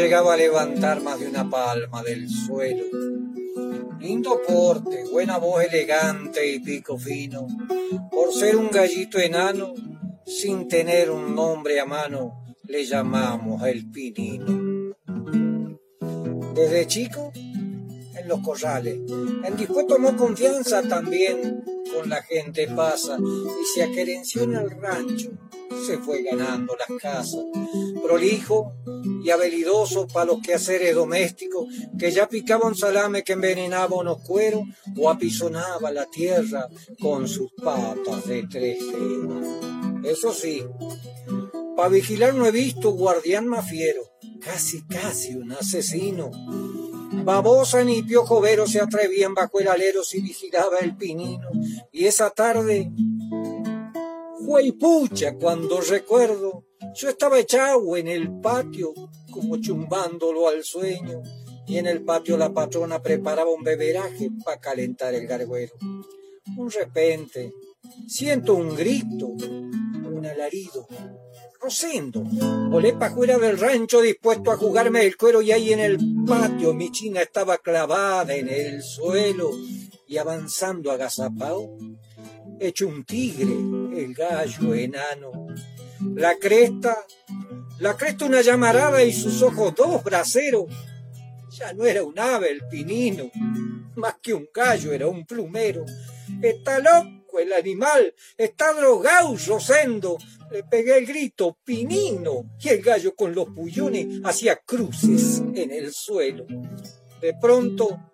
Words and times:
llegaba 0.00 0.32
a 0.32 0.36
levantar 0.38 1.02
más 1.02 1.20
de 1.20 1.28
una 1.28 1.50
palma 1.50 2.02
del 2.02 2.26
suelo. 2.30 2.84
Lindo 3.98 4.40
porte, 4.48 5.04
buena 5.12 5.36
voz 5.36 5.62
elegante 5.62 6.54
y 6.54 6.58
pico 6.60 6.96
fino. 6.96 7.46
Por 8.10 8.32
ser 8.32 8.56
un 8.56 8.70
gallito 8.70 9.18
enano, 9.18 9.74
sin 10.24 10.68
tener 10.68 11.10
un 11.10 11.34
nombre 11.34 11.78
a 11.80 11.84
mano, 11.84 12.54
le 12.64 12.86
llamamos 12.86 13.62
el 13.64 13.90
pinino. 13.90 14.94
Desde 16.54 16.86
chico, 16.86 17.30
en 17.34 18.26
los 18.26 18.40
corrales, 18.40 18.96
en 19.44 19.56
dispuesto 19.56 19.96
tomó 19.96 20.16
confianza 20.16 20.82
también 20.82 21.62
con 21.94 22.08
la 22.08 22.22
gente 22.22 22.68
pasa 22.68 23.18
y 23.18 23.64
se 23.74 23.82
aquerenció 23.82 24.44
en 24.44 24.54
el 24.54 24.70
rancho, 24.70 25.30
se 25.86 25.98
fue 25.98 26.22
ganando 26.22 26.76
las 26.76 26.98
casas. 27.00 27.40
Prolijo 28.02 28.72
y 29.22 29.30
habilidoso 29.30 30.06
para 30.08 30.26
los 30.26 30.40
quehaceres 30.40 30.94
domésticos, 30.94 31.66
que 31.98 32.10
ya 32.10 32.28
picaba 32.28 32.66
un 32.66 32.74
salame 32.74 33.22
que 33.22 33.34
envenenaba 33.34 33.96
unos 33.96 34.22
cueros 34.22 34.62
o 34.96 35.10
apisonaba 35.10 35.90
la 35.90 36.06
tierra 36.06 36.68
con 37.00 37.28
sus 37.28 37.50
patas 37.52 38.26
de 38.26 38.46
tres 38.48 38.78
dedos. 38.80 39.46
Eso 40.04 40.32
sí, 40.32 40.64
para 41.76 41.88
vigilar 41.88 42.34
no 42.34 42.46
he 42.46 42.50
visto 42.50 42.90
guardián 42.92 43.46
más 43.46 43.68
fiero, 43.68 44.02
casi 44.40 44.86
casi 44.86 45.34
un 45.34 45.52
asesino. 45.52 46.30
Babosa 47.24 47.84
ni 47.84 48.02
Piojo 48.02 48.40
Vero 48.40 48.66
se 48.66 48.80
atrevían 48.80 49.34
bajo 49.34 49.60
el 49.60 49.68
alero 49.68 50.02
si 50.02 50.20
vigilaba 50.20 50.78
el 50.80 50.96
pinino. 50.96 51.48
Y 51.92 52.06
esa 52.06 52.30
tarde 52.30 52.90
fue 54.44 54.72
pucha 54.72 55.34
cuando 55.34 55.80
recuerdo, 55.80 56.64
yo 56.94 57.08
estaba 57.08 57.38
echado 57.38 57.96
en 57.96 58.08
el 58.08 58.40
patio, 58.40 58.92
como 59.30 59.58
chumbándolo 59.58 60.48
al 60.48 60.64
sueño, 60.64 61.22
y 61.66 61.78
en 61.78 61.86
el 61.86 62.02
patio 62.02 62.36
la 62.36 62.52
patrona 62.52 63.02
preparaba 63.02 63.50
un 63.50 63.62
beberaje 63.62 64.30
para 64.44 64.60
calentar 64.60 65.14
el 65.14 65.26
garguero. 65.26 65.74
Un 66.56 66.70
repente, 66.70 67.52
siento 68.08 68.54
un 68.54 68.74
grito, 68.74 69.28
un 69.28 70.26
alarido, 70.26 70.86
Rosendo. 71.60 72.22
Volé 72.70 72.94
pa' 72.94 73.10
fuera 73.10 73.36
del 73.36 73.58
rancho 73.58 74.00
dispuesto 74.00 74.50
a 74.50 74.56
jugarme 74.56 75.04
el 75.04 75.18
cuero 75.18 75.42
y 75.42 75.52
ahí 75.52 75.74
en 75.74 75.80
el 75.80 75.98
patio 76.26 76.72
mi 76.72 76.90
china 76.90 77.20
estaba 77.20 77.58
clavada 77.58 78.34
en 78.34 78.48
el 78.48 78.82
suelo 78.82 79.50
y 80.06 80.16
avanzando 80.16 80.90
agazapao, 80.90 81.76
hecho 82.60 82.86
un 82.86 83.04
tigre, 83.04 83.52
el 83.96 84.14
gallo 84.14 84.74
enano. 84.74 85.48
La 86.14 86.36
cresta, 86.36 86.96
la 87.78 87.96
cresta 87.96 88.26
una 88.26 88.42
llamarada 88.42 89.02
y 89.02 89.12
sus 89.12 89.42
ojos 89.42 89.74
dos 89.74 90.04
braceros. 90.04 90.66
Ya 91.50 91.72
no 91.72 91.84
era 91.84 92.04
un 92.04 92.18
ave 92.18 92.50
el 92.50 92.66
pinino, 92.68 93.30
más 93.96 94.16
que 94.22 94.34
un 94.34 94.48
gallo 94.54 94.92
era 94.92 95.08
un 95.08 95.26
plumero. 95.26 95.84
Está 96.42 96.78
loco 96.78 97.40
el 97.40 97.52
animal, 97.52 98.14
está 98.36 98.72
drogado 98.72 99.36
Rosendo, 99.46 100.18
le 100.50 100.64
pegué 100.64 100.98
el 100.98 101.06
grito, 101.06 101.56
pinino, 101.64 102.50
y 102.60 102.68
el 102.68 102.82
gallo 102.82 103.14
con 103.14 103.34
los 103.34 103.46
pullones 103.46 104.20
hacía 104.24 104.56
cruces 104.56 105.42
en 105.54 105.70
el 105.70 105.92
suelo. 105.92 106.46
De 107.20 107.34
pronto, 107.40 108.09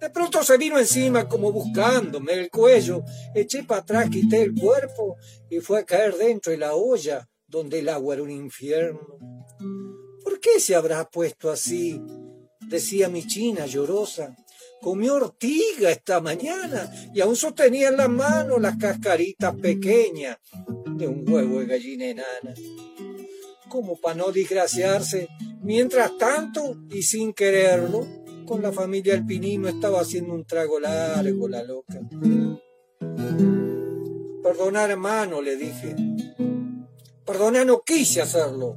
de 0.00 0.10
pronto 0.10 0.42
se 0.42 0.58
vino 0.58 0.78
encima 0.78 1.28
como 1.28 1.52
buscándome 1.52 2.32
el 2.34 2.50
cuello, 2.50 3.02
eché 3.34 3.64
para 3.64 3.80
atrás, 3.80 4.10
quité 4.10 4.42
el 4.42 4.54
cuerpo 4.54 5.16
y 5.48 5.60
fue 5.60 5.80
a 5.80 5.84
caer 5.84 6.16
dentro 6.16 6.52
de 6.52 6.58
la 6.58 6.74
olla 6.74 7.28
donde 7.46 7.78
el 7.78 7.88
agua 7.88 8.14
era 8.14 8.22
un 8.22 8.30
infierno. 8.30 9.18
¿Por 10.22 10.40
qué 10.40 10.60
se 10.60 10.74
habrá 10.74 11.08
puesto 11.08 11.50
así? 11.50 12.00
decía 12.68 13.08
mi 13.08 13.26
china 13.26 13.66
llorosa. 13.66 14.36
Comió 14.80 15.14
ortiga 15.14 15.90
esta 15.90 16.20
mañana 16.20 16.92
y 17.14 17.20
aún 17.20 17.36
sostenía 17.36 17.88
en 17.88 17.96
la 17.96 18.08
mano 18.08 18.58
las 18.58 18.76
cascaritas 18.76 19.54
pequeñas 19.56 20.36
de 20.96 21.08
un 21.08 21.28
huevo 21.28 21.60
de 21.60 21.66
gallina 21.66 22.06
enana. 22.06 22.54
Como 23.68 23.98
para 24.00 24.16
no 24.16 24.30
desgraciarse, 24.30 25.28
mientras 25.62 26.16
tanto 26.18 26.76
y 26.90 27.02
sin 27.02 27.32
quererlo, 27.32 28.06
con 28.46 28.62
la 28.62 28.72
familia 28.72 29.14
Alpinino 29.14 29.68
estaba 29.68 30.00
haciendo 30.00 30.32
un 30.32 30.46
trago 30.46 30.78
largo 30.78 31.48
la 31.48 31.62
loca. 31.64 32.00
Perdona 34.42 34.84
hermano, 34.84 35.42
le 35.42 35.56
dije. 35.56 35.96
Perdona, 37.26 37.64
no 37.64 37.82
quise 37.82 38.22
hacerlo. 38.22 38.76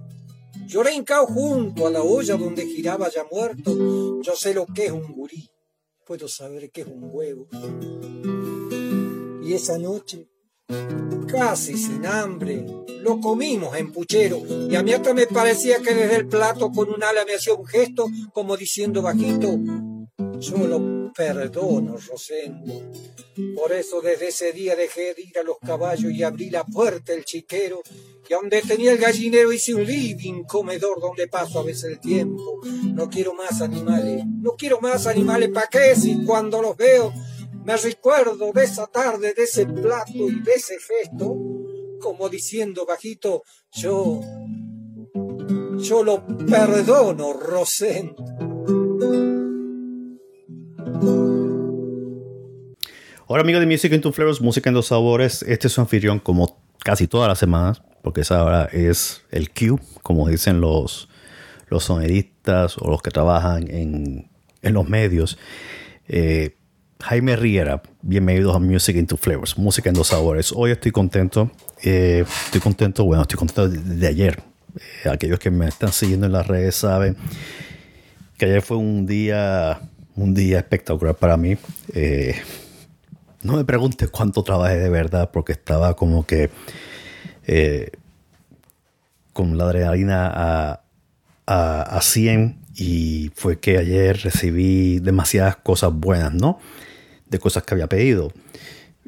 Lloré 0.65 0.93
hincao 0.95 1.27
junto 1.27 1.85
a 1.85 1.91
la 1.91 2.01
olla 2.01 2.35
donde 2.35 2.65
giraba 2.65 3.09
ya 3.09 3.23
muerto. 3.31 4.21
Yo 4.21 4.35
sé 4.35 4.53
lo 4.53 4.65
que 4.65 4.87
es 4.87 4.91
un 4.91 5.13
gurí. 5.13 5.47
Puedo 6.05 6.27
saber 6.27 6.71
qué 6.71 6.81
es 6.81 6.87
un 6.87 7.09
huevo. 7.11 7.47
Y 9.43 9.53
esa 9.53 9.77
noche 9.77 10.27
casi 11.27 11.77
sin 11.77 12.05
hambre. 12.05 12.65
Lo 13.01 13.19
comimos 13.19 13.75
en 13.77 13.91
puchero 13.91 14.41
y 14.69 14.75
a 14.75 14.83
mí 14.83 14.91
hasta 14.93 15.13
me 15.13 15.25
parecía 15.25 15.79
que 15.79 15.93
desde 15.93 16.17
el 16.17 16.27
plato 16.27 16.69
con 16.71 16.89
un 16.89 17.03
ala 17.03 17.23
me 17.25 17.35
hacía 17.35 17.53
un 17.53 17.65
gesto 17.65 18.07
como 18.33 18.57
diciendo 18.57 19.01
bajito, 19.01 19.57
yo 20.39 20.57
lo 20.67 21.13
perdono, 21.13 21.97
Rosendo. 21.97 22.91
Por 23.55 23.71
eso 23.71 24.01
desde 24.01 24.27
ese 24.27 24.51
día 24.51 24.75
dejé 24.75 25.13
de 25.13 25.21
ir 25.21 25.37
a 25.39 25.43
los 25.43 25.57
caballos 25.59 26.11
y 26.11 26.23
abrí 26.23 26.49
la 26.49 26.65
puerta 26.65 27.13
el 27.13 27.23
chiquero 27.23 27.81
y 28.29 28.33
donde 28.33 28.61
tenía 28.61 28.91
el 28.91 28.97
gallinero 28.97 29.53
hice 29.53 29.73
un 29.73 29.85
living 29.85 30.43
comedor 30.43 30.99
donde 30.99 31.27
paso 31.27 31.59
a 31.59 31.63
veces 31.63 31.85
el 31.85 31.99
tiempo. 31.99 32.59
No 32.93 33.09
quiero 33.09 33.33
más 33.33 33.61
animales, 33.61 34.25
no 34.25 34.51
quiero 34.57 34.81
más 34.81 35.07
animales, 35.07 35.49
¿para 35.53 35.67
qué 35.67 35.95
si 35.95 36.25
cuando 36.25 36.61
los 36.61 36.75
veo 36.75 37.13
me 37.69 37.77
recuerdo 37.77 38.51
de 38.51 38.63
esa 38.63 38.87
tarde, 38.87 39.35
de 39.37 39.43
ese 39.43 39.67
plato 39.67 40.11
y 40.11 40.41
de 40.41 40.53
ese 40.53 40.73
gesto, 40.79 41.37
como 42.01 42.27
diciendo 42.27 42.83
bajito, 42.87 43.43
yo, 43.71 44.21
yo 45.77 46.03
lo 46.03 46.25
perdono, 46.25 47.33
Rosendo. 47.33 48.25
Hola 53.27 53.41
amigos 53.43 53.59
de 53.59 53.67
Music 53.67 53.93
in 53.93 54.01
Two 54.01 54.13
Flavors, 54.13 54.41
Música 54.41 54.71
en 54.71 54.73
dos 54.73 54.87
sabores. 54.87 55.43
Este 55.43 55.67
es 55.67 55.73
su 55.73 55.81
anfitrión 55.81 56.17
como 56.17 56.59
casi 56.79 57.05
todas 57.05 57.27
las 57.27 57.37
semanas, 57.37 57.83
porque 58.01 58.21
esa 58.21 58.43
hora 58.43 58.65
es 58.73 59.21
el 59.29 59.51
Q, 59.51 59.79
como 60.01 60.27
dicen 60.27 60.59
los, 60.59 61.07
los 61.67 61.83
sonidistas 61.83 62.79
o 62.79 62.89
los 62.89 63.03
que 63.03 63.11
trabajan 63.11 63.69
en, 63.69 64.27
en 64.63 64.73
los 64.73 64.89
medios. 64.89 65.37
Eh, 66.07 66.55
Jaime 67.01 67.37
Riera, 67.37 67.81
bienvenidos 68.01 68.53
a 68.53 68.59
Music 68.59 68.97
into 68.97 69.15
Flavors, 69.15 69.57
música 69.57 69.87
en 69.89 69.95
dos 69.95 70.07
sabores. 70.07 70.51
Hoy 70.53 70.71
estoy 70.71 70.91
contento, 70.91 71.49
eh, 71.81 72.25
estoy 72.45 72.59
contento, 72.59 73.05
bueno, 73.05 73.21
estoy 73.21 73.37
contento 73.37 73.69
de, 73.69 74.05
ayer. 74.05 74.43
Eh, 74.75 75.09
aquellos 75.09 75.39
que 75.39 75.49
me 75.49 75.65
están 75.65 75.93
siguiendo 75.93 76.25
en 76.25 76.33
las 76.33 76.45
redes 76.45 76.75
saben 76.75 77.15
que 78.37 78.45
ayer 78.45 78.61
fue 78.61 78.75
un 78.77 79.07
día, 79.07 79.79
un 80.17 80.33
día 80.33 80.57
espectacular 80.57 81.15
para 81.15 81.37
mí. 81.37 81.57
Eh, 81.93 82.35
no 83.43 83.55
me 83.55 83.63
preguntes 83.63 84.09
cuánto 84.09 84.43
trabajé 84.43 84.77
de 84.77 84.89
verdad, 84.89 85.31
porque 85.31 85.53
estaba 85.53 85.95
como 85.95 86.25
que 86.25 86.51
con 89.31 89.57
la 89.57 89.63
adrenalina 89.63 90.27
a, 90.27 90.81
a, 91.47 91.81
a 91.81 92.01
100 92.01 92.59
y 92.75 93.31
fue 93.35 93.57
que 93.57 93.77
ayer 93.77 94.19
recibí 94.21 94.99
demasiadas 94.99 95.55
cosas 95.55 95.93
buenas, 95.93 96.33
¿no? 96.33 96.59
De 97.29 97.39
cosas 97.39 97.63
que 97.63 97.73
había 97.73 97.87
pedido. 97.87 98.31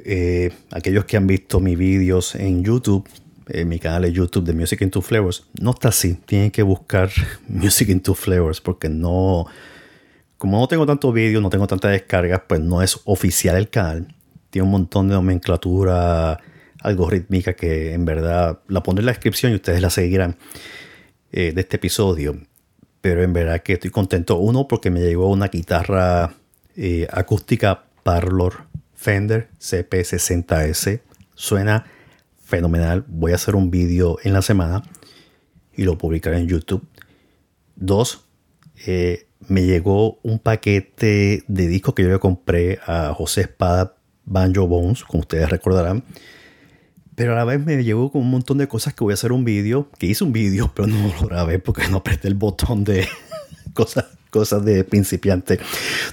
Eh, 0.04 0.52
aquellos 0.72 1.06
que 1.06 1.18
han 1.18 1.28
visto 1.28 1.60
mis 1.60 1.78
vídeos 1.78 2.36
en 2.36 2.64
YouTube, 2.64 3.08
en 3.48 3.68
mi 3.68 3.80
canal 3.80 4.04
de 4.04 4.12
YouTube 4.12 4.46
de 4.46 4.54
Music 4.54 4.82
into 4.82 5.02
Flavors, 5.02 5.46
no 5.60 5.72
está 5.72 5.90
así. 5.90 6.16
Tienen 6.26 6.52
que 6.52 6.64
buscar 6.64 7.12
Music 7.48 7.90
into 7.90 8.14
Flavors 8.14 8.62
porque 8.62 8.90
no, 8.90 9.46
como 10.38 10.60
no 10.60 10.68
tengo 10.68 10.86
tantos 10.86 11.14
vídeos, 11.14 11.42
no 11.42 11.50
tengo 11.50 11.68
tantas 11.68 11.92
descargas, 11.92 12.42
pues 12.48 12.62
no 12.62 12.82
es 12.82 13.00
oficial 13.06 13.58
el 13.58 13.70
canal. 13.70 14.08
Tiene 14.50 14.66
un 14.66 14.72
montón 14.72 15.08
de 15.08 15.16
nomenclatura 15.16 16.40
algorítmica 16.82 17.54
que 17.54 17.94
en 17.94 18.06
verdad 18.06 18.60
la 18.68 18.82
pondré 18.82 19.02
en 19.02 19.06
la 19.06 19.12
descripción 19.12 19.52
y 19.52 19.56
ustedes 19.56 19.82
la 19.82 19.90
seguirán 19.90 20.38
eh, 21.32 21.52
de 21.54 21.62
este 21.62 21.78
episodio. 21.78 22.38
Pero 23.02 23.24
en 23.24 23.34
verdad 23.34 23.62
que 23.62 23.74
estoy 23.74 23.90
contento. 23.90 24.38
Uno, 24.38 24.68
porque 24.68 24.90
me 24.90 25.00
llegó 25.00 25.30
una 25.30 25.48
guitarra 25.48 26.34
eh, 26.76 27.08
acústica 27.12 27.86
Parlor 28.04 28.66
Fender 28.94 29.50
CP60S. 29.60 31.02
Suena 31.36 31.86
fenomenal. 32.44 33.06
Voy 33.08 33.32
a 33.32 33.36
hacer 33.36 33.56
un 33.56 33.72
vídeo 33.72 34.18
en 34.24 34.34
la 34.34 34.42
semana 34.42 34.84
y 35.76 35.84
lo 35.84 35.98
publicaré 35.98 36.38
en 36.38 36.48
YouTube. 36.48 36.86
Dos, 37.76 38.26
eh, 38.86 39.28
me 39.48 39.64
llegó 39.64 40.20
un 40.22 40.40
paquete 40.40 41.44
de 41.48 41.68
discos 41.68 41.96
que 41.96 42.04
yo 42.04 42.10
le 42.10 42.20
compré 42.20 42.80
a 42.86 43.14
José 43.14 43.42
Espada 43.42 43.96
Banjo 44.26 44.68
Bones, 44.68 45.04
como 45.04 45.22
ustedes 45.22 45.50
recordarán. 45.50 46.04
Pero 47.16 47.34
a 47.34 47.36
la 47.36 47.46
vez 47.46 47.64
me 47.64 47.84
llegó 47.84 48.12
con 48.12 48.22
un 48.22 48.30
montón 48.30 48.58
de 48.58 48.68
cosas 48.68 48.94
que 48.94 49.04
voy 49.04 49.12
a 49.12 49.16
hacer 49.16 49.32
un 49.32 49.44
vídeo, 49.44 49.90
que 49.98 50.08
hice 50.08 50.24
un 50.24 50.32
vídeo, 50.32 50.72
pero 50.76 50.88
no 50.88 51.14
lo 51.20 51.28
grabé 51.28 51.60
porque 51.60 51.88
no 51.88 51.98
apreté 51.98 52.28
el 52.28 52.36
botón 52.36 52.84
de, 52.84 53.08
cosas, 53.74 54.06
cosas 54.30 54.64
de 54.66 54.84
principiante. 54.84 55.60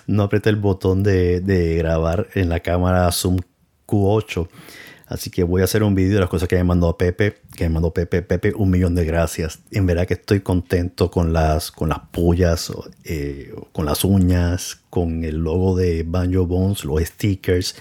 No 0.07 0.25
apreté 0.25 0.51
el 0.51 0.57
botón 0.57 1.03
de, 1.03 1.41
de 1.41 1.77
grabar 1.77 2.29
en 2.35 2.49
la 2.49 2.61
cámara 2.61 3.11
Zoom 3.13 3.39
Q8 3.87 4.49
Así 5.09 5.31
que 5.31 5.43
voy 5.43 5.63
a 5.63 5.65
hacer 5.65 5.83
un 5.83 5.95
vídeo 5.95 6.15
de 6.15 6.21
las 6.21 6.29
cosas 6.29 6.49
que 6.49 6.57
me 6.57 6.65
mandó 6.65 6.97
Pepe, 6.99 7.37
que 7.57 7.65
me 7.65 7.71
mandó 7.71 7.95
Pepe. 7.95 8.21
Pepe, 8.21 8.53
un 8.55 8.71
millón 8.71 8.95
de 8.95 9.07
gracias. 9.07 9.61
En 9.71 9.87
verdad 9.87 10.07
que 10.07 10.15
estoy 10.15 10.41
contento 10.41 11.11
con 11.11 11.33
las, 11.33 11.71
con 11.71 11.89
las 11.89 12.01
pullas, 12.11 12.71
eh, 13.05 13.55
con 13.73 13.87
las 13.87 14.05
uñas, 14.05 14.83
con 14.91 15.25
el 15.25 15.37
logo 15.37 15.77
de 15.77 16.05
Banjo 16.07 16.47
Bones, 16.47 16.85
los 16.85 17.03
stickers. 17.03 17.77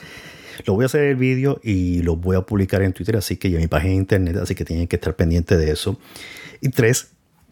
Lo 0.66 0.76
voy 0.76 0.84
a 0.84 0.86
hacer 0.86 1.04
el 1.04 1.18
vídeo 1.18 1.60
y 1.62 2.02
lo 2.02 2.16
voy 2.16 2.38
a 2.38 2.42
publicar 2.42 2.82
en 2.82 2.94
Twitter, 2.94 3.18
así 3.18 3.36
que 3.36 3.50
en 3.50 3.58
mi 3.58 3.68
página 3.68 3.92
de 3.92 3.98
internet, 3.98 4.38
así 4.38 4.56
que 4.56 4.64
tienen 4.64 4.88
que 4.88 4.96
estar 4.96 5.14
pendientes 5.16 5.58
de 5.60 5.70
eso. 5.70 6.00
Y 6.62 6.70
tres, 6.70 7.10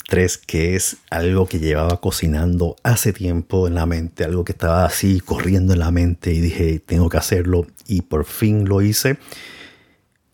tres, 0.08 0.38
que 0.38 0.76
es 0.76 0.98
algo 1.10 1.48
que 1.48 1.60
llevaba 1.60 2.00
cocinando 2.00 2.76
hace 2.84 3.14
tiempo 3.14 3.68
en 3.68 3.76
la 3.76 3.86
mente, 3.86 4.24
algo 4.24 4.46
que 4.46 4.52
estaba 4.52 4.86
así 4.86 5.20
corriendo 5.20 5.74
en 5.74 5.80
la 5.80 5.92
mente 5.92 6.32
y 6.32 6.42
dije, 6.42 6.80
tengo 6.80 7.10
que 7.10 7.18
hacerlo 7.18 7.68
y 7.88 8.02
por 8.04 8.26
fin 8.26 8.66
lo 8.66 8.82
hice 8.82 9.18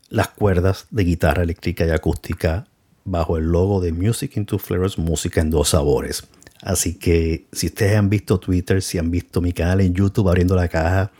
las 0.10 0.28
cuerdas 0.28 0.88
de 0.92 1.06
guitarra 1.06 1.44
eléctrica 1.44 1.86
y 1.86 1.90
acústica 1.90 2.68
bajo 3.06 3.38
el 3.38 3.46
logo 3.46 3.80
de 3.80 3.94
Music 3.94 4.36
into 4.36 4.60
Flavors, 4.60 4.98
música 4.98 5.42
en 5.42 5.50
dos 5.50 5.70
sabores. 5.70 6.28
Así 6.62 6.96
que 6.96 7.48
si 7.52 7.68
ustedes 7.68 7.96
han 7.96 8.10
visto 8.10 8.40
Twitter, 8.40 8.82
si 8.82 8.98
han 8.98 9.10
visto 9.10 9.42
mi 9.42 9.54
canal 9.54 9.82
en 9.82 9.94
YouTube 9.94 10.30
abriendo 10.30 10.56
la 10.56 10.68
caja, 10.68 11.12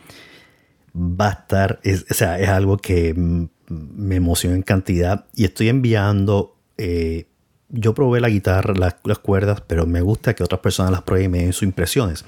va 0.94 1.28
a 1.28 1.32
estar, 1.32 1.80
es, 1.82 2.04
o 2.10 2.14
sea, 2.14 2.38
es 2.38 2.48
algo 2.48 2.76
que 2.76 3.14
me 3.68 4.16
emociona 4.16 4.54
en 4.54 4.62
cantidad 4.62 5.24
y 5.34 5.44
estoy 5.44 5.68
enviando, 5.68 6.56
eh, 6.76 7.26
yo 7.72 7.94
probé 7.94 8.20
la 8.20 8.28
guitarra, 8.28 8.74
las, 8.74 9.18
cuerdas, 9.18 9.62
pero 9.66 9.86
me 9.86 10.02
gusta 10.02 10.34
que 10.34 10.44
otras 10.44 10.60
personas 10.60 10.92
las 10.92 11.02
prueben 11.02 11.26
y 11.26 11.28
me 11.28 11.38
den 11.38 11.52
sus 11.52 11.64
impresiones. 11.64 12.24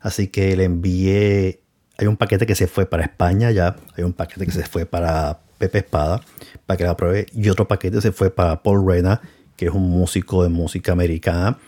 Así 0.00 0.28
que 0.28 0.56
le 0.56 0.64
envié, 0.64 1.60
hay 1.98 2.06
un 2.06 2.16
paquete 2.16 2.46
que 2.46 2.54
se 2.54 2.66
fue 2.66 2.86
para 2.86 3.04
España 3.04 3.50
ya, 3.50 3.76
hay 3.96 4.04
un 4.04 4.12
paquete 4.12 4.46
que 4.46 4.52
se 4.52 4.64
fue 4.64 4.86
para 4.86 5.40
Pepe 5.58 5.78
Espada 5.78 6.22
para 6.66 6.76
que 6.78 6.84
la 6.84 6.96
pruebe. 6.96 7.26
Y 7.32 7.48
otro 7.50 7.68
paquete 7.68 8.00
se 8.00 8.10
fue 8.10 8.30
para 8.30 8.62
Paul 8.62 8.86
Rena, 8.86 9.20
que 9.56 9.66
es 9.66 9.72
un 9.72 9.90
músico 9.90 10.42
de 10.42 10.48
música 10.48 10.92
americana 10.92 11.58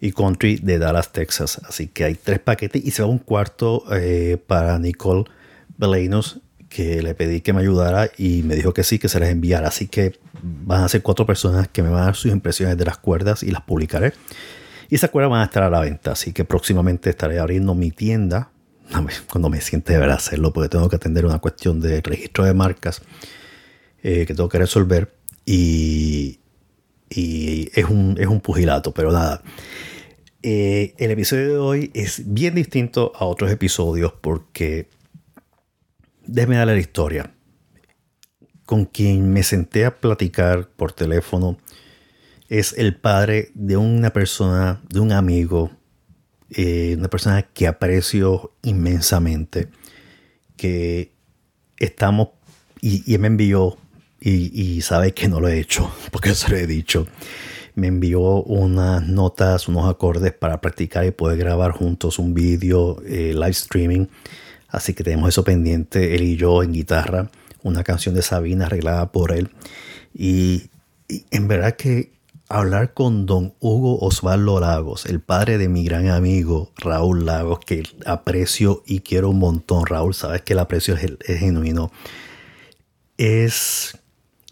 y 0.00 0.12
country 0.12 0.56
de 0.56 0.78
Dallas, 0.78 1.12
Texas. 1.12 1.60
Así 1.66 1.88
que 1.88 2.04
hay 2.04 2.14
tres 2.14 2.40
paquetes 2.40 2.84
y 2.84 2.90
se 2.90 3.02
va 3.02 3.08
un 3.08 3.18
cuarto 3.18 3.84
eh, 3.92 4.36
para 4.46 4.78
Nicole 4.78 5.24
Belenos, 5.76 6.40
que 6.68 7.02
le 7.02 7.14
pedí 7.14 7.40
que 7.40 7.52
me 7.52 7.60
ayudara 7.60 8.10
y 8.16 8.42
me 8.42 8.54
dijo 8.54 8.74
que 8.74 8.84
sí, 8.84 8.98
que 8.98 9.08
se 9.08 9.20
las 9.20 9.30
enviara. 9.30 9.68
Así 9.68 9.88
que 9.88 10.18
van 10.42 10.84
a 10.84 10.88
ser 10.88 11.02
cuatro 11.02 11.26
personas 11.26 11.68
que 11.68 11.82
me 11.82 11.88
van 11.88 12.02
a 12.02 12.06
dar 12.06 12.16
sus 12.16 12.30
impresiones 12.30 12.76
de 12.76 12.84
las 12.84 12.98
cuerdas 12.98 13.42
y 13.42 13.50
las 13.50 13.62
publicaré. 13.62 14.12
Y 14.88 14.94
esas 14.94 15.10
cuerdas 15.10 15.30
van 15.30 15.40
a 15.42 15.44
estar 15.44 15.62
a 15.62 15.70
la 15.70 15.80
venta, 15.80 16.12
así 16.12 16.32
que 16.32 16.44
próximamente 16.44 17.10
estaré 17.10 17.38
abriendo 17.38 17.74
mi 17.74 17.90
tienda 17.90 18.50
cuando 19.30 19.50
me 19.50 19.60
siente 19.60 19.98
de 19.98 20.04
hacerlo, 20.06 20.52
porque 20.52 20.70
tengo 20.70 20.88
que 20.88 20.96
atender 20.96 21.26
una 21.26 21.38
cuestión 21.40 21.78
de 21.80 22.00
registro 22.00 22.44
de 22.44 22.54
marcas 22.54 23.02
eh, 24.02 24.24
que 24.26 24.34
tengo 24.34 24.48
que 24.48 24.58
resolver 24.58 25.12
y, 25.44 26.40
y 27.10 27.70
es, 27.74 27.84
un, 27.84 28.16
es 28.18 28.26
un 28.26 28.40
pugilato, 28.40 28.92
pero 28.92 29.12
nada. 29.12 29.42
Eh, 30.42 30.94
el 30.98 31.10
episodio 31.10 31.48
de 31.48 31.58
hoy 31.58 31.90
es 31.94 32.22
bien 32.32 32.54
distinto 32.54 33.12
a 33.16 33.26
otros 33.26 33.50
episodios 33.50 34.14
porque 34.20 34.88
déjeme 36.28 36.56
darle 36.56 36.74
la 36.74 36.80
historia. 36.80 37.34
Con 38.64 38.84
quien 38.84 39.32
me 39.32 39.42
senté 39.42 39.84
a 39.84 39.96
platicar 39.96 40.68
por 40.68 40.92
teléfono 40.92 41.58
es 42.48 42.74
el 42.78 42.94
padre 42.94 43.50
de 43.54 43.76
una 43.76 44.10
persona, 44.10 44.80
de 44.88 45.00
un 45.00 45.12
amigo 45.12 45.70
eh, 46.50 46.94
una 46.98 47.08
persona 47.08 47.42
que 47.42 47.66
aprecio 47.66 48.54
inmensamente, 48.62 49.68
que 50.56 51.12
estamos, 51.76 52.28
y, 52.80 53.18
me 53.18 53.26
envió, 53.26 53.76
y, 54.18 54.80
sabe 54.80 55.12
que 55.12 55.28
no 55.28 55.40
lo 55.40 55.48
he 55.48 55.58
hecho, 55.58 55.92
porque 56.10 56.34
se 56.34 56.48
lo 56.48 56.56
he 56.56 56.66
dicho, 56.66 57.06
me 57.74 57.88
envió 57.88 58.42
unas 58.44 59.06
notas, 59.06 59.68
unos 59.68 59.90
acordes 59.90 60.32
para 60.32 60.60
practicar 60.62 61.04
y 61.04 61.10
poder 61.10 61.38
grabar 61.38 61.72
juntos 61.72 62.18
un 62.18 62.32
vídeo 62.32 63.02
eh, 63.04 63.34
live 63.34 63.50
streaming. 63.50 64.06
Así 64.68 64.94
que 64.94 65.04
tenemos 65.04 65.30
eso 65.30 65.44
pendiente, 65.44 66.14
él 66.14 66.22
y 66.22 66.36
yo 66.36 66.62
en 66.62 66.72
guitarra, 66.72 67.30
una 67.62 67.84
canción 67.84 68.14
de 68.14 68.22
Sabina 68.22 68.66
arreglada 68.66 69.10
por 69.12 69.32
él. 69.32 69.50
y 70.14 70.70
en 71.30 71.48
verdad 71.48 71.76
que 71.76 72.18
hablar 72.48 72.94
con 72.94 73.26
don 73.26 73.54
Hugo 73.60 73.98
Osvaldo 74.00 74.60
Lagos, 74.60 75.06
el 75.06 75.20
padre 75.20 75.58
de 75.58 75.68
mi 75.68 75.84
gran 75.84 76.08
amigo 76.08 76.72
Raúl 76.76 77.26
Lagos, 77.26 77.60
que 77.60 77.82
aprecio 78.06 78.82
y 78.86 79.00
quiero 79.00 79.30
un 79.30 79.38
montón. 79.38 79.86
Raúl, 79.86 80.14
sabes 80.14 80.42
que 80.42 80.54
el 80.54 80.58
aprecio 80.58 80.94
es, 80.94 81.38
genuino. 81.38 81.92
Es 83.18 83.98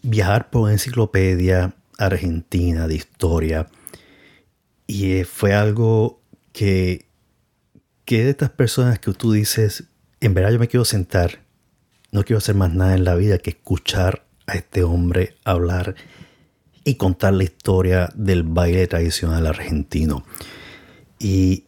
viajar 0.03 0.51
por 0.51 0.63
una 0.63 0.73
enciclopedia 0.73 1.75
argentina 1.99 2.87
de 2.87 2.97
historia. 2.97 3.69
Y 4.87 5.25
fue 5.25 5.55
algo 5.55 6.21
que, 6.53 7.07
que 8.05 8.25
de 8.25 8.31
estas 8.31 8.51
personas 8.51 8.99
que 8.99 9.13
tú 9.13 9.33
dices, 9.33 9.85
en 10.21 10.35
verdad 10.35 10.51
yo 10.51 10.59
me 10.59 10.69
quiero 10.69 10.85
sentar, 10.85 11.41
no 12.13 12.25
quiero 12.25 12.39
hacer 12.39 12.55
más 12.55 12.73
nada 12.73 12.95
en 12.95 13.05
la 13.05 13.15
vida 13.15 13.39
que 13.39 13.51
escuchar 13.51 14.27
a 14.47 14.55
este 14.55 14.83
hombre 14.83 15.37
hablar 15.45 15.95
y 16.85 16.95
contar 16.95 17.35
la 17.35 17.45
historia 17.45 18.09
del 18.15 18.45
baile 18.45 18.87
tradicional 18.87 19.47
argentino. 19.47 20.25
Y 21.19 21.65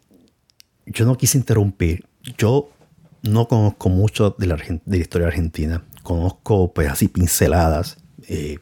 yo 0.86 1.04
no 1.04 1.16
quise 1.16 1.38
interrumpir. 1.38 2.04
Yo 2.36 2.70
no 3.22 3.48
conozco 3.48 3.88
mucho 3.88 4.34
de 4.38 4.46
la, 4.46 4.56
de 4.56 4.80
la 4.86 4.96
historia 4.96 5.26
argentina. 5.26 5.84
Conozco 6.02 6.72
pues 6.72 6.88
así 6.88 7.08
pinceladas. 7.08 7.98
Eh, 8.28 8.58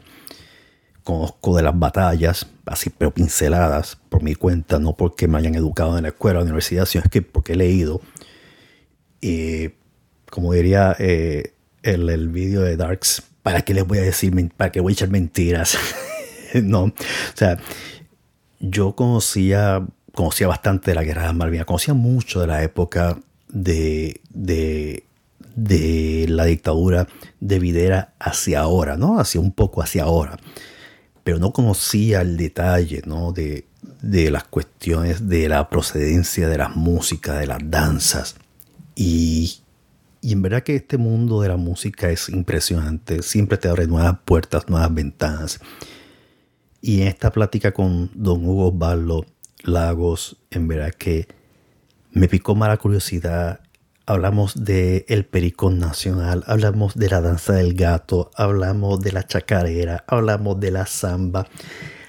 conozco 1.05 1.57
de 1.57 1.63
las 1.63 1.79
batallas, 1.79 2.49
así 2.65 2.91
pero 2.91 3.13
pinceladas 3.13 3.97
por 4.09 4.23
mi 4.23 4.35
cuenta, 4.35 4.81
no 4.81 4.97
porque 4.97 5.29
me 5.29 5.39
hayan 5.39 5.55
educado 5.55 5.97
en 5.97 6.03
la 6.03 6.09
escuela 6.09 6.39
o 6.39 6.41
la 6.41 6.47
universidad, 6.47 6.85
sino 6.85 7.05
es 7.05 7.11
que 7.11 7.23
porque 7.23 7.53
he 7.53 7.57
leído. 7.57 8.01
Y 9.21 9.71
como 10.31 10.53
diría 10.53 10.95
eh, 10.99 11.55
el, 11.83 12.09
el 12.09 12.29
vídeo 12.29 12.63
de 12.63 12.77
Darks, 12.77 13.23
¿para 13.43 13.63
qué 13.63 13.75
les 13.75 13.87
voy 13.87 13.99
a 13.99 14.03
decir, 14.03 14.33
para 14.57 14.73
qué 14.73 14.81
voy 14.81 14.93
a 14.93 14.95
echar 14.95 15.09
mentiras? 15.09 15.79
no, 16.63 16.85
o 16.85 16.93
sea, 17.35 17.59
yo 18.61 18.95
conocía, 18.95 19.87
conocía 20.15 20.49
bastante 20.49 20.91
de 20.91 20.95
la 20.95 21.05
guerra 21.05 21.23
de 21.23 21.29
las 21.29 21.37
Malvinas, 21.37 21.67
conocía 21.67 21.95
mucho 21.95 22.41
de 22.41 22.47
la 22.47 22.63
época 22.63 23.19
de, 23.49 24.21
de, 24.31 25.05
la 26.29 26.45
dictadura 26.45 27.07
de 27.41 27.59
Videra 27.59 28.15
hacia 28.19 28.61
ahora, 28.61 28.97
¿no? 28.97 29.19
Hacia 29.21 29.41
un 29.41 29.53
poco 29.53 29.83
hacia 29.83 30.05
ahora. 30.05 30.39
Pero 31.25 31.39
no 31.39 31.53
conocía 31.53 32.21
el 32.21 32.37
detalle, 32.37 33.03
¿no? 33.05 33.33
De, 33.33 33.67
de 34.03 34.31
las 34.31 34.45
cuestiones 34.45 35.29
de 35.29 35.49
la 35.49 35.69
procedencia 35.69 36.49
de 36.49 36.59
las 36.59 36.77
músicas, 36.77 37.39
de 37.39 37.47
las 37.47 37.59
danzas. 37.63 38.37
Y, 38.97 39.61
en 40.23 40.43
verdad 40.43 40.65
que 40.65 40.75
este 40.75 40.97
mundo 40.97 41.43
de 41.43 41.49
la 41.49 41.57
música 41.57 42.11
es 42.11 42.29
impresionante. 42.29 43.23
Siempre 43.23 43.59
te 43.59 43.69
abre 43.69 43.87
nuevas 43.87 44.19
puertas, 44.25 44.69
nuevas 44.69 44.93
ventanas. 44.93 45.61
Y 46.81 47.03
en 47.03 47.09
esta 47.09 47.31
plática 47.31 47.73
con 47.73 48.11
don 48.15 48.45
Hugo 48.45 48.69
Osvaldo 48.69 49.27
Lagos, 49.63 50.37
en 50.51 50.67
verdad 50.67 50.93
que 50.93 51.29
me 52.11 52.29
picó 52.29 52.55
mala 52.55 52.77
curiosidad. 52.79 53.61
Hablamos 54.07 54.65
de 54.65 55.05
el 55.09 55.27
pericón 55.27 55.79
nacional, 55.79 56.45
hablamos 56.47 56.95
de 56.95 57.11
la 57.11 57.21
danza 57.21 57.55
del 57.55 57.75
gato, 57.75 58.31
hablamos 58.37 59.01
de 59.01 59.13
la 59.13 59.27
chacarera, 59.27 60.05
hablamos 60.07 60.61
de 60.61 60.71
la 60.71 60.87
samba, 60.87 61.49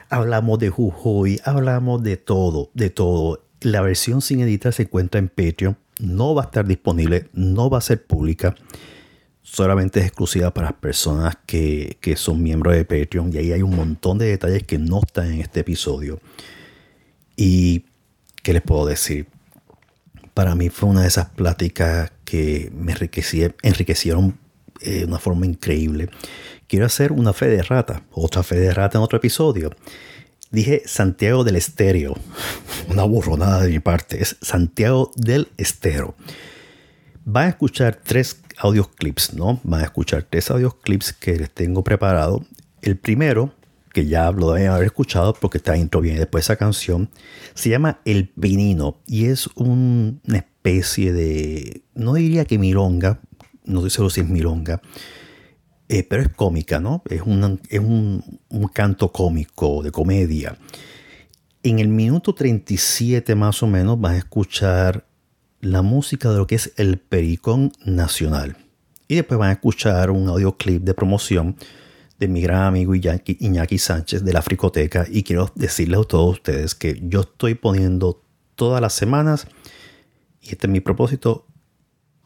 hablamos 0.09 0.59
de 0.59 0.69
Jujuy, 0.69 1.41
hablamos 1.43 2.03
de 2.03 2.17
todo, 2.17 2.69
de 2.75 2.91
todo. 2.91 3.43
La 3.61 3.81
versión 3.81 4.21
sin 4.21 4.41
editar 4.41 4.73
se 4.73 4.83
encuentra 4.83 5.17
en 5.17 5.29
Patreon, 5.29 5.77
no 5.99 6.35
va 6.35 6.43
a 6.43 6.45
estar 6.45 6.65
disponible, 6.65 7.29
no 7.33 7.69
va 7.69 7.79
a 7.79 7.81
ser 7.81 8.05
pública 8.05 8.55
solamente 9.49 10.01
es 10.01 10.07
exclusiva 10.07 10.53
para 10.53 10.71
las 10.71 10.79
personas 10.79 11.37
que, 11.45 11.97
son 12.17 12.43
miembros 12.43 12.75
de 12.75 12.83
Patreon 12.83 13.31
y 13.33 13.37
ahí 13.37 13.51
hay 13.53 13.61
un 13.61 13.75
montón 13.75 14.17
de 14.17 14.25
detalles 14.25 14.63
que 14.63 14.77
no 14.77 14.99
están 14.99 15.31
en 15.31 15.39
este 15.39 15.61
episodio. 15.61 16.19
Y, 17.37 17.85
¿qué 18.43 18.51
les 18.53 18.61
puedo 18.61 18.85
decir? 18.85 19.27
Para 20.33 20.53
mí 20.55 20.69
fue 20.69 20.89
una 20.89 21.01
de 21.01 21.07
esas 21.07 21.29
pláticas 21.29 22.11
que 22.25 22.71
me 22.75 22.93
enriquecieron 23.63 24.37
eh, 24.81 24.99
de 24.99 25.05
una 25.05 25.19
forma 25.19 25.45
increíble. 25.45 26.09
Quiero 26.67 26.85
hacer 26.85 27.13
una 27.13 27.31
fe 27.31 27.47
de 27.47 27.63
rata, 27.63 28.03
otra 28.11 28.43
fe 28.43 28.59
de 28.59 28.73
rata 28.73 28.97
en 28.97 29.03
otro 29.03 29.17
episodio. 29.17 29.71
Dije 30.51 30.83
Santiago 30.85 31.43
del 31.43 31.57
Estéreo, 31.57 32.15
una 32.89 33.03
burronada 33.03 33.63
de 33.63 33.69
mi 33.69 33.79
parte, 33.79 34.21
es 34.21 34.37
Santiago 34.41 35.11
del 35.15 35.49
Estero. 35.57 36.15
Van 37.25 37.47
a 37.47 37.49
escuchar 37.49 37.99
tres 38.01 38.41
audios 38.57 38.87
clips, 38.87 39.33
¿no? 39.33 39.59
Van 39.63 39.81
a 39.81 39.83
escuchar 39.83 40.23
tres 40.23 40.49
audios 40.49 40.75
clips 40.75 41.11
que 41.11 41.35
les 41.35 41.51
tengo 41.51 41.83
preparado. 41.83 42.45
El 42.81 42.97
primero, 42.97 43.53
que 43.91 44.05
ya 44.05 44.31
lo 44.31 44.53
deben 44.53 44.69
haber 44.69 44.85
escuchado 44.85 45.33
porque 45.33 45.57
esta 45.57 45.75
intro 45.75 45.99
viene 45.99 46.19
después 46.19 46.43
de 46.43 46.53
esa 46.53 46.55
canción. 46.55 47.09
Se 47.53 47.69
llama 47.69 47.99
El 48.05 48.29
Pinino 48.29 49.01
y 49.05 49.25
es 49.25 49.47
una 49.55 50.37
especie 50.37 51.11
de, 51.11 51.81
no 51.93 52.13
diría 52.13 52.45
que 52.45 52.57
milonga, 52.57 53.19
no 53.65 53.81
sé 53.89 54.09
si 54.09 54.21
es 54.21 54.29
milonga, 54.29 54.81
eh, 55.89 56.03
pero 56.03 56.21
es 56.21 56.29
cómica, 56.29 56.79
¿no? 56.79 57.01
Es, 57.09 57.21
es 57.69 57.79
un, 57.79 58.23
canto 58.73 59.11
cómico, 59.11 59.81
de 59.81 59.91
comedia. 59.91 60.57
En 61.63 61.79
el 61.79 61.87
minuto 61.87 62.33
37 62.33 63.35
más 63.35 63.63
o 63.63 63.67
menos 63.67 63.99
vas 63.99 64.13
a 64.13 64.17
escuchar 64.17 65.05
la 65.61 65.81
música 65.81 66.29
de 66.29 66.37
lo 66.37 66.47
que 66.47 66.55
es 66.55 66.73
el 66.75 66.97
Pericón 66.97 67.71
Nacional. 67.85 68.57
Y 69.07 69.15
después 69.15 69.39
van 69.39 69.49
a 69.49 69.53
escuchar 69.53 70.11
un 70.11 70.27
audioclip 70.27 70.83
de 70.83 70.93
promoción 70.93 71.55
de 72.19 72.27
mi 72.27 72.41
gran 72.41 72.63
amigo 72.63 72.93
Iñaki, 72.93 73.77
Sánchez 73.77 74.23
de 74.23 74.33
la 74.33 74.41
Fricoteca. 74.41 75.05
Y 75.09 75.23
quiero 75.23 75.51
decirles 75.55 75.99
a 75.99 76.03
todos 76.03 76.33
ustedes 76.33 76.75
que 76.75 76.99
yo 77.03 77.21
estoy 77.21 77.55
poniendo 77.55 78.21
todas 78.55 78.81
las 78.81 78.93
semanas, 78.93 79.47
y 80.41 80.49
este 80.49 80.67
es 80.67 80.71
mi 80.71 80.79
propósito, 80.79 81.46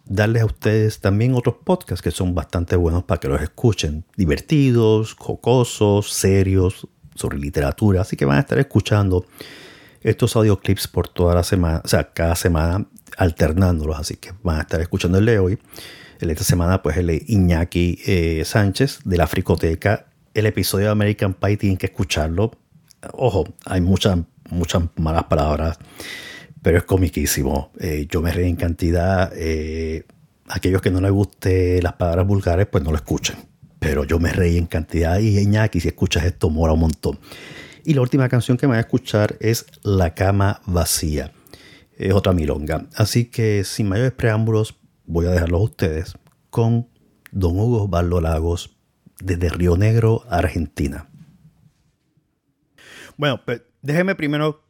darles 0.05 0.43
a 0.43 0.45
ustedes 0.45 0.99
también 0.99 1.33
otros 1.33 1.55
podcasts 1.63 2.01
que 2.01 2.11
son 2.11 2.35
bastante 2.35 2.75
buenos 2.75 3.03
para 3.03 3.19
que 3.19 3.27
los 3.27 3.41
escuchen. 3.41 4.05
Divertidos, 4.15 5.13
jocosos, 5.13 6.11
serios, 6.11 6.87
sobre 7.15 7.37
literatura. 7.37 8.01
Así 8.01 8.15
que 8.15 8.25
van 8.25 8.37
a 8.37 8.41
estar 8.41 8.59
escuchando 8.59 9.25
estos 10.01 10.35
audioclips 10.35 10.87
por 10.87 11.07
toda 11.07 11.35
la 11.35 11.43
semana, 11.43 11.81
o 11.83 11.87
sea, 11.87 12.11
cada 12.11 12.35
semana 12.35 12.87
alternándolos. 13.17 13.99
Así 13.99 14.17
que 14.17 14.33
van 14.43 14.59
a 14.59 14.61
estar 14.61 14.81
escuchando 14.81 15.17
el 15.17 15.25
de 15.25 15.39
hoy. 15.39 15.59
El 16.19 16.29
esta 16.29 16.43
semana, 16.43 16.83
pues 16.83 16.97
el 16.97 17.07
de 17.07 17.23
Iñaki 17.27 17.99
eh, 18.05 18.43
Sánchez 18.45 18.99
de 19.05 19.17
la 19.17 19.27
Fricoteca. 19.27 20.05
El 20.33 20.45
episodio 20.45 20.85
de 20.85 20.91
American 20.91 21.33
Pie 21.33 21.57
tienen 21.57 21.77
que 21.77 21.87
escucharlo. 21.87 22.51
Ojo, 23.13 23.45
hay 23.65 23.81
muchas, 23.81 24.19
muchas 24.49 24.83
malas 24.97 25.23
palabras 25.23 25.79
pero 26.61 26.77
es 26.77 26.83
comiquísimo. 26.83 27.71
Eh, 27.79 28.07
yo 28.09 28.21
me 28.21 28.31
reí 28.31 28.49
en 28.49 28.55
cantidad. 28.55 29.31
Eh, 29.35 30.05
aquellos 30.47 30.81
que 30.81 30.91
no 30.91 31.01
les 31.01 31.11
guste 31.11 31.81
las 31.81 31.93
palabras 31.93 32.27
vulgares, 32.27 32.67
pues 32.67 32.83
no 32.83 32.91
lo 32.91 32.97
escuchen. 32.97 33.37
Pero 33.79 34.03
yo 34.03 34.19
me 34.19 34.31
reí 34.31 34.57
en 34.57 34.67
cantidad 34.67 35.19
y 35.19 35.39
Iñaki, 35.39 35.79
si 35.79 35.87
escuchas 35.87 36.23
esto, 36.23 36.49
mora 36.49 36.73
un 36.73 36.81
montón. 36.81 37.19
Y 37.83 37.95
la 37.95 38.01
última 38.01 38.29
canción 38.29 38.57
que 38.57 38.67
me 38.67 38.71
voy 38.73 38.77
a 38.77 38.81
escuchar 38.81 39.37
es 39.39 39.65
La 39.83 40.13
cama 40.13 40.61
vacía. 40.67 41.31
Es 41.97 42.13
otra 42.13 42.33
milonga. 42.33 42.87
Así 42.95 43.25
que 43.25 43.63
sin 43.63 43.89
mayores 43.89 44.11
preámbulos, 44.11 44.77
voy 45.05 45.25
a 45.25 45.31
dejarlos 45.31 45.61
a 45.61 45.63
ustedes 45.63 46.13
con 46.51 46.87
Don 47.31 47.57
Hugo 47.57 47.85
Osvaldo 47.85 48.21
Lagos 48.21 48.77
desde 49.19 49.49
Río 49.49 49.77
Negro, 49.77 50.23
Argentina. 50.29 51.09
Bueno, 53.17 53.41
pues 53.45 53.63
déjeme 53.81 54.15
primero 54.15 54.63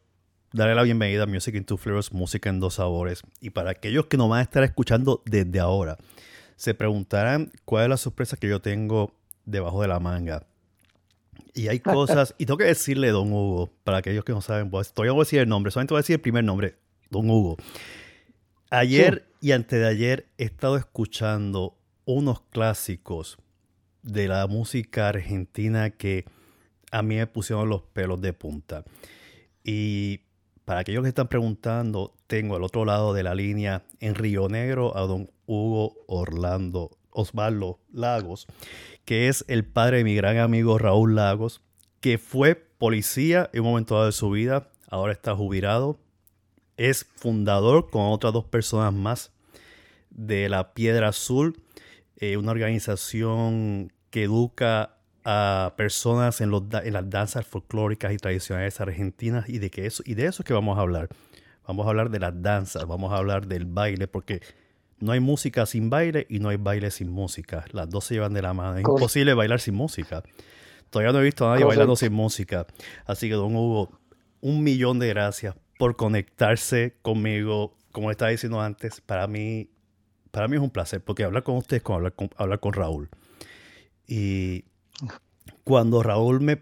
darle 0.54 0.76
la 0.76 0.84
bienvenida 0.84 1.24
a 1.24 1.28
Music 1.28 1.56
in 1.56 1.64
Two 1.64 1.78
Flavors, 1.78 2.12
música 2.12 2.50
en 2.50 2.60
dos 2.60 2.76
sabores. 2.76 3.22
Y 3.40 3.52
para 3.52 3.72
aquellos 3.72 4.08
que 4.08 4.18
nos 4.18 4.30
van 4.30 4.40
a 4.40 4.44
estar 4.44 4.64
escuchando 4.64 5.22
desde 5.26 5.60
ahora, 5.60 5.98
se 6.56 6.74
preguntarán 6.74 7.52
cuál 7.66 7.84
es 7.84 7.90
la 7.90 7.98
sorpresa 7.98 8.38
que 8.38 8.50
yo 8.50 8.62
tengo 8.62 9.14
debajo 9.46 9.82
de 9.82 9.88
la 9.88 10.00
manga. 10.00 10.46
Y 11.54 11.68
hay 11.70 11.80
cosas, 11.82 12.36
y 12.38 12.46
tengo 12.46 12.58
que 12.58 12.66
decirle 12.66 13.10
Don 13.10 13.32
Hugo, 13.32 13.72
para 13.84 13.98
aquellos 13.98 14.26
que 14.26 14.34
no 14.34 14.42
saben, 14.42 14.70
pues 14.70 14.94
todavía 14.94 15.14
voy 15.14 15.22
a 15.22 15.26
decir 15.26 15.40
el 15.40 15.50
nombre, 15.50 15.72
solamente 15.72 15.94
voy 15.94 16.00
a 16.00 16.04
decir 16.04 16.16
el 16.16 16.22
primer 16.22 16.44
nombre, 16.44 16.76
Don 17.10 17.30
Hugo. 17.30 17.58
Ayer 18.70 19.28
y 19.42 19.52
antes 19.52 19.80
de 19.80 19.88
ayer 19.88 20.28
he 20.38 20.46
estado 20.46 20.78
escuchando 20.78 21.78
unos 22.06 22.42
clásicos 22.42 23.38
de 24.02 24.28
la 24.28 24.48
música 24.48 25.10
argentina 25.10 25.90
que 25.92 26.26
a 26.92 27.02
mí 27.02 27.16
me 27.16 27.28
pusieron 27.28 27.70
los 27.70 27.84
pelos 27.84 28.22
de 28.22 28.34
punta. 28.34 28.84
Y 29.64 30.22
para 30.72 30.80
aquellos 30.80 31.04
que 31.04 31.10
están 31.10 31.28
preguntando, 31.28 32.16
tengo 32.28 32.56
al 32.56 32.64
otro 32.64 32.86
lado 32.86 33.14
de 33.14 33.24
la 33.24 33.36
línea 33.36 33.84
en 34.00 34.16
Río 34.16 34.48
Negro 34.48 34.96
a 34.96 35.02
don 35.02 35.30
Hugo 35.46 35.98
Orlando 36.08 36.92
Osvaldo 37.10 37.82
Lagos, 37.92 38.48
que 39.04 39.28
es 39.28 39.44
el 39.50 39.66
padre 39.66 39.98
de 39.98 40.04
mi 40.06 40.16
gran 40.16 40.38
amigo 40.38 40.78
Raúl 40.78 41.14
Lagos, 41.14 41.60
que 42.00 42.18
fue 42.18 42.56
policía 42.56 43.50
en 43.52 43.64
un 43.64 43.68
momento 43.68 43.96
dado 43.96 44.06
de 44.06 44.12
su 44.14 44.30
vida, 44.30 44.70
ahora 44.88 45.12
está 45.12 45.36
jubilado, 45.36 46.00
es 46.78 47.06
fundador 47.18 47.90
con 47.90 48.04
otras 48.04 48.32
dos 48.32 48.46
personas 48.46 48.94
más 48.94 49.34
de 50.10 50.48
la 50.48 50.74
Piedra 50.74 51.10
Azul, 51.10 51.62
eh, 52.16 52.38
una 52.38 52.52
organización 52.52 53.92
que 54.10 54.24
educa 54.24 55.01
a 55.24 55.74
personas 55.78 56.42
en, 56.42 56.50
los, 56.50 56.64
en 56.84 56.94
las 56.94 57.10
danzas 57.10 57.46
folclóricas 57.46 58.14
y 58.14 58.18
tradicionales 58.18 58.82
argentinas 58.82 59.48
y 59.50 59.60
de, 59.60 59.70
que 59.70 59.86
eso, 59.86 60.04
y 60.06 60.16
de 60.16 60.26
eso 60.26 60.42
es 60.42 60.48
que 60.48 60.54
vamos 60.54 60.78
a 60.78 60.82
hablar. 60.82 61.10
Vamos 61.68 61.86
a 61.86 61.90
hablar 61.90 62.10
de 62.10 62.20
las 62.20 62.42
danzas, 62.42 62.86
vamos 62.88 63.14
a 63.14 63.18
hablar 63.18 63.48
del 63.48 63.66
baile, 63.66 64.08
porque 64.08 64.42
no 65.00 65.12
hay 65.12 65.20
música 65.20 65.66
sin 65.66 65.90
baile 65.90 66.26
y 66.30 66.40
no 66.40 66.50
hay 66.50 66.58
baile 66.58 66.92
sin 66.92 67.10
música. 67.10 67.66
Las 67.72 67.90
dos 67.90 68.06
se 68.06 68.16
llevan 68.16 68.34
de 68.34 68.42
la 68.42 68.54
mano. 68.54 68.78
Es 68.78 68.84
imposible 68.84 69.34
bailar 69.34 69.60
sin 69.60 69.76
música. 69.76 70.24
Todavía 70.90 71.14
no 71.14 71.20
he 71.20 71.24
visto 71.24 71.48
a 71.48 71.54
nadie 71.54 71.66
bailando 71.66 71.96
sin 71.96 72.14
música. 72.14 72.68
Así 73.06 73.30
que, 73.30 73.36
don 73.36 73.56
Hugo, 73.56 74.00
un 74.42 74.64
millón 74.64 75.00
de 75.00 75.08
gracias 75.08 75.56
por 75.78 75.96
conectarse 75.96 76.96
conmigo. 77.02 77.76
Como 77.92 78.12
estaba 78.12 78.32
diciendo 78.32 78.62
antes, 78.62 79.02
para 79.02 79.28
mí, 79.28 79.70
para 80.32 80.48
mí 80.48 80.58
es 80.58 80.62
un 80.62 80.70
placer, 80.70 81.04
porque 81.04 81.24
hablar 81.24 81.44
con 81.44 81.58
ustedes 81.58 81.80
es 81.80 81.84
como 81.84 81.98
hablar 81.98 82.14
con, 82.14 82.30
hablar 82.38 82.60
con 82.60 82.74
Raúl. 82.74 83.10
Y 84.08 84.66
cuando 85.64 86.04
Raúl 86.04 86.42
me, 86.42 86.58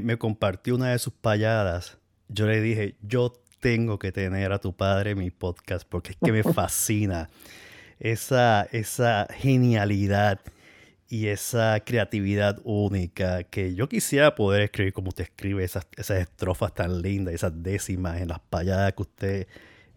me, 0.00 0.18
compartió 0.18 0.74
una 0.74 0.90
de 0.90 0.98
sus 0.98 1.12
payadas, 1.12 1.98
yo 2.28 2.46
le 2.46 2.60
dije, 2.60 2.96
yo 3.02 3.32
tengo 3.60 3.98
que 3.98 4.12
tener 4.12 4.52
a 4.52 4.58
tu 4.58 4.74
padre 4.74 5.12
en 5.12 5.18
mi 5.18 5.30
podcast 5.30 5.86
porque 5.88 6.12
es 6.12 6.18
que 6.22 6.32
me 6.32 6.42
fascina 6.54 7.28
esa, 7.98 8.68
esa 8.72 9.28
genialidad 9.30 10.40
y 11.08 11.26
esa 11.26 11.78
creatividad 11.84 12.58
única 12.64 13.44
que 13.44 13.74
yo 13.74 13.88
quisiera 13.88 14.34
poder 14.34 14.62
escribir 14.62 14.92
como 14.94 15.10
usted 15.10 15.24
escribe 15.24 15.62
esas, 15.62 15.86
esas 15.96 16.20
estrofas 16.20 16.74
tan 16.74 17.02
lindas, 17.02 17.34
esas 17.34 17.62
décimas 17.62 18.20
en 18.20 18.28
las 18.28 18.40
payadas 18.40 18.94
que 18.94 19.02
usted 19.02 19.46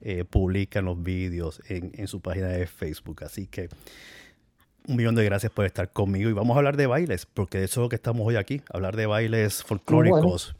eh, 0.02 0.26
publica 0.26 0.80
en 0.80 0.86
los 0.86 1.02
vídeos 1.02 1.62
en, 1.70 1.92
en 1.96 2.08
su 2.08 2.22
página 2.22 2.50
de 2.50 2.68
Facebook. 2.68 3.24
Así 3.24 3.48
que 3.48 3.70
un 4.88 4.96
millón 4.96 5.16
de 5.16 5.24
gracias 5.24 5.52
por 5.52 5.66
estar 5.66 5.92
conmigo 5.92 6.30
y 6.30 6.34
vamos 6.34 6.56
a 6.56 6.60
hablar 6.60 6.78
de 6.78 6.88
bailes, 6.88 7.26
porque 7.26 7.64
eso 7.64 7.82
es 7.82 7.86
lo 7.86 7.90
que 7.90 7.96
estamos 7.96 8.26
hoy 8.26 8.36
aquí, 8.36 8.62
hablar 8.72 8.96
de 8.96 9.06
bailes 9.06 9.64
folclóricos. 9.64 10.56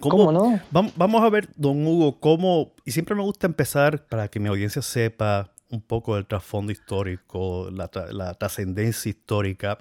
¿Cómo, 0.00 0.32
no? 0.32 0.60
Vamos 0.70 1.22
a 1.22 1.28
ver, 1.28 1.48
don 1.56 1.86
Hugo, 1.86 2.18
cómo, 2.18 2.72
y 2.84 2.92
siempre 2.92 3.14
me 3.14 3.22
gusta 3.22 3.46
empezar 3.46 4.06
para 4.06 4.28
que 4.28 4.40
mi 4.40 4.48
audiencia 4.48 4.82
sepa 4.82 5.52
un 5.70 5.80
poco 5.80 6.16
del 6.16 6.26
trasfondo 6.26 6.72
histórico, 6.72 7.70
la, 7.70 8.34
trascendencia 8.34 9.10
histórica 9.10 9.78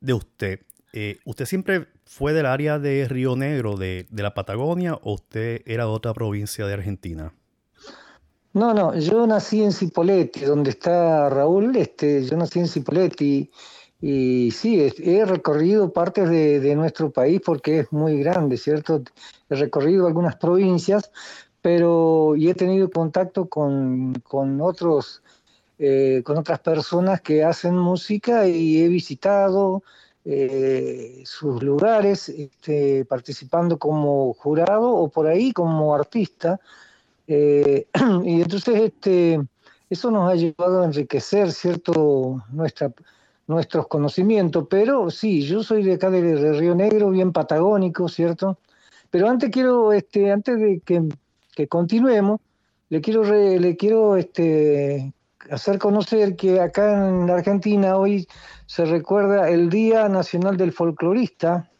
de 0.00 0.12
usted. 0.12 0.60
Eh, 0.92 1.18
¿Usted 1.24 1.46
siempre 1.46 1.88
fue 2.04 2.32
del 2.32 2.46
área 2.46 2.78
de 2.78 3.06
Río 3.08 3.36
Negro, 3.36 3.76
de, 3.76 4.06
de 4.10 4.22
la 4.22 4.34
Patagonia, 4.34 4.94
o 4.94 5.14
usted 5.14 5.62
era 5.66 5.84
de 5.84 5.90
otra 5.90 6.12
provincia 6.14 6.66
de 6.66 6.74
Argentina? 6.74 7.32
No, 8.54 8.72
no, 8.72 8.94
yo 8.94 9.26
nací 9.26 9.64
en 9.64 9.72
Cipolletti, 9.72 10.44
donde 10.44 10.70
está 10.70 11.28
Raúl, 11.28 11.74
este, 11.76 12.24
yo 12.24 12.36
nací 12.36 12.60
en 12.60 12.68
Cipolletti 12.68 13.50
y, 14.00 14.50
sí, 14.52 14.80
he 14.98 15.24
recorrido 15.24 15.92
partes 15.92 16.30
de, 16.30 16.74
nuestro 16.76 17.10
país 17.10 17.40
porque 17.44 17.80
es 17.80 17.92
muy 17.92 18.20
grande, 18.20 18.56
¿cierto? 18.56 19.02
He 19.50 19.56
recorrido 19.56 20.06
algunas 20.06 20.36
provincias, 20.36 21.10
pero 21.62 22.36
y 22.36 22.48
he 22.48 22.54
tenido 22.54 22.88
contacto 22.90 23.48
con, 23.48 24.14
otros, 24.60 25.22
eh, 25.80 26.22
con 26.24 26.38
otras 26.38 26.60
personas 26.60 27.22
que 27.22 27.42
hacen 27.42 27.76
música 27.76 28.46
y 28.46 28.82
he 28.82 28.88
visitado 28.88 29.82
eh, 30.24 31.24
sus 31.26 31.60
lugares, 31.60 32.28
este, 32.28 33.04
participando 33.04 33.80
como 33.80 34.32
jurado 34.34 34.90
o 34.92 35.08
por 35.08 35.26
ahí 35.26 35.52
como 35.52 35.92
artista. 35.92 36.60
Eh, 37.26 37.86
y 38.24 38.42
entonces 38.42 38.80
este, 38.80 39.40
eso 39.90 40.10
nos 40.10 40.30
ha 40.30 40.34
llevado 40.34 40.82
a 40.82 40.86
enriquecer, 40.86 41.52
¿cierto?, 41.52 42.42
Nuestra, 42.52 42.92
nuestros 43.46 43.86
conocimientos. 43.88 44.66
Pero 44.68 45.10
sí, 45.10 45.42
yo 45.42 45.62
soy 45.62 45.82
de 45.82 45.94
acá 45.94 46.10
de, 46.10 46.52
Río 46.58 46.74
Negro, 46.74 47.10
bien 47.10 47.32
patagónico, 47.32 48.08
¿cierto? 48.08 48.58
Pero 49.10 49.28
antes 49.28 49.50
quiero, 49.50 49.92
este, 49.92 50.32
antes 50.32 50.58
de 50.58 50.80
que, 50.80 51.68
continuemos, 51.68 52.40
le 52.88 53.00
quiero, 53.00 53.22
le 53.24 53.76
quiero 53.76 54.16
este, 54.16 55.12
hacer 55.50 55.78
conocer 55.78 56.36
que 56.36 56.60
acá 56.60 57.08
en 57.08 57.30
Argentina 57.30 57.96
hoy 57.96 58.26
se 58.66 58.84
recuerda 58.84 59.48
el 59.48 59.70
Día 59.70 60.08
Nacional 60.08 60.56
del 60.56 60.72
Folclorista, 60.72 61.70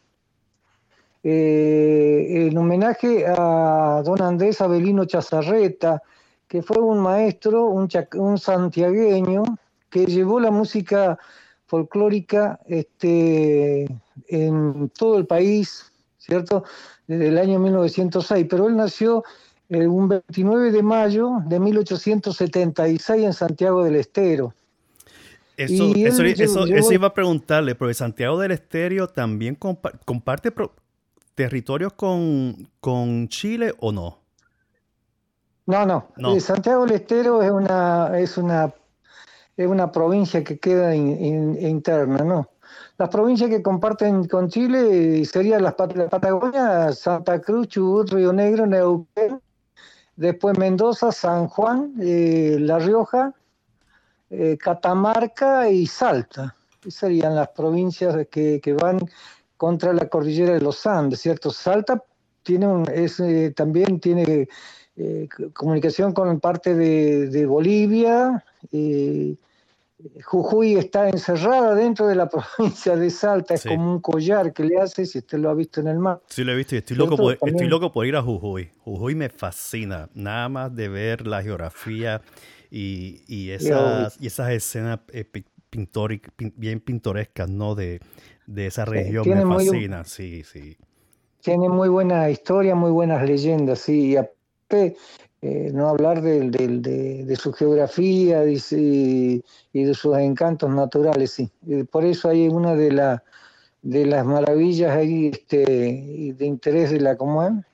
eh, 1.26 2.48
en 2.48 2.58
homenaje 2.58 3.24
a 3.26 4.02
don 4.04 4.20
Andrés 4.20 4.60
Abelino 4.60 5.06
Chazarreta, 5.06 6.02
que 6.46 6.62
fue 6.62 6.76
un 6.82 7.00
maestro, 7.00 7.64
un, 7.64 7.88
un 8.16 8.38
santiagueño, 8.38 9.42
que 9.88 10.04
llevó 10.04 10.38
la 10.38 10.50
música 10.50 11.18
folclórica 11.66 12.60
este, 12.66 13.86
en 14.28 14.90
todo 14.90 15.16
el 15.16 15.26
país, 15.26 15.90
¿cierto? 16.18 16.64
Desde 17.06 17.28
el 17.28 17.38
año 17.38 17.58
1906, 17.58 18.46
pero 18.50 18.68
él 18.68 18.76
nació 18.76 19.24
el, 19.70 19.88
un 19.88 20.08
29 20.08 20.72
de 20.72 20.82
mayo 20.82 21.38
de 21.46 21.58
1876 21.58 23.24
en 23.24 23.32
Santiago 23.32 23.82
del 23.82 23.96
Estero. 23.96 24.52
Eso, 25.56 25.92
eso, 25.94 26.92
iba 26.92 27.06
a 27.06 27.14
preguntarle, 27.14 27.76
porque 27.76 27.94
Santiago 27.94 28.38
del 28.40 28.50
Estero 28.50 29.06
también 29.06 29.56
comparte 29.56 30.52
territorios 31.34 31.92
con, 31.94 32.68
con 32.80 33.28
Chile 33.28 33.74
o 33.80 33.92
no? 33.92 34.18
No, 35.66 35.86
no. 35.86 36.08
Eh, 36.36 36.40
Santiago 36.40 36.84
del 36.84 36.96
Estero 36.96 37.42
es 37.42 37.50
una, 37.50 38.18
es 38.18 38.36
una, 38.36 38.72
es 39.56 39.66
una 39.66 39.90
provincia 39.90 40.44
que 40.44 40.58
queda 40.58 40.94
interna, 40.94 42.18
¿no? 42.18 42.50
Las 42.96 43.08
provincias 43.08 43.50
que 43.50 43.62
comparten 43.62 44.28
con 44.28 44.48
Chile 44.48 45.24
serían 45.24 45.62
las 45.62 45.74
la 45.78 46.08
Patagonia, 46.08 46.92
Santa 46.92 47.40
Cruz, 47.40 47.68
Chubut, 47.68 48.10
Río 48.10 48.32
Negro, 48.32 48.66
Neuquén, 48.66 49.40
después 50.14 50.56
Mendoza, 50.58 51.10
San 51.10 51.48
Juan, 51.48 51.94
eh, 52.00 52.56
La 52.60 52.78
Rioja, 52.78 53.34
eh, 54.30 54.56
Catamarca 54.58 55.68
y 55.68 55.86
Salta. 55.86 56.54
Esas 56.80 56.94
serían 56.94 57.34
las 57.34 57.48
provincias 57.48 58.14
que, 58.30 58.60
que 58.60 58.72
van 58.74 59.00
contra 59.64 59.94
la 59.94 60.10
cordillera 60.10 60.52
de 60.52 60.60
los 60.60 60.84
Andes, 60.84 61.22
¿cierto? 61.22 61.50
Salta 61.50 62.04
tiene 62.42 62.66
un, 62.66 62.86
es, 62.92 63.18
eh, 63.18 63.50
también 63.56 63.98
tiene 63.98 64.46
eh, 64.94 65.28
comunicación 65.54 66.12
con 66.12 66.38
parte 66.38 66.74
de, 66.74 67.46
Bolivia. 67.46 68.44
Eh, 68.70 69.34
Jujuy 70.22 70.74
está 70.74 71.08
encerrada 71.08 71.74
dentro 71.74 72.06
de 72.06 72.14
la 72.14 72.28
provincia 72.56 72.94
de 72.94 73.08
Salta, 73.08 73.54
es 73.54 73.64
como 73.64 73.90
un 73.90 74.00
collar 74.02 74.52
que 74.52 74.64
le 74.64 74.78
hace, 74.78 75.06
si 75.06 75.20
usted 75.20 75.38
lo 75.38 75.48
ha 75.48 75.54
visto 75.54 75.80
en 75.80 75.88
el 75.88 75.98
mar. 75.98 76.20
Sí, 76.26 76.44
lo 76.44 76.52
he 76.52 76.56
visto 76.56 76.74
y 76.74 76.78
estoy 76.78 76.98
loco, 76.98 77.16
por, 77.16 77.38
estoy 77.40 77.66
loco 77.66 77.90
por 77.90 78.04
ir 78.04 78.16
a 78.16 78.22
Jujuy. 78.22 78.70
Jujuy 78.80 79.14
me 79.14 79.30
fascina, 79.30 80.10
nada 80.12 80.50
más 80.50 80.76
de 80.76 80.90
ver 80.90 81.26
la 81.26 81.42
geografía 81.42 82.20
y, 82.70 83.22
y, 83.28 83.52
esas, 83.52 84.20
y 84.20 84.26
esas 84.26 84.50
escenas 84.50 85.00
bien 86.54 86.80
pintorescas, 86.80 87.48
¿no? 87.48 87.74
De, 87.74 88.00
de 88.46 88.66
esa 88.66 88.84
región 88.84 89.28
me 89.28 89.44
fascina, 89.44 90.04
sí, 90.04 90.42
sí. 90.44 90.76
Tiene 91.40 91.68
muy 91.68 91.88
buena 91.88 92.30
historia, 92.30 92.74
muy 92.74 92.90
buenas 92.90 93.22
leyendas, 93.28 93.80
sí, 93.80 94.12
y 94.12 94.16
aparte, 94.16 94.96
eh, 95.42 95.70
no 95.74 95.88
hablar 95.88 96.22
de, 96.22 96.48
de, 96.48 97.36
su 97.36 97.52
geografía 97.52 98.44
y, 98.44 99.42
de 99.72 99.94
sus 99.94 100.16
encantos 100.16 100.70
naturales, 100.70 101.32
sí. 101.32 101.50
Por 101.90 102.04
eso 102.04 102.30
hay 102.30 102.48
una 102.48 102.74
de, 102.74 102.92
la, 102.92 103.22
de 103.82 104.06
las 104.06 104.24
maravillas 104.24 104.96
ahí 104.96 105.28
este, 105.28 106.34
de 106.36 106.46
interés 106.46 106.90
de 106.90 107.00
la 107.00 107.16
común 107.16 107.64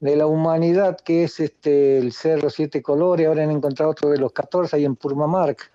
de 0.00 0.16
la 0.16 0.26
humanidad, 0.26 0.96
que 0.98 1.24
es 1.24 1.40
este 1.40 1.98
el 1.98 2.12
Cerro 2.12 2.50
Siete 2.50 2.82
Colores, 2.82 3.26
ahora 3.26 3.42
han 3.42 3.50
encontrado 3.50 3.90
otro 3.90 4.10
de 4.10 4.18
los 4.18 4.32
14 4.32 4.76
ahí 4.76 4.84
en 4.84 4.96
Purmamarca. 4.96 5.70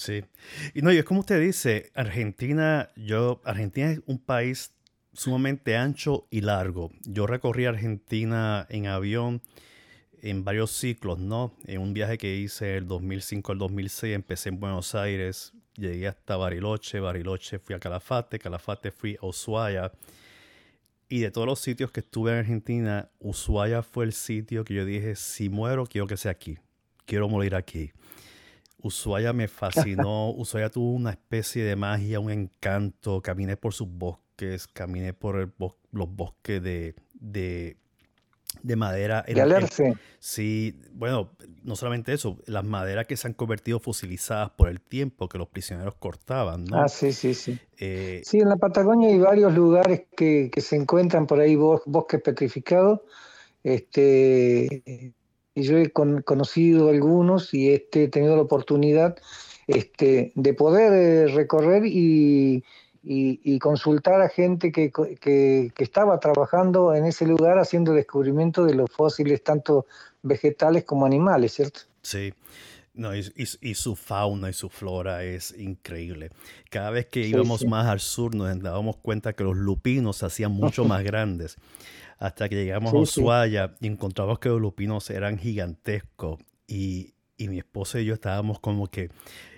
Sí. 0.00 0.24
Y 0.72 0.80
no, 0.80 0.90
y 0.90 0.96
es 0.96 1.04
como 1.04 1.20
usted 1.20 1.38
dice, 1.38 1.90
Argentina, 1.94 2.88
yo, 2.96 3.42
Argentina 3.44 3.90
es 3.90 4.00
un 4.06 4.18
país 4.18 4.72
sumamente 5.12 5.76
ancho 5.76 6.26
y 6.30 6.40
largo. 6.40 6.90
Yo 7.04 7.26
recorrí 7.26 7.66
Argentina 7.66 8.66
en 8.70 8.86
avión 8.86 9.42
en 10.22 10.42
varios 10.42 10.70
ciclos, 10.70 11.18
¿no? 11.18 11.54
En 11.66 11.82
un 11.82 11.92
viaje 11.92 12.16
que 12.16 12.34
hice 12.34 12.78
el 12.78 12.88
2005 12.88 13.52
al 13.52 13.58
2006, 13.58 14.14
empecé 14.14 14.48
en 14.48 14.58
Buenos 14.58 14.94
Aires, 14.94 15.52
llegué 15.76 16.08
hasta 16.08 16.38
Bariloche, 16.38 16.98
Bariloche 16.98 17.58
fui 17.58 17.74
a 17.74 17.78
Calafate, 17.78 18.38
Calafate 18.38 18.90
fui 18.92 19.18
a 19.20 19.26
Ushuaia. 19.26 19.92
Y 21.10 21.20
de 21.20 21.30
todos 21.30 21.46
los 21.46 21.60
sitios 21.60 21.90
que 21.90 22.00
estuve 22.00 22.32
en 22.32 22.38
Argentina, 22.38 23.10
Ushuaia 23.18 23.82
fue 23.82 24.06
el 24.06 24.14
sitio 24.14 24.64
que 24.64 24.72
yo 24.72 24.86
dije, 24.86 25.14
si 25.14 25.50
muero, 25.50 25.84
quiero 25.84 26.06
que 26.06 26.16
sea 26.16 26.30
aquí. 26.32 26.56
Quiero 27.04 27.28
morir 27.28 27.54
aquí. 27.54 27.92
Ushuaia 28.82 29.32
me 29.32 29.48
fascinó. 29.48 30.30
Ushuaia 30.30 30.70
tuvo 30.70 30.92
una 30.92 31.10
especie 31.10 31.64
de 31.64 31.76
magia, 31.76 32.20
un 32.20 32.30
encanto. 32.30 33.22
Caminé 33.22 33.56
por 33.56 33.74
sus 33.74 33.88
bosques, 33.88 34.66
caminé 34.68 35.12
por 35.12 35.52
los 35.92 36.14
bosques 36.14 36.62
de, 36.62 36.94
de, 37.20 38.76
madera. 38.76 39.24
De 39.26 39.96
sí, 40.18 40.80
bueno, 40.92 41.30
no 41.62 41.76
solamente 41.76 42.12
eso, 42.12 42.38
las 42.46 42.64
maderas 42.64 43.06
que 43.06 43.16
se 43.16 43.28
han 43.28 43.34
convertido 43.34 43.80
fosilizadas 43.80 44.50
por 44.50 44.68
el 44.68 44.80
tiempo 44.80 45.28
que 45.28 45.38
los 45.38 45.48
prisioneros 45.48 45.94
cortaban, 45.96 46.64
¿no? 46.64 46.82
Ah, 46.82 46.88
sí, 46.88 47.12
sí, 47.12 47.34
sí. 47.34 47.58
Eh, 47.78 48.22
sí, 48.24 48.38
en 48.38 48.48
la 48.48 48.56
Patagonia 48.56 49.08
hay 49.08 49.18
varios 49.18 49.54
lugares 49.54 50.04
que, 50.16 50.50
que 50.52 50.60
se 50.60 50.76
encuentran 50.76 51.26
por 51.26 51.40
ahí 51.40 51.56
bosques 51.56 52.20
petrificados. 52.22 53.00
Este, 53.62 55.14
y 55.60 55.62
yo 55.62 55.76
he 55.76 55.90
conocido 55.90 56.88
algunos 56.88 57.52
y 57.52 57.70
este, 57.70 58.04
he 58.04 58.08
tenido 58.08 58.36
la 58.36 58.42
oportunidad 58.42 59.16
este, 59.66 60.32
de 60.34 60.54
poder 60.54 60.92
eh, 60.92 61.26
recorrer 61.32 61.82
y, 61.84 62.64
consultar 63.60 64.22
a 64.22 64.28
gente 64.28 64.72
que, 64.72 65.72
estaba 65.78 66.18
trabajando 66.18 66.94
en 66.94 67.04
ese 67.04 67.26
lugar 67.26 67.58
haciendo 67.58 67.92
descubrimiento 67.92 68.64
de 68.64 68.74
los 68.74 68.90
fósiles, 68.90 69.44
tanto 69.44 69.86
vegetales 70.22 70.84
como 70.84 71.04
animales, 71.04 71.52
¿cierto? 71.52 71.80
Sí. 72.02 72.32
No, 73.00 73.16
y, 73.16 73.22
su 73.22 73.96
fauna 73.96 74.50
y 74.50 74.52
su 74.52 74.68
flora 74.68 75.24
es 75.24 75.58
increíble. 75.58 76.28
Cada 76.68 76.90
vez 76.90 77.06
que 77.06 77.26
íbamos 77.26 77.64
más 77.64 77.86
al 77.86 77.98
sur 77.98 78.34
nos 78.34 78.60
dábamos 78.60 78.98
cuenta 78.98 79.32
que 79.32 79.42
los 79.42 79.56
lupinos 79.56 80.18
se 80.18 80.26
hacían 80.26 80.52
mucho 80.52 80.84
más 80.84 81.02
grandes. 81.04 81.56
Hasta 82.18 82.50
que 82.50 82.56
llegamos 82.56 82.92
a 82.92 82.98
Ushuaia 82.98 83.74
y 83.80 83.86
encontramos 83.86 84.38
que 84.38 84.50
los 84.50 84.60
lupinos 84.60 85.08
eran 85.08 85.38
gigantescos 85.38 86.40
y, 86.66 87.14
mi 87.38 87.56
esposa 87.56 87.98
y 88.00 88.04
yo 88.04 88.12
estábamos 88.12 88.60
como 88.60 88.88
que 88.88 89.08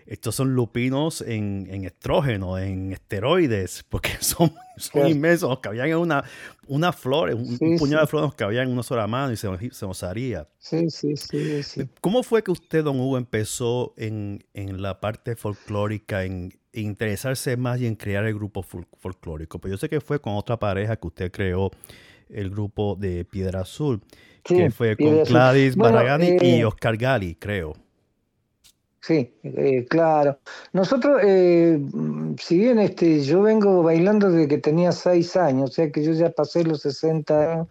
estos 0.07 0.35
son 0.35 0.55
lupinos 0.55 1.21
en, 1.21 1.85
estrógeno, 1.85 2.59
en 2.59 2.93
esteroides, 2.93 3.85
porque 3.89 4.11
son, 4.21 4.53
son 4.77 5.09
inmensos, 5.09 5.49
nos 5.49 5.61
cabían 5.61 5.89
en 5.89 5.97
una, 5.97 6.25
una 6.67 6.93
flor, 6.93 7.35
un, 7.35 7.59
puñado 7.79 8.03
de 8.03 8.07
flores 8.07 8.29
nos 8.29 8.35
cabían 8.35 8.69
en 8.69 8.73
una 8.73 8.83
sola 8.83 9.07
mano 9.07 9.33
y 9.33 9.37
se, 9.37 9.49
se 9.71 9.87
nos 9.87 10.03
haría. 10.03 10.49
Sí, 10.59 10.91
sí, 10.91 11.17
sí, 11.17 11.89
¿Cómo 12.01 12.23
fue 12.23 12.43
que 12.43 12.51
usted, 12.51 12.85
don 12.85 12.99
Hugo, 12.99 13.19
empezó 13.19 13.95
en, 13.97 14.45
la 14.55 15.01
parte 15.01 15.37
folclórica, 15.37 16.25
en, 16.25 16.53
interesarse 16.73 17.57
más 17.57 17.81
y 17.81 17.87
en 17.87 17.95
crear 17.95 18.25
el 18.25 18.35
grupo 18.35 18.63
folclórico? 18.63 19.59
Pues 19.59 19.71
yo 19.71 19.79
sé 19.79 19.89
que 19.89 20.01
fue 20.01 20.21
con 20.21 20.35
otra 20.35 20.59
pareja 20.59 20.97
que 20.97 21.07
usted 21.07 21.31
creó 21.31 21.71
el 22.29 22.51
grupo 22.51 22.97
de 22.99 23.25
Piedra 23.25 23.61
Azul, 23.61 24.01
que 24.43 24.71
fue 24.71 24.97
con 24.97 25.25
Gladys 25.25 25.77
Barragani 25.77 26.37
y 26.41 26.61
eh, 26.61 26.65
Oscar 26.65 26.97
Gali, 26.97 27.35
creo. 27.35 27.75
Sí, 29.03 29.35
eh, 29.43 29.85
claro. 29.91 30.39
Nosotros, 30.73 31.21
eh, 31.25 31.79
si 32.39 32.59
bien 32.59 32.79
este, 32.79 33.21
yo 33.21 33.43
vengo 33.43 33.83
bailando 33.83 34.31
desde 34.31 34.47
que 34.47 34.59
tenía 34.59 34.93
seis 34.93 35.37
años, 35.37 35.71
o 35.71 35.73
sea 35.73 35.91
que 35.91 36.05
yo 36.05 36.13
ya 36.13 36.31
pasé 36.31 36.63
los 36.65 36.83
60 36.83 37.67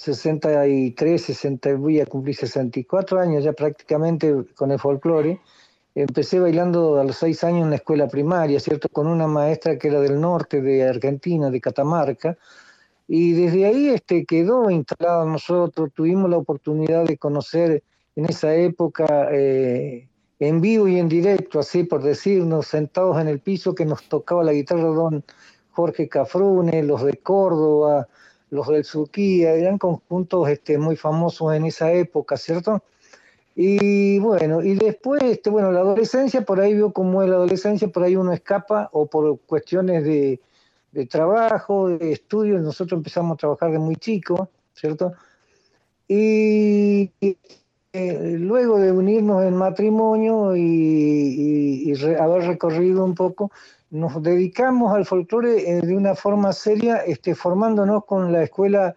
63, 0.00 1.20
60, 1.22 1.74
voy 1.74 2.00
a 2.00 2.06
cumplir 2.06 2.34
64 2.34 3.20
años 3.20 3.44
ya 3.44 3.52
prácticamente 3.52 4.34
con 4.56 4.72
el 4.72 4.78
folclore. 4.78 5.40
Empecé 5.94 6.40
bailando 6.40 6.98
a 6.98 7.04
los 7.04 7.16
seis 7.16 7.44
años 7.44 7.64
en 7.64 7.70
la 7.70 7.76
escuela 7.76 8.08
primaria, 8.08 8.58
¿cierto? 8.60 8.88
Con 8.88 9.06
una 9.06 9.26
maestra 9.26 9.78
que 9.78 9.88
era 9.88 10.00
del 10.00 10.18
norte 10.18 10.62
de 10.62 10.88
Argentina, 10.88 11.50
de 11.50 11.60
Catamarca, 11.60 12.38
y 13.06 13.32
desde 13.32 13.66
ahí 13.66 13.88
este, 13.90 14.24
quedó 14.24 14.70
instalado 14.70 15.26
nosotros, 15.26 15.90
tuvimos 15.94 16.30
la 16.30 16.38
oportunidad 16.38 17.04
de 17.04 17.18
conocer 17.18 17.82
en 18.16 18.24
esa 18.24 18.54
época 18.54 19.28
eh, 19.32 20.08
en 20.40 20.60
vivo 20.60 20.88
y 20.88 20.98
en 20.98 21.08
directo, 21.08 21.60
así 21.60 21.84
por 21.84 22.02
decirnos, 22.02 22.66
sentados 22.66 23.20
en 23.20 23.28
el 23.28 23.40
piso 23.40 23.74
que 23.74 23.84
nos 23.84 24.02
tocaba 24.08 24.42
la 24.42 24.52
guitarra 24.52 24.88
don 24.88 25.22
Jorge 25.72 26.08
Cafrune, 26.08 26.82
los 26.82 27.04
de 27.04 27.18
Córdoba, 27.18 28.08
los 28.50 28.66
del 28.68 28.84
Suquía, 28.84 29.52
eran 29.52 29.78
conjuntos 29.78 30.48
este, 30.48 30.78
muy 30.78 30.96
famosos 30.96 31.54
en 31.54 31.66
esa 31.66 31.92
época, 31.92 32.36
¿cierto? 32.36 32.82
Y 33.54 34.18
bueno, 34.18 34.62
y 34.62 34.74
después, 34.74 35.22
este, 35.22 35.50
bueno, 35.50 35.70
la 35.70 35.80
adolescencia, 35.80 36.42
por 36.42 36.60
ahí 36.60 36.74
vio 36.74 36.92
cómo 36.92 37.22
es 37.22 37.28
la 37.28 37.36
adolescencia, 37.36 37.88
por 37.88 38.02
ahí 38.02 38.16
uno 38.16 38.32
escapa 38.32 38.88
o 38.92 39.06
por 39.06 39.38
cuestiones 39.40 40.04
de, 40.04 40.40
de 40.92 41.06
trabajo, 41.06 41.88
de 41.88 42.12
estudios, 42.12 42.62
nosotros 42.62 42.98
empezamos 42.98 43.34
a 43.34 43.36
trabajar 43.36 43.70
de 43.72 43.78
muy 43.78 43.96
chico, 43.96 44.48
¿cierto? 44.74 45.12
Y, 46.08 47.12
eh, 47.92 48.36
luego 48.38 48.78
de 48.78 48.92
unirnos 48.92 49.42
en 49.44 49.56
matrimonio 49.56 50.54
y, 50.56 51.92
haber 52.20 52.42
recorrido 52.42 53.04
un 53.04 53.16
poco, 53.16 53.50
nos 53.90 54.22
dedicamos 54.22 54.94
al 54.94 55.04
folclore 55.04 55.68
eh, 55.68 55.80
de 55.80 55.96
una 55.96 56.14
forma 56.14 56.52
seria, 56.52 56.98
este, 56.98 57.34
formándonos 57.34 58.04
con 58.04 58.32
la 58.32 58.44
escuela 58.44 58.94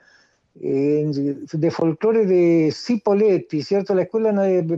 eh, 0.62 1.12
de 1.52 1.72
folclore 1.72 2.28
de 2.28 2.72
Cipoletti, 2.72 3.64
¿cierto? 3.64 3.96
La 3.96 4.04
escuela 4.04 4.32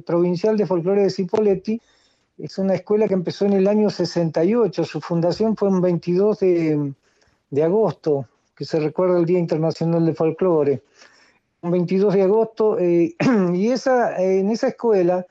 provincial 0.05 0.55
de 0.55 0.65
folclore 0.65 1.03
de 1.03 1.09
Cipoletti, 1.09 1.81
es 2.37 2.57
una 2.57 2.75
escuela 2.75 3.09
que 3.09 3.13
empezó 3.13 3.45
en 3.45 3.53
el 3.53 3.67
año 3.67 3.89
68, 3.89 4.85
su 4.85 5.01
fundación 5.01 5.57
fue 5.57 5.67
un 5.67 5.81
22 5.81 6.39
de, 6.39 6.93
de 7.49 7.63
agosto, 7.63 8.27
que 8.55 8.63
se 8.63 8.79
recuerda 8.79 9.19
el 9.19 9.25
Día 9.25 9.39
Internacional 9.39 10.05
de 10.05 10.13
Folclore. 10.13 10.81
Un 11.65 11.71
22 11.71 12.13
de 12.13 12.21
agosto, 12.21 12.77
eh, 12.77 13.15
y 13.55 13.71
esa, 13.71 14.21
en 14.21 14.51
esa 14.51 14.67
escuela 14.67 15.25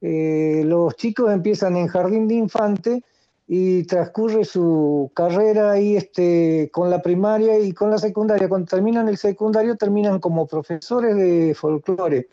eh, 0.00 0.62
los 0.64 0.94
chicos 0.94 1.32
empiezan 1.32 1.76
en 1.76 1.88
jardín 1.88 2.28
de 2.28 2.34
infante 2.34 3.02
y 3.48 3.82
transcurre 3.82 4.44
su 4.44 5.10
carrera 5.14 5.72
ahí 5.72 5.96
este, 5.96 6.70
con 6.72 6.90
la 6.90 7.02
primaria 7.02 7.58
y 7.58 7.72
con 7.72 7.90
la 7.90 7.98
secundaria. 7.98 8.48
Cuando 8.48 8.68
terminan 8.68 9.08
el 9.08 9.18
secundario 9.18 9.76
terminan 9.76 10.20
como 10.20 10.46
profesores 10.46 11.16
de 11.16 11.56
folclore. 11.56 12.28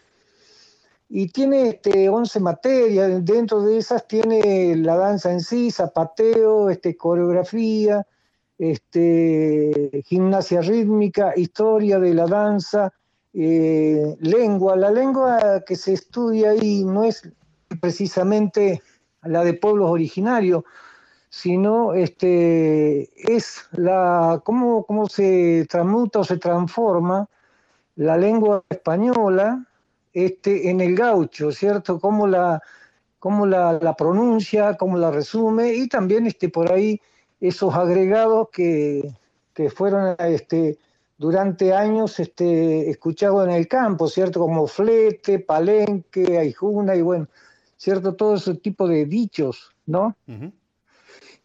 Y 1.10 1.30
tiene 1.30 1.70
este, 1.70 2.10
11 2.10 2.40
materias, 2.40 3.26
dentro 3.26 3.64
de 3.64 3.80
esas 3.80 4.08
tiene 4.08 4.76
la 4.76 4.98
danza 4.98 5.32
en 5.32 5.42
sí, 5.42 5.72
zapateo, 5.72 6.70
este, 6.70 6.96
coreografía, 6.96 8.06
este, 8.60 10.04
gimnasia 10.06 10.62
rítmica, 10.62 11.34
historia 11.36 11.98
de 11.98 12.14
la 12.14 12.28
danza, 12.28 12.94
eh, 13.34 14.16
lengua. 14.20 14.76
La 14.76 14.92
lengua 14.92 15.64
que 15.66 15.76
se 15.76 15.94
estudia 15.94 16.52
ahí 16.52 16.84
no 16.84 17.04
es 17.04 17.30
precisamente 17.82 18.82
la 19.24 19.44
de 19.44 19.54
pueblos 19.54 19.90
originarios, 19.92 20.64
sino 21.30 21.94
este, 21.94 23.10
es 23.34 23.68
la, 23.72 24.42
cómo, 24.44 24.86
cómo 24.86 25.08
se 25.08 25.66
transmuta 25.70 26.20
o 26.20 26.24
se 26.24 26.38
transforma 26.38 27.28
la 27.96 28.18
lengua 28.18 28.64
española 28.70 29.66
este, 30.14 30.70
en 30.70 30.82
el 30.82 30.96
gaucho, 30.96 31.52
¿cierto? 31.52 32.00
Cómo 32.00 32.28
la, 32.28 32.62
cómo 33.20 33.46
la, 33.46 33.96
pronuncia, 33.98 34.76
cómo 34.78 34.98
la 34.98 35.12
resume 35.12 35.74
y 35.74 35.88
también 35.88 36.28
este, 36.28 36.50
por 36.50 36.72
ahí 36.72 37.02
esos 37.40 37.76
agregados 37.76 38.50
que, 38.52 39.12
que 39.54 39.70
fueron 39.70 40.16
este, 40.20 40.78
durante 41.18 41.74
años 41.74 42.20
este, 42.20 42.90
escuchados 42.90 43.48
en 43.48 43.54
el 43.54 43.68
campo, 43.68 44.08
¿cierto? 44.08 44.40
Como 44.40 44.68
flete, 44.68 45.40
palenque, 45.40 46.38
aijuna 46.38 46.96
y 46.96 47.02
bueno, 47.02 47.28
¿cierto? 47.78 48.16
Todo 48.16 48.36
ese 48.36 48.56
tipo 48.56 48.88
de 48.88 49.06
dichos, 49.06 49.72
¿no? 49.86 50.16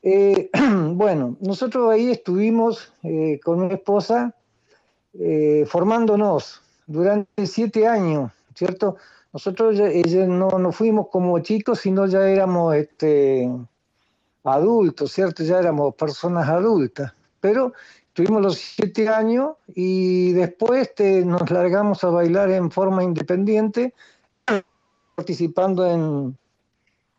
Eh, 0.03 0.51
bueno, 0.93 1.37
nosotros 1.41 1.91
ahí 1.91 2.11
estuvimos 2.11 2.93
eh, 3.03 3.41
con 3.43 3.67
mi 3.67 3.75
esposa 3.75 4.35
eh, 5.15 5.65
formándonos 5.67 6.61
durante 6.87 7.47
siete 7.47 7.87
años, 7.87 8.31
¿cierto? 8.55 8.97
Nosotros 9.33 9.79
ya, 9.79 10.27
no, 10.27 10.51
no, 10.59 10.73
fuimos 10.73 11.09
como 11.09 11.39
chicos, 11.39 11.81
sino 11.81 12.07
ya 12.07 12.29
éramos 12.29 12.75
este, 12.75 13.51
adultos, 14.45 15.13
¿cierto? 15.13 15.43
Ya 15.43 15.59
éramos 15.59 15.95
personas 15.95 16.49
adultas. 16.49 17.15
Pero 17.41 17.73
tuvimos 18.12 18.42
los 18.42 18.59
siete 18.59 19.09
años 19.09 19.53
y 19.68 20.33
después 20.33 20.92
nos 21.25 21.51
largamos 21.51 22.05
a 22.05 22.11
bailar 22.11 22.51
en 22.51 22.70
forma 22.70 23.03
independiente, 23.03 23.94
participando 25.14 25.87
en, 25.87 26.37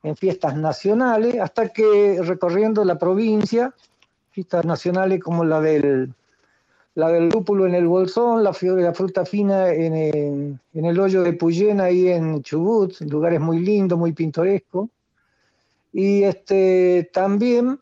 en 0.04 0.16
fiestas 0.16 0.56
nacionales, 0.56 1.40
hasta 1.40 1.70
que 1.70 2.22
recorriendo 2.22 2.84
la 2.84 2.98
provincia, 2.98 3.74
fiestas 4.32 4.66
nacionales 4.66 5.22
como 5.22 5.46
la 5.46 5.62
del, 5.62 6.14
la 6.96 7.10
del 7.10 7.30
lúpulo 7.30 7.66
en 7.66 7.76
el 7.76 7.88
Bolsón, 7.88 8.44
la, 8.44 8.56
la 8.62 8.94
fruta 8.94 9.26
fina 9.26 9.70
en 9.70 9.96
el, 9.96 10.60
en 10.74 10.86
el, 10.86 11.00
hoyo 11.00 11.24
de 11.24 11.34
Puyena, 11.34 11.86
ahí 11.86 12.10
en 12.10 12.44
Chubut, 12.44 13.00
lugares 13.02 13.40
muy 13.40 13.60
lindos, 13.60 13.98
muy 13.98 14.14
pintorescos. 14.14 14.90
Y 15.92 16.24
este, 16.24 17.10
también 17.14 17.80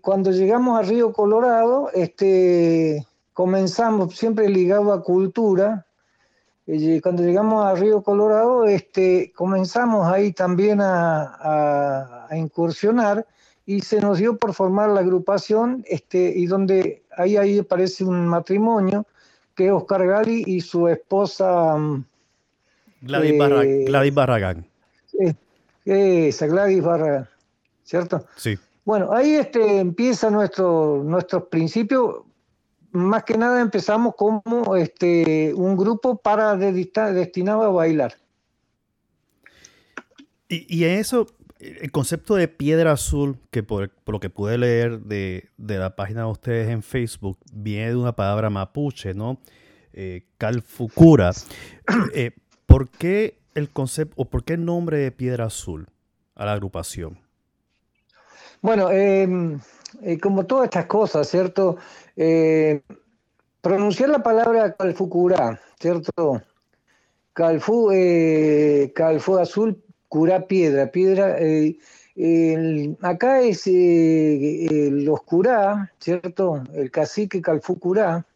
cuando 0.00 0.32
llegamos 0.32 0.78
a 0.78 0.82
Río 0.82 1.12
Colorado, 1.12 1.90
este, 1.92 3.06
comenzamos 3.32 4.16
siempre 4.16 4.48
ligado 4.48 4.92
a 4.92 5.02
cultura, 5.02 5.86
cuando 7.02 7.22
llegamos 7.22 7.64
a 7.64 7.74
Río 7.74 8.02
Colorado, 8.02 8.64
este, 8.64 9.32
comenzamos 9.34 10.06
ahí 10.06 10.32
también 10.32 10.80
a, 10.80 12.28
incursionar 12.32 13.26
y 13.66 13.80
se 13.80 14.00
nos 14.00 14.18
dio 14.18 14.36
por 14.36 14.54
formar 14.54 14.90
la 14.90 15.00
agrupación, 15.00 15.84
este, 15.88 16.32
y 16.36 16.46
donde 16.46 17.02
ahí, 17.16 17.36
ahí 17.36 17.58
aparece 17.58 18.04
un 18.04 18.26
matrimonio, 18.26 19.04
que 19.56 19.66
es 19.66 19.72
Oscar 19.72 20.06
Gali 20.06 20.44
y 20.46 20.60
su 20.60 20.88
esposa... 20.88 21.76
Mm, 21.76 22.04
Gladys, 23.02 23.32
eh, 23.32 23.84
Gladys 23.86 24.14
Barragán. 24.14 24.66
esa, 25.84 26.46
Gladys 26.46 26.82
Barragán, 26.82 27.28
¿cierto? 27.84 28.24
Sí. 28.36 28.58
Bueno, 28.84 29.12
ahí 29.12 29.34
este, 29.34 29.78
empieza 29.78 30.30
nuestro, 30.30 31.02
nuestros 31.04 31.44
principios 31.44 32.24
más 32.92 33.24
que 33.24 33.38
nada 33.38 33.60
empezamos 33.60 34.14
como 34.16 34.76
este, 34.76 35.52
un 35.54 35.76
grupo 35.76 36.16
para 36.16 36.56
destinado 36.56 37.62
a 37.62 37.70
bailar. 37.70 38.14
Y, 40.48 40.82
en 40.82 40.98
eso, 40.98 41.26
el 41.60 41.92
concepto 41.92 42.34
de 42.34 42.48
piedra 42.48 42.92
azul, 42.92 43.38
que 43.52 43.62
por, 43.62 43.92
lo 44.06 44.18
que 44.18 44.30
pude 44.30 44.58
leer 44.58 44.98
de, 45.00 45.48
la 45.58 45.94
página 45.94 46.22
de 46.22 46.30
ustedes 46.30 46.68
en 46.70 46.82
Facebook, 46.82 47.38
viene 47.52 47.90
de 47.90 47.96
una 47.96 48.16
palabra 48.16 48.50
mapuche, 48.50 49.14
¿no? 49.14 49.40
Eh, 49.92 50.26
Calfucura. 50.38 51.32
Eh, 52.14 52.32
¿Por 52.66 52.88
qué 52.88 53.38
el 53.54 53.70
concepto 53.70 54.14
o 54.16 54.24
por 54.24 54.44
qué 54.44 54.54
el 54.54 54.64
nombre 54.64 54.98
de 54.98 55.12
piedra 55.12 55.46
azul 55.46 55.88
a 56.34 56.44
la 56.44 56.52
agrupación? 56.52 57.18
Bueno, 58.62 58.90
em, 58.90 59.58
eh, 60.02 60.18
como 60.20 60.44
todas 60.46 60.66
estas 60.66 60.84
cosas, 60.86 61.28
¿cierto? 61.28 61.78
Eh, 62.16 62.82
pronunciar 63.62 64.10
la 64.10 64.22
palabra 64.22 64.74
calfucurá, 64.74 65.58
¿cierto? 65.80 66.42
Calfú, 67.32 67.90
eh, 67.92 68.92
calfú 68.94 69.38
azul, 69.38 69.82
curá 70.08 70.46
piedra, 70.46 70.90
piedra. 70.90 71.38
Acá 73.02 73.40
es 73.40 73.66
los 73.66 75.22
curá, 75.22 75.90
¿cierto? 75.98 76.62
El 76.74 76.90
cacique 76.90 77.40
calfú 77.40 77.78
curá. 77.78 78.26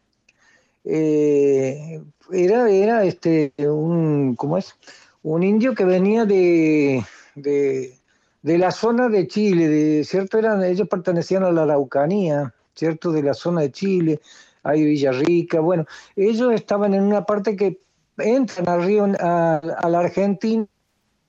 era, 0.83 2.69
era 2.69 3.03
este 3.03 3.53
un, 3.59 4.35
¿cómo 4.35 4.57
es? 4.57 4.75
Un 5.21 5.43
indio 5.43 5.75
que 5.75 5.85
venía 5.85 6.25
de, 6.25 7.03
de, 7.35 7.99
de 8.45 8.59
la 8.59 8.69
zona 8.69 9.09
de 9.09 9.25
Chile, 9.25 9.67
de, 9.67 10.03
¿cierto? 10.03 10.37
Eran, 10.37 10.63
ellos 10.63 10.87
pertenecían 10.87 11.43
a 11.43 11.51
la 11.51 11.63
Araucanía, 11.63 12.53
¿cierto? 12.75 13.11
De 13.11 13.23
la 13.23 13.33
zona 13.33 13.61
de 13.61 13.71
Chile, 13.71 14.21
hay 14.61 14.83
Villarrica, 14.85 15.61
bueno, 15.61 15.87
ellos 16.15 16.53
estaban 16.53 16.93
en 16.93 17.01
una 17.01 17.25
parte 17.25 17.55
que 17.55 17.79
entran 18.19 18.69
al 18.69 18.83
río, 18.83 19.07
a, 19.19 19.89
la 19.89 19.99
Argentina, 19.99 20.63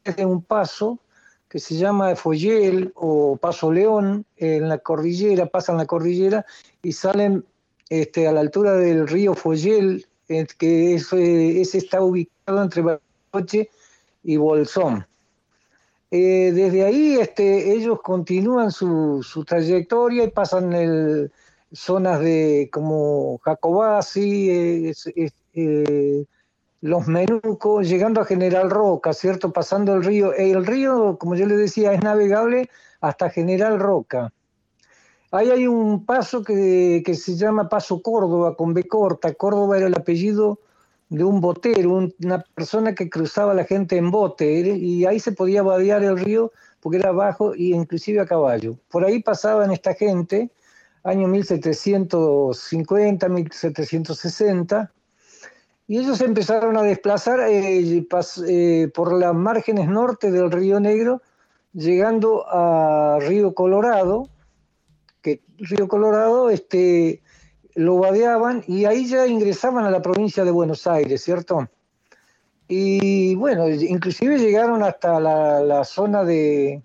desde 0.05 0.26
un 0.26 0.42
paso 0.42 0.98
que 1.48 1.59
se 1.59 1.76
llama 1.76 2.14
Foyel 2.16 2.92
o 2.94 3.38
Paso 3.38 3.72
León, 3.72 4.26
en 4.37 4.68
la 4.68 4.76
cordillera, 4.76 5.46
pasan 5.46 5.79
la 5.79 5.87
cordillera 5.87 6.44
y 6.83 6.92
salen 6.92 7.46
este, 7.88 8.29
a 8.29 8.33
la 8.33 8.40
altura 8.40 8.74
del 8.74 9.09
río 9.09 9.33
Foyel, 9.33 10.05
eh, 10.29 10.46
que 10.59 10.96
ese, 10.96 11.79
está 11.79 12.02
ubicado 12.02 12.62
entre 12.62 12.83
Bariloche 12.83 13.70
y 14.22 14.37
Bolsón. 14.37 15.07
Eh, 16.18 16.52
desde 16.52 16.83
ahí 16.83 17.18
este, 17.20 17.74
ellos 17.74 18.00
continúan 18.00 18.70
su, 18.70 19.22
trayectoria 19.46 20.24
y 20.24 20.31
pasan 20.31 20.72
el, 20.72 21.31
zonas 21.72 22.20
de 22.20 22.70
como 22.72 23.37
Jacobasi, 23.44 24.94
eh, 25.55 26.24
los 26.81 27.07
Menucos, 27.07 27.87
llegando 27.87 28.22
a 28.22 28.24
General 28.24 28.70
Roca, 28.70 29.12
¿cierto? 29.12 29.52
Pasando 29.52 29.92
el 29.92 30.05
río. 30.05 30.33
El 30.33 30.64
río, 30.64 31.18
como 31.18 31.35
yo 31.35 31.44
le 31.44 31.57
decía, 31.57 31.92
es 31.92 32.02
navegable 32.02 32.70
hasta 33.02 33.29
General 33.29 33.79
Roca. 33.79 34.33
Ahí 35.31 35.50
hay 35.50 35.66
un 35.66 36.07
paso 36.07 36.42
que, 36.42 37.02
que 37.05 37.14
se 37.14 37.37
llama 37.37 37.68
Paso 37.68 38.00
Córdoba, 38.00 38.57
con 38.57 38.72
B 38.72 38.88
corta. 38.88 39.35
Córdoba 39.35 39.76
era 39.76 39.88
el 39.88 39.94
apellido 39.94 40.61
de 41.08 41.24
un 41.24 41.40
botero, 41.40 42.10
una 42.22 42.44
persona 42.54 42.94
que 42.94 43.08
cruzaba 43.08 43.54
la 43.54 43.64
gente 43.64 43.96
en 43.96 44.10
bote, 44.10 44.76
y 44.76 45.06
ahí 45.06 45.20
se 45.20 45.32
podía 45.32 45.62
vadear 45.62 46.02
el 46.02 46.18
río 46.18 46.52
porque 46.80 46.98
era 46.98 47.12
bajo 47.12 47.54
e 47.54 47.74
inclusive 47.74 48.20
a 48.20 48.26
caballo. 48.26 48.76
Por 48.90 49.04
ahí 49.04 49.22
pasaban 49.22 49.72
esta 49.72 49.94
gente, 49.94 50.50
año 51.02 51.28
1750, 51.28 53.28
1760, 53.28 54.92
y 55.88 55.98
ellos 55.98 56.20
empezaron 56.20 56.76
a 56.76 56.82
desplazar 56.82 57.40
eh, 57.48 58.04
eh, 58.48 58.90
por 58.92 59.12
las 59.12 59.34
márgenes 59.34 59.88
norte 59.88 60.32
del 60.32 60.50
río 60.50 60.80
Negro, 60.80 61.22
llegando 61.72 62.44
a 62.48 63.18
Río 63.20 63.54
Colorado, 63.54 64.28
que 65.22 65.42
Río 65.58 65.86
Colorado 65.86 66.50
este, 66.50 67.22
lo 67.76 67.98
vadeaban 67.98 68.64
y 68.66 68.86
ahí 68.86 69.06
ya 69.06 69.26
ingresaban 69.26 69.84
a 69.84 69.90
la 69.90 70.02
provincia 70.02 70.44
de 70.44 70.50
Buenos 70.50 70.86
Aires, 70.86 71.22
¿cierto? 71.22 71.68
Y 72.68 73.34
bueno, 73.36 73.68
inclusive 73.68 74.38
llegaron 74.38 74.82
hasta 74.82 75.20
la, 75.20 75.84
zona 75.84 76.24
de, 76.24 76.82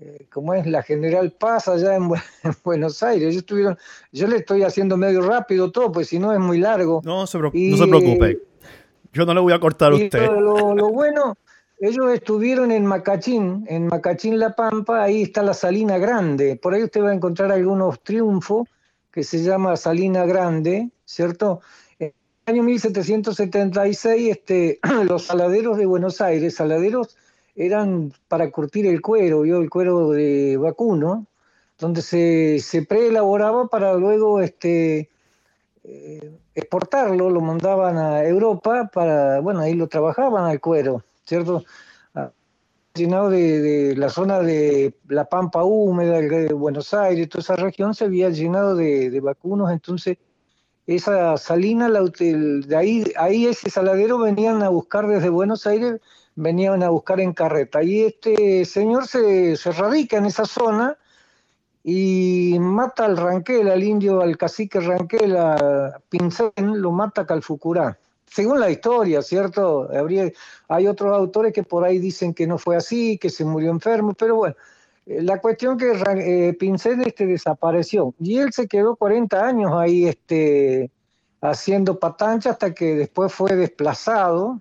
eh, 0.00 0.26
como 0.32 0.54
es 0.54 0.66
la 0.66 0.82
General 0.82 1.30
Paz 1.32 1.68
allá 1.68 1.94
en, 1.94 2.08
Buenos 2.64 3.02
Aires. 3.02 3.34
Yo, 3.34 3.40
estuvieron, 3.40 3.78
yo 4.10 4.26
le 4.26 4.38
estoy 4.38 4.62
haciendo 4.62 4.96
medio 4.96 5.20
rápido 5.20 5.70
todo, 5.70 5.92
pues 5.92 6.08
si 6.08 6.18
no 6.18 6.32
es 6.32 6.40
muy 6.40 6.58
largo. 6.58 7.02
No, 7.04 7.26
se, 7.26 7.38
no 7.38 7.50
se 7.52 7.86
preocupe. 7.86 8.42
Yo 9.12 9.26
no 9.26 9.34
le 9.34 9.40
voy 9.40 9.52
a 9.52 9.60
cortar 9.60 9.92
a 9.92 9.96
usted. 9.96 10.28
Lo, 10.40 10.90
bueno, 10.90 11.36
ellos 11.78 12.10
estuvieron 12.12 12.72
en 12.72 12.86
Macachín, 12.86 13.66
en 13.68 13.86
Macachín 13.86 14.38
La 14.38 14.56
Pampa, 14.56 15.04
ahí 15.04 15.22
está 15.22 15.42
la 15.42 15.54
Salina 15.54 15.98
Grande. 15.98 16.56
Por 16.56 16.72
ahí 16.72 16.82
usted 16.82 17.02
va 17.02 17.10
a 17.10 17.14
encontrar 17.14 17.52
algunos 17.52 18.00
triunfos 18.00 18.66
que 19.16 19.24
se 19.24 19.42
llama 19.42 19.78
Salina 19.78 20.26
Grande, 20.26 20.90
¿cierto? 21.06 21.62
En 21.98 22.12
el 22.44 22.54
año 22.54 22.62
1776, 22.64 24.30
este, 24.30 24.78
los 25.08 25.22
saladeros 25.24 25.78
de 25.78 25.86
Buenos 25.86 26.20
Aires, 26.20 26.56
saladeros 26.56 27.16
eran 27.54 28.12
para 28.28 28.50
curtir 28.50 28.84
el 28.84 29.00
cuero, 29.00 29.40
¿vio? 29.40 29.62
el 29.62 29.70
cuero 29.70 30.10
de 30.10 30.58
vacuno, 30.58 31.24
donde 31.78 32.02
se, 32.02 32.58
se 32.60 32.82
preelaboraba 32.82 33.68
para 33.68 33.94
luego 33.94 34.42
este, 34.42 35.08
eh, 35.82 36.30
exportarlo, 36.54 37.30
lo 37.30 37.40
mandaban 37.40 37.96
a 37.96 38.22
Europa 38.22 38.90
para, 38.92 39.40
bueno, 39.40 39.60
ahí 39.60 39.72
lo 39.72 39.88
trabajaban 39.88 40.44
al 40.44 40.60
cuero, 40.60 41.04
¿cierto? 41.24 41.64
Ah, 42.96 42.98
llenado 42.98 43.28
de, 43.30 43.94
la 43.94 44.08
zona 44.08 44.40
de 44.40 44.94
la 45.08 45.26
Pampa 45.26 45.64
húmeda, 45.64 46.18
de 46.18 46.52
Buenos 46.54 46.94
Aires, 46.94 47.28
toda 47.28 47.42
esa 47.42 47.56
región 47.56 47.94
se 47.94 48.06
había 48.06 48.30
llenado 48.30 48.74
de, 48.74 49.10
de 49.10 49.20
vacunos, 49.20 49.70
entonces 49.70 50.16
esa 50.86 51.36
salina, 51.36 51.88
la, 51.90 52.00
de 52.00 52.76
ahí, 52.76 53.04
ahí 53.18 53.46
ese 53.46 53.68
saladero 53.68 54.18
venían 54.18 54.62
a 54.62 54.70
buscar 54.70 55.06
desde 55.08 55.28
Buenos 55.28 55.66
Aires 55.66 56.00
venían 56.36 56.82
a 56.82 56.88
buscar 56.88 57.20
en 57.20 57.34
carreta. 57.34 57.82
Y 57.82 58.04
este 58.04 58.64
señor 58.64 59.06
se, 59.06 59.56
radica 59.72 60.16
en 60.16 60.26
esa 60.26 60.46
zona 60.46 60.96
y 61.82 62.56
mata 62.60 63.04
al 63.04 63.16
Ranquel, 63.18 63.68
al 63.68 63.82
indio, 63.82 64.22
al 64.22 64.38
cacique 64.38 64.80
Ranquel, 64.80 65.36
a 65.36 66.00
Pincén, 66.08 66.52
lo 66.56 66.92
mata 66.92 67.26
Calfucurá. 67.26 67.98
Según 68.26 68.60
la 68.60 68.70
historia, 68.70 69.22
¿cierto? 69.22 69.88
Habría, 69.92 70.30
hay 70.68 70.86
otros 70.88 71.16
autores 71.16 71.52
que 71.52 71.62
por 71.62 71.84
ahí 71.84 71.98
dicen 71.98 72.34
que 72.34 72.46
no 72.46 72.58
fue 72.58 72.76
así, 72.76 73.18
que 73.18 73.30
se 73.30 73.44
murió 73.44 73.70
enfermo, 73.70 74.14
pero 74.14 74.36
bueno, 74.36 74.56
eh, 75.06 75.22
la 75.22 75.40
cuestión 75.40 75.78
que 75.78 75.92
eh, 75.92 76.52
Pincén 76.54 77.00
este, 77.02 77.26
desapareció 77.26 78.14
y 78.18 78.38
él 78.38 78.52
se 78.52 78.66
quedó 78.66 78.96
40 78.96 79.46
años 79.46 79.72
ahí 79.74 80.06
este, 80.06 80.90
haciendo 81.40 81.98
patancha 81.98 82.50
hasta 82.50 82.74
que 82.74 82.96
después 82.96 83.32
fue 83.32 83.54
desplazado 83.54 84.60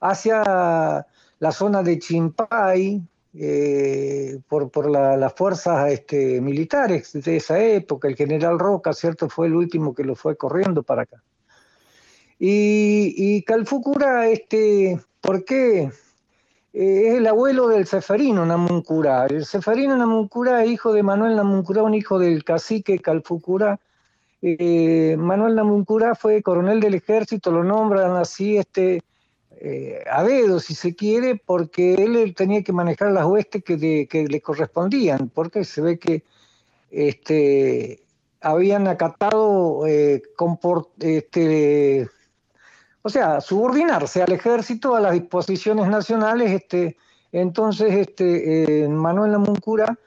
hacia 0.00 1.06
la 1.38 1.52
zona 1.52 1.82
de 1.82 1.98
Chimpay 1.98 3.02
eh, 3.34 4.40
por, 4.46 4.90
las 4.90 5.32
fuerzas 5.32 5.90
este, 5.90 6.40
militares 6.40 7.12
de 7.14 7.36
esa 7.36 7.58
época. 7.58 8.08
El 8.08 8.16
general 8.16 8.58
Roca, 8.58 8.92
¿cierto? 8.92 9.28
Fue 9.28 9.46
el 9.46 9.54
último 9.54 9.94
que 9.94 10.04
lo 10.04 10.14
fue 10.14 10.36
corriendo 10.36 10.82
para 10.82 11.02
acá. 11.02 11.22
Y, 12.44 13.14
y 13.16 13.42
Calfucura, 13.42 14.26
este, 14.26 14.98
¿por 15.20 15.44
qué? 15.44 15.92
Eh, 16.72 17.02
es 17.06 17.14
el 17.14 17.28
abuelo 17.28 17.68
del 17.68 17.86
Ceferino 17.86 18.44
Namuncurá. 18.44 19.26
El 19.26 19.46
Ceferino 19.46 19.96
Namuncurá, 19.96 20.66
hijo 20.66 20.92
de 20.92 21.04
Manuel 21.04 21.36
Namuncurá, 21.36 21.84
un 21.84 21.94
hijo 21.94 22.18
del 22.18 22.42
cacique 22.42 22.98
Calfucura. 22.98 23.78
Eh, 24.42 25.14
Manuel 25.16 25.54
Namuncurá 25.54 26.16
fue 26.16 26.42
coronel 26.42 26.80
del 26.80 26.94
ejército, 26.94 27.52
lo 27.52 27.62
nombran 27.62 28.16
así 28.16 28.56
este, 28.56 29.04
eh, 29.60 30.02
a 30.10 30.24
dedo, 30.24 30.58
si 30.58 30.74
se 30.74 30.96
quiere, 30.96 31.36
porque 31.36 31.94
él 31.94 32.34
tenía 32.34 32.64
que 32.64 32.72
manejar 32.72 33.12
las 33.12 33.24
huestes 33.24 33.62
que, 33.62 34.26
le 34.28 34.40
correspondían, 34.40 35.28
porque 35.32 35.62
se 35.62 35.80
ve 35.80 35.96
que 35.96 36.24
este, 36.90 38.02
habían 38.40 38.88
acatado, 38.88 39.86
eh, 39.86 40.24
este, 40.98 42.08
o 43.02 43.08
sea, 43.08 43.40
subordinarse 43.40 44.22
al 44.22 44.32
ejército, 44.32 44.94
a 44.94 45.00
las 45.00 45.12
disposiciones 45.12 45.88
nacionales. 45.88 46.50
Este, 46.52 46.96
entonces, 47.32 47.92
este, 47.94 48.84
eh, 48.84 48.88
Manuel 48.88 49.32
Lamuncura 49.32 49.98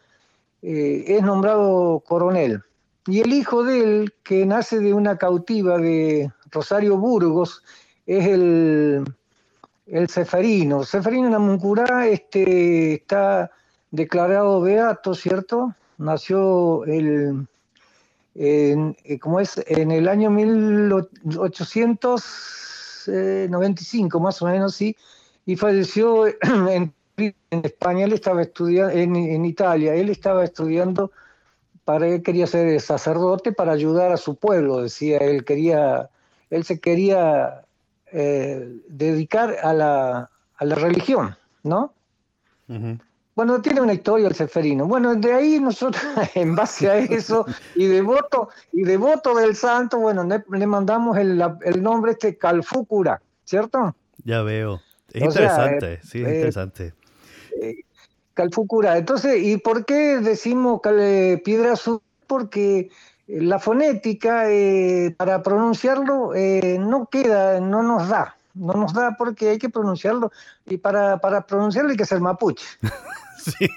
es 0.62 1.22
nombrado 1.22 2.00
coronel. 2.00 2.64
Y 3.06 3.20
el 3.20 3.34
hijo 3.34 3.64
de 3.64 3.80
él, 3.82 4.14
que 4.24 4.48
nace 4.48 4.80
de 4.80 4.96
una 4.96 5.16
cautiva 5.18 5.78
de 5.78 6.32
Rosario 6.50 6.98
Burgos, 6.98 7.62
es 8.08 8.26
el 8.28 9.06
el 9.88 10.10
Ceferino. 10.10 10.84
Ceferino 10.84 11.30
Namuncurá 11.30 12.08
este, 12.08 12.96
está 12.96 13.52
declarado 13.92 14.62
beato, 14.62 15.14
¿cierto? 15.14 15.76
Nació 15.98 16.84
el, 16.86 17.48
en, 18.36 18.98
eh, 19.04 19.20
es? 19.42 19.64
en 19.68 19.92
el 19.92 20.08
año 20.08 20.30
1895, 23.08 24.20
más 24.20 24.42
o 24.42 24.46
menos, 24.46 24.76
sí, 24.76 24.96
y 25.46 25.56
falleció 25.56 26.26
en, 26.70 26.94
España. 27.50 28.06
Él 28.06 28.14
estaba 28.14 28.42
estudiando, 28.42 28.94
en, 28.94 29.46
Italia, 29.46 29.96
él 29.96 30.10
estaba 30.10 30.44
estudiando 30.44 31.12
para 31.86 32.08
él 32.08 32.24
quería 32.24 32.48
ser 32.48 32.82
sacerdote 32.82 33.52
para 33.52 33.72
ayudar 33.72 34.12
a 34.12 34.18
su 34.18 34.36
pueblo, 34.36 34.82
decía, 34.82 35.20
él 35.20 35.46
quería, 35.46 36.10
él 36.50 36.64
se 36.64 36.80
quería 36.80 37.62
eh, 38.12 38.80
dedicar 38.88 39.58
a 39.62 39.72
la, 39.72 40.32
a 40.56 40.66
la, 40.66 40.76
religión, 40.76 41.38
¿no? 41.62 41.94
Bueno, 43.36 43.62
tiene 43.62 43.82
una 43.82 43.94
historia 43.94 44.28
el 44.28 44.36
Seferino. 44.36 44.86
Bueno, 44.86 45.16
de 45.16 45.34
ahí 45.34 45.60
nosotros, 45.60 46.02
en 46.36 46.56
base 46.56 46.90
a 46.90 46.98
eso, 46.98 47.46
y 47.76 47.86
devoto, 47.86 48.50
y 48.72 48.84
devoto 48.84 49.36
del 49.36 49.56
santo, 49.56 50.00
bueno, 50.00 50.24
le, 50.24 50.68
mandamos 50.68 51.18
el, 51.18 51.44
el, 51.64 51.84
nombre 51.84 52.14
este 52.14 52.38
Calfúcura, 52.38 53.22
¿cierto? 53.44 53.96
Ya 54.24 54.42
veo. 54.42 54.82
Es 55.12 55.24
interesante, 55.24 56.00
sí, 56.02 56.22
es 56.22 56.28
eh, 56.28 56.36
interesante. 56.36 56.94
Eh, 57.62 57.76
Calfúcura. 58.34 58.98
Entonces, 58.98 59.42
¿y 59.42 59.58
por 59.58 59.86
qué 59.86 60.20
decimos 60.20 60.82
piedra 61.44 61.74
azul? 61.74 62.02
Porque 62.28 62.90
la 63.28 63.60
fonética 63.60 64.52
eh, 64.52 65.16
para 65.18 65.42
pronunciarlo 65.42 66.36
eh, 66.36 66.78
no 66.80 67.08
queda, 67.08 67.60
no 67.60 67.82
nos 67.82 68.10
da, 68.10 68.36
no 68.54 68.74
nos 68.74 68.94
da 68.94 69.16
porque 69.18 69.50
hay 69.50 69.58
que 69.58 69.70
pronunciarlo 69.70 70.32
y 70.66 70.78
para, 70.78 71.18
para 71.18 71.46
pronunciarlo 71.46 71.92
hay 71.92 71.98
que 71.98 72.06
ser 72.06 72.20
mapuche. 72.20 72.66
sí, 73.52 73.68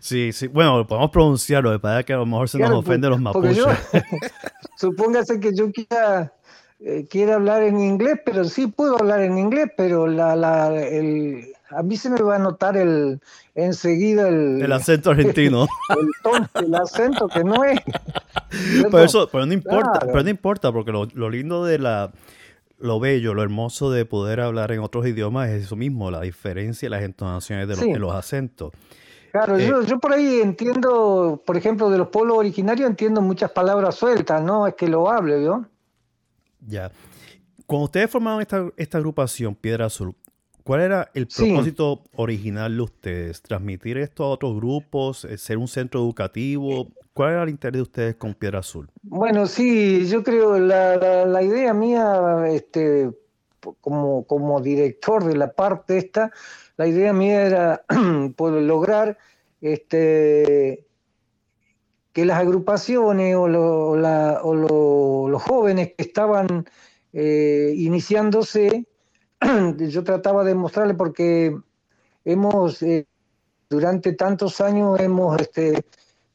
sí, 0.00 0.32
sí, 0.32 0.46
bueno, 0.48 0.86
podemos 0.86 1.10
pronunciarlo, 1.10 1.80
para 1.80 2.02
que 2.02 2.12
a 2.12 2.16
lo 2.16 2.26
mejor 2.26 2.48
se 2.48 2.58
nos 2.58 2.70
ofende 2.70 3.08
los 3.08 3.20
mapuches. 3.20 3.64
supóngase 4.76 5.40
que 5.40 5.54
yo 5.54 5.70
quiera, 5.72 6.32
eh, 6.80 7.06
quiera 7.08 7.36
hablar 7.36 7.62
en 7.62 7.80
inglés, 7.80 8.20
pero 8.24 8.44
sí 8.44 8.66
puedo 8.66 8.98
hablar 8.98 9.20
en 9.22 9.38
inglés, 9.38 9.70
pero 9.76 10.06
la, 10.06 10.36
la, 10.36 10.74
el, 10.74 11.52
a 11.70 11.82
mí 11.82 11.96
se 11.96 12.10
me 12.10 12.20
va 12.20 12.36
a 12.36 12.38
notar 12.38 12.76
el 12.76 13.20
enseguida 13.54 14.28
el, 14.28 14.62
el 14.62 14.72
acento 14.72 15.10
argentino. 15.10 15.66
El, 16.54 16.74
acento 16.74 17.28
que 17.28 17.42
no 17.44 17.64
es. 17.64 17.80
Pero, 18.82 19.04
eso, 19.04 19.28
pero 19.30 19.46
no 19.46 19.52
importa, 19.52 20.00
pero 20.00 20.22
no 20.22 20.28
importa, 20.28 20.72
porque 20.72 20.92
lo, 20.92 21.06
lo, 21.14 21.30
lindo 21.30 21.64
de 21.64 21.78
la 21.78 22.10
lo 22.78 23.00
bello, 23.00 23.34
lo 23.34 23.42
hermoso 23.42 23.90
de 23.90 24.04
poder 24.04 24.40
hablar 24.40 24.72
en 24.72 24.80
otros 24.80 25.06
idiomas 25.06 25.48
es 25.50 25.64
eso 25.64 25.76
mismo, 25.76 26.10
la 26.10 26.20
diferencia 26.20 26.88
las 26.90 27.02
entonaciones 27.02 27.68
de 27.68 27.76
los, 27.76 27.98
los 27.98 28.14
acentos. 28.14 28.72
Claro, 29.32 29.58
yo, 29.58 29.82
eh, 29.82 29.86
yo, 29.86 29.98
por 29.98 30.12
ahí 30.12 30.40
entiendo, 30.40 31.42
por 31.44 31.56
ejemplo, 31.56 31.90
de 31.90 31.98
los 31.98 32.08
pueblos 32.08 32.38
originarios 32.38 32.88
entiendo 32.88 33.20
muchas 33.20 33.50
palabras 33.50 33.94
sueltas, 33.94 34.42
no 34.42 34.66
es 34.66 34.74
que 34.74 34.88
lo 34.88 35.10
hable, 35.10 35.40
¿no? 35.40 35.68
Ya. 36.66 36.90
Cuando 37.66 37.84
ustedes 37.84 38.10
formaron 38.10 38.40
esta, 38.40 38.70
esta 38.76 38.98
agrupación, 38.98 39.54
Piedra 39.54 39.86
Azul, 39.86 40.14
¿Cuál 40.66 40.80
era 40.80 41.08
el 41.14 41.28
propósito 41.28 42.02
original 42.16 42.76
de 42.76 42.82
ustedes? 42.82 43.40
¿Transmitir 43.40 43.98
esto 43.98 44.24
a 44.24 44.30
otros 44.30 44.56
grupos? 44.56 45.24
Eh, 45.24 45.38
¿Ser 45.38 45.58
un 45.58 45.68
centro 45.68 46.00
educativo? 46.00 46.88
¿Cuál 47.12 47.34
era 47.34 47.42
el 47.44 47.50
interés 47.50 47.74
de 47.74 47.82
ustedes 47.82 48.14
con 48.16 48.34
Piedra 48.34 48.58
Azul? 48.58 48.90
Bueno, 49.04 49.46
sí, 49.46 50.08
yo 50.08 50.24
creo 50.24 50.58
la, 50.58 50.96
la, 51.24 51.42
idea 51.44 51.72
mía, 51.72 52.48
este, 52.48 53.12
como, 53.80 54.24
como 54.24 54.60
director 54.60 55.22
de 55.22 55.36
la 55.36 55.52
parte 55.52 55.98
esta, 55.98 56.32
la 56.76 56.88
idea 56.88 57.12
mía 57.12 57.46
era 57.46 57.84
poder 58.36 58.64
lograr 58.64 59.18
este, 59.60 60.84
que 62.12 62.24
las 62.24 62.40
agrupaciones 62.40 63.36
o, 63.36 63.42
o, 63.42 65.28
los 65.28 65.42
jóvenes 65.44 65.92
que 65.96 66.02
estaban 66.02 66.66
eh, 67.12 67.72
iniciándose 67.76 68.84
yo 69.78 70.04
trataba 70.04 70.44
de 70.44 70.54
mostrarle 70.54 70.94
porque 70.94 71.56
hemos, 72.24 72.82
eh, 72.82 73.06
durante 73.68 74.12
tantos 74.12 74.60
años 74.60 74.98
hemos 75.00 75.40
este, 75.40 75.84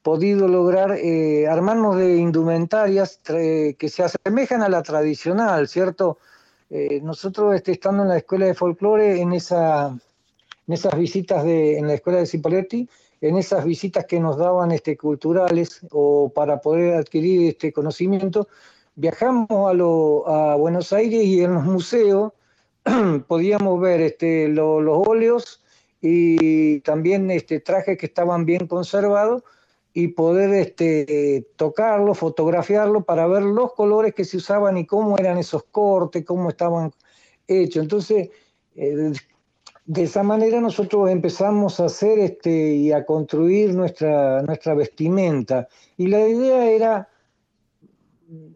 podido 0.02 0.48
lograr 0.48 0.92
eh, 0.94 1.48
armarnos 1.48 1.98
de 1.98 2.18
indumentarias 2.18 3.20
que 3.24 3.90
se 3.90 4.04
asemejan 4.04 4.62
a 4.62 4.70
la 4.70 4.84
tradicional, 4.84 5.68
¿cierto? 5.68 6.18
Eh, 6.70 7.02
nosotros 7.02 7.54
este, 7.54 7.74
estando 7.74 8.04
en 8.04 8.10
la 8.10 8.18
escuela 8.18 8.46
de 8.46 8.54
folclore, 8.54 9.20
en, 9.20 9.34
esa, 9.34 9.88
en 9.88 10.74
esas 10.74 10.98
visitas 10.98 11.44
de, 11.44 11.78
en 11.78 11.88
la 11.88 11.96
escuela 11.96 12.20
de 12.20 12.26
Cipoletti, 12.26 12.88
en 13.20 13.38
esas 13.38 13.66
visitas 13.66 14.06
que 14.06 14.22
nos 14.22 14.38
daban 14.38 14.72
este, 14.72 14.96
culturales 14.96 15.82
o 15.92 16.32
para 16.34 16.62
poder 16.62 16.96
adquirir 16.96 17.50
este 17.50 17.74
conocimiento, 17.74 18.48
viajamos 18.96 19.48
a, 20.28 20.56
Buenos 20.56 20.94
Aires 20.94 21.24
y 21.24 21.44
en 21.44 21.56
los 21.56 21.64
museos 21.66 22.32
podíamos 23.28 23.80
ver 23.80 24.02
este, 24.02 24.48
los 24.48 25.08
óleos 25.08 25.64
y 26.02 26.80
también 26.82 27.30
este, 27.30 27.60
trajes 27.60 27.98
que 27.98 28.08
estaban 28.08 28.46
bien 28.46 28.68
conservados 28.68 29.44
y 29.94 30.10
poder 30.10 30.54
este, 30.54 31.48
tocarlo, 31.58 32.14
fotografiarlo 32.14 33.04
para 33.04 33.28
ver 33.28 33.44
los 33.44 33.74
colores 33.74 34.14
que 34.14 34.26
se 34.26 34.38
usaban 34.38 34.78
y 34.78 34.86
cómo 34.86 35.18
eran 35.18 35.38
esos 35.38 35.64
cortes, 35.64 36.26
cómo 36.26 36.50
estaban 36.50 36.92
hechos. 37.48 37.84
Entonces, 37.84 38.30
eh, 38.76 39.12
de 39.86 40.04
esa 40.04 40.24
manera 40.24 40.62
nosotros 40.62 41.10
empezamos 41.10 41.80
a 41.80 41.86
hacer 41.86 42.20
este, 42.20 42.76
y 42.76 42.92
a 42.92 43.06
construir 43.06 43.74
nuestra, 43.74 44.42
nuestra 44.42 44.74
vestimenta. 44.74 45.68
Y 45.98 46.08
la 46.08 46.28
idea 46.28 46.70
era, 46.70 47.10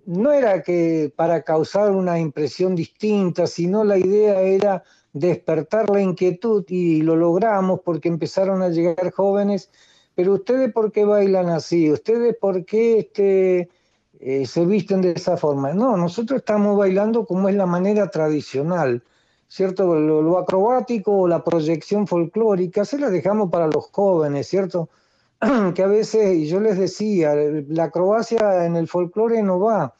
no 0.05 0.31
era 0.31 0.63
que 0.63 1.11
para 1.15 1.41
causar 1.43 1.91
una 1.91 2.19
impresión 2.19 2.75
distinta, 2.75 3.47
sino 3.47 3.83
la 3.83 3.97
idea 3.97 4.41
era 4.41 4.83
despertar 5.13 5.89
la 5.89 6.01
inquietud 6.01 6.65
y 6.67 7.01
lo 7.01 7.15
logramos 7.15 7.81
porque 7.83 8.09
empezaron 8.09 8.61
a 8.61 8.69
llegar 8.69 9.11
jóvenes, 9.11 9.69
pero 10.15 10.33
ustedes 10.33 10.71
por 10.71 10.91
qué 10.91 11.05
bailan 11.05 11.49
así, 11.49 11.91
ustedes 11.91 12.35
por 12.39 12.65
qué 12.65 12.99
este, 12.99 13.69
eh, 14.19 14.45
se 14.45 14.65
visten 14.65 15.01
de 15.01 15.11
esa 15.11 15.37
forma. 15.37 15.73
No, 15.73 15.97
nosotros 15.97 16.39
estamos 16.39 16.77
bailando 16.77 17.25
como 17.25 17.49
es 17.49 17.55
la 17.55 17.65
manera 17.65 18.09
tradicional 18.09 19.03
¿cierto? 19.47 19.95
Lo, 19.95 20.37
acrobático 20.37 21.21
o 21.21 21.27
la 21.27 21.43
proyección 21.43 22.07
folclórica 22.07 22.85
se 22.85 22.99
la 22.99 23.09
dejamos 23.09 23.49
para 23.49 23.67
los 23.67 23.85
jóvenes, 23.91 24.47
¿cierto? 24.47 24.89
que 25.75 25.83
a 25.83 25.87
veces, 25.87 26.35
y 26.35 26.47
yo 26.47 26.59
les 26.59 26.77
decía, 26.77 27.33
la 27.67 27.85
acrobacia 27.85 28.65
en 28.65 28.75
el 28.75 28.87
folclore 28.87 29.41
no 29.41 29.59
va. 29.59 29.93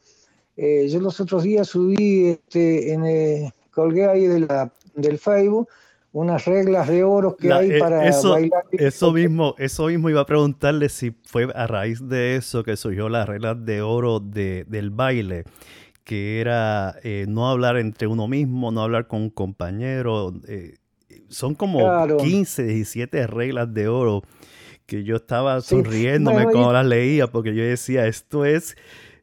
Eh, 0.58 0.88
yo 0.90 1.00
los 1.00 1.20
otros 1.20 1.44
días 1.44 1.68
subí, 1.68 2.28
este, 2.28 2.94
en, 2.94 3.06
eh, 3.06 3.54
colgué 3.72 4.06
ahí 4.06 4.28
de 4.28 4.40
la, 4.42 4.72
del 4.96 5.18
Facebook 5.20 5.68
unas 6.14 6.46
reglas 6.46 6.88
de 6.88 7.04
oro 7.04 7.36
que 7.36 7.52
hay 7.52 7.72
eh, 7.72 7.80
para 7.80 8.08
eso, 8.08 8.32
bailar. 8.32 8.64
Eso 8.72 9.12
mismo, 9.12 9.54
eso 9.58 9.88
mismo 9.88 10.10
iba 10.10 10.22
a 10.22 10.26
preguntarle 10.26 10.88
si 10.88 11.14
fue 11.26 11.50
a 11.54 11.68
raíz 11.68 12.08
de 12.08 12.38
eso 12.38 12.64
que 12.64 12.78
surgió 12.78 13.10
las 13.10 13.28
reglas 13.28 13.66
de 13.66 13.82
oro 13.82 14.22
de, 14.22 14.64
del 14.70 14.92
baile 14.92 15.44
que 16.06 16.40
era 16.40 16.96
eh, 17.04 17.26
no 17.28 17.50
hablar 17.50 17.76
entre 17.78 18.08
uno 18.08 18.30
mismo, 18.30 18.72
no 18.72 18.84
hablar 18.84 19.08
con 19.08 19.24
un 19.24 19.30
compañero. 19.30 20.34
Son 21.28 21.56
como 21.56 22.08
15, 22.18 22.64
17 22.64 23.28
reglas 23.28 23.74
de 23.74 23.88
oro 23.90 24.22
que 24.86 25.04
yo 25.04 25.16
estaba 25.16 25.62
sonriéndome 25.62 26.46
cuando 26.46 26.74
las 26.74 26.86
leía 26.86 27.28
porque 27.28 27.56
yo 27.56 27.64
decía, 27.64 28.08
esto 28.08 28.46
es 28.46 28.76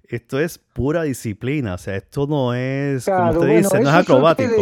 esto 0.08 0.38
es 0.38 0.58
pura 0.58 1.04
disciplina, 1.04 1.74
o 1.74 1.78
sea, 1.78 1.96
esto 1.96 2.26
no 2.26 2.52
es, 2.54 3.06
como 3.06 3.30
usted 3.30 3.56
dice, 3.56 3.80
no 3.80 3.88
es 3.88 3.94
acrobático. 3.94 4.52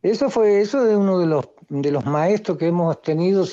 eso 0.00 0.30
fue 0.30 0.60
eso 0.60 0.84
de 0.84 0.96
uno 0.96 1.18
de 1.18 1.26
los 1.26 1.48
de 1.68 1.90
los 1.90 2.04
maestros 2.06 2.58
que 2.58 2.68
hemos 2.68 3.02
tenido 3.02 3.44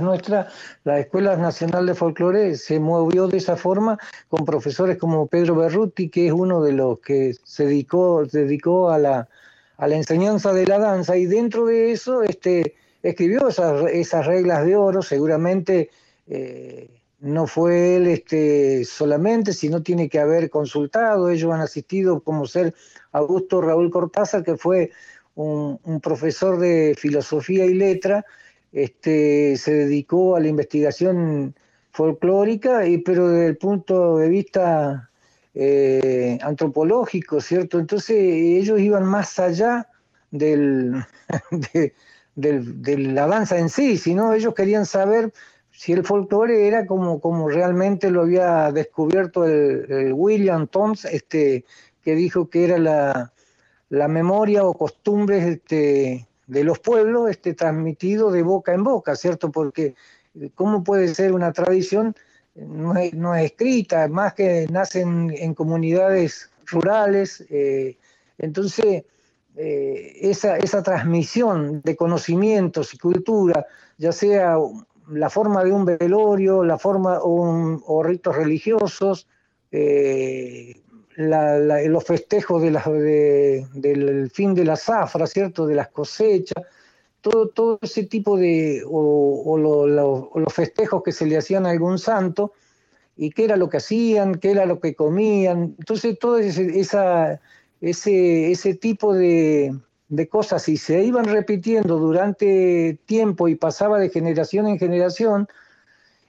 nuestra, 0.00 0.48
la 0.82 0.98
Escuela 0.98 1.36
Nacional 1.36 1.86
de 1.86 1.94
Folclore 1.94 2.56
se 2.56 2.80
movió 2.80 3.28
de 3.28 3.36
esa 3.38 3.56
forma 3.56 3.98
con 4.28 4.44
profesores 4.44 4.98
como 4.98 5.28
Pedro 5.28 5.54
Berruti, 5.54 6.08
que 6.08 6.26
es 6.26 6.32
uno 6.32 6.60
de 6.62 6.72
los 6.72 6.98
que 6.98 7.34
se 7.44 7.66
dedicó, 7.66 8.24
dedicó 8.24 8.90
a, 8.90 8.98
la, 8.98 9.28
a 9.76 9.86
la 9.86 9.96
enseñanza 9.96 10.52
de 10.52 10.66
la 10.66 10.80
danza, 10.80 11.16
y 11.16 11.26
dentro 11.26 11.66
de 11.66 11.92
eso 11.92 12.22
este, 12.22 12.74
escribió 13.02 13.48
esas, 13.48 14.26
reglas 14.26 14.64
de 14.64 14.76
oro, 14.76 15.02
seguramente 15.02 15.90
eh, 16.26 17.00
no 17.20 17.46
fue 17.46 17.96
él 17.96 18.06
este, 18.08 18.84
solamente, 18.84 19.52
sino 19.52 19.82
tiene 19.82 20.08
que 20.08 20.18
haber 20.18 20.50
consultado, 20.50 21.30
ellos 21.30 21.52
han 21.52 21.60
asistido 21.60 22.20
como 22.20 22.46
ser 22.46 22.74
Augusto 23.12 23.60
Raúl 23.60 23.90
Cortázar, 23.90 24.44
que 24.44 24.56
fue 24.56 24.90
un, 25.34 26.00
profesor 26.02 26.58
de 26.58 26.94
filosofía 26.98 27.66
y 27.66 27.74
letra, 27.74 28.24
este, 28.72 29.56
se 29.56 29.72
dedicó 29.72 30.36
a 30.36 30.40
la 30.40 30.48
investigación 30.48 31.54
folclórica, 31.92 32.86
y, 32.86 32.98
pero 32.98 33.28
desde 33.28 33.46
el 33.46 33.56
punto 33.56 34.18
de 34.18 34.28
vista 34.28 35.10
eh, 35.54 36.38
antropológico, 36.42 37.40
¿cierto? 37.40 37.78
Entonces 37.78 38.16
ellos 38.18 38.78
iban 38.80 39.04
más 39.04 39.38
allá 39.38 39.88
del, 40.30 41.02
de, 41.50 41.94
la 42.36 43.26
danza 43.26 43.58
en 43.58 43.68
sí, 43.68 43.96
sino 43.96 44.32
ellos 44.34 44.54
querían 44.54 44.86
saber 44.86 45.32
si 45.70 45.92
el 45.92 46.04
folclore 46.04 46.66
era 46.66 46.86
como, 46.86 47.20
como 47.20 47.48
realmente 47.48 48.10
lo 48.10 48.22
había 48.22 48.72
descubierto 48.72 49.44
el, 49.44 50.12
William 50.12 50.66
Toms, 50.68 51.04
este, 51.04 51.64
que 52.02 52.14
dijo 52.14 52.48
que 52.48 52.64
era 52.64 52.78
la, 52.78 53.32
la 53.90 54.08
memoria 54.08 54.64
o 54.64 54.74
costumbres 54.74 55.44
este, 55.44 56.26
de 56.46 56.64
los 56.64 56.78
pueblos 56.78 57.30
este, 57.30 57.54
transmitido 57.54 58.30
de 58.30 58.42
boca 58.42 58.72
en 58.72 58.84
boca, 58.84 59.16
¿cierto? 59.16 59.50
Porque 59.50 59.94
eh, 60.40 60.50
¿cómo 60.54 60.82
puede 60.84 61.14
ser 61.14 61.32
una 61.32 61.52
tradición 61.52 62.14
no 62.54 62.96
es, 62.96 63.12
no 63.12 63.34
es 63.34 63.44
escrita, 63.44 64.08
más 64.08 64.32
que 64.32 64.66
nacen 64.70 65.30
en 65.36 65.54
comunidades 65.54 66.50
rurales? 66.66 67.44
Eh, 67.50 67.98
entonces, 68.38 69.04
eh, 69.56 70.18
esa, 70.20 70.56
esa 70.58 70.82
transmisión 70.82 71.80
de 71.82 71.96
conocimientos 71.96 72.92
y 72.94 72.98
cultura, 72.98 73.66
ya 73.98 74.12
sea 74.12 74.56
la 75.08 75.30
forma 75.30 75.64
de 75.64 75.72
un 75.72 75.84
velorio, 75.84 76.62
la 76.64 76.78
forma 76.78 77.20
o, 77.22 77.80
o 77.86 78.02
ritos 78.02 78.36
religiosos, 78.36 79.26
los 81.16 82.04
festejos 82.04 82.62
de 82.62 83.66
del 83.74 84.30
fin 84.30 84.54
de 84.54 84.64
la 84.64 84.76
zafra, 84.76 85.26
¿cierto? 85.26 85.66
De 85.66 85.74
las 85.74 85.88
cosechas, 85.88 86.64
todo, 87.20 87.48
todo 87.48 87.78
ese 87.82 88.04
tipo 88.04 88.36
de, 88.36 88.82
o, 88.86 89.56
los 89.56 90.52
festejos 90.52 91.02
que 91.02 91.12
se 91.12 91.26
le 91.26 91.36
hacían 91.38 91.66
a 91.66 91.70
algún 91.70 91.98
santo, 91.98 92.52
y 93.16 93.30
qué 93.30 93.44
era 93.44 93.56
lo 93.56 93.68
que 93.68 93.78
hacían, 93.78 94.36
qué 94.36 94.50
era 94.50 94.66
lo 94.66 94.78
que 94.78 94.94
comían. 94.94 95.74
Entonces, 95.78 96.18
ese, 96.42 96.78
esa, 96.78 97.40
ese, 97.80 98.50
ese 98.50 98.74
tipo 98.74 99.14
de, 99.14 99.74
de 100.08 100.28
cosas, 100.28 100.68
y 100.68 100.76
se 100.76 101.02
iban 101.04 101.24
repitiendo 101.24 101.98
durante 101.98 102.98
tiempo 103.06 103.48
y 103.48 103.54
pasaba 103.54 103.98
de 103.98 104.10
generación 104.10 104.66
en 104.66 104.78
generación, 104.78 105.48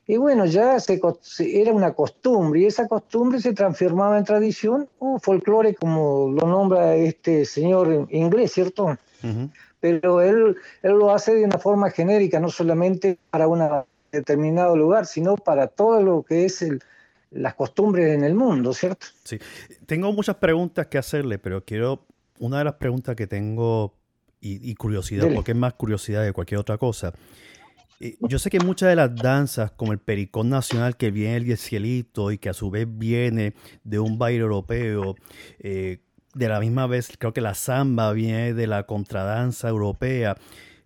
y 0.10 0.16
bueno, 0.16 0.46
ya 0.46 0.80
se, 0.80 1.02
era 1.40 1.74
una 1.74 1.94
costumbre, 1.94 2.62
y 2.62 2.66
esa 2.66 2.88
costumbre 2.88 3.42
se 3.42 3.54
transformaba 3.54 4.18
en 4.18 4.24
tradición 4.24 4.88
o 5.00 5.20
folclore, 5.20 5.76
como 5.76 6.32
lo 6.32 6.48
nombra 6.48 6.96
este 6.96 7.44
señor 7.44 8.08
inglés, 8.10 8.54
¿cierto? 8.54 8.98
Pero 9.82 10.22
él, 10.22 10.56
él 10.82 10.92
lo 10.94 11.12
hace 11.12 11.36
de 11.36 11.44
una 11.44 11.58
forma 11.58 11.92
genérica, 11.92 12.40
no 12.40 12.50
solamente 12.50 13.18
para 13.30 13.48
un 13.48 13.62
determinado 14.12 14.78
lugar, 14.78 15.06
sino 15.06 15.36
para 15.36 15.68
todo 15.68 16.02
lo 16.02 16.24
que 16.24 16.46
es 16.46 16.62
el, 16.62 16.82
las 17.32 17.56
costumbres 17.56 18.16
en 18.16 18.24
el 18.24 18.34
mundo, 18.34 18.74
¿cierto? 18.74 19.08
Sí, 19.24 19.38
tengo 19.86 20.12
muchas 20.14 20.36
preguntas 20.36 20.88
que 20.88 20.98
hacerle, 20.98 21.40
pero 21.40 21.64
quiero, 21.64 22.06
una 22.40 22.60
de 22.60 22.66
las 22.66 22.76
preguntas 22.76 23.16
que 23.16 23.28
tengo 23.28 23.96
y, 24.40 24.74
curiosidad, 24.76 25.28
porque 25.34 25.52
es 25.52 25.58
más 25.58 25.74
curiosidad 25.74 26.24
de 26.24 26.32
cualquier 26.32 26.60
otra 26.60 26.78
cosa, 26.78 27.14
yo 28.00 28.40
sé 28.40 28.50
que 28.50 28.60
muchas 28.60 28.90
de 28.90 28.96
las 28.96 29.16
danzas, 29.16 29.72
como 29.72 29.92
el 29.92 30.00
pericón 30.00 30.50
nacional 30.50 30.98
que 30.98 31.10
viene 31.10 31.40
del 31.40 31.58
cielito 31.58 32.32
y 32.32 32.38
que 32.38 32.50
a 32.50 32.54
su 32.54 32.70
vez 32.70 32.88
viene 32.90 33.56
de 33.84 34.00
un 34.00 34.20
baile 34.20 34.42
europeo, 34.42 35.16
eh, 35.60 36.04
de 36.36 36.48
la 36.48 36.60
misma 36.60 36.86
vez 36.86 37.10
creo 37.18 37.34
que 37.34 37.42
la 37.42 37.56
samba 37.56 38.12
viene 38.14 38.54
de 38.54 38.68
la 38.68 38.84
contradanza 38.84 39.70
europea. 39.70 40.36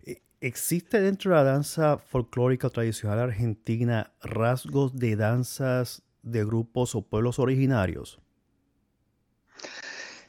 Eh, 0.04 0.22
¿Existe 0.40 1.02
dentro 1.02 1.32
de 1.32 1.36
la 1.36 1.44
danza 1.44 1.98
folclórica 1.98 2.70
tradicional 2.70 3.18
argentina 3.18 4.12
rasgos 4.22 4.96
de 4.96 5.16
danzas 5.16 6.02
de 6.22 6.44
grupos 6.44 6.94
o 6.94 7.02
pueblos 7.02 7.38
originarios? 7.38 8.20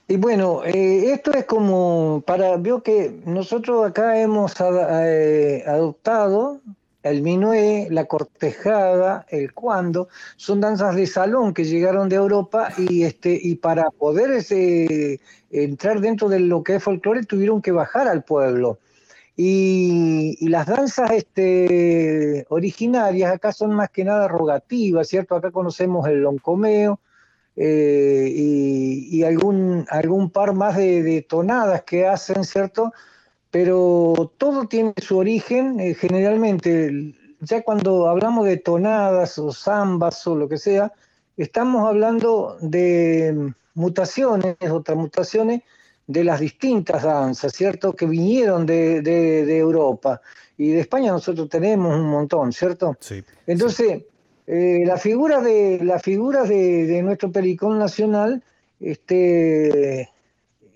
Y 0.07 0.17
bueno, 0.17 0.63
eh, 0.65 1.13
esto 1.13 1.31
es 1.33 1.45
como 1.45 2.23
para, 2.27 2.57
veo 2.57 2.83
que 2.83 3.21
nosotros 3.25 3.87
acá 3.87 4.19
hemos 4.19 4.53
eh, 4.59 5.63
adoptado 5.65 6.59
el 7.03 7.21
minué, 7.21 7.87
la 7.89 8.05
cortejada, 8.05 9.25
el 9.29 9.53
cuando, 9.53 10.07
son 10.37 10.61
danzas 10.61 10.95
de 10.95 11.05
salón 11.05 11.53
que 11.53 11.65
llegaron 11.65 12.09
de 12.09 12.15
Europa 12.15 12.69
y 12.77 13.03
este 13.03 13.37
y 13.41 13.55
para 13.55 13.91
poder 13.91 14.31
ese, 14.31 15.19
entrar 15.51 15.99
dentro 15.99 16.29
de 16.29 16.39
lo 16.39 16.63
que 16.63 16.75
es 16.75 16.83
folclore 16.83 17.25
tuvieron 17.25 17.61
que 17.61 17.71
bajar 17.71 18.07
al 18.07 18.23
pueblo. 18.23 18.79
Y, 19.35 20.47
las 20.47 20.67
danzas 20.67 21.11
este, 21.11 22.45
originarias 22.49 23.31
acá 23.31 23.51
son 23.51 23.73
más 23.73 23.89
que 23.89 24.03
nada 24.05 24.27
rogativas, 24.27 25.07
¿cierto? 25.07 25.35
Acá 25.35 25.51
conocemos 25.51 26.07
el 26.07 26.21
loncomeo, 26.21 26.99
eh, 27.55 28.31
y, 28.35 29.23
algún, 29.23 29.85
algún 29.89 30.29
par 30.31 30.53
más 30.53 30.75
de, 30.77 31.25
tonadas 31.27 31.83
que 31.83 32.07
hacen, 32.07 32.43
¿cierto? 32.43 32.93
Pero 33.51 34.31
todo 34.37 34.67
tiene 34.67 34.93
su 34.97 35.17
origen, 35.17 35.79
eh, 35.79 35.93
generalmente 35.93 37.13
ya 37.41 37.61
cuando 37.61 38.07
hablamos 38.07 38.45
de 38.45 38.57
tonadas 38.57 39.37
o 39.37 39.51
zambas 39.51 40.25
o 40.27 40.35
lo 40.35 40.49
que 40.49 40.57
sea, 40.57 40.93
estamos 41.37 41.87
hablando 41.87 42.57
de 42.61 43.53
mutaciones 43.75 44.55
otras 44.71 44.97
mutaciones 44.97 45.61
de 46.07 46.23
las 46.23 46.39
distintas 46.39 47.03
danzas, 47.03 47.53
¿cierto? 47.53 47.95
Que 47.95 48.05
vinieron 48.05 48.65
de, 48.65 49.57
Europa. 49.57 50.21
Y 50.57 50.71
de 50.71 50.81
España 50.81 51.11
nosotros 51.11 51.49
tenemos 51.49 51.95
un 51.95 52.09
montón, 52.09 52.51
¿cierto? 52.51 52.97
Sí. 52.99 53.23
Entonces, 53.47 54.03
eh, 54.45 54.83
las 54.85 55.01
figuras 55.01 55.43
de 55.43 55.79
las 55.83 56.01
figuras 56.01 56.49
de, 56.49 57.01
nuestro 57.01 57.31
pericón 57.31 57.79
nacional 57.79 58.43
este, 58.79 60.09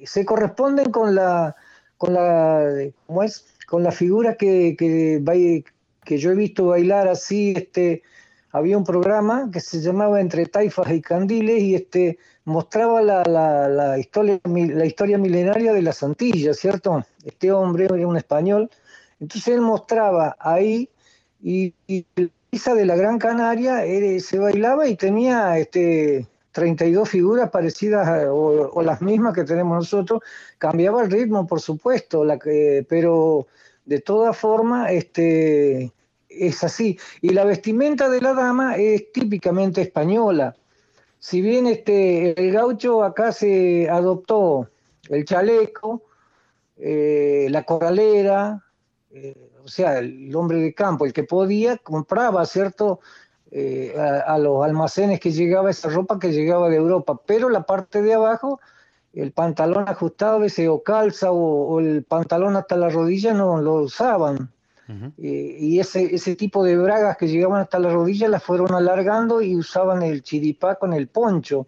se 0.05 0.25
corresponden 0.25 0.89
con 0.89 1.13
la 1.13 1.55
con 1.97 2.13
la 2.13 2.65
¿cómo 3.05 3.23
es? 3.23 3.45
con 3.67 3.83
la 3.83 3.91
figura 3.91 4.35
que, 4.35 4.77
que, 4.77 5.63
que 6.05 6.17
yo 6.17 6.31
he 6.31 6.35
visto 6.35 6.67
bailar 6.67 7.09
así 7.09 7.53
este 7.57 8.03
había 8.51 8.77
un 8.77 8.83
programa 8.83 9.49
que 9.51 9.59
se 9.59 9.81
llamaba 9.81 10.21
Entre 10.21 10.45
Taifas 10.45 10.91
y 10.91 11.01
Candiles 11.01 11.61
y 11.61 11.75
este 11.75 12.17
mostraba 12.45 13.01
la, 13.01 13.23
la, 13.23 13.99
historia, 13.99 14.39
la 14.45 14.85
historia 14.85 15.17
milenaria 15.17 15.73
de 15.73 15.81
las 15.81 16.01
Antillas, 16.01 16.57
¿cierto? 16.57 17.05
Este 17.25 17.51
hombre 17.51 17.85
era 17.85 18.07
un 18.07 18.17
español. 18.17 18.69
Entonces 19.19 19.55
él 19.55 19.61
mostraba 19.61 20.37
ahí 20.39 20.89
y, 21.41 21.73
y 21.87 22.05
la 22.65 22.73
de 22.73 22.85
la 22.85 22.95
Gran 22.95 23.19
Canaria 23.19 23.83
se 24.19 24.39
bailaba 24.39 24.87
y 24.87 24.95
tenía 24.95 25.57
este, 25.57 26.27
32 26.51 27.07
figuras 27.07 27.49
parecidas 27.49 28.27
o, 28.29 28.81
las 28.81 29.01
mismas 29.01 29.33
que 29.33 29.43
tenemos 29.43 29.77
nosotros. 29.77 30.21
Cambiaba 30.57 31.03
el 31.03 31.11
ritmo, 31.11 31.45
por 31.45 31.61
supuesto, 31.61 32.25
pero 32.89 33.47
de 33.85 34.01
todas 34.01 34.35
formas 34.35 34.91
este, 34.91 35.91
es 36.39 36.63
así. 36.63 36.99
Y 37.21 37.29
la 37.29 37.45
vestimenta 37.45 38.09
de 38.09 38.21
la 38.21 38.33
dama 38.33 38.77
es 38.77 39.11
típicamente 39.11 39.81
española 39.81 40.55
si 41.19 41.41
bien 41.41 41.67
este, 41.67 42.39
el 42.39 42.51
gaucho 42.51 43.03
acá 43.03 43.31
se 43.31 43.89
adoptó 43.89 44.69
el 45.09 45.25
chaleco, 45.25 46.03
eh, 46.77 47.47
la 47.49 47.63
corralera, 47.63 48.63
eh, 49.11 49.51
o 49.63 49.67
sea, 49.67 49.99
el 49.99 50.33
hombre 50.35 50.59
de 50.59 50.73
campo, 50.73 51.05
el 51.05 51.13
que 51.13 51.23
podía, 51.23 51.77
compraba, 51.77 52.45
¿cierto? 52.45 52.99
Eh, 53.49 53.95
a, 53.97 54.37
los 54.37 54.63
almacenes 54.63 55.19
que 55.19 55.31
llegaba 55.31 55.69
esa 55.69 55.89
ropa 55.89 56.19
que 56.19 56.33
llegaba 56.33 56.69
de 56.69 56.75
Europa, 56.75 57.19
pero 57.25 57.49
la 57.49 57.65
parte 57.65 58.01
de 58.01 58.13
abajo, 58.13 58.59
el 59.13 59.31
pantalón 59.31 59.87
ajustado, 59.87 60.43
ese 60.43 60.67
o 60.67 60.83
calza 60.83 61.31
o 61.31 61.79
el 61.79 62.03
pantalón 62.03 62.55
hasta 62.55 62.75
la 62.77 62.89
rodilla 62.89 63.33
no 63.33 63.61
lo 63.61 63.75
usaban. 63.75 64.51
Eh, 65.17 65.57
y 65.59 65.79
ese, 65.79 66.15
ese 66.15 66.35
tipo 66.35 66.63
de 66.63 66.77
bragas 66.77 67.17
que 67.17 67.27
llegaban 67.27 67.61
hasta 67.61 67.79
la 67.79 67.91
rodilla 67.91 68.29
las 68.29 68.43
fueron 68.43 68.73
alargando 68.73 69.41
y 69.41 69.55
usaban 69.55 70.01
el 70.01 70.23
chiripá 70.23 70.75
con 70.75 70.93
el 70.93 71.07
poncho. 71.07 71.67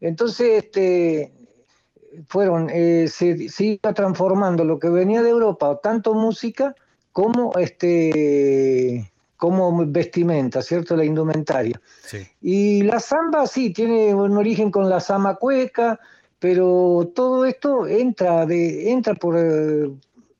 Entonces, 0.00 0.64
este, 0.64 1.32
fueron, 2.28 2.70
eh, 2.70 3.08
se, 3.08 3.48
se, 3.48 3.64
iba 3.64 3.92
transformando 3.92 4.64
lo 4.64 4.78
que 4.78 4.88
venía 4.88 5.22
de 5.22 5.30
Europa, 5.30 5.80
tanto 5.82 6.14
música 6.14 6.74
como 7.12 7.52
este 7.58 9.10
como 9.40 9.86
vestimenta, 9.86 10.60
¿cierto? 10.60 10.94
La 10.94 11.04
indumentaria. 11.04 11.80
Y 12.42 12.82
la 12.82 13.00
samba 13.00 13.46
sí, 13.46 13.72
tiene 13.72 14.14
un 14.14 14.36
origen 14.36 14.70
con 14.70 14.90
la 14.90 15.00
sama 15.00 15.36
cueca, 15.36 15.98
pero 16.38 17.10
todo 17.14 17.46
esto 17.46 17.86
entra, 17.86 18.44
de, 18.44 18.90
entra 18.90 19.14
por, 19.14 19.38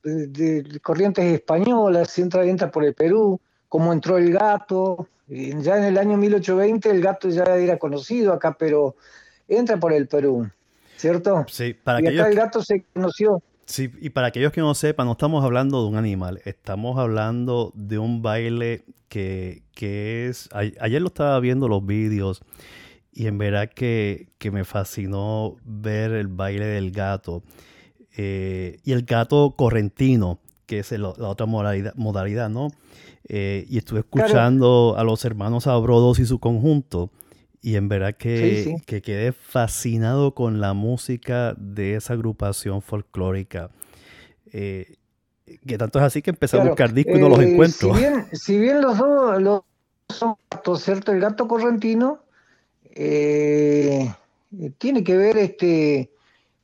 eh, 0.05 0.27
de, 0.29 0.81
corrientes 0.81 1.25
españolas, 1.25 2.19
entra, 2.19 2.45
entra 2.45 2.71
por 2.71 2.85
el 2.85 2.95
Perú, 2.95 3.41
como 3.69 3.93
entró 3.93 4.19
el 4.19 4.33
gato, 4.33 5.09
ya 5.29 5.77
en 5.77 5.85
el 5.85 5.99
año 5.99 6.17
1820 6.17 6.91
el 6.91 7.01
gato 7.01 7.29
ya 7.29 7.45
era 7.45 7.79
conocido 7.79 8.33
acá, 8.33 8.57
pero 8.59 8.97
entra 9.47 9.79
por 9.79 9.93
el 9.93 10.09
Perú, 10.09 10.49
¿cierto? 10.97 11.45
Sí, 11.49 11.75
para 11.75 12.01
y 12.03 12.07
acá 12.09 12.29
el 12.29 12.35
gato 12.35 12.63
se 12.63 12.85
conoció. 12.93 13.43
Sí, 13.67 13.93
y 14.01 14.11
para 14.11 14.29
aquellos 14.29 14.51
que 14.53 14.61
no 14.61 14.75
sepan, 14.75 15.07
no 15.07 15.13
estamos 15.13 15.45
hablando 15.45 15.83
de 15.83 15.89
un 15.89 15.97
animal, 15.97 16.41
estamos 16.45 16.99
hablando 16.99 17.73
de 17.77 17.99
un 17.99 18.23
baile 18.23 18.83
que, 19.09 19.63
que 19.75 20.27
es... 20.27 20.49
ayer 20.53 21.01
lo 21.01 21.09
estaba 21.09 21.39
viendo 21.39 21.69
los 21.69 21.87
vídeos 21.87 22.43
y 23.13 23.29
en 23.29 23.39
verdad 23.39 23.71
que, 23.73 24.29
que 24.39 24.51
me 24.51 24.65
fascinó 24.65 25.57
ver 25.65 26.13
el 26.13 26.27
baile 26.27 26.67
del 26.67 26.91
gato. 26.91 27.43
Eh, 28.17 28.81
y 28.85 28.93
el 28.93 29.05
gato 29.05 29.55
correntino, 29.57 30.39
que 30.67 30.81
es 30.81 30.93
la 30.93 31.09
otra 31.09 31.47
modalidad, 31.47 32.51
¿no? 32.51 32.69
Eh, 33.29 33.67
y 33.69 33.79
estuve 33.79 34.01
escuchando 34.01 34.95
a 34.97 35.05
los 35.05 35.25
hermanos 35.25 35.67
Abrodos 35.67 36.19
y 36.19 36.27
su 36.27 36.41
conjunto, 36.41 37.11
y 37.63 37.77
en 37.77 37.89
verdad 37.89 38.17
que, 38.17 38.77
que 38.87 39.03
quedé 39.03 39.33
fascinado 39.33 40.35
con 40.35 40.61
la 40.61 40.73
música 40.73 41.55
de 41.57 41.95
esa 41.95 42.15
agrupación 42.15 42.83
folclórica. 42.83 43.71
Eh, 44.53 44.97
que 45.67 45.79
tanto 45.79 45.99
es 45.99 46.05
así 46.05 46.23
que 46.23 46.31
empecé 46.31 46.59
a 46.59 46.65
buscar 46.65 46.93
discos 46.93 47.17
y 47.17 47.21
no 47.21 47.29
los 47.29 47.41
encuentro. 47.41 47.95
Si 47.95 48.01
bien, 48.01 48.27
si 48.33 48.59
bien 48.59 48.81
los 48.81 48.99
dos 48.99 49.41
los 49.41 49.63
son 50.09 50.35
gatos, 50.51 50.83
¿cierto? 50.83 51.13
El 51.13 51.21
gato 51.21 51.47
correntino 51.47 52.25
tiene 52.93 54.15
que 55.05 55.17
ver 55.17 55.39
este 55.39 56.11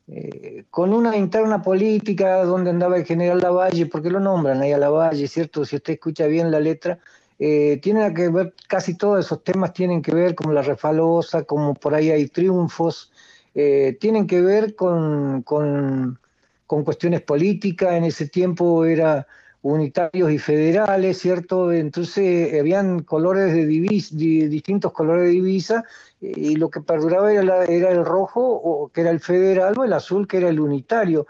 eh, 0.09 0.64
con 0.70 0.92
una 0.92 1.16
interna 1.16 1.62
política 1.62 2.44
donde 2.44 2.70
andaba 2.70 2.96
el 2.96 3.04
general 3.04 3.40
Lavalle, 3.40 3.86
porque 3.86 4.11
lo 4.11 4.20
nombran 4.20 4.62
ahí 4.62 4.72
a 4.72 4.78
Lavalle, 4.78 5.26
¿cierto? 5.26 5.64
Si 5.64 5.76
usted 5.76 5.94
escucha 5.94 6.26
bien 6.26 6.50
la 6.50 6.61
letra, 6.61 6.98
eh, 7.38 7.78
tiene 7.82 8.14
que 8.14 8.28
ver, 8.28 8.54
casi 8.68 8.96
todos 8.96 9.24
esos 9.24 9.42
temas 9.42 9.72
tienen 9.72 10.02
que 10.02 10.14
ver 10.14 10.34
con 10.34 10.54
la 10.54 10.62
refalosa, 10.62 11.42
como 11.42 11.74
por 11.74 11.94
ahí 11.94 12.11
hay 12.11 12.28
triunfos, 12.28 13.11
eh, 13.54 13.96
tienen 14.00 14.26
que 14.26 14.40
ver 14.40 14.74
con, 14.76 15.42
con, 15.42 16.18
con 16.66 16.84
cuestiones 16.84 17.22
políticas, 17.22 17.94
en 17.94 18.04
ese 18.04 18.28
tiempo 18.28 18.84
era 18.84 19.26
unitarios 19.72 20.30
y 20.30 20.38
federales, 20.38 21.18
¿cierto? 21.18 21.72
Entonces 21.72 22.58
habían 22.58 23.02
colores 23.02 23.52
de 23.52 23.66
divisa, 23.66 24.14
distintos 24.14 24.92
colores 24.92 25.24
de 25.24 25.30
divisa 25.30 25.84
y 26.20 26.56
lo 26.56 26.70
que 26.70 26.80
perduraba 26.80 27.32
era, 27.32 27.64
el 27.64 28.04
rojo, 28.04 28.42
o, 28.42 28.88
que 28.88 29.02
era 29.02 29.10
el 29.10 29.20
federal, 29.20 29.78
o 29.78 29.84
el 29.84 29.92
azul, 29.92 30.26
que 30.26 30.38
era 30.38 30.48
el 30.48 30.60
unitario. 30.60 31.26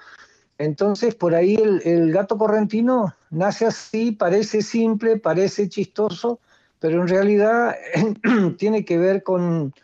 Entonces, 0.58 1.14
por 1.14 1.34
ahí 1.34 1.54
el, 1.56 2.12
gato 2.12 2.38
correntino 2.38 3.14
nace 3.30 3.66
así, 3.66 4.12
parece 4.12 4.62
simple, 4.62 5.18
parece 5.18 5.68
chistoso, 5.68 6.40
pero 6.78 7.02
en 7.02 7.08
realidad 7.08 7.74
tiene 8.58 8.84
que 8.84 8.96
ver 8.98 9.22
con, 9.22 9.74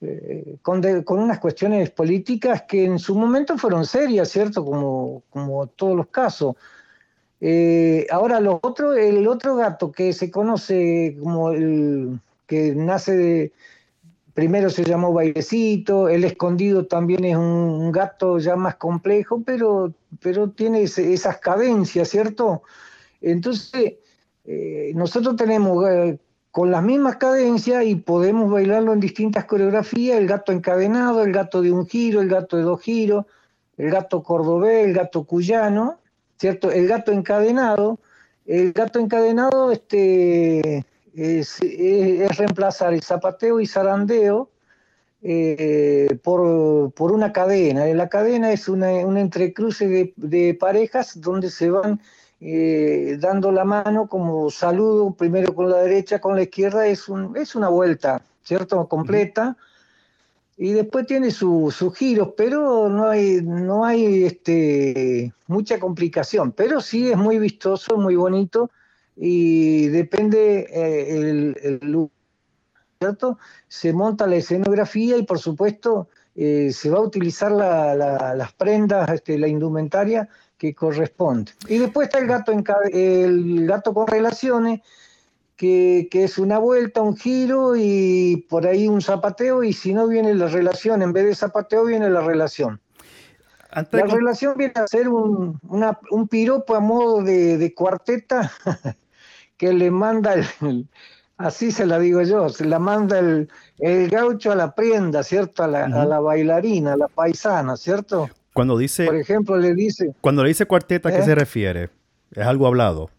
eh, 0.00 0.56
con, 0.62 0.82
unas 1.18 1.38
cuestiones 1.38 1.90
políticas 1.90 2.62
que 2.62 2.84
en 2.84 2.98
su 2.98 3.14
momento 3.14 3.56
fueron 3.58 3.84
serias, 3.84 4.30
¿cierto? 4.30 4.64
Como, 4.64 5.22
como 5.30 5.66
todos 5.68 5.96
los 5.96 6.08
casos. 6.08 6.56
Eh, 7.40 8.06
ahora, 8.10 8.40
lo 8.40 8.58
otro, 8.62 8.94
el 8.94 9.26
otro 9.26 9.56
gato 9.56 9.92
que 9.92 10.12
se 10.12 10.30
conoce 10.30 11.16
como 11.20 11.50
el 11.50 12.20
que 12.46 12.74
nace 12.74 13.16
de. 13.16 13.52
Primero 14.34 14.68
se 14.68 14.84
llamó 14.84 15.14
Bailecito, 15.14 16.10
el 16.10 16.22
escondido 16.24 16.84
también 16.86 17.24
es 17.24 17.36
un, 17.36 17.90
gato 17.90 18.38
ya 18.38 18.54
más 18.54 18.76
complejo, 18.76 19.42
pero, 19.44 19.94
pero 20.20 20.50
tiene 20.50 20.82
esas 20.82 21.38
cadencias, 21.38 22.10
¿cierto? 22.10 22.62
Entonces, 23.22 23.94
eh, 24.44 24.92
nosotros 24.94 25.36
tenemos 25.36 25.88
eh, 25.88 26.18
con 26.50 26.70
las 26.70 26.82
mismas 26.82 27.16
cadencias 27.16 27.84
y 27.86 27.94
podemos 27.96 28.50
bailarlo 28.50 28.92
en 28.92 29.00
distintas 29.00 29.46
coreografías, 29.46 30.18
el 30.18 30.26
gato 30.26 30.52
encadenado, 30.52 31.24
el 31.24 31.32
gato 31.32 31.62
de 31.62 31.72
un 31.72 31.86
giro, 31.86 32.20
el 32.20 32.28
gato 32.28 32.58
de 32.58 32.62
dos 32.62 32.82
giros, 32.82 33.24
el 33.78 33.90
gato 33.90 34.22
cordobés, 34.22 34.86
el 34.86 34.92
gato 34.92 35.24
cuyano, 35.24 35.98
¿cierto? 36.38 36.70
El 36.70 36.88
gato 36.88 37.12
encadenado, 37.12 37.98
el 38.46 38.72
gato 38.72 38.98
encadenado 38.98 39.72
este, 39.72 40.84
es, 41.14 41.58
reemplazar 42.36 42.92
el 42.94 43.02
zapateo 43.02 43.60
y 43.60 43.66
zarandeo 43.66 44.50
eh, 45.22 46.18
por, 46.22 46.40
una 46.98 47.32
cadena. 47.32 47.86
La 47.86 48.08
cadena 48.08 48.52
es 48.52 48.68
una, 48.68 48.90
un 48.90 49.16
entrecruce 49.16 50.12
de, 50.16 50.54
parejas 50.54 51.20
donde 51.20 51.50
se 51.50 51.70
van 51.70 52.00
eh, 52.40 53.16
dando 53.18 53.50
la 53.50 53.64
mano 53.64 54.08
como 54.08 54.50
saludo, 54.50 55.14
primero 55.14 55.54
con 55.54 55.70
la 55.70 55.78
derecha, 55.78 56.20
con 56.20 56.36
la 56.36 56.42
izquierda, 56.42 56.86
es, 56.86 57.08
un, 57.08 57.36
es 57.36 57.54
una 57.54 57.68
vuelta, 57.68 58.22
¿cierto? 58.42 58.86
Completa 58.88 59.56
y 60.56 60.72
después 60.72 61.06
tiene 61.06 61.30
sus 61.30 61.76
giros, 61.94 62.30
pero 62.36 62.88
no 62.88 63.08
hay, 63.08 63.40
no 63.42 63.84
hay 63.84 64.24
este, 64.24 65.32
mucha 65.46 65.78
complicación. 65.78 66.52
Pero 66.52 66.80
sí 66.80 67.10
es 67.10 67.16
muy 67.16 67.38
vistoso, 67.38 67.98
muy 67.98 68.16
bonito 68.16 68.70
y 69.16 69.88
depende 69.88 70.66
eh, 70.70 71.18
el, 71.18 71.56
el, 71.62 72.08
¿cierto? 72.98 73.38
Se 73.68 73.92
monta 73.92 74.26
la 74.26 74.36
escenografía 74.36 75.18
y 75.18 75.24
por 75.24 75.38
supuesto 75.38 76.08
eh, 76.34 76.70
se 76.72 76.90
va 76.90 76.98
a 76.98 77.02
utilizar 77.02 77.50
las 77.52 78.52
prendas, 78.54 79.08
este, 79.10 79.38
la 79.38 79.48
indumentaria 79.48 80.28
que 80.58 80.74
corresponde. 80.74 81.52
Y 81.68 81.78
después 81.78 82.08
está 82.08 82.18
el 82.18 82.26
gato, 82.26 82.52
en, 82.52 82.64
el 82.92 83.66
gato 83.66 83.94
con 83.94 84.06
relaciones, 84.06 84.80
que, 85.56 86.08
es 86.12 86.38
una 86.38 86.58
vuelta, 86.58 87.02
un 87.02 87.16
giro 87.16 87.74
y 87.76 88.46
por 88.48 88.66
ahí 88.66 88.88
un 88.88 89.00
zapateo 89.00 89.64
y 89.64 89.72
si 89.72 89.94
no 89.94 90.06
viene 90.06 90.34
la 90.34 90.48
relación, 90.48 91.02
en 91.02 91.12
vez 91.12 91.24
de 91.24 91.34
zapateo 91.34 91.84
viene 91.84 92.10
la 92.10 92.20
relación. 92.20 92.80
la 93.72 94.04
relación 94.04 94.54
viene 94.56 94.74
a 94.76 94.86
ser 94.86 95.08
un, 95.08 95.58
un 95.62 96.28
piropo 96.28 96.74
a 96.74 96.80
modo 96.80 97.22
de, 97.22 97.72
cuarteta 97.74 98.52
que 99.56 99.72
le 99.72 99.90
manda, 99.90 100.34
el, 100.34 100.86
así 101.38 101.72
se 101.72 101.86
la 101.86 101.98
digo 101.98 102.22
yo, 102.22 102.50
se 102.50 102.66
la 102.66 102.78
manda 102.78 103.18
el, 103.18 103.48
el 103.78 104.10
gaucho 104.10 104.52
a 104.52 104.56
la 104.56 104.74
prenda, 104.74 105.22
¿cierto? 105.22 105.64
A 105.64 105.68
la, 105.68 105.84
a 105.86 106.04
la 106.04 106.20
bailarina, 106.20 106.92
a 106.92 106.96
la 106.96 107.08
paisana, 107.08 107.76
¿cierto? 107.76 108.28
Cuando 108.52 108.76
dice... 108.76 109.06
Por 109.06 109.16
ejemplo, 109.16 109.56
le 109.58 109.74
dice... 109.74 110.14
Cuando 110.20 110.42
le 110.42 110.48
dice 110.48 110.66
cuarteta, 110.66 111.08
¿a 111.08 111.12
qué 111.12 111.18
¿Eh? 111.18 111.24
se 111.24 111.34
refiere? 111.34 111.90
¿Es 112.32 112.46
algo 112.46 112.66
hablado? 112.66 113.10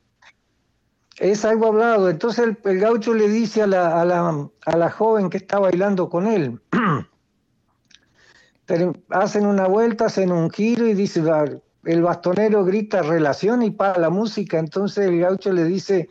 Es 1.19 1.45
algo 1.45 1.67
hablado. 1.67 2.09
Entonces 2.09 2.55
el, 2.63 2.79
gaucho 2.79 3.13
le 3.13 3.27
dice 3.27 3.63
a 3.63 3.67
la, 3.67 4.01
a, 4.01 4.05
la, 4.05 4.49
a 4.65 4.77
la, 4.77 4.91
joven 4.91 5.29
que 5.29 5.37
está 5.37 5.59
bailando 5.59 6.09
con 6.09 6.27
él, 6.27 6.59
hacen 9.09 9.45
una 9.45 9.67
vuelta, 9.67 10.05
hacen 10.05 10.31
un 10.31 10.49
giro 10.51 10.87
y 10.87 10.93
dice, 10.93 11.23
el 11.85 12.01
bastonero 12.01 12.65
grita 12.65 13.01
relación 13.01 13.63
y 13.63 13.71
para 13.71 13.99
la 13.99 14.09
música. 14.09 14.59
Entonces 14.59 15.07
el 15.07 15.19
gaucho 15.19 15.51
le 15.51 15.63
dice 15.63 16.07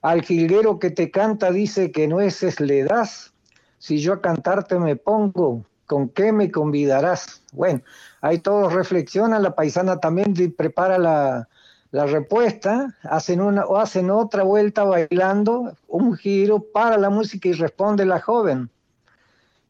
al 0.00 0.22
jilguero 0.22 0.78
que 0.78 0.90
te 0.90 1.10
canta, 1.10 1.50
dice 1.50 1.90
que 1.90 2.08
nueces 2.08 2.60
le 2.60 2.84
das. 2.84 3.34
Si 3.78 3.98
yo 3.98 4.14
a 4.14 4.20
cantarte 4.22 4.78
me 4.78 4.96
pongo, 4.96 5.66
¿con 5.84 6.08
qué 6.08 6.32
me 6.32 6.50
convidarás? 6.50 7.42
Bueno, 7.52 7.82
ahí 8.22 8.38
todos 8.38 8.72
reflexionan, 8.72 9.42
la 9.42 9.54
paisana 9.54 9.98
también 9.98 10.32
prepara 10.56 10.98
la, 10.98 11.48
la 11.90 12.06
respuesta, 12.06 12.94
hacen 13.02 13.40
una 13.40 13.64
o 13.64 13.76
hacen 13.76 14.10
otra 14.10 14.42
vuelta 14.42 14.84
bailando, 14.84 15.74
un 15.88 16.16
giro 16.16 16.60
para 16.60 16.96
la 16.98 17.10
música 17.10 17.48
y 17.48 17.52
responde 17.52 18.04
la 18.04 18.20
joven. 18.20 18.70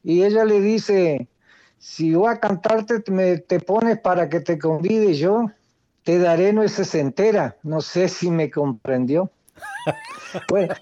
Y 0.03 0.23
ella 0.23 0.45
le 0.45 0.61
dice, 0.61 1.29
si 1.79 2.15
voy 2.15 2.33
a 2.33 2.41
cantarte, 2.41 3.03
me, 3.11 3.39
te 3.39 3.61
pones 3.61 3.99
para 3.99 4.29
que 4.29 4.41
te 4.41 4.59
convide 4.59 5.15
yo, 5.15 5.51
te 6.05 6.19
daré 6.19 6.53
nueces 6.53 6.95
entera. 6.95 7.57
No 7.63 7.81
sé 7.81 8.09
si 8.09 8.31
me 8.31 8.51
comprendió. 8.51 9.31
bueno, 10.49 10.75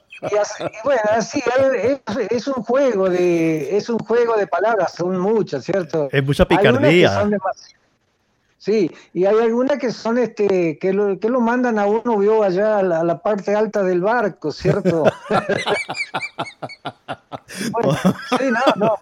así, 1.17 1.43
es, 2.31 2.49
un 2.49 2.63
juego 2.63 3.09
de 3.09 3.77
es 3.77 3.89
un 3.89 3.99
juego 3.99 4.37
de 4.37 4.47
palabras, 4.47 4.95
son 4.95 5.19
muchas, 5.19 5.65
¿cierto? 5.65 6.09
Es 6.13 6.25
mucha 6.25 6.47
picardía. 6.47 7.29
Sí, 8.65 8.91
y 9.13 9.27
hay 9.27 9.39
algunas 9.41 9.79
que 9.79 9.93
son 9.93 10.17
este, 10.17 10.79
que 10.79 10.95
lo, 10.95 11.21
que 11.21 11.29
lo 11.29 11.41
mandan 11.41 11.79
a 11.79 11.85
uno, 11.85 12.17
vio 12.17 12.43
allá 12.43 12.79
a 12.79 12.83
la, 12.83 13.19
parte 13.19 13.55
alta 13.55 13.83
del 13.83 14.01
barco, 14.01 14.51
¿cierto? 14.53 15.05
sí, 17.47 18.47
no, 18.51 18.61
no, 18.77 18.95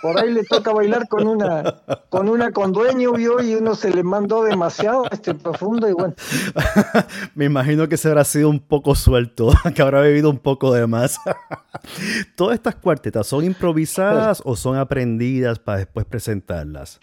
por 0.00 0.18
ahí, 0.18 0.32
le 0.32 0.44
toca 0.44 0.72
bailar 0.72 1.08
con 1.08 1.26
una, 1.26 1.82
con 2.08 2.30
una 2.30 2.52
con 2.52 2.72
dueño, 2.72 3.12
vio, 3.12 3.42
y 3.42 3.54
uno 3.54 3.74
se 3.74 3.90
le 3.90 4.02
mandó 4.02 4.44
demasiado 4.44 5.04
este 5.10 5.34
profundo 5.34 5.86
y 5.86 5.92
bueno. 5.92 6.14
Me 7.34 7.44
imagino 7.44 7.86
que 7.86 7.98
se 7.98 8.08
habrá 8.08 8.24
sido 8.24 8.48
un 8.48 8.60
poco 8.60 8.94
suelto, 8.94 9.52
que 9.74 9.82
habrá 9.82 10.00
bebido 10.00 10.30
un 10.30 10.38
poco 10.38 10.72
de 10.72 10.86
más. 10.86 11.18
¿Todas 12.34 12.54
estas 12.54 12.76
cuartetas 12.76 13.26
son 13.26 13.44
improvisadas 13.44 14.40
o 14.42 14.56
son 14.56 14.78
aprendidas 14.78 15.58
para 15.58 15.80
después 15.80 16.06
presentarlas? 16.06 16.98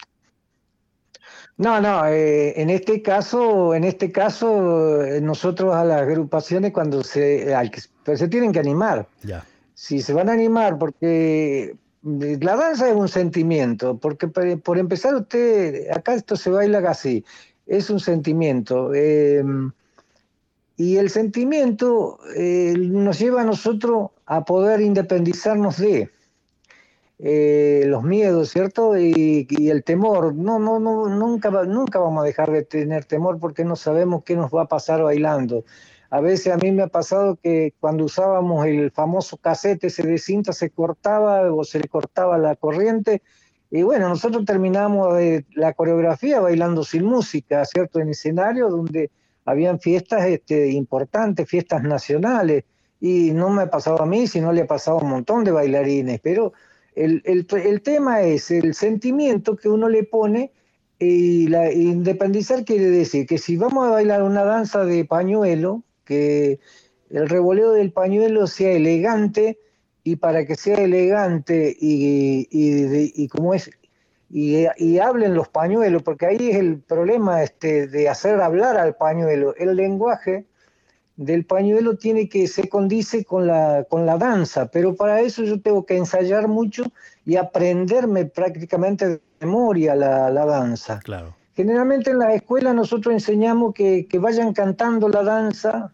No, 1.60 1.78
no, 1.78 2.06
eh, 2.06 2.58
en 2.58 2.70
este 2.70 3.02
caso, 3.02 3.74
en 3.74 3.84
este 3.84 4.10
caso, 4.10 5.04
eh, 5.04 5.20
nosotros 5.20 5.74
a 5.74 5.84
las 5.84 6.00
agrupaciones 6.00 6.72
cuando 6.72 7.04
se, 7.04 7.54
pues, 8.02 8.18
se 8.18 8.28
tienen 8.28 8.50
que 8.50 8.60
animar. 8.60 9.06
Ya. 9.22 9.44
Si 9.74 10.00
se 10.00 10.14
van 10.14 10.30
a 10.30 10.32
animar, 10.32 10.78
porque 10.78 11.76
eh, 12.22 12.38
la 12.40 12.56
danza 12.56 12.88
es 12.88 12.96
un 12.96 13.08
sentimiento, 13.08 13.98
porque 13.98 14.26
por 14.26 14.78
empezar 14.78 15.14
usted, 15.14 15.90
acá 15.90 16.14
esto 16.14 16.34
se 16.34 16.48
baila 16.48 16.78
así, 16.88 17.26
es 17.66 17.90
un 17.90 18.00
sentimiento. 18.00 18.92
Y 18.94 20.96
el 20.96 21.10
sentimiento 21.10 22.20
nos 22.78 23.18
lleva 23.18 23.42
a 23.42 23.44
nosotros 23.44 24.12
a 24.24 24.46
poder 24.46 24.80
independizarnos 24.80 25.76
de. 25.76 26.10
Eh, 27.22 27.84
los 27.86 28.02
miedos, 28.02 28.50
¿cierto? 28.50 28.98
Y, 28.98 29.46
el 29.68 29.84
temor. 29.84 30.34
No, 30.34 30.58
no, 30.58 30.80
no, 30.80 31.08
nunca, 31.08 31.50
nunca 31.64 31.98
vamos 31.98 32.22
a 32.22 32.26
dejar 32.26 32.50
de 32.50 32.62
tener 32.64 33.04
temor 33.04 33.38
porque 33.38 33.64
no 33.64 33.76
sabemos 33.76 34.24
qué 34.24 34.36
nos 34.36 34.50
va 34.50 34.62
a 34.62 34.68
pasar 34.68 35.02
bailando. 35.02 35.64
A 36.10 36.20
veces 36.20 36.52
a 36.52 36.56
mí 36.56 36.72
me 36.72 36.82
ha 36.82 36.88
pasado 36.88 37.36
que 37.36 37.74
cuando 37.78 38.04
usábamos 38.04 38.66
el 38.66 38.90
famoso 38.90 39.36
casete 39.36 39.88
ese 39.88 40.02
de 40.06 40.18
cinta 40.18 40.52
se 40.52 40.70
cortaba 40.70 41.52
o 41.52 41.62
se 41.62 41.78
le 41.78 41.88
cortaba 41.88 42.36
la 42.38 42.56
corriente 42.56 43.22
y 43.70 43.82
bueno, 43.82 44.08
nosotros 44.08 44.44
terminamos 44.44 45.16
de 45.16 45.44
la 45.54 45.72
coreografía 45.74 46.40
bailando 46.40 46.82
sin 46.82 47.04
música, 47.04 47.64
¿cierto? 47.64 48.00
En 48.00 48.08
escenario 48.08 48.68
donde 48.68 49.10
habían 49.44 49.78
fiestas 49.78 50.26
este, 50.26 50.70
importantes, 50.70 51.48
fiestas 51.48 51.82
nacionales 51.84 52.64
y 53.00 53.30
no 53.30 53.48
me 53.50 53.62
ha 53.62 53.70
pasado 53.70 54.02
a 54.02 54.06
mí, 54.06 54.26
sino 54.26 54.52
le 54.52 54.62
ha 54.62 54.66
pasado 54.66 54.98
a 54.98 55.02
un 55.02 55.10
montón 55.10 55.44
de 55.44 55.52
bailarines, 55.52 56.20
pero 56.20 56.52
el, 56.94 57.82
tema 57.82 58.22
es 58.22 58.50
el 58.50 58.74
sentimiento 58.74 59.56
que 59.56 59.68
uno 59.68 59.88
le 59.88 60.04
pone 60.04 60.52
y 60.98 61.46
la 61.48 61.72
independizar 61.72 62.64
quiere 62.64 62.90
decir 62.90 63.26
que 63.26 63.38
si 63.38 63.56
vamos 63.56 63.86
a 63.86 63.90
bailar 63.90 64.22
una 64.22 64.44
danza 64.44 64.84
de 64.84 65.04
pañuelo, 65.04 65.82
que 66.04 66.58
el 67.10 67.28
revoleo 67.28 67.72
del 67.72 67.92
pañuelo 67.92 68.46
sea 68.46 68.72
elegante 68.72 69.58
y 70.04 70.16
para 70.16 70.44
que 70.44 70.56
sea 70.56 70.76
elegante 70.76 71.74
y, 71.78 72.48
y, 72.50 73.28
como 73.28 73.54
es 73.54 73.70
y, 74.28 74.66
y, 74.76 74.98
hablen 74.98 75.34
los 75.34 75.48
pañuelos, 75.48 76.02
porque 76.02 76.26
ahí 76.26 76.50
es 76.50 76.56
el 76.56 76.78
problema 76.78 77.42
este, 77.42 77.88
de 77.88 78.08
hacer 78.08 78.40
hablar 78.40 78.76
al 78.76 78.94
pañuelo. 78.94 79.54
El 79.56 79.74
lenguaje 79.74 80.46
del 81.20 81.44
pañuelo 81.44 81.98
tiene 81.98 82.30
que 82.30 82.48
se 82.48 82.70
condice 82.70 83.26
con 83.26 83.46
la, 83.46 83.84
con 83.90 84.06
la 84.06 84.16
danza, 84.16 84.70
pero 84.70 84.96
para 84.96 85.20
eso 85.20 85.42
yo 85.42 85.60
tengo 85.60 85.84
que 85.84 85.98
ensayar 85.98 86.48
mucho 86.48 86.84
y 87.26 87.36
aprenderme 87.36 88.24
prácticamente 88.24 89.06
de 89.06 89.20
memoria 89.38 89.94
la, 89.94 90.30
danza. 90.46 90.98
Claro. 91.00 91.36
Generalmente 91.54 92.10
en 92.10 92.20
la 92.20 92.32
escuela 92.32 92.72
nosotros 92.72 93.12
enseñamos 93.12 93.74
que, 93.74 94.08
vayan 94.18 94.54
cantando 94.54 95.10
la 95.10 95.22
danza 95.22 95.92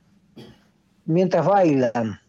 mientras 1.06 1.44
bailan. 1.44 2.20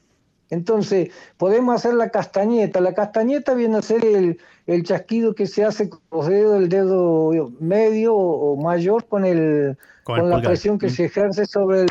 Entonces, 0.50 1.12
podemos 1.38 1.76
hacer 1.76 1.94
la 1.94 2.10
castañeta. 2.10 2.82
La 2.82 2.96
castañeta 2.96 3.54
viene 3.54 3.78
a 3.78 3.82
ser 3.84 4.04
el, 4.06 4.40
el 4.66 4.84
chasquido 4.84 5.36
que 5.36 5.46
se 5.46 5.64
hace 5.64 5.90
con 5.90 6.02
los 6.12 6.28
dedos 6.28 6.60
del 6.60 6.70
dedo 6.70 7.54
medio 7.60 8.16
o, 8.16 8.56
mayor 8.56 9.06
con, 9.06 9.24
el, 9.24 9.78
con, 10.04 10.30
la 10.32 10.42
presión 10.42 10.80
que 10.80 10.90
se 10.90 11.06
ejerce 11.06 11.46
sobre 11.46 11.84
el 11.84 11.90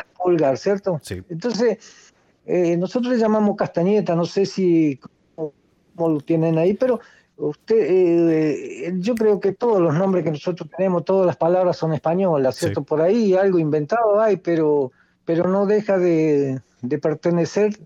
¿cierto? 0.57 0.99
Sí. 1.03 1.23
Entonces, 1.29 1.77
eh, 2.47 2.77
nosotros 2.77 3.13
le 3.13 3.19
llamamos 3.19 3.57
castañeta, 3.57 4.15
no 4.15 4.25
sé 4.25 4.45
si 4.45 4.97
cómo 5.35 5.53
lo 5.97 6.21
tienen 6.21 6.57
ahí, 6.57 6.75
pero 6.75 7.01
usted, 7.35 7.75
eh, 7.77 8.93
yo 8.99 9.15
creo 9.15 9.41
que 9.41 9.51
todos 9.51 9.81
los 9.81 9.93
nombres 9.93 10.23
que 10.23 10.31
nosotros 10.31 10.69
tenemos, 10.75 11.03
todas 11.03 11.25
las 11.25 11.35
palabras 11.35 11.75
son 11.75 11.93
españolas, 11.93 12.55
¿cierto? 12.55 12.83
Por 12.83 13.01
ahí 13.01 13.33
algo 13.33 13.59
inventado 13.59 14.21
hay, 14.21 14.37
pero, 14.37 14.93
pero 15.25 15.49
no 15.49 15.65
deja 15.65 15.97
de, 15.97 16.61
pertenecer 17.01 17.77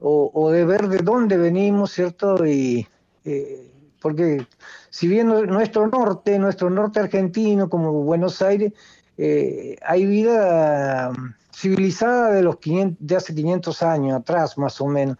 o, 0.00 0.50
de 0.50 0.64
ver 0.64 0.88
de 0.88 0.98
dónde 0.98 1.36
venimos, 1.36 1.92
¿cierto? 1.92 2.44
Y 2.44 2.88
eh, 3.24 3.70
porque 4.02 4.44
si 4.90 5.06
bien 5.06 5.28
nuestro 5.28 5.86
norte, 5.86 6.40
nuestro 6.40 6.70
norte 6.70 6.98
argentino, 6.98 7.68
como 7.68 7.92
Buenos 8.02 8.42
Aires, 8.42 8.72
hay 9.16 10.06
vida 10.06 11.12
civilizada 11.58 12.30
de, 12.30 12.42
los 12.42 12.58
500, 12.58 13.06
de 13.06 13.16
hace 13.16 13.34
500 13.34 13.82
años 13.82 14.20
atrás, 14.20 14.56
más 14.58 14.80
o 14.80 14.86
menos. 14.86 15.16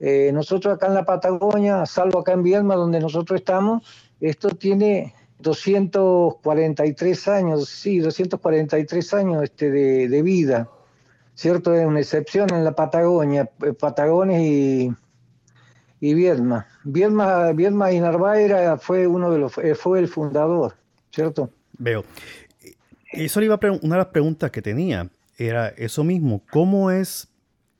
Eh, 0.00 0.30
nosotros 0.32 0.74
acá 0.74 0.86
en 0.86 0.94
la 0.94 1.04
Patagonia, 1.04 1.84
salvo 1.84 2.20
acá 2.20 2.32
en 2.32 2.42
Viedma, 2.42 2.74
donde 2.74 3.00
nosotros 3.00 3.40
estamos, 3.40 3.86
esto 4.20 4.48
tiene 4.48 5.14
243 5.40 7.28
años, 7.28 7.68
sí, 7.68 7.98
243 7.98 9.14
años 9.14 9.42
este, 9.42 9.70
de, 9.70 10.22
vida, 10.22 10.70
¿cierto? 11.34 11.74
Es 11.74 11.86
una 11.86 12.00
excepción 12.00 12.48
en 12.54 12.64
la 12.64 12.72
Patagonia, 12.72 13.50
eh, 13.62 13.74
Patagones 13.74 14.40
y, 14.40 14.90
y 16.00 16.14
Viedma. 16.14 16.66
Viedma, 16.84 17.92
y 17.92 18.00
Narváez 18.00 18.80
fue 18.80 19.06
uno 19.06 19.30
de 19.30 19.38
los, 19.38 19.58
eh, 19.58 19.74
fue 19.74 19.98
el 19.98 20.08
fundador, 20.08 20.76
¿cierto? 21.10 21.50
Veo. 21.76 22.04
Eso 23.12 23.42
iba 23.42 23.56
a 23.56 23.58
una 23.82 23.96
de 23.96 23.98
las 23.98 24.08
preguntas 24.08 24.50
que 24.50 24.62
tenía 24.62 25.08
era 25.36 25.68
eso 25.68 26.04
mismo. 26.04 26.42
¿Cómo 26.50 26.90
es 26.90 27.28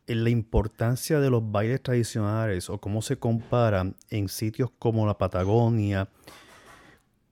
la 0.07 0.31
importancia 0.31 1.21
de 1.21 1.31
los 1.31 1.51
bailes 1.51 1.83
tradicionales 1.83 2.69
o 2.69 2.79
cómo 2.79 3.01
se 3.03 3.19
comparan 3.19 3.97
en 4.11 4.29
sitios 4.29 4.71
como 4.79 5.07
la 5.07 5.17
Patagonia, 5.17 6.09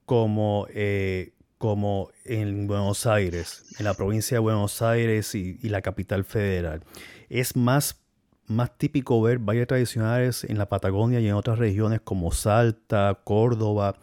como, 0.05 0.67
eh, 0.73 1.33
como 1.57 2.09
en 2.25 2.67
Buenos 2.67 3.05
Aires, 3.05 3.63
en 3.77 3.85
la 3.85 3.93
provincia 3.93 4.35
de 4.35 4.39
Buenos 4.39 4.81
Aires 4.81 5.35
y, 5.35 5.57
la 5.69 5.81
capital 5.81 6.23
federal? 6.23 6.83
¿Es 7.29 7.55
más, 7.55 8.01
más 8.47 8.75
típico 8.77 9.21
ver 9.21 9.37
bailes 9.37 9.67
tradicionales 9.67 10.43
en 10.43 10.57
la 10.57 10.67
Patagonia 10.67 11.19
y 11.19 11.27
en 11.27 11.35
otras 11.35 11.59
regiones 11.59 12.01
como 12.01 12.31
Salta, 12.31 13.19
Córdoba, 13.23 13.95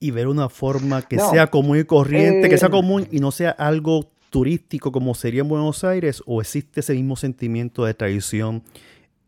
y 0.00 0.10
ver 0.12 0.28
una 0.28 0.48
forma 0.48 1.02
que 1.02 1.18
sea 1.18 1.48
común 1.48 1.78
y 1.78 1.84
corriente, 1.84 2.48
que 2.48 2.56
sea 2.56 2.68
eh, 2.68 2.70
común 2.70 3.08
y 3.10 3.18
no 3.18 3.32
sea 3.32 3.50
algo 3.50 4.12
turístico 4.30 4.92
como 4.92 5.14
sería 5.14 5.42
en 5.42 5.48
Buenos 5.48 5.84
Aires, 5.84 6.22
o 6.26 6.40
existe 6.40 6.80
ese 6.80 6.94
mismo 6.94 7.16
sentimiento 7.16 7.84
de 7.84 7.94
tradición 7.94 8.62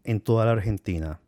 en 0.04 0.20
toda 0.20 0.44
la 0.44 0.52
Argentina? 0.52 1.20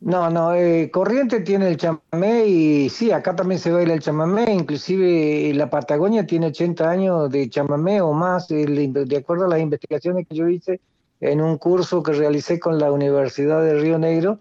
No, 0.00 0.28
no, 0.28 0.54
eh, 0.54 0.90
Corriente 0.90 1.40
tiene 1.40 1.68
el 1.68 1.78
chamamé 1.78 2.46
y 2.46 2.90
sí, 2.90 3.10
acá 3.10 3.34
también 3.34 3.58
se 3.58 3.72
baila 3.72 3.94
el 3.94 4.00
chamamé, 4.00 4.52
inclusive 4.52 5.54
la 5.54 5.70
Patagonia 5.70 6.26
tiene 6.26 6.48
80 6.48 6.90
años 6.90 7.30
de 7.30 7.48
chamamé 7.48 8.02
o 8.02 8.12
más, 8.12 8.48
de 8.48 9.16
acuerdo 9.16 9.46
a 9.46 9.48
las 9.48 9.60
investigaciones 9.60 10.26
que 10.28 10.34
yo 10.34 10.46
hice 10.46 10.80
en 11.20 11.40
un 11.40 11.56
curso 11.56 12.02
que 12.02 12.12
realicé 12.12 12.60
con 12.60 12.78
la 12.78 12.92
Universidad 12.92 13.62
de 13.64 13.80
Río 13.80 13.98
Negro. 13.98 14.40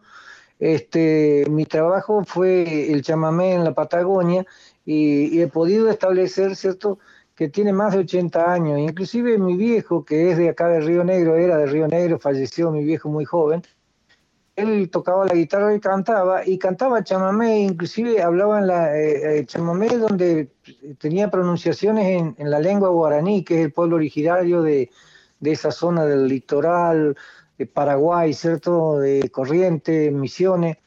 Este, 0.59 1.45
mi 1.49 1.65
trabajo 1.65 2.23
fue 2.25 2.91
el 2.91 3.01
chamamé 3.01 3.53
en 3.53 3.63
la 3.63 3.73
Patagonia 3.73 4.45
y, 4.85 5.39
he 5.39 5.47
podido 5.47 5.89
establecer, 5.89 6.55
¿cierto?, 6.57 6.99
tiene 7.49 7.73
más 7.73 7.93
de 7.93 7.99
80 7.99 8.53
años. 8.53 8.79
Inclusive 8.79 9.37
mi 9.37 9.55
viejo, 9.55 10.05
que 10.05 10.31
es 10.31 10.37
de 10.37 10.49
acá 10.49 10.67
de 10.67 10.81
Río 10.81 11.03
Negro, 11.03 11.35
era 11.35 11.57
de 11.57 11.65
Río 11.65 11.87
Negro, 11.87 12.19
falleció 12.19 12.71
mi 12.71 12.83
viejo 12.83 13.09
muy 13.09 13.25
joven, 13.25 13.63
él 14.55 14.89
tocaba 14.91 15.25
la 15.25 15.33
guitarra 15.33 15.73
y 15.73 15.79
cantaba, 15.79 16.47
y 16.47 16.59
cantaba 16.59 17.03
chamamé, 17.03 17.61
inclusive 17.61 18.21
hablaba 18.21 18.59
en 18.59 18.67
la 18.67 18.97
eh, 18.97 19.39
eh, 19.39 19.45
chamamé 19.45 19.97
donde 19.97 20.51
tenía 20.99 21.31
pronunciaciones 21.31 22.33
en, 22.37 22.49
la 22.51 22.59
lengua 22.59 22.89
guaraní, 22.89 23.43
que 23.43 23.59
es 23.59 23.65
el 23.65 23.73
pueblo 23.73 23.95
originario 23.95 24.61
de, 24.61 24.91
esa 25.41 25.71
zona 25.71 26.05
del 26.05 26.27
litoral, 26.27 27.17
de 27.57 27.65
Paraguay, 27.65 28.33
¿cierto? 28.33 28.99
De 28.99 29.29
Corrientes, 29.29 30.11
Misiones. 30.11 30.77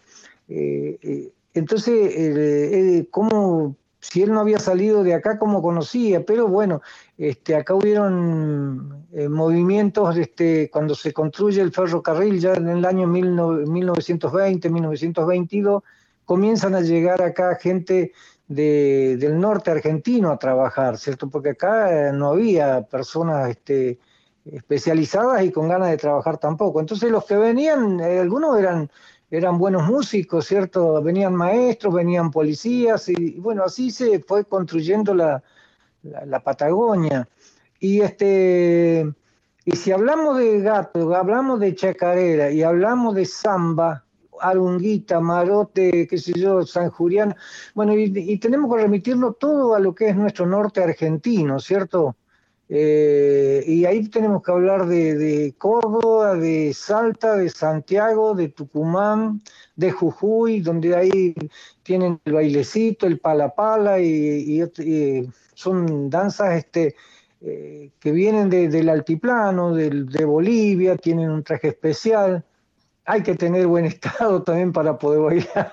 Eh, 0.49 1.33
entonces, 1.53 3.07
¿cómo 3.11 3.77
si 4.11 4.23
él 4.23 4.33
no 4.33 4.41
había 4.41 4.59
salido 4.59 5.03
de 5.03 5.15
acá 5.15 5.39
como 5.39 5.61
conocía, 5.63 6.25
pero 6.25 6.47
bueno, 6.49 6.81
este, 7.19 7.57
acá 7.57 7.75
hubieron 7.75 9.07
eh, 9.13 9.29
movimientos 9.29 10.17
este, 10.17 10.71
cuando 10.71 10.95
se 10.95 11.13
construye 11.13 11.61
el 11.61 11.73
ferrocarril 11.73 12.39
ya 12.39 12.55
en 12.55 12.69
el 12.69 12.85
año 12.85 13.07
1920, 13.07 14.71
1922, 14.71 15.83
comienzan 16.25 16.75
a 16.75 16.81
llegar 16.81 17.21
acá 17.23 17.57
gente 17.57 18.13
del 18.47 19.41
norte 19.41 19.73
argentino 19.73 20.31
a 20.31 20.39
trabajar, 20.39 20.99
¿cierto? 20.99 21.29
Porque 21.29 21.51
acá 21.51 22.09
eh, 22.09 22.13
no 22.13 22.29
había 22.29 22.83
personas 22.83 23.51
este, 23.51 23.99
especializadas 24.45 25.45
y 25.45 25.51
con 25.51 25.69
ganas 25.69 25.91
de 25.91 25.97
trabajar 25.97 26.39
tampoco. 26.39 26.79
Entonces 26.79 27.11
los 27.11 27.25
que 27.25 27.37
venían, 27.37 27.99
eh, 27.99 28.21
algunos 28.21 28.57
eran 28.57 28.89
eran 29.31 29.59
buenos 29.59 29.85
músicos, 29.89 30.47
¿cierto? 30.47 31.03
Venían 31.03 31.35
maestros, 31.35 31.95
venían 31.95 32.31
policías, 32.31 33.09
y, 33.09 33.39
bueno, 33.41 33.65
así 33.65 33.91
se 33.91 34.21
fue 34.21 34.45
construyendo 34.45 35.15
la, 35.15 35.43
la, 36.03 36.41
Patagonia. 36.41 37.29
Y 37.81 38.01
este 38.01 39.07
y 39.65 39.73
si 39.73 39.91
hablamos 39.91 40.39
de 40.39 40.61
gato, 40.61 41.15
hablamos 41.15 41.59
de 41.59 41.75
chacarera 41.75 42.51
y 42.53 42.63
hablamos 42.63 43.17
de 43.17 43.25
samba, 43.25 44.05
arunguita, 44.41 45.19
marote, 45.19 46.07
qué 46.07 46.19
sé 46.19 46.33
yo, 46.37 46.65
sanjuriana, 46.65 47.35
bueno, 47.75 47.95
y, 47.95 48.13
y 48.15 48.39
tenemos 48.39 48.73
que 48.73 48.83
remitirnos 48.83 49.39
todo 49.39 49.75
a 49.75 49.81
lo 49.81 49.95
que 49.95 50.11
es 50.11 50.17
nuestro 50.17 50.47
norte 50.47 50.85
argentino, 50.85 51.59
¿cierto? 51.59 52.15
Eh, 52.69 53.63
y 53.65 53.85
ahí 53.85 54.09
tenemos 54.09 54.43
que 54.43 54.51
hablar 54.51 54.87
de, 54.87 55.55
Córdoba, 55.57 56.35
de 56.35 56.73
Salta, 56.75 57.37
de 57.37 57.49
Santiago, 57.49 58.35
de 58.35 58.49
Tucumán, 58.49 59.43
de 59.77 59.93
Jujuy, 59.93 60.61
donde 60.61 60.97
ahí 60.97 61.35
tienen 61.83 62.21
el 62.25 62.33
bailecito, 62.33 63.07
el 63.07 63.21
palapala, 63.21 64.01
y, 64.01 64.63
y, 64.63 65.29
son 65.55 66.11
danzas 66.11 66.55
este, 66.55 66.97
eh, 67.41 67.91
que 68.01 68.13
vienen 68.13 68.51
del 68.51 68.89
altiplano, 68.89 69.75
de 69.75 70.25
Bolivia, 70.25 70.97
tienen 70.97 71.31
un 71.31 71.45
traje 71.45 71.69
especial. 71.69 72.45
Hay 73.05 73.23
que 73.23 73.37
tener 73.37 73.67
buen 73.69 73.85
estado 73.87 74.43
también 74.43 74.73
para 74.73 74.99
poder 74.99 75.21
bailar. 75.21 75.73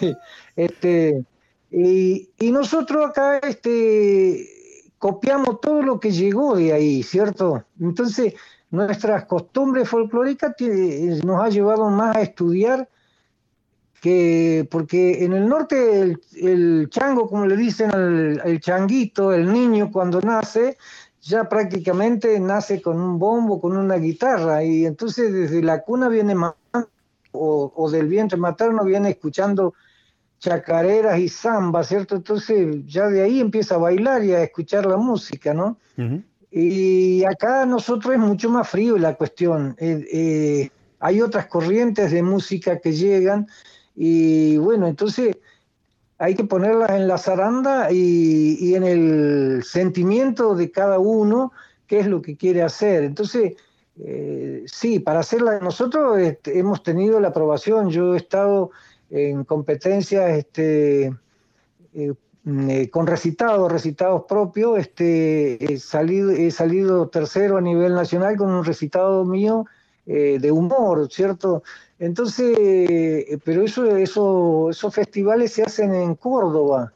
este, 0.56 1.24
y, 1.70 2.30
y 2.38 2.52
nosotros 2.52 3.08
acá, 3.08 3.38
este, 3.38 4.46
copiamos 5.02 5.60
todo 5.60 5.82
lo 5.82 5.98
que 5.98 6.12
llegó 6.12 6.54
de 6.54 6.72
ahí, 6.72 7.02
¿cierto? 7.02 7.64
Entonces, 7.80 8.34
nuestras 8.70 9.24
costumbres 9.24 9.88
folclóricas 9.88 10.54
nos 11.24 11.42
ha 11.42 11.48
llevado 11.48 11.90
más 11.90 12.14
a 12.14 12.20
estudiar 12.20 12.88
que, 14.00 14.64
porque 14.70 15.24
en 15.24 15.32
el 15.32 15.48
norte 15.48 16.16
el, 16.40 16.88
chango, 16.88 17.28
como 17.28 17.46
le 17.46 17.56
dicen 17.56 17.90
al 17.90 18.60
changuito, 18.60 19.32
el 19.32 19.52
niño 19.52 19.90
cuando 19.90 20.20
nace, 20.20 20.78
ya 21.20 21.48
prácticamente 21.48 22.38
nace 22.38 22.80
con 22.80 23.00
un 23.00 23.18
bombo, 23.18 23.60
con 23.60 23.76
una 23.76 23.96
guitarra, 23.96 24.62
y 24.62 24.86
entonces 24.86 25.32
desde 25.32 25.64
la 25.64 25.82
cuna 25.82 26.08
viene 26.08 26.36
o, 27.32 27.72
o 27.74 27.90
del 27.90 28.06
vientre 28.06 28.38
materno 28.38 28.84
viene 28.84 29.10
escuchando 29.10 29.74
chacareras 30.42 31.20
y 31.20 31.28
zambas, 31.28 31.86
¿cierto? 31.86 32.16
Entonces 32.16 32.84
ya 32.86 33.06
de 33.08 33.22
ahí 33.22 33.38
empieza 33.40 33.76
a 33.76 33.78
bailar 33.78 34.24
y 34.24 34.32
a 34.32 34.42
escuchar 34.42 34.84
la 34.86 34.96
música, 34.96 35.54
¿no? 35.54 35.78
Y 36.50 37.24
acá 37.24 37.64
nosotros 37.64 38.14
es 38.14 38.18
mucho 38.18 38.50
más 38.50 38.68
frío 38.68 38.98
la 38.98 39.14
cuestión. 39.14 39.76
Eh, 39.78 40.04
eh, 40.12 40.70
hay 40.98 41.22
otras 41.22 41.46
corrientes 41.46 42.10
de 42.10 42.24
música 42.24 42.80
que 42.80 42.92
llegan 42.92 43.46
y 43.94 44.56
bueno, 44.56 44.88
entonces 44.88 45.36
hay 46.18 46.34
que 46.34 46.44
ponerlas 46.44 46.90
en 46.90 47.06
la 47.06 47.18
zaranda 47.18 47.92
y, 47.92 48.74
en 48.74 48.82
el 48.82 49.62
sentimiento 49.62 50.56
de 50.56 50.72
cada 50.72 50.98
uno, 50.98 51.52
qué 51.86 52.00
es 52.00 52.08
lo 52.08 52.20
que 52.20 52.36
quiere 52.36 52.62
hacer. 52.62 53.04
Entonces, 53.04 53.54
eh, 54.00 54.64
sí, 54.66 54.98
para 54.98 55.20
hacerla 55.20 55.60
nosotros 55.60 56.18
este, 56.18 56.58
hemos 56.58 56.82
tenido 56.82 57.20
la 57.20 57.28
aprobación, 57.28 57.90
yo 57.90 58.14
he 58.14 58.16
estado 58.16 58.72
en 59.12 59.44
competencias 59.44 60.30
este, 60.30 61.12
eh, 61.94 62.14
eh, 62.46 62.90
con 62.90 63.06
recitados, 63.06 63.70
recitados 63.70 64.24
propios. 64.26 64.78
Este, 64.78 65.72
he, 65.72 65.78
salido, 65.78 66.30
he 66.30 66.50
salido 66.50 67.08
tercero 67.08 67.58
a 67.58 67.60
nivel 67.60 67.94
nacional 67.94 68.36
con 68.36 68.50
un 68.50 68.64
recitado 68.64 69.24
mío 69.24 69.66
eh, 70.06 70.38
de 70.40 70.50
humor, 70.50 71.08
¿cierto? 71.10 71.62
Entonces, 71.98 72.58
pero 73.44 73.62
eso, 73.62 73.96
eso, 73.96 74.70
esos 74.70 74.92
festivales 74.92 75.52
se 75.52 75.62
hacen 75.62 75.94
en 75.94 76.16
Córdoba, 76.16 76.92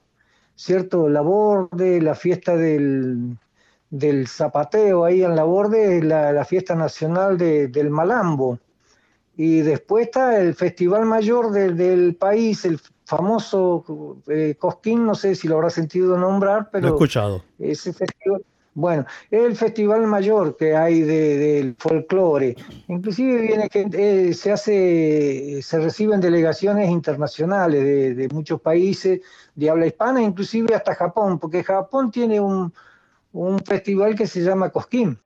¿cierto? 0.56 1.08
La 1.08 1.20
Borde, 1.20 2.00
la 2.00 2.16
fiesta 2.16 2.56
del, 2.56 3.36
del 3.88 4.26
zapateo 4.26 5.04
ahí 5.04 5.22
en 5.22 5.36
la 5.36 5.44
Borde, 5.44 6.02
la, 6.02 6.32
la 6.32 6.44
fiesta 6.44 6.74
nacional 6.74 7.38
del 7.38 7.90
Malambo. 7.90 8.58
Y 9.37 9.61
después 9.61 10.07
está 10.07 10.41
el 10.41 10.55
festival 10.55 11.05
mayor 11.05 11.53
del 11.53 12.14
país, 12.14 12.64
el 12.64 12.80
famoso 13.05 14.22
eh, 14.28 14.57
Cosquín, 14.59 15.05
no 15.05 15.14
sé 15.14 15.34
si 15.34 15.47
lo 15.47 15.57
habrá 15.57 15.70
sentido 15.70 16.16
nombrar, 16.16 16.70
pero... 16.70 16.89
Lo 16.89 16.95
he 16.95 16.97
escuchado. 16.97 17.45
Ese 17.59 17.93
festival, 17.93 18.43
bueno, 18.76 19.07
es 19.30 19.43
el 19.43 19.57
festival 19.57 20.07
mayor 20.07 20.57
que 20.57 20.76
hay 20.76 21.01
del 21.01 21.76
folclore. 21.78 22.57
Inclusive 22.89 23.41
viene 23.41 23.68
que 23.70 24.34
se 24.34 24.53
hace, 24.53 25.62
se 25.62 25.80
reciben 25.80 26.20
delegaciones 26.20 26.91
internacionales 26.91 27.82
de, 27.82 28.14
de, 28.14 28.28
muchos 28.28 28.61
países 28.61 29.20
de 29.55 29.70
habla 29.70 29.87
hispana, 29.87 30.20
inclusive 30.22 30.74
hasta 30.74 30.95
Japón, 30.95 31.39
porque 31.39 31.64
Japón 31.64 32.11
tiene 32.11 32.39
un, 32.39 32.70
un 33.32 33.59
festival 33.61 34.14
que 34.14 34.26
se 34.26 34.43
llama 34.43 34.68
Cosquín. 34.68 35.18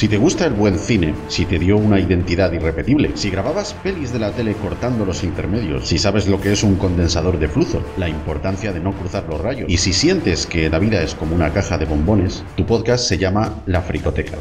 Si 0.00 0.08
te 0.08 0.16
gusta 0.16 0.46
el 0.46 0.54
buen 0.54 0.78
cine, 0.78 1.14
si 1.28 1.44
te 1.44 1.58
dio 1.58 1.76
una 1.76 2.00
identidad 2.00 2.50
irrepetible, 2.52 3.10
si 3.16 3.28
grababas 3.28 3.74
pelis 3.74 4.14
de 4.14 4.18
la 4.18 4.32
tele 4.32 4.54
cortando 4.54 5.04
los 5.04 5.22
intermedios, 5.22 5.86
si 5.86 5.98
sabes 5.98 6.26
lo 6.26 6.40
que 6.40 6.52
es 6.52 6.62
un 6.62 6.76
condensador 6.76 7.38
de 7.38 7.48
flujo, 7.48 7.82
la 7.98 8.08
importancia 8.08 8.72
de 8.72 8.80
no 8.80 8.94
cruzar 8.94 9.26
los 9.28 9.38
rayos, 9.38 9.68
y 9.68 9.76
si 9.76 9.92
sientes 9.92 10.46
que 10.46 10.70
la 10.70 10.78
vida 10.78 11.02
es 11.02 11.14
como 11.14 11.34
una 11.34 11.52
caja 11.52 11.76
de 11.76 11.84
bombones, 11.84 12.42
tu 12.56 12.64
podcast 12.64 13.06
se 13.06 13.18
llama 13.18 13.60
La 13.66 13.82
Fricoteca. 13.82 14.38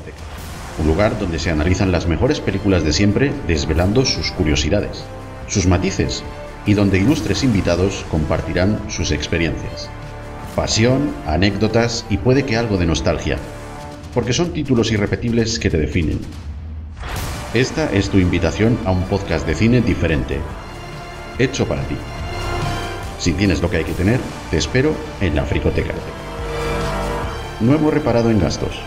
Un 0.79 0.87
lugar 0.87 1.19
donde 1.19 1.39
se 1.39 1.49
analizan 1.49 1.91
las 1.91 2.07
mejores 2.07 2.39
películas 2.39 2.85
de 2.85 2.93
siempre 2.93 3.33
desvelando 3.45 4.05
sus 4.05 4.31
curiosidades, 4.31 5.03
sus 5.49 5.67
matices 5.67 6.23
y 6.65 6.73
donde 6.73 6.99
ilustres 6.99 7.43
invitados 7.43 8.05
compartirán 8.09 8.79
sus 8.87 9.11
experiencias. 9.11 9.89
Pasión, 10.55 11.13
anécdotas 11.27 12.05
y 12.09 12.15
puede 12.15 12.45
que 12.45 12.55
algo 12.55 12.77
de 12.77 12.85
nostalgia 12.85 13.37
porque 14.13 14.33
son 14.33 14.53
títulos 14.53 14.91
irrepetibles 14.91 15.59
que 15.59 15.69
te 15.69 15.77
definen. 15.77 16.19
Esta 17.53 17.91
es 17.91 18.09
tu 18.09 18.17
invitación 18.17 18.77
a 18.85 18.91
un 18.91 19.03
podcast 19.05 19.47
de 19.47 19.55
cine 19.55 19.81
diferente, 19.81 20.39
hecho 21.37 21.67
para 21.67 21.83
ti. 21.87 21.95
Si 23.17 23.33
tienes 23.33 23.61
lo 23.61 23.69
que 23.69 23.77
hay 23.77 23.83
que 23.83 23.93
tener, 23.93 24.19
te 24.51 24.57
espero 24.57 24.95
en 25.19 25.35
la 25.35 25.45
Fricoteca. 25.45 25.93
No 27.59 27.73
hemos 27.73 27.93
reparado 27.93 28.29
en 28.29 28.39
gastos. 28.39 28.79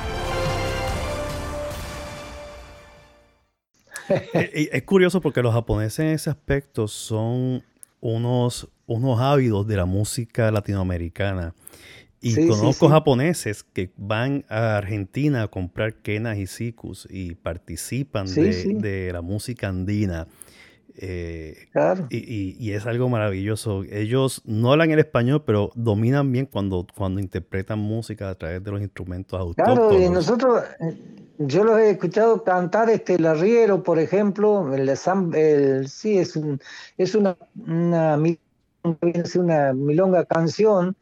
Es 4.32 4.82
curioso 4.82 5.20
porque 5.20 5.42
los 5.42 5.54
japoneses 5.54 6.00
en 6.00 6.08
ese 6.08 6.30
aspecto 6.30 6.86
son 6.88 7.62
unos, 8.00 8.68
unos 8.86 9.20
ávidos 9.20 9.66
de 9.66 9.76
la 9.76 9.86
música 9.86 10.50
latinoamericana. 10.50 11.54
Y 12.22 12.48
conozco 12.48 12.88
japoneses 12.88 13.64
que 13.64 13.90
van 13.96 14.44
a 14.48 14.76
Argentina 14.76 15.42
a 15.42 15.48
comprar 15.48 15.94
quenas 15.94 16.38
y 16.38 16.46
sikus 16.46 17.08
y 17.10 17.34
participan 17.34 18.26
de, 18.26 19.10
la 19.12 19.22
música 19.22 19.68
andina. 19.68 20.28
Eh, 20.94 21.68
claro. 21.72 22.06
y, 22.10 22.70
es 22.70 22.86
algo 22.86 23.08
maravilloso. 23.08 23.82
Ellos 23.90 24.40
no 24.44 24.70
hablan 24.70 24.92
el 24.92 25.00
español, 25.00 25.42
pero 25.44 25.72
dominan 25.74 26.30
bien 26.30 26.46
cuando, 26.46 26.86
cuando 26.96 27.20
interpretan 27.20 27.80
música 27.80 28.30
a 28.30 28.36
través 28.36 28.62
de 28.62 28.70
los 28.70 28.80
instrumentos 28.80 29.40
autóctonos. 29.40 29.88
Claro, 29.88 30.00
y 30.00 30.08
nosotros, 30.08 30.62
yo 31.38 31.64
los 31.64 31.80
he 31.80 31.90
escuchado 31.90 32.44
cantar 32.44 32.88
este 32.88 33.14
el 33.14 33.26
arriero, 33.26 33.82
por 33.82 33.98
ejemplo, 33.98 34.72
el, 34.72 34.88
el 34.88 35.88
sí, 35.88 36.18
es, 36.18 36.36
un, 36.36 36.60
es 36.96 37.16
una, 37.16 37.36
una, 37.66 38.16
una 39.34 39.72
milonga 39.72 40.24
canción 40.24 40.94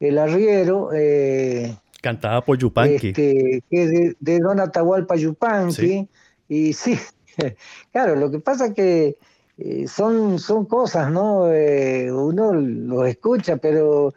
el 0.00 0.18
arriero. 0.18 0.90
Eh, 0.92 1.74
Cantada 2.02 2.40
por 2.42 2.58
Yupanqui. 2.58 3.08
Este, 3.08 3.62
que 3.70 3.86
de, 3.86 4.16
de 4.20 4.38
Don 4.38 4.60
Atahualpa 4.60 5.16
Yupanqui. 5.16 6.08
Y 6.48 6.72
sí, 6.72 6.98
claro, 7.92 8.16
lo 8.16 8.30
que 8.30 8.38
pasa 8.38 8.66
es 8.66 8.74
que 8.74 9.16
eh, 9.58 9.88
son, 9.88 10.38
son 10.38 10.66
cosas, 10.66 11.10
¿no? 11.10 11.52
Eh, 11.52 12.12
uno 12.12 12.52
los 12.52 13.08
escucha, 13.08 13.56
pero 13.56 14.14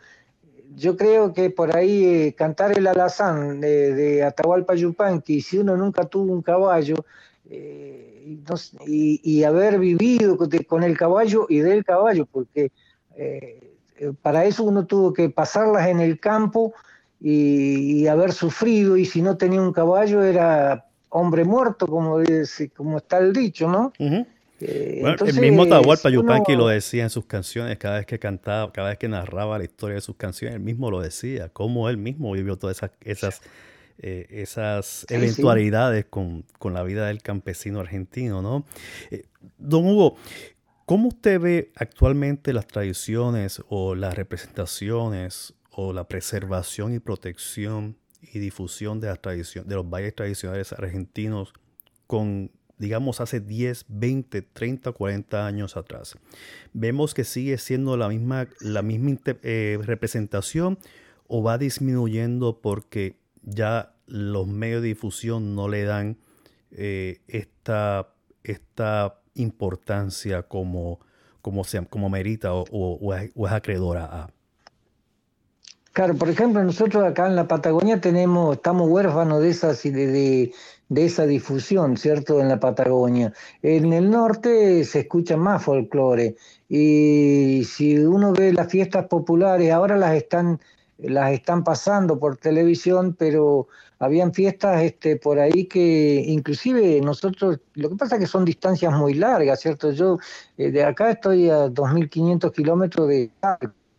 yo 0.76 0.96
creo 0.96 1.34
que 1.34 1.50
por 1.50 1.76
ahí 1.76 2.34
cantar 2.34 2.78
el 2.78 2.86
alazán 2.88 3.60
de, 3.60 4.24
Atahualpa 4.24 4.76
Yupanqui, 4.76 5.42
si 5.42 5.58
uno 5.58 5.76
nunca 5.76 6.06
tuvo 6.06 6.34
un 6.34 6.42
caballo, 6.42 6.96
y, 8.86 9.44
haber 9.44 9.80
vivido 9.80 10.38
con 10.68 10.84
el 10.84 10.98
caballo 10.98 11.48
y 11.50 11.60
del 11.60 11.84
caballo, 11.84 12.28
porque 12.28 12.72
eh, 13.16 13.68
para 14.22 14.45
eso 14.45 14.64
uno 14.64 14.86
tuvo 14.86 15.14
que 15.14 15.30
pasarlas 15.30 15.88
en 15.88 16.00
el 16.00 16.20
campo 16.20 16.74
y, 17.22 18.08
haber 18.08 18.32
sufrido, 18.32 18.97
y 18.97 19.06
si 19.06 19.22
no 19.22 19.38
tenía 19.38 19.62
un 19.62 19.74
caballo 19.74 20.24
era 20.24 20.86
hombre 21.10 21.43
muerto, 21.43 21.88
como, 21.88 22.18
como 22.76 22.97
está 22.97 23.18
el 23.18 23.34
dicho, 23.34 23.68
¿no? 23.68 23.91
Eh, 24.62 25.04
el 25.26 25.39
mismo 25.39 25.68
Tahualpa 25.68 26.10
Yupanqui 26.10 26.56
lo 26.56 26.68
decía 26.68 27.04
en 27.04 27.10
sus 27.10 27.26
canciones, 27.26 27.78
cada 27.78 27.97
vez 27.97 28.06
que 28.06 28.20
cantaba, 28.20 28.72
cada 28.72 28.89
vez 28.89 28.97
que 28.97 29.08
narraba 29.08 29.58
la 29.58 29.64
historia 29.64 29.95
de 29.95 30.02
sus 30.02 30.16
canciones, 30.16 30.56
él 30.56 30.62
mismo 30.62 30.91
lo 30.91 31.02
decía, 31.02 31.50
cómo 31.50 31.89
él 31.89 31.97
mismo 31.97 32.32
vivió 32.34 32.58
todas 32.58 32.78
esas, 32.78 32.91
esas, 33.02 33.41
eh, 34.00 34.28
esas 34.30 35.06
eventualidades 35.10 36.06
Con, 36.10 36.43
con, 36.58 36.74
la 36.74 36.84
vida 36.84 37.08
del 37.08 37.22
campesino 37.22 37.80
argentino, 37.80 38.41
¿no? 38.41 38.66
don 39.58 39.86
Hugo, 39.86 40.18
¿Cómo 40.90 41.10
usted 41.10 41.40
ve 41.40 41.72
actualmente 41.76 42.52
las 42.52 42.66
tradiciones 42.66 43.62
o 43.70 43.94
las 43.94 44.16
representaciones 44.16 45.54
o 45.70 45.94
la 45.94 46.08
preservación 46.08 46.96
y 46.96 47.00
protección 47.00 47.96
y 48.24 48.40
difusión 48.40 49.00
de, 49.00 49.06
las 49.06 49.22
de 49.22 49.76
los 49.76 49.88
bailes 49.88 50.16
tradicionales 50.16 50.74
argentinos 50.74 51.54
con, 52.08 52.52
digamos, 52.80 53.22
hace 53.22 53.40
10, 53.40 53.86
20, 53.88 54.42
30, 54.42 54.92
40 54.92 55.46
años 55.46 55.78
atrás? 55.78 56.18
¿Vemos 56.74 57.14
que 57.14 57.24
sigue 57.24 57.60
siendo 57.60 57.96
la 57.96 58.10
misma, 58.10 58.48
la 58.60 58.82
misma 58.82 59.16
eh, 59.44 59.78
representación 59.84 60.80
o 61.28 61.44
va 61.44 61.60
disminuyendo 61.60 62.62
porque 62.62 63.20
ya 63.44 63.94
los 64.08 64.48
medios 64.48 64.82
de 64.82 64.88
difusión 64.88 65.54
no 65.54 65.70
le 65.70 65.84
dan 65.84 66.18
eh, 66.72 67.22
esta, 67.28 68.12
esta 68.44 69.20
importancia 69.36 70.44
como, 70.44 71.00
como, 71.42 71.64
como 71.90 72.10
merita 72.10 72.54
o, 72.54 73.14
es, 73.14 73.32
acreedora 73.52 74.06
a? 74.06 74.30
Claro, 75.92 76.16
por 76.16 76.30
ejemplo, 76.30 76.64
nosotros 76.64 77.04
acá 77.04 77.28
en 77.28 77.36
la 77.36 77.48
Patagonia 77.48 78.00
tenemos, 78.00 78.56
estamos 78.56 78.88
huérfanos 78.90 79.42
de 79.42 79.50
esas 79.50 79.82
de, 79.84 80.54
de, 80.88 81.06
esa 81.06 81.26
difusión, 81.26 81.98
¿cierto? 81.98 82.40
En 82.40 82.48
la 82.48 82.60
Patagonia. 82.60 83.34
En 83.62 83.92
el 83.92 84.10
norte 84.10 84.84
se 84.86 85.00
escucha 85.00 85.36
más 85.36 85.64
folclore 85.64 86.36
y 86.70 87.64
si 87.66 87.98
uno 87.98 88.32
ve 88.34 88.54
las 88.54 88.72
fiestas 88.72 89.08
populares, 89.08 89.72
ahora 89.72 89.98
las 89.98 90.16
están, 90.16 90.62
las 91.02 91.32
están 91.32 91.64
pasando 91.64 92.20
por 92.20 92.38
televisión, 92.38 93.16
pero 93.18 93.68
habían 94.00 94.34
fiestas 94.34 94.82
este, 94.84 95.18
por 95.18 95.39
ahí 95.39 95.66
que 95.66 96.24
inclusive 96.28 97.02
nosotros, 97.02 97.60
lo 97.76 97.89
que 97.89 97.95
pasa 97.95 98.16
es 98.16 98.22
que 98.22 98.28
son 98.28 98.45
distancias 98.45 98.93
muy 98.93 99.14
largas, 99.14 99.60
¿cierto? 99.62 99.91
Yo 99.91 100.18
eh, 100.58 100.72
de 100.72 100.84
acá 100.84 101.12
estoy 101.12 101.50
a 101.50 101.68
2.500 101.68 102.52
kilómetros 102.52 103.08
de 103.08 103.32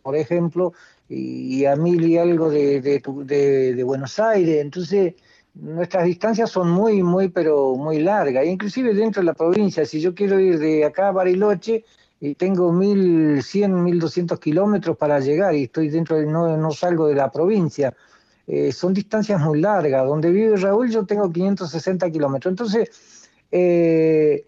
por 0.01 0.15
ejemplo, 0.15 0.73
y 1.09 1.65
a 1.65 1.75
mil 1.75 2.03
y 2.07 2.17
algo 2.17 2.49
de, 2.49 2.81
de, 2.81 3.83
Buenos 3.83 4.17
Aires, 4.19 4.61
entonces 4.61 5.13
nuestras 5.53 6.05
distancias 6.05 6.49
son 6.49 6.71
muy, 6.71 7.03
muy, 7.03 7.27
pero 7.29 7.75
muy 7.75 7.99
largas, 7.99 8.45
inclusive 8.45 8.93
dentro 8.93 9.21
de 9.21 9.25
la 9.25 9.33
provincia, 9.33 9.85
si 9.85 9.99
yo 9.99 10.15
quiero 10.15 10.39
ir 10.39 10.57
de 10.57 10.85
acá 10.85 11.09
a 11.09 11.11
Bariloche, 11.11 11.83
y 12.21 12.35
tengo 12.35 12.71
1100, 12.71 13.83
1200 13.83 14.39
kilómetros 14.39 14.95
para 14.95 15.19
llegar 15.19 15.55
y 15.55 15.63
estoy 15.63 15.89
dentro 15.89 16.17
de, 16.17 16.27
no, 16.27 16.55
no 16.55 16.71
salgo 16.71 17.07
de 17.07 17.15
la 17.15 17.31
provincia. 17.31 17.95
Eh, 18.45 18.71
son 18.71 18.93
distancias 18.93 19.41
muy 19.41 19.59
largas. 19.59 20.05
Donde 20.05 20.29
vive 20.29 20.55
Raúl 20.57 20.91
yo 20.91 21.03
tengo 21.03 21.31
560 21.31 22.11
kilómetros. 22.11 22.51
Entonces, 22.51 23.29
eh, 23.51 24.45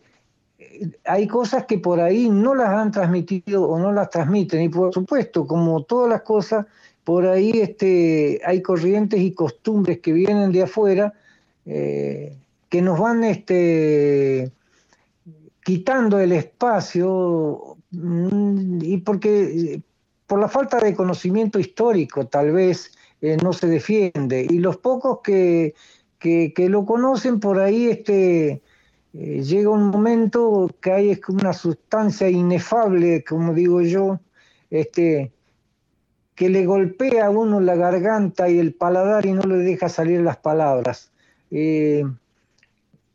hay 1.04 1.28
cosas 1.28 1.66
que 1.66 1.80
por 1.80 2.00
ahí 2.00 2.30
no 2.30 2.54
las 2.54 2.70
han 2.70 2.92
transmitido 2.92 3.64
o 3.64 3.80
no 3.80 3.92
las 3.92 4.12
transmiten. 4.12 4.62
Y 4.62 4.70
por 4.70 4.94
supuesto, 4.94 5.48
como 5.48 5.82
todas 5.82 6.12
las 6.12 6.22
cosas, 6.22 6.68
por 7.04 7.26
ahí 7.26 7.52
este, 7.56 8.40
hay 8.46 8.62
corrientes 8.62 9.20
y 9.20 9.32
costumbres 9.32 10.00
que 10.00 10.14
vienen 10.14 10.52
de 10.52 10.62
afuera 10.62 11.12
eh, 11.66 12.38
que 12.70 12.82
nos 12.84 13.00
van 13.00 13.24
este, 13.24 14.52
quitando 15.64 16.20
el 16.20 16.34
espacio 16.34 17.78
mm, 17.92 18.82
y 18.82 18.98
porque 18.98 19.82
por 20.28 20.40
la 20.40 20.48
falta 20.48 20.80
de 20.80 20.96
conocimiento 20.96 21.60
histórico 21.60 22.28
tal 22.28 22.52
vez 22.52 22.92
eh, 23.22 23.38
no 23.42 23.54
se 23.54 23.68
defiende. 23.68 24.46
Y 24.50 24.60
los 24.60 24.78
pocos 24.78 25.20
que, 25.24 25.76
que, 26.20 26.54
lo 26.70 26.86
conocen 26.86 27.40
por 27.40 27.60
ahí, 27.60 27.88
este, 27.88 28.62
eh, 29.14 29.44
llega 29.44 29.70
un 29.70 29.88
momento 29.90 30.70
que 30.82 30.92
hay 30.92 31.22
una 31.28 31.54
sustancia 31.54 32.30
inefable, 32.30 33.24
como 33.24 33.54
digo 33.54 33.82
yo, 33.82 34.20
este, 34.70 35.32
que 36.36 36.50
le 36.50 36.66
golpea 36.66 37.28
a 37.28 37.30
uno 37.30 37.60
la 37.60 37.76
garganta 37.76 38.50
y 38.50 38.60
el 38.60 38.74
paladar 38.74 39.26
y 39.26 39.34
no 39.34 39.44
le 39.44 39.58
deja 39.58 39.88
salir 39.88 40.22
las 40.22 40.38
palabras. 40.38 41.12
Eh, 41.52 42.04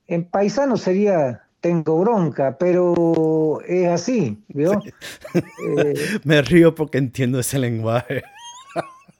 en 0.07 0.25
paisano 0.25 0.77
sería 0.77 1.48
tengo 1.61 2.01
bronca, 2.01 2.57
pero 2.59 3.61
es 3.67 3.89
así, 3.89 4.39
Me 6.25 6.43
río 6.43 6.75
porque 6.75 6.99
entiendo 6.99 7.41
ese 7.41 7.59
lenguaje. 7.59 8.23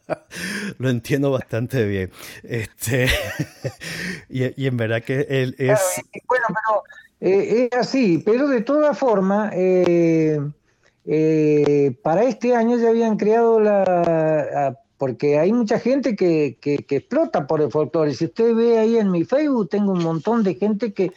Lo 0.79 0.89
entiendo 0.89 1.31
bastante 1.31 1.85
bien. 1.85 2.11
Este, 2.43 3.09
y, 4.29 4.67
en 4.67 4.77
verdad 4.77 5.03
que 5.03 5.27
él 5.29 5.55
es... 5.59 5.81
bueno, 6.27 6.47
pero 6.49 6.83
eh, 7.21 7.69
es 7.71 7.79
así, 7.79 8.23
pero 8.25 8.49
de 8.49 8.63
todas 8.63 8.97
formas, 8.97 9.53
eh, 9.55 10.41
eh, 11.05 11.97
para 12.03 12.25
este 12.25 12.55
año 12.55 12.77
ya 12.79 12.91
habían 12.91 13.17
creado 13.17 13.61
la, 13.61 14.79
porque 14.99 15.39
hay 15.39 15.53
mucha 15.53 15.79
gente 15.79 16.17
que, 16.17 16.59
que, 16.61 16.85
explota 16.89 17.47
por 17.47 17.61
el 17.61 17.71
folclore. 17.71 18.15
Si 18.15 18.27
usted 18.27 18.55
ve 18.55 18.79
ahí 18.79 18.97
en 18.99 19.11
mi 19.11 19.25
Facebook, 19.25 19.69
tengo 19.71 19.93
un 19.93 20.03
montón 20.03 20.43
de 20.43 20.55
gente 20.55 20.93
que, 20.93 21.13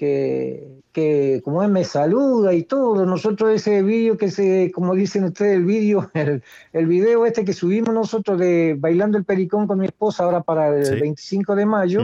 que, 0.00 0.80
que 0.94 1.42
como 1.44 1.62
él 1.62 1.70
me 1.70 1.84
saluda 1.84 2.54
y 2.54 2.62
todo. 2.62 3.04
Nosotros 3.04 3.52
ese 3.52 3.82
vídeo 3.82 4.16
que 4.16 4.30
se, 4.30 4.72
como 4.72 4.94
dicen 4.94 5.24
ustedes, 5.24 5.56
el 5.56 5.66
vídeo, 5.66 6.10
el, 6.14 6.42
el, 6.72 6.86
video 6.86 7.26
este 7.26 7.44
que 7.44 7.52
subimos 7.52 7.92
nosotros 7.92 8.38
de 8.38 8.76
Bailando 8.78 9.18
el 9.18 9.26
Pericón 9.26 9.66
con 9.66 9.78
mi 9.78 9.84
esposa 9.84 10.24
ahora 10.24 10.40
para 10.40 10.74
el 10.74 11.00
25 11.02 11.54
de 11.54 11.66
mayo, 11.66 12.00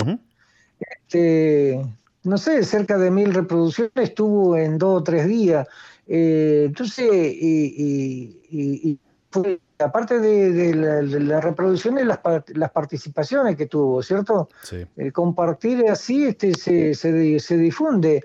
este, 0.79 1.81
no 2.23 2.37
sé, 2.37 2.65
cerca 2.65 2.99
de 2.99 3.11
mil 3.11 3.33
reproducciones, 3.33 3.93
estuvo 3.97 4.59
en 4.59 4.77
dos 4.77 5.01
o 5.01 5.03
tres 5.03 5.27
días. 5.27 5.67
Eh, 6.07 6.65
entonces, 6.67 7.09
y, 7.11 8.37
y, 8.51 8.99
fue, 9.31 9.59
aparte 9.79 10.21
de, 10.21 10.75
la, 10.75 11.41
reproducción 11.41 11.99
y 11.99 12.05
las, 12.05 12.21
las, 12.55 12.71
participaciones 12.71 13.57
que 13.57 13.67
tuvo, 13.67 14.03
¿cierto? 14.03 14.49
El 14.97 15.13
compartir 15.13 15.89
así 15.89 16.25
este, 16.25 16.55
se, 16.55 16.95
se, 16.95 17.39
se 17.39 17.57
difunde. 17.57 18.25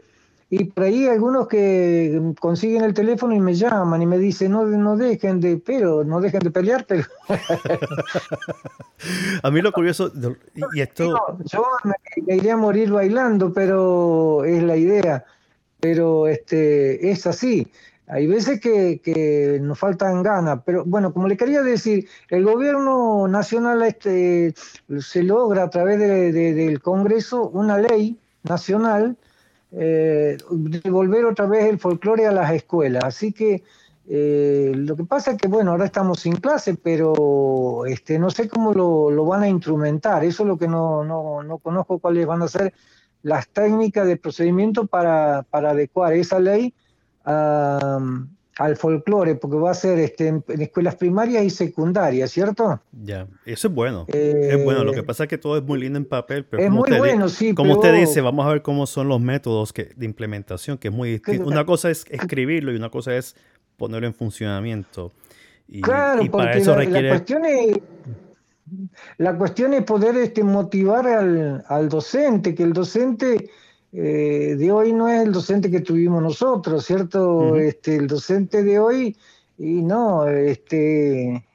Y 0.53 0.65
por 0.65 0.83
ahí 0.83 1.07
algunos 1.07 1.47
que 1.47 2.33
consiguen 2.37 2.83
el 2.83 2.93
teléfono 2.93 3.33
y 3.33 3.39
me 3.39 3.53
llaman 3.53 4.01
y 4.01 4.05
me 4.05 4.17
dicen, 4.17 4.51
no, 4.51 4.65
no 4.65 4.97
dejen 4.97 5.39
de, 5.39 5.55
pero 5.55 6.03
no 6.03 6.19
dejen 6.19 6.41
de 6.41 6.51
pelear, 6.51 6.85
pero... 6.85 7.05
a 9.43 9.49
mí 9.49 9.61
lo 9.61 9.71
curioso, 9.71 10.11
y 10.73 10.81
esto... 10.81 11.37
yo 11.45 11.65
me, 11.85 12.35
iría 12.35 12.55
a 12.55 12.57
morir 12.57 12.91
bailando, 12.91 13.53
pero 13.53 14.43
es 14.43 14.61
la 14.61 14.75
idea. 14.75 15.23
Pero 15.79 16.27
este 16.27 17.09
es 17.09 17.25
así. 17.25 17.71
Hay 18.11 18.27
veces 18.27 18.59
que, 18.59 18.99
que 19.01 19.57
nos 19.61 19.79
faltan 19.79 20.21
ganas, 20.21 20.59
pero 20.65 20.83
bueno, 20.85 21.13
como 21.13 21.29
le 21.29 21.37
quería 21.37 21.61
decir, 21.61 22.09
el 22.29 22.43
gobierno 22.43 23.25
nacional 23.29 23.81
este, 23.83 24.53
se 24.99 25.23
logra 25.23 25.63
a 25.63 25.69
través 25.69 25.97
del 25.97 26.81
Congreso 26.81 27.47
una 27.47 27.77
ley 27.77 28.19
nacional 28.43 29.17
eh, 29.71 30.37
devolver 30.49 31.23
otra 31.23 31.45
vez 31.45 31.63
el 31.69 31.79
folclore 31.79 32.27
a 32.27 32.33
las 32.33 32.51
escuelas. 32.51 33.05
Así 33.05 33.31
que 33.31 33.63
eh, 34.09 34.73
lo 34.75 34.97
que 34.97 35.05
pasa 35.05 35.31
es 35.31 35.37
que, 35.37 35.47
bueno, 35.47 35.71
ahora 35.71 35.85
estamos 35.85 36.19
sin 36.19 36.35
clase, 36.35 36.75
pero 36.75 37.85
este, 37.85 38.19
no 38.19 38.29
sé 38.29 38.49
cómo 38.49 38.73
lo, 38.73 39.25
van 39.25 39.43
a 39.43 39.47
instrumentar. 39.47 40.25
Eso 40.25 40.43
es 40.43 40.47
lo 40.49 40.57
que 40.57 40.67
no, 40.67 41.05
no, 41.05 41.43
no, 41.43 41.59
conozco 41.59 41.99
cuáles 41.99 42.25
van 42.25 42.41
a 42.41 42.49
ser 42.49 42.73
las 43.23 43.47
técnicas 43.47 44.05
de 44.05 44.17
procedimiento 44.17 44.85
para, 44.85 45.43
para 45.49 45.69
adecuar 45.69 46.11
esa 46.11 46.41
ley 46.41 46.73
a 47.25 47.99
al 48.61 48.77
folclore, 48.77 49.35
porque 49.35 49.57
va 49.57 49.71
a 49.71 49.73
ser 49.73 49.97
este, 49.99 50.27
en, 50.27 50.43
escuelas 50.59 50.95
primarias 50.95 51.43
y 51.43 51.49
secundarias, 51.49 52.31
¿cierto? 52.31 52.79
Ya, 52.91 53.27
eso 53.45 53.67
es 53.67 53.73
bueno. 53.73 54.05
es 54.07 54.63
bueno, 54.63 54.83
lo 54.83 54.93
que 54.93 54.99
eh, 54.99 55.03
pasa 55.03 55.23
es 55.23 55.29
que 55.29 55.37
todo 55.37 55.57
es 55.57 55.63
muy 55.63 55.79
lindo 55.79 55.97
en 55.97 56.05
papel, 56.05 56.45
pero 56.45 56.61
es 56.61 56.69
como, 56.69 56.81
muy 56.81 56.89
usted, 56.89 56.99
bueno, 56.99 57.29
sí, 57.29 57.53
como 57.55 57.73
usted 57.73 57.93
dice, 57.95 58.21
vamos 58.21 58.45
a 58.45 58.49
ver 58.49 58.61
cómo 58.61 58.85
son 58.85 59.07
los 59.07 59.21
métodos 59.21 59.73
que, 59.73 59.91
de 59.95 60.05
implementación, 60.05 60.77
que 60.77 60.89
es 60.89 60.93
muy 60.93 61.11
distinto. 61.11 61.47
Una 61.47 61.65
cosa 61.65 61.89
es 61.89 62.05
escribirlo 62.09 62.71
y 62.71 62.75
una 62.75 62.89
cosa 62.89 63.15
es 63.15 63.35
ponerlo 63.77 64.07
en 64.07 64.13
funcionamiento. 64.13 65.11
Y, 65.67 65.81
claro, 65.81 66.23
para 66.29 66.53
eso 66.53 66.75
requiere... 66.75 67.09
La 67.09 67.15
cuestión 67.15 67.45
es, 67.45 67.79
la 69.17 69.37
cuestión 69.37 69.73
es 69.73 69.83
poder 69.83 70.17
este, 70.17 70.43
motivar 70.43 71.07
al, 71.07 71.63
al 71.67 71.89
docente, 71.89 72.53
que 72.53 72.63
el 72.63 72.73
docente 72.73 73.49
eh, 73.93 74.55
de 74.57 74.71
hoy 74.71 74.93
no 74.93 75.07
es 75.07 75.21
el 75.21 75.33
docente 75.33 75.69
que 75.69 75.81
tuvimos 75.81 76.23
nosotros, 76.23 76.85
¿cierto? 76.85 77.55
este, 77.57 77.97
el 77.97 78.07
docente 78.07 78.63
de 78.63 78.79
hoy, 78.79 79.17
y 79.57 79.81
no, 79.81 80.27
este... 80.27 81.45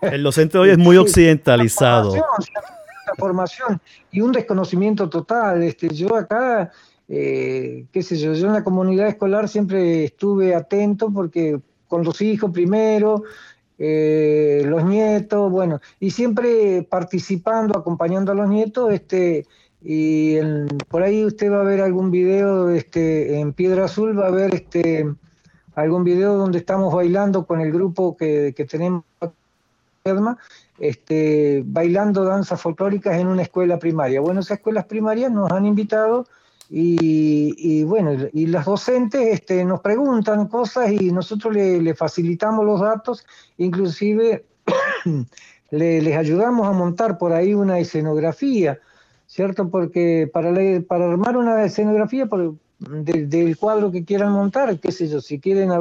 El 0.00 0.22
docente 0.22 0.56
de 0.56 0.64
hoy 0.64 0.70
es 0.70 0.78
muy 0.78 0.96
occidentalizado. 0.98 2.14
La 2.14 3.14
formación, 3.18 3.80
y 4.10 4.20
un 4.20 4.32
desconocimiento 4.32 5.08
total. 5.08 5.62
Este, 5.62 5.88
yo 5.88 6.16
acá, 6.16 6.70
eh, 7.08 7.86
qué 7.92 8.02
sé 8.02 8.16
yo, 8.16 8.32
yo 8.32 8.46
en 8.46 8.54
la 8.54 8.64
comunidad 8.64 9.08
escolar 9.08 9.48
siempre 9.48 10.04
estuve 10.04 10.54
atento 10.54 11.10
porque 11.12 11.60
con 11.86 12.02
los 12.02 12.20
hijos 12.22 12.50
primero, 12.50 13.24
eh, 13.78 14.62
los 14.66 14.84
nietos, 14.84 15.50
bueno, 15.50 15.80
y 15.98 16.10
siempre 16.10 16.86
participando, 16.88 17.78
acompañando 17.78 18.32
a 18.32 18.34
los 18.34 18.48
nietos, 18.48 18.92
este, 18.92 19.46
y 19.86 20.38
por 20.88 21.02
ahí 21.02 21.26
usted 21.26 21.52
va 21.52 21.60
a 21.60 21.64
ver 21.64 21.82
algún 21.82 22.10
video 22.10 22.70
este, 22.70 23.38
en 23.38 23.52
Piedra 23.52 23.84
Azul, 23.84 24.18
va 24.18 24.28
a 24.28 24.30
ver 24.30 24.54
este, 24.54 25.06
algún 25.74 26.04
video 26.04 26.36
donde 26.36 26.58
estamos 26.58 26.92
bailando 26.94 27.46
con 27.46 27.60
el 27.60 27.70
grupo 27.70 28.16
que, 28.16 28.54
que 28.56 28.64
tenemos 28.64 29.04
este, 30.78 31.62
bailando 31.66 32.24
danzas 32.24 32.60
folclóricas 32.60 33.18
en 33.18 33.26
una 33.26 33.42
escuela 33.42 33.78
primaria. 33.78 34.22
Bueno, 34.22 34.40
esas 34.40 34.58
escuelas 34.58 34.86
primarias 34.86 35.30
nos 35.30 35.52
han 35.52 35.66
invitado 35.66 36.26
y, 36.70 37.84
bueno, 37.84 38.12
y 38.32 38.46
las 38.46 38.64
docentes 38.64 39.20
este, 39.34 39.64
nos 39.66 39.80
preguntan 39.80 40.48
cosas 40.48 40.90
y 40.92 41.12
nosotros 41.12 41.54
le, 41.54 41.94
facilitamos 41.94 42.64
los 42.64 42.80
datos, 42.80 43.26
inclusive 43.58 44.44
les 45.70 46.16
ayudamos 46.16 46.66
a 46.66 46.72
montar 46.72 47.18
por 47.18 47.32
ahí 47.32 47.52
una 47.52 47.78
escenografía 47.78 48.80
¿cierto? 49.34 49.68
Porque 49.68 50.30
para, 50.32 50.52
para 50.86 51.10
armar 51.10 51.36
una 51.36 51.64
escenografía 51.64 52.28
del 52.78 53.56
cuadro 53.56 53.90
que 53.90 54.04
quieran 54.04 54.30
montar, 54.30 54.78
qué 54.78 54.92
sé 54.92 55.08
yo, 55.08 55.20
si 55.20 55.40
quieren 55.40 55.72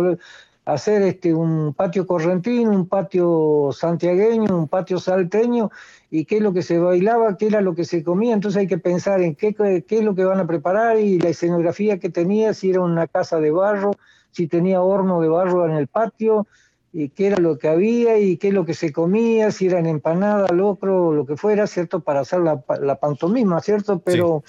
hacer 0.66 1.04
este 1.04 1.36
un 1.36 1.76
patio 1.76 2.08
correntino, 2.08 2.72
un 2.72 2.88
patio 2.88 3.70
santiagueño, 3.72 4.58
un 4.58 4.68
patio 4.68 4.98
salteño, 4.98 5.70
y 6.10 6.26
qué 6.26 6.38
es 6.38 6.42
lo 6.42 6.52
que 6.52 6.64
se 6.64 6.80
bailaba, 6.80 7.38
qué 7.38 7.46
era 7.46 7.62
lo 7.62 7.76
que 7.76 7.86
se 7.86 8.04
comía, 8.04 8.34
entonces 8.34 8.62
hay 8.62 8.68
que 8.68 8.80
pensar 8.80 9.22
en 9.22 9.36
qué, 9.36 9.54
qué 9.54 9.98
es 10.00 10.04
lo 10.04 10.16
que 10.16 10.26
van 10.26 10.40
a 10.40 10.48
preparar 10.48 10.98
y 11.00 11.20
la 11.20 11.30
escenografía 11.30 12.00
que 12.00 12.10
tenía, 12.10 12.56
si 12.56 12.72
era 12.72 12.82
una 12.82 13.06
casa 13.06 13.40
de 13.40 13.52
barro, 13.52 13.92
si 14.32 14.48
tenía 14.48 14.82
horno 14.82 15.22
de 15.22 15.28
barro 15.28 15.68
en 15.68 15.74
el 15.74 15.86
patio, 15.86 16.48
y 16.94 17.10
qué 17.10 17.28
era 17.28 17.38
lo 17.38 17.58
que 17.58 17.68
había 17.68 18.20
y 18.20 18.38
qué 18.38 18.50
es 18.50 18.54
lo 18.54 18.66
que 18.66 18.76
se 18.76 18.94
comía, 18.94 19.52
si 19.52 19.66
eran 19.66 19.88
empanadas, 19.88 20.52
locro, 20.52 21.12
lo 21.12 21.26
que 21.26 21.36
fuera, 21.36 21.66
¿cierto? 21.66 22.02
Para 22.02 22.20
hacer 22.20 22.40
la, 22.42 22.64
la 22.80 22.96
pantomima, 23.00 23.60
¿cierto? 23.60 24.00
Pero 24.00 24.44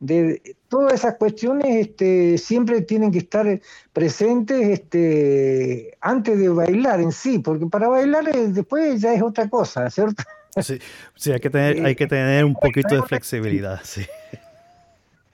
de 0.00 0.56
todas 0.68 0.94
esas 0.94 1.14
cuestiones 1.14 1.86
este, 1.86 2.36
siempre 2.36 2.82
tienen 2.82 3.12
que 3.12 3.18
estar 3.18 3.60
presentes 3.92 4.68
este, 4.68 5.96
antes 6.00 6.38
de 6.38 6.48
bailar 6.48 7.00
en 7.00 7.12
sí, 7.12 7.38
porque 7.38 7.66
para 7.66 7.88
bailar 7.88 8.28
eh, 8.28 8.48
después 8.48 9.00
ya 9.00 9.14
es 9.14 9.22
otra 9.22 9.48
cosa, 9.48 9.88
¿cierto? 9.88 10.24
Sí, 10.60 10.78
sí 11.14 11.32
hay, 11.32 11.40
que 11.40 11.48
tener, 11.48 11.82
hay 11.86 11.94
que 11.94 12.06
tener 12.08 12.44
un 12.44 12.54
poquito 12.54 12.94
de 12.94 13.02
flexibilidad, 13.02 13.80
sí. 13.84 14.04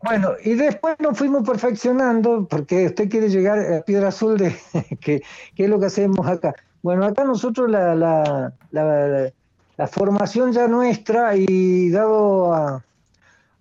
Bueno, 0.02 0.32
y 0.42 0.54
después 0.54 0.96
nos 0.98 1.18
fuimos 1.18 1.46
perfeccionando, 1.46 2.46
porque 2.48 2.86
usted 2.86 3.10
quiere 3.10 3.28
llegar 3.28 3.58
a 3.58 3.82
Piedra 3.82 4.08
Azul, 4.08 4.38
de 4.38 4.56
que, 5.00 5.22
es 5.56 5.68
lo 5.68 5.78
que 5.78 5.86
hacemos 5.86 6.26
acá. 6.26 6.54
Bueno, 6.82 7.04
acá 7.04 7.24
nosotros 7.24 7.70
la, 7.70 7.94
la, 7.94 8.52
la, 8.72 9.86
formación 9.88 10.52
ya 10.52 10.66
nuestra 10.68 11.36
y 11.36 11.90
dado 11.90 12.54
a, 12.54 12.82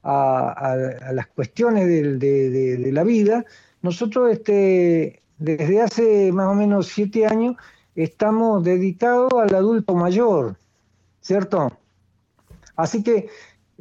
a, 0.03 1.11
las 1.11 1.27
cuestiones 1.27 1.87
de, 1.87 2.17
de, 2.49 2.91
la 2.93 3.03
vida, 3.03 3.43
nosotros 3.81 4.31
este, 4.31 5.21
desde 5.37 5.81
hace 5.81 6.31
más 6.31 6.47
o 6.47 6.53
menos 6.53 6.87
siete 6.87 7.25
años 7.25 7.57
estamos 7.95 8.63
dedicados 8.63 9.33
al 9.33 9.53
adulto 9.53 9.93
mayor, 9.93 10.55
¿cierto? 11.19 11.73
Así 12.77 13.03
que 13.03 13.29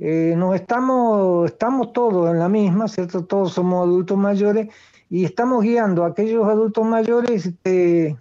eh, 0.01 0.35
nos 0.37 0.55
estamos, 0.55 1.51
estamos 1.51 1.93
todos 1.93 2.31
en 2.31 2.39
la 2.39 2.49
misma, 2.49 2.87
¿cierto? 2.87 3.25
Todos 3.25 3.53
somos 3.53 3.85
adultos 3.85 4.17
mayores 4.17 4.69
y 5.11 5.25
estamos 5.25 5.65
guiando 5.65 6.05
a 6.05 6.09
aquellos 6.09 6.47
adultos 6.47 6.87
mayores 6.87 7.47
este, 7.47 8.17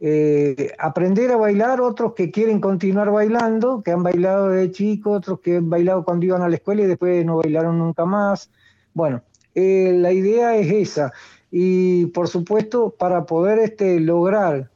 eh, 0.00 0.72
aprender 0.78 1.30
a 1.32 1.36
bailar, 1.36 1.82
otros 1.82 2.14
que 2.14 2.30
quieren 2.30 2.60
continuar 2.60 3.10
bailando, 3.10 3.82
que 3.82 3.90
han 3.90 4.02
bailado 4.02 4.48
de 4.48 4.70
chico, 4.70 5.10
otros 5.10 5.40
que 5.40 5.56
han 5.56 5.68
bailado 5.68 6.04
cuando 6.04 6.24
iban 6.24 6.40
a 6.40 6.48
la 6.48 6.56
escuela 6.56 6.82
y 6.82 6.86
después 6.86 7.24
no 7.26 7.36
bailaron 7.36 7.78
nunca 7.78 8.06
más. 8.06 8.50
Bueno, 8.94 9.22
eh, 9.54 9.92
la 9.94 10.12
idea 10.12 10.56
es 10.56 10.72
esa. 10.72 11.12
Y 11.50 12.06
por 12.06 12.28
supuesto, 12.28 12.94
para 12.98 13.26
poder 13.26 13.58
este, 13.58 14.00
lograr 14.00 14.70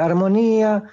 armonía, 0.00 0.84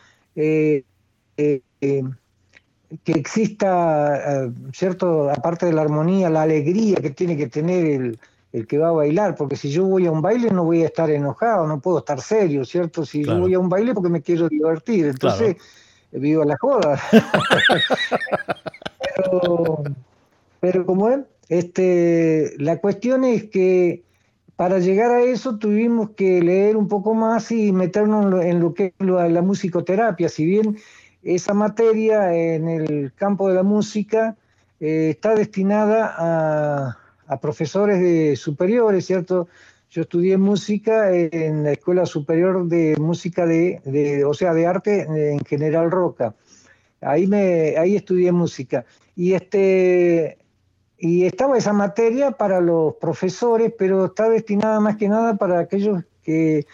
que 3.04 3.14
exista, 3.14 4.46
eh, 4.46 4.52
¿cierto? 4.74 5.30
Aparte 5.30 5.66
de 5.66 5.74
la 5.74 5.82
armonía, 5.82 6.30
la 6.30 6.44
alegría 6.44 6.98
que 6.98 7.10
tiene 7.10 7.36
que 7.36 7.48
tener 7.48 7.86
el, 7.86 8.20
el, 8.54 8.68
que 8.68 8.78
va 8.78 8.90
a 8.90 8.94
bailar, 8.94 9.36
porque 9.36 9.56
si 9.56 9.70
yo 9.70 9.86
voy 9.86 10.06
a 10.06 10.12
un 10.12 10.22
baile 10.22 10.52
no 10.52 10.64
voy 10.64 10.84
a 10.84 10.88
estar 10.88 11.10
enojado, 11.10 11.68
no 11.68 11.80
puedo 11.80 12.00
estar 12.00 12.22
serio, 12.22 12.64
¿cierto? 12.66 13.06
Si 13.06 13.24
yo 13.24 13.40
voy 13.40 13.54
a 13.54 13.60
un 13.60 13.70
baile 13.70 13.94
porque 13.94 14.10
me 14.10 14.22
quiero 14.22 14.48
divertir, 14.48 15.08
entonces 15.08 15.58
vivo 16.12 16.44
la 16.44 16.58
joda. 16.58 17.00
pero, 19.16 19.84
pero 20.60 20.86
como 20.86 21.10
es, 21.10 21.20
este, 21.50 22.54
la 22.58 22.78
cuestión 22.78 23.24
es 23.24 23.46
que 23.46 24.04
para 24.58 24.80
llegar 24.80 25.12
a 25.12 25.22
eso 25.22 25.58
tuvimos 25.58 26.12
que 26.12 26.42
leer 26.42 26.78
un 26.78 26.88
poco 26.88 27.14
más 27.14 27.52
y 27.52 27.72
meternos 27.72 28.44
en 28.44 28.60
lo, 28.60 28.74
que 28.74 28.94
es 28.98 29.06
la 29.06 29.42
musicoterapia, 29.42 30.30
si 30.30 30.46
bien 30.46 30.78
esa 31.36 31.54
materia 31.54 32.34
en 32.34 32.70
el 32.70 33.12
campo 33.14 33.50
de 33.50 33.56
la 33.56 33.64
música 33.64 34.38
eh, 34.80 35.10
está 35.10 35.36
destinada 35.36 36.16
a, 36.18 36.98
profesores 37.42 38.00
de 38.00 38.38
superiores, 38.38 39.06
¿cierto? 39.06 39.50
Yo 39.90 40.04
estudié 40.04 40.38
música 40.38 41.12
en 41.14 41.66
la 41.66 41.74
Escuela 41.74 42.06
Superior 42.06 42.66
de 42.68 42.96
Música 42.98 43.46
de, 43.46 43.82
de 43.84 44.24
o 44.24 44.34
sea, 44.34 44.54
de 44.54 44.66
arte 44.66 45.02
en 45.34 45.40
General 45.44 45.92
Roca. 45.92 46.36
Ahí, 47.02 47.28
me, 47.28 47.76
ahí 47.78 47.98
estudié 47.98 48.32
música. 48.32 48.86
Y, 49.14 49.34
este, 49.34 50.38
y 50.98 51.26
estaba 51.26 51.58
esa 51.58 51.74
materia 51.74 52.32
para 52.32 52.62
los 52.62 52.96
profesores, 52.96 53.74
pero 53.78 54.06
está 54.06 54.30
destinada 54.30 54.80
más 54.80 54.96
que 54.96 55.10
nada 55.10 55.36
para 55.36 55.60
aquellos 55.60 56.04
que 56.24 56.66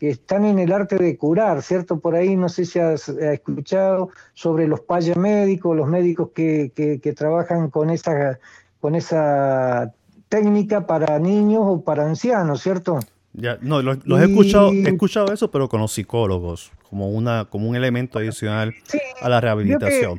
que 0.00 0.08
están 0.08 0.46
en 0.46 0.58
el 0.58 0.72
arte 0.72 0.96
de 0.96 1.18
curar, 1.18 1.60
¿cierto? 1.60 2.00
Por 2.00 2.14
ahí 2.14 2.34
no 2.34 2.48
sé 2.48 2.64
si 2.64 2.78
has, 2.78 3.10
escuchado 3.10 4.08
sobre 4.32 4.66
los 4.66 4.80
payas 4.80 5.18
médicos, 5.18 5.76
los 5.76 5.86
médicos 5.86 6.30
que, 6.34 6.72
que, 6.74 7.12
trabajan 7.12 7.68
con 7.68 7.90
esa, 7.90 8.38
con 8.80 8.94
esa 8.94 9.92
técnica 10.30 10.86
para 10.86 11.18
niños 11.18 11.64
o 11.66 11.84
para 11.84 12.06
ancianos, 12.06 12.62
¿cierto? 12.62 12.98
Ya, 13.34 13.58
no, 13.60 13.82
los, 13.82 13.98
he 13.98 14.24
escuchado, 14.24 14.72
he 14.72 14.88
escuchado 14.88 15.34
eso, 15.34 15.50
pero 15.50 15.68
con 15.68 15.82
los 15.82 15.92
psicólogos, 15.92 16.72
como 16.88 17.10
una, 17.10 17.44
como 17.44 17.68
un 17.68 17.76
elemento 17.76 18.18
adicional 18.18 18.74
a 19.20 19.28
la 19.28 19.38
rehabilitación. 19.42 20.18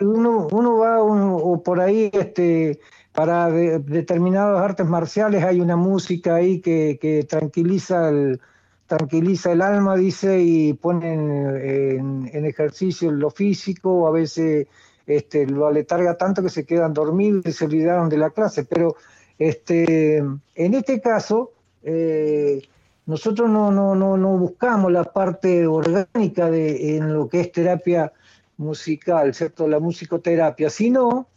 uno, 0.00 0.48
uno 0.50 0.76
va 0.76 1.00
o 1.00 1.62
por 1.62 1.80
ahí, 1.80 2.10
este, 2.12 2.80
para 3.12 3.48
determinadas 3.48 4.60
artes 4.60 4.86
marciales 4.86 5.44
hay 5.44 5.60
una 5.60 5.76
música 5.76 6.34
ahí 6.34 6.60
que, 6.60 6.98
que 7.00 7.22
tranquiliza 7.22 8.08
el, 8.08 8.40
tranquiliza 8.88 9.52
el 9.52 9.60
alma, 9.60 9.96
dice, 9.96 10.40
y 10.40 10.72
pone 10.72 11.12
en, 11.12 12.44
ejercicio 12.44 13.12
lo 13.12 13.30
físico, 13.30 14.08
a 14.08 14.10
veces 14.10 14.66
este, 15.06 15.46
lo 15.46 15.66
aletarga 15.66 16.16
tanto 16.16 16.42
que 16.42 16.48
se 16.48 16.64
quedan 16.64 16.94
dormidos 16.94 17.44
y 17.46 17.52
se 17.52 17.66
olvidaron 17.66 18.08
de 18.08 18.16
la 18.16 18.30
clase. 18.30 18.64
Pero 18.64 18.96
este, 19.38 20.16
en 20.16 20.74
este 20.74 21.02
caso, 21.02 21.52
eh, 21.82 22.62
nosotros 23.04 23.50
no, 23.50 23.70
no, 23.70 23.94
no, 23.94 24.16
no, 24.16 24.38
buscamos 24.38 24.90
la 24.90 25.04
parte 25.04 25.66
orgánica 25.66 26.50
de, 26.50 26.96
en 26.96 27.12
lo 27.12 27.28
que 27.28 27.40
es 27.40 27.52
terapia 27.52 28.10
musical, 28.56 29.34
¿cierto? 29.34 29.68
La 29.68 29.80
musicoterapia, 29.80 30.70
sino 30.70 31.28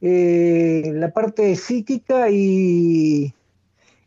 eh, 0.00 0.92
la 0.94 1.10
parte 1.10 1.54
psíquica 1.56 2.30
y, 2.30 3.34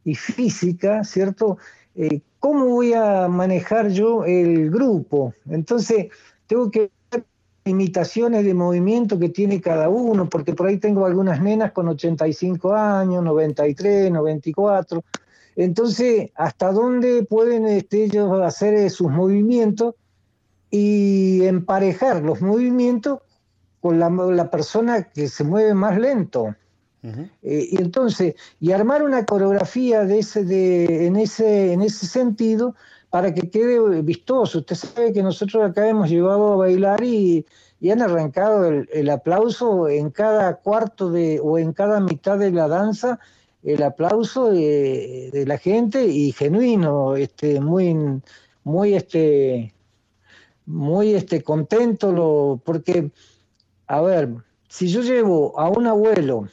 y 0.03 0.15
física, 0.15 1.03
¿cierto? 1.03 1.59
Eh, 1.99 2.21
¿cómo 2.37 2.67
voy 2.67 2.93
a 2.93 3.27
manejar 3.27 3.89
yo 3.89 4.23
el 4.23 4.69
grupo? 4.69 5.33
Entonces, 5.49 6.09
tengo 6.45 6.69
que 6.69 6.91
ver 7.11 7.25
limitaciones 7.65 8.45
de 8.45 8.53
movimiento 8.53 9.17
que 9.17 9.29
tiene 9.29 9.59
cada 9.59 9.89
uno, 9.89 10.29
porque 10.29 10.53
por 10.53 10.67
ahí 10.67 10.77
tengo 10.77 11.07
algunas 11.07 11.41
nenas 11.41 11.71
con 11.71 11.87
85 11.87 12.71
años, 12.73 13.23
93, 13.23 14.11
94. 14.11 15.03
Entonces, 15.55 16.29
¿hasta 16.35 16.71
dónde 16.71 17.23
pueden 17.23 17.65
este, 17.65 18.03
ellos 18.03 18.41
hacer 18.43 18.75
eh, 18.75 18.91
sus 18.91 19.09
movimientos 19.09 19.95
y 20.69 21.43
emparejar 21.45 22.21
los 22.21 22.43
movimientos 22.43 23.21
con 23.81 23.97
la, 23.99 24.11
la 24.11 24.51
persona 24.51 25.01
que 25.01 25.27
se 25.27 25.43
mueve 25.43 25.73
más 25.73 25.97
lento? 25.97 26.55
Eh, 27.03 27.69
y 27.71 27.81
entonces, 27.81 28.35
y 28.59 28.71
armar 28.71 29.03
una 29.03 29.25
coreografía 29.25 30.03
de 30.03 30.19
ese, 30.19 30.43
de, 30.43 31.07
en, 31.07 31.15
ese, 31.15 31.71
en 31.71 31.81
ese 31.81 32.05
sentido 32.05 32.75
para 33.09 33.33
que 33.33 33.49
quede 33.49 34.01
vistoso. 34.01 34.59
Usted 34.59 34.75
sabe 34.75 35.13
que 35.13 35.23
nosotros 35.23 35.63
acá 35.63 35.87
hemos 35.87 36.09
llevado 36.09 36.53
a 36.53 36.57
bailar 36.57 37.03
y, 37.03 37.45
y 37.79 37.91
han 37.91 38.01
arrancado 38.01 38.65
el, 38.65 39.09
aplauso 39.09 39.87
en 39.87 40.09
cada 40.09 40.55
cuarto 40.55 41.11
de, 41.11 41.39
o 41.41 41.57
en 41.57 41.73
cada 41.73 41.99
mitad 41.99 42.37
de 42.37 42.51
la 42.51 42.67
danza, 42.67 43.19
el 43.63 43.83
aplauso 43.83 44.51
de, 44.51 45.43
la 45.45 45.57
gente 45.57 46.05
y 46.07 46.31
genuino, 46.31 47.15
este, 47.15 47.59
muy, 47.59 47.95
muy, 48.63 48.95
este, 48.95 49.73
muy 50.65 51.13
este, 51.13 51.43
contento, 51.43 52.61
porque, 52.65 53.11
a 53.87 54.01
ver, 54.01 54.29
si 54.69 54.87
yo 54.87 55.01
llevo 55.01 55.59
a 55.59 55.69
un 55.69 55.87
abuelo 55.87 56.47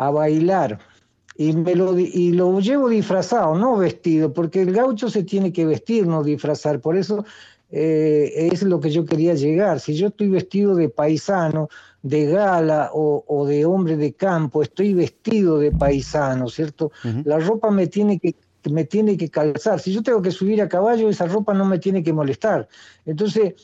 a 0.00 0.10
bailar. 0.10 0.78
Y, 1.36 1.52
me 1.52 1.74
lo, 1.74 1.98
y 1.98 2.32
lo 2.32 2.58
llevo 2.60 2.88
disfrazado, 2.88 3.54
no 3.54 3.76
vestido, 3.76 4.32
porque 4.32 4.62
el 4.62 4.72
gaucho 4.72 5.08
se 5.08 5.22
tiene 5.22 5.52
que 5.52 5.64
vestir, 5.64 6.06
no 6.06 6.22
disfrazar. 6.22 6.80
Por 6.80 6.96
eso 6.96 7.24
eh, 7.70 8.48
es 8.52 8.62
lo 8.62 8.80
que 8.80 8.90
yo 8.90 9.04
quería 9.04 9.34
llegar. 9.34 9.80
Si 9.80 9.94
yo 9.94 10.08
estoy 10.08 10.28
vestido 10.28 10.74
de 10.74 10.88
paisano, 10.88 11.68
de 12.02 12.26
gala 12.26 12.90
o, 12.92 13.46
de 13.46 13.64
hombre 13.66 13.96
de 13.96 14.12
campo, 14.14 14.62
estoy 14.62 14.94
vestido 14.94 15.58
de 15.58 15.70
paisano, 15.70 16.48
¿cierto? 16.48 16.92
La 17.24 17.38
ropa 17.38 17.70
me 17.70 17.86
tiene 17.86 18.18
que 18.18 18.34
me 18.70 18.84
tiene 18.84 19.16
que 19.16 19.30
calzar. 19.30 19.80
Si 19.80 19.90
yo 19.92 20.02
tengo 20.02 20.20
que 20.20 20.30
subir 20.30 20.60
a 20.60 20.68
caballo, 20.68 21.08
esa 21.08 21.26
ropa 21.26 21.54
no 21.54 21.64
me 21.64 21.78
tiene 21.78 22.02
que 22.02 22.12
molestar. 22.12 22.68
Entonces, 23.06 23.54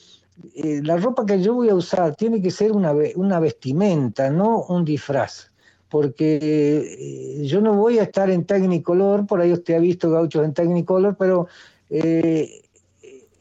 eh, 0.55 0.81
la 0.83 0.97
ropa 0.97 1.27
que 1.27 1.43
yo 1.43 1.53
voy 1.53 1.69
a 1.69 1.75
usar 1.75 2.17
tiene 2.17 2.41
que 2.41 2.51
ser 2.51 2.73
una, 2.73 2.95
una 3.17 3.39
vestimenta, 3.39 4.31
no 4.31 4.63
un 4.63 4.87
disfraz 4.87 5.51
porque 5.97 6.39
eh, 6.43 7.47
yo 7.47 7.63
no 7.63 7.73
voy 7.73 7.99
a 7.99 8.03
estar 8.03 8.29
en 8.29 8.45
Technicolor, 8.45 9.27
por 9.27 9.41
ahí 9.41 9.51
usted 9.51 9.77
ha 9.77 9.79
visto 9.79 10.11
gauchos 10.11 10.45
en 10.45 10.53
Technicolor, 10.53 11.17
pero 11.19 11.49
eh, 11.89 12.61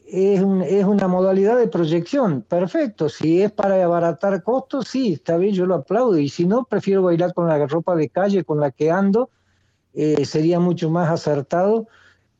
es, 0.06 0.40
una 0.40 1.06
modalidad 1.06 1.58
de 1.58 1.68
proyección, 1.68 2.40
perfecto, 2.40 3.10
si 3.10 3.42
es 3.42 3.52
para 3.52 3.84
abaratar 3.84 4.42
costos, 4.42 4.88
sí, 4.88 5.12
está 5.12 5.36
bien, 5.36 5.54
yo 5.54 5.66
lo 5.66 5.74
aplaudo, 5.74 6.16
y 6.16 6.30
si 6.30 6.46
no, 6.46 6.64
prefiero 6.64 7.02
bailar 7.02 7.34
con 7.34 7.46
la 7.46 7.66
ropa 7.66 7.94
de 7.94 8.08
calle 8.08 8.42
con 8.42 8.58
la 8.58 8.70
que 8.70 8.90
ando, 8.90 9.28
eh, 9.92 10.24
sería 10.24 10.58
mucho 10.58 10.88
más 10.88 11.10
acertado 11.10 11.88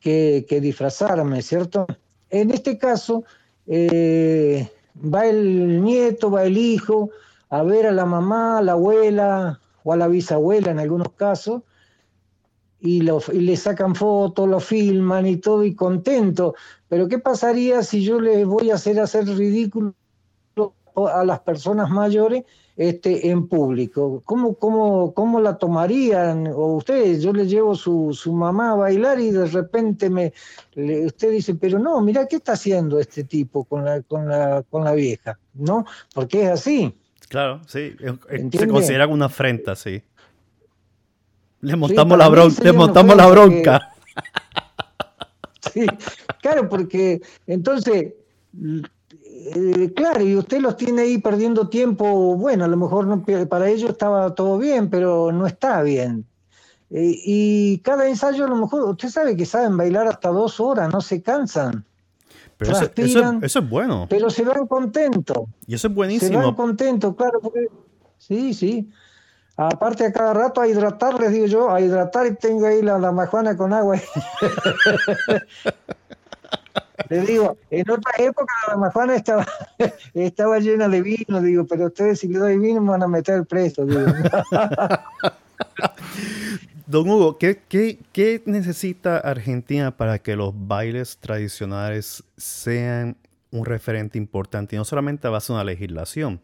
que, 0.00 0.46
disfrazarme, 0.62 1.42
¿cierto? 1.42 1.86
En 2.30 2.52
este 2.52 2.78
caso, 2.78 3.24
va 3.68 5.26
el 5.26 5.82
nieto, 5.84 6.30
va 6.30 6.44
el 6.44 6.56
hijo, 6.56 7.10
a 7.50 7.62
ver 7.62 7.86
a 7.86 7.92
la 7.92 8.06
mamá, 8.06 8.56
a 8.56 8.62
la 8.62 8.72
abuela, 8.72 9.60
o 9.87 9.93
a 9.93 9.97
la 9.97 10.09
bisabuela 10.09 10.72
en 10.72 10.80
algunos 10.80 11.12
casos, 11.12 11.62
y, 12.80 13.03
le 13.03 13.57
sacan 13.57 13.95
fotos, 13.95 14.49
lo 14.49 14.59
filman 14.59 15.26
y 15.28 15.37
todo, 15.37 15.62
y 15.62 15.76
contento. 15.76 16.57
Pero 16.89 17.07
¿qué 17.07 17.20
pasaría 17.20 17.84
si 17.84 18.03
yo 18.03 18.20
les 18.20 18.45
voy 18.45 18.70
a 18.70 18.74
hacer 18.74 18.99
hacer 18.99 19.28
ridículo 19.28 19.95
a 20.97 21.24
las 21.24 21.39
personas 21.41 21.89
mayores 21.89 22.43
este, 22.76 23.30
en 23.30 23.47
público? 23.47 24.22
¿Cómo, 24.24 24.55
cómo, 24.55 25.14
cómo 25.14 25.41
la 25.41 25.57
tomarían? 25.57 26.49
O 26.49 26.74
ustedes, 26.74 27.22
yo 27.22 27.32
les 27.32 27.49
llevo 27.49 27.76
su, 27.76 28.12
su 28.12 28.32
mamá 28.32 28.72
a 28.72 28.74
bailar 28.74 29.20
y 29.20 29.30
de 29.30 29.47
repente 29.47 30.11
me, 30.11 30.32
usted 31.07 31.30
dice, 31.30 31.55
pero 31.55 31.78
no, 31.78 32.01
mira, 32.01 32.26
¿qué 32.26 32.37
está 32.37 32.55
haciendo 32.55 32.99
este 32.99 33.22
tipo 33.22 33.62
con 33.62 33.84
la, 33.84 34.03
con 34.03 34.28
la, 34.28 34.64
con 34.68 34.82
la 34.82 34.95
vieja? 34.95 35.39
¿No? 35.55 35.84
Porque 36.12 36.43
es 36.43 36.51
así. 36.51 36.93
Claro, 37.29 37.61
sí. 37.66 37.97
Se 38.53 38.68
considera 38.68 39.07
una 39.07 39.27
afrenta, 39.27 39.74
sí. 39.74 40.03
Le 41.61 41.77
montamos 41.77 42.16
la 42.16 42.29
bronca. 42.29 42.62
Le 42.62 42.72
montamos 42.72 43.16
la 43.16 43.27
bronca. 43.27 43.93
Sí, 45.72 45.87
claro, 46.41 46.68
porque 46.68 47.20
entonces, 47.47 48.14
eh, 48.55 49.93
claro, 49.95 50.22
y 50.22 50.37
usted 50.37 50.61
los 50.61 50.77
tiene 50.77 51.03
ahí 51.03 51.18
perdiendo 51.18 51.68
tiempo, 51.68 52.37
bueno, 52.37 52.64
a 52.64 52.68
lo 52.68 52.77
mejor 52.77 53.07
no, 53.07 53.24
para 53.49 53.68
ellos 53.68 53.91
estaba 53.91 54.35
todo 54.35 54.59
bien, 54.59 54.89
pero 54.89 55.33
no 55.33 55.47
está 55.47 55.83
bien. 55.83 56.24
Eh, 56.91 57.20
y 57.24 57.79
cada 57.79 58.09
ensayo 58.09 58.45
a 58.45 58.49
lo 58.49 58.57
mejor, 58.57 58.85
usted 58.85 59.09
sabe 59.09 59.37
que 59.37 59.45
saben 59.45 59.77
bailar 59.77 60.07
hasta 60.07 60.29
dos 60.29 60.61
horas, 60.61 60.93
no 60.93 61.01
se 61.01 61.20
cansan. 61.20 61.85
Pero 62.59 62.72
eso, 62.72 63.61
es 63.61 63.68
bueno. 63.68 64.07
Pero 64.09 64.30
se 64.30 64.42
van 64.42 64.66
contentos. 64.66 65.38
Y 65.66 65.74
eso 65.74 65.88
es 65.88 65.94
buenísimo. 65.94 66.40
Se 66.40 66.46
van 66.46 66.54
contentos, 66.54 67.14
claro, 67.14 67.40
porque 67.40 67.68
sí, 68.18 68.54
sí. 68.54 68.90
Aparte 69.59 70.07
a 70.07 70.12
cada 70.12 70.34
rato 70.34 70.61
a 70.61 70.68
hidratar, 70.68 71.20
les 71.20 71.32
digo 71.32 71.46
yo, 71.46 71.70
a 71.70 71.80
hidratar 71.80 72.26
y 72.26 72.34
tengo 72.34 72.66
ahí 72.66 72.82
la, 72.82 72.98
la 72.98 73.12
majuana 73.12 73.57
con 73.57 73.72
agua. 73.72 73.98
Les 77.09 77.26
digo, 77.26 77.57
en 77.70 77.90
otra 77.90 78.12
época 78.18 78.52
la 78.68 78.76
majuana 78.76 79.14
estaba, 79.14 79.46
estaba 80.14 80.59
llena 80.59 80.88
de 80.88 81.02
vino, 81.02 81.40
digo, 81.40 81.66
pero 81.66 81.86
ustedes 81.86 82.20
si 82.20 82.28
le 82.28 82.38
doy 82.38 82.59
vino 82.59 82.80
me 82.80 82.90
van 82.90 83.02
a 83.02 83.09
meter 83.09 83.44
preso. 83.46 83.84
Digo. 83.84 84.00
Don 86.87 87.11
Hugo, 87.11 87.37
¿qué, 87.37 88.43
necesita 88.47 89.18
Argentina 89.18 89.97
para 89.97 90.20
que 90.20 90.37
los 90.37 90.55
bailes 90.55 91.18
tradicionales 91.18 92.22
sean 92.37 93.16
un 93.51 93.64
referente 93.64 94.18
importante? 94.18 94.76
Y 94.76 94.78
no 94.78 94.84
solamente 94.84 95.26
a 95.26 95.30
base 95.30 95.53
de 95.53 95.57
una 95.57 95.64
legislación, 95.64 96.41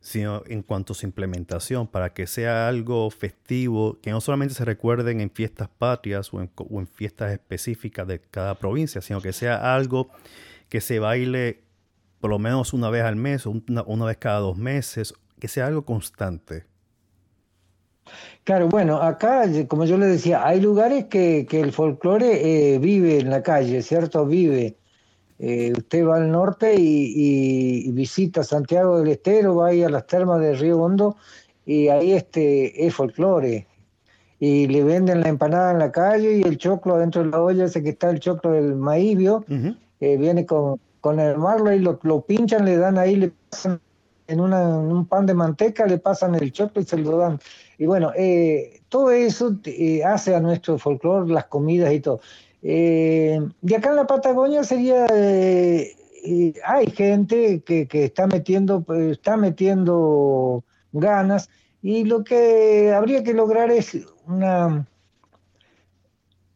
sino 0.00 0.42
en 0.46 0.64
cuanto 0.64 0.94
a 0.94 0.96
su 0.96 1.06
implementación, 1.06 1.86
para 1.86 2.12
que 2.12 2.26
sea 2.26 2.66
algo 2.66 3.08
festivo, 3.10 4.00
que 4.00 4.10
no 4.10 4.20
solamente 4.20 4.54
se 4.54 4.64
recuerden 4.64 5.20
en 5.20 5.30
fiestas 5.30 5.68
patrias 5.68 6.34
o 6.34 6.40
en, 6.40 6.86
fiestas 6.88 7.30
específicas 7.30 8.08
de 8.08 8.20
cada 8.20 8.58
provincia, 8.58 9.00
sino 9.00 9.20
que 9.20 9.32
sea 9.32 9.76
algo 9.76 10.10
que 10.68 10.80
se 10.80 10.98
baile 10.98 11.62
por 12.18 12.30
lo 12.30 12.40
menos 12.40 12.72
una 12.72 12.90
vez 12.90 13.04
al 13.04 13.14
mes 13.14 13.46
o 13.46 13.50
una, 13.50 14.04
vez 14.06 14.16
cada 14.16 14.40
dos 14.40 14.58
meses, 14.58 15.14
que 15.38 15.46
sea 15.46 15.68
algo 15.68 15.84
constante. 15.84 16.64
Claro, 18.44 18.68
bueno, 18.68 19.02
acá, 19.02 19.44
como 19.68 19.84
yo 19.84 19.98
le 19.98 20.06
decía, 20.06 20.46
hay 20.46 20.60
lugares 20.60 21.04
que, 21.06 21.46
el 21.50 21.72
folclore 21.72 22.74
eh, 22.74 22.78
vive 22.78 23.18
en 23.18 23.30
la 23.30 23.42
calle, 23.42 23.82
¿cierto? 23.82 24.24
Vive. 24.24 24.76
Eh, 25.38 25.72
usted 25.76 26.04
va 26.04 26.16
al 26.16 26.30
norte 26.30 26.74
y, 26.76 27.90
visita 27.92 28.42
Santiago 28.42 28.98
del 28.98 29.08
Estero, 29.08 29.56
va 29.56 29.68
ahí 29.68 29.82
a 29.82 29.88
las 29.88 30.06
termas 30.06 30.40
de 30.40 30.54
Río 30.54 30.78
Hondo 30.78 31.16
y 31.64 31.88
ahí 31.88 32.12
este 32.12 32.86
es 32.86 32.94
folclore. 32.94 33.66
Y 34.40 34.66
le 34.68 34.82
venden 34.84 35.20
la 35.20 35.28
empanada 35.28 35.72
en 35.72 35.78
la 35.78 35.92
calle 35.92 36.38
y 36.38 36.42
el 36.42 36.58
choclo 36.58 36.94
adentro 36.94 37.22
de 37.22 37.30
la 37.30 37.42
olla, 37.42 37.64
ese 37.66 37.82
que 37.82 37.90
está 37.90 38.10
el 38.10 38.20
choclo 38.20 38.52
del 38.52 38.76
maíz, 38.76 39.18
eh, 40.00 40.16
viene 40.16 40.46
con, 40.46 40.80
con 41.00 41.20
el 41.20 41.36
marlo 41.38 41.72
y 41.72 41.80
lo, 41.80 41.98
lo, 42.02 42.22
pinchan, 42.22 42.64
le 42.64 42.76
dan 42.76 42.98
ahí, 42.98 43.16
le 43.16 43.32
pasan 43.50 43.80
en, 44.28 44.40
un 44.40 45.06
pan 45.06 45.26
de 45.26 45.34
manteca, 45.34 45.86
le 45.86 45.98
pasan 45.98 46.34
el 46.34 46.52
choclo 46.52 46.80
y 46.80 46.84
se 46.84 46.96
lo 46.98 47.16
dan. 47.16 47.40
Y 47.78 47.86
bueno, 47.86 48.12
eh, 48.16 48.80
todo 48.88 49.12
eso 49.12 49.56
hace 50.04 50.34
a 50.34 50.40
nuestro 50.40 50.78
folclore, 50.78 51.32
las 51.32 51.46
comidas 51.46 51.92
y 51.92 52.00
todo. 52.00 52.20
Eh, 52.62 53.40
y 53.62 53.74
acá 53.74 53.90
en 53.90 53.96
la 53.96 54.06
Patagonia 54.06 54.64
sería, 54.64 55.06
eh, 55.14 55.94
hay 56.66 56.90
gente 56.90 57.62
que, 57.62 57.86
está 57.92 58.26
metiendo, 58.26 58.84
está 59.10 59.36
metiendo 59.36 60.64
ganas 60.92 61.48
y 61.80 62.04
lo 62.04 62.24
que 62.24 62.92
habría 62.92 63.22
que 63.22 63.32
lograr 63.32 63.70
es 63.70 63.96
una, 64.26 64.88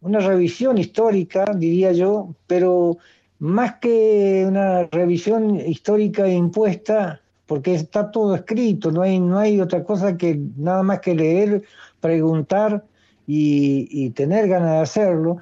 una 0.00 0.18
revisión 0.18 0.78
histórica, 0.78 1.44
diría 1.54 1.92
yo, 1.92 2.34
pero 2.48 2.98
más 3.38 3.76
que 3.76 4.44
una 4.46 4.84
revisión 4.84 5.60
histórica 5.60 6.26
impuesta, 6.28 7.21
porque 7.52 7.74
está 7.74 8.10
todo 8.10 8.34
escrito, 8.34 8.90
no 8.90 9.02
hay, 9.02 9.20
no 9.20 9.38
hay 9.38 9.60
otra 9.60 9.84
cosa 9.84 10.16
que 10.16 10.40
nada 10.56 10.82
más 10.82 11.00
que 11.00 11.14
leer, 11.14 11.62
preguntar 12.00 12.82
y, 13.26 14.08
tener 14.12 14.48
ganas 14.48 14.70
de 14.70 14.78
hacerlo 14.78 15.36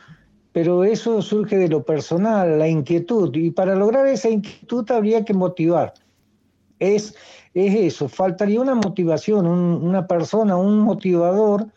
pero 0.51 0.83
eso 0.83 1.23
surge 1.23 1.57
de 1.57 1.69
lo 1.69 1.85
personal, 1.85 2.59
la 2.59 2.67
inquietud, 2.67 3.33
y 3.37 3.53
para 3.53 3.77
lograr 3.77 4.09
esa 4.09 4.29
inquietud 4.29 4.91
habría 4.91 5.25
que 5.25 5.35
motivar. 5.35 5.95
Es, 6.81 7.15
es 7.55 7.75
eso, 7.77 8.09
faltaría 8.09 8.61
una 8.61 8.75
motivación, 8.75 9.47
una 9.47 10.09
persona, 10.09 10.57
un 10.57 10.81
motivador 10.81 11.69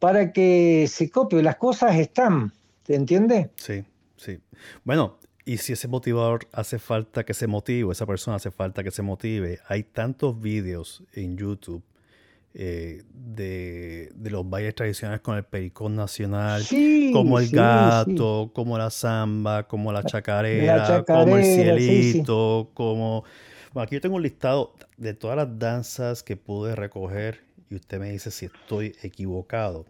para 0.00 0.32
que 0.32 0.86
se 0.88 1.08
copie. 1.08 1.40
Las 1.44 1.54
cosas 1.54 1.94
están, 1.94 2.52
¿te 2.82 2.96
entiende? 2.96 3.50
Sí, 3.54 3.84
sí. 4.16 4.40
Bueno, 4.82 5.18
y 5.46 5.58
si 5.58 5.72
ese 5.72 5.86
motivador 5.86 6.48
hace 6.52 6.80
falta 6.80 7.24
que 7.24 7.32
se 7.32 7.46
motive, 7.46 7.92
esa 7.92 8.04
persona 8.04 8.36
hace 8.36 8.50
falta 8.50 8.82
que 8.82 8.90
se 8.90 9.00
motive, 9.00 9.60
hay 9.68 9.84
tantos 9.84 10.38
vídeos 10.40 11.04
en 11.14 11.36
YouTube 11.36 11.84
eh, 12.52 13.04
de, 13.14 14.12
los 14.24 14.48
bailes 14.50 14.74
tradicionales 14.74 15.20
con 15.20 15.36
el 15.36 15.44
pericón 15.44 15.94
nacional, 15.94 16.64
como 17.12 17.38
el 17.38 17.48
gato, 17.48 18.50
como 18.52 18.76
la 18.76 18.90
samba, 18.90 19.68
como 19.68 19.92
la 19.92 20.02
chacarera, 20.02 21.04
como 21.04 21.36
el 21.36 21.44
cielito, 21.44 22.70
como... 22.74 23.22
Bueno, 23.72 23.84
aquí 23.84 23.94
yo 23.94 24.00
tengo 24.00 24.16
un 24.16 24.22
listado 24.22 24.74
de 24.96 25.14
todas 25.14 25.36
las 25.36 25.58
danzas 25.58 26.24
que 26.24 26.36
pude 26.36 26.74
recoger 26.74 27.40
y 27.70 27.76
usted 27.76 28.00
me 28.00 28.10
dice 28.10 28.30
si 28.30 28.46
estoy 28.46 28.96
equivocado. 29.02 29.84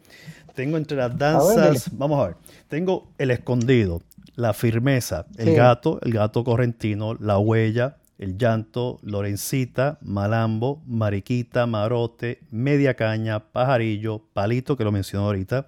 Tengo 0.54 0.76
entre 0.76 0.98
las 0.98 1.16
danzas, 1.16 1.88
vamos 1.96 2.20
a 2.20 2.26
ver, 2.26 2.36
tengo 2.68 3.08
el 3.16 3.30
escondido, 3.30 4.02
la 4.36 4.52
firmeza, 4.52 5.26
el 5.38 5.54
gato, 5.56 5.98
el 6.02 6.12
gato 6.12 6.44
correntino, 6.44 7.14
la 7.14 7.38
huella, 7.38 7.96
el 8.18 8.38
Llanto, 8.38 8.98
Lorencita, 9.02 9.98
Malambo, 10.02 10.82
Mariquita, 10.86 11.66
Marote, 11.66 12.40
Media 12.50 12.94
Caña, 12.94 13.40
Pajarillo, 13.40 14.22
Palito, 14.32 14.76
que 14.76 14.84
lo 14.84 14.92
mencionó 14.92 15.26
ahorita, 15.26 15.66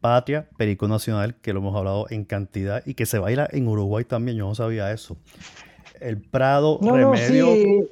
Patria, 0.00 0.46
Perico 0.56 0.86
Nacional, 0.86 1.34
que 1.36 1.52
lo 1.52 1.60
hemos 1.60 1.74
hablado 1.74 2.06
en 2.10 2.24
cantidad 2.24 2.82
y 2.84 2.94
que 2.94 3.06
se 3.06 3.18
baila 3.18 3.48
en 3.50 3.66
Uruguay 3.66 4.04
también, 4.04 4.36
yo 4.36 4.46
no 4.46 4.54
sabía 4.54 4.92
eso. 4.92 5.16
El 6.00 6.20
Prado, 6.20 6.78
Remedio. 6.82 7.86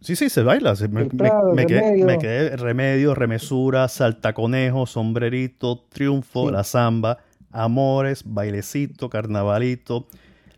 sí. 0.00 0.16
sí. 0.16 0.30
se 0.30 0.42
baila. 0.42 0.74
Me, 0.90 1.66
quedé, 1.66 2.56
Remedio, 2.56 3.14
Remesura, 3.14 3.88
Saltaconejo, 3.88 4.86
Sombrerito, 4.86 5.84
Triunfo, 5.90 6.50
La 6.50 6.64
Zamba, 6.64 7.18
Amores, 7.50 8.22
Bailecito, 8.24 9.08
Carnavalito, 9.08 10.06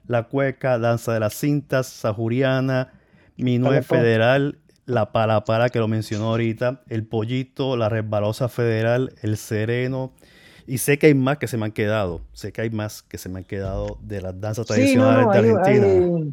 la 0.06 0.24
cueca, 0.24 0.78
danza 0.78 1.12
de 1.12 1.20
las 1.20 1.34
cintas, 1.34 1.86
sajuriana, 1.86 2.92
minué 3.36 3.82
federal, 3.82 4.58
la 4.86 5.12
palapara 5.12 5.68
que 5.68 5.78
lo 5.78 5.88
mencionó 5.88 6.30
ahorita, 6.30 6.82
el 6.88 7.06
pollito, 7.06 7.76
la 7.76 7.88
resbalosa 7.88 8.48
federal, 8.48 9.14
el 9.22 9.36
sereno. 9.36 10.12
Y 10.66 10.78
sé 10.78 10.98
que 10.98 11.06
hay 11.06 11.14
más 11.14 11.38
que 11.38 11.48
se 11.48 11.56
me 11.56 11.66
han 11.66 11.72
quedado. 11.72 12.20
Sé 12.32 12.52
que 12.52 12.62
hay 12.62 12.70
más 12.70 13.02
que 13.02 13.18
se 13.18 13.28
me 13.28 13.38
han 13.38 13.44
quedado 13.44 13.98
de 14.02 14.20
las 14.20 14.40
danzas 14.40 14.66
tradicionales 14.66 15.26
de 15.30 15.38
Argentina. 15.38 16.32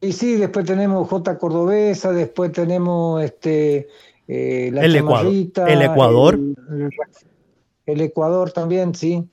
y 0.00 0.12
sí, 0.12 0.36
después 0.36 0.64
tenemos 0.66 1.08
J 1.08 1.38
Cordobesa, 1.38 2.12
después 2.12 2.52
tenemos 2.52 3.22
este 3.22 3.88
eh, 4.28 4.70
la 4.72 4.84
el 4.84 4.96
Ecuador. 4.96 5.32
El 5.68 5.82
Ecuador. 5.82 6.38
el 7.86 8.00
Ecuador 8.00 8.52
también, 8.52 8.94
sí. 8.94 9.28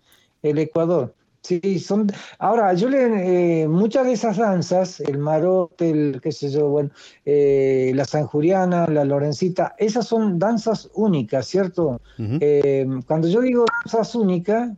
El 0.45 0.59
Ecuador. 0.59 1.13
Sí, 1.45 1.77
son. 1.79 2.11
Ahora, 2.39 2.73
yo 2.73 2.89
le. 2.89 3.63
Eh, 3.63 3.67
muchas 3.67 4.07
de 4.07 4.13
esas 4.13 4.37
danzas, 4.37 4.99
el 4.99 5.19
marote, 5.19 5.91
el 5.91 6.19
qué 6.19 6.31
sé 6.31 6.49
yo, 6.49 6.69
bueno, 6.69 6.89
eh, 7.23 7.91
la 7.93 8.05
sanjuriana, 8.05 8.87
la 8.87 9.05
lorencita, 9.05 9.75
esas 9.77 10.07
son 10.07 10.39
danzas 10.39 10.89
únicas, 10.95 11.45
¿cierto? 11.45 12.01
Eh, 12.17 12.87
cuando 13.05 13.27
yo 13.27 13.41
digo 13.41 13.65
danzas 13.83 14.15
únicas, 14.15 14.71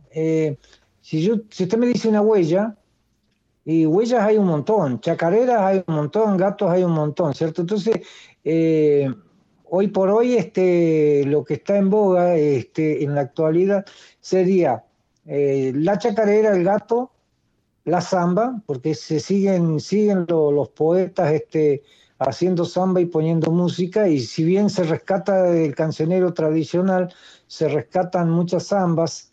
si, 1.00 1.22
yo, 1.22 1.36
si 1.48 1.64
usted 1.64 1.78
me 1.78 1.86
dice 1.86 2.08
una 2.08 2.20
huella, 2.20 2.76
y 3.64 3.86
huellas 3.86 4.20
hay 4.20 4.36
un 4.36 4.46
montón, 4.46 5.00
chacareras 5.00 5.60
hay 5.60 5.84
un 5.86 5.94
montón, 5.94 6.36
gatos 6.36 6.70
hay 6.70 6.84
un 6.84 6.92
montón, 6.92 7.32
¿cierto? 7.32 7.62
Entonces, 7.62 8.00
hoy 9.70 9.88
por 9.88 10.10
hoy, 10.10 10.34
este, 10.34 11.24
lo 11.24 11.44
que 11.44 11.54
está 11.54 11.78
en 11.78 11.88
boga 11.88 12.36
este, 12.36 13.04
en 13.04 13.14
la 13.14 13.22
actualidad 13.22 13.86
sería 14.20 14.84
eh, 15.28 15.72
la 15.74 15.98
chacarera, 15.98 16.56
el 16.56 16.64
gato, 16.64 17.12
la 17.84 18.00
samba, 18.00 18.62
porque 18.64 18.94
se 18.94 19.20
siguen, 19.20 19.78
siguen 19.78 20.26
los 20.28 20.70
poetas 20.70 21.32
este, 21.32 21.82
haciendo 22.18 22.64
samba 22.64 23.02
y 23.02 23.06
poniendo 23.06 23.50
música, 23.50 24.08
y 24.08 24.20
si 24.20 24.42
bien 24.42 24.70
se 24.70 24.84
rescata 24.84 25.42
del 25.42 25.74
cancionero 25.74 26.32
tradicional, 26.32 27.12
se 27.46 27.68
rescatan 27.68 28.30
muchas 28.30 28.68
zambas. 28.68 29.32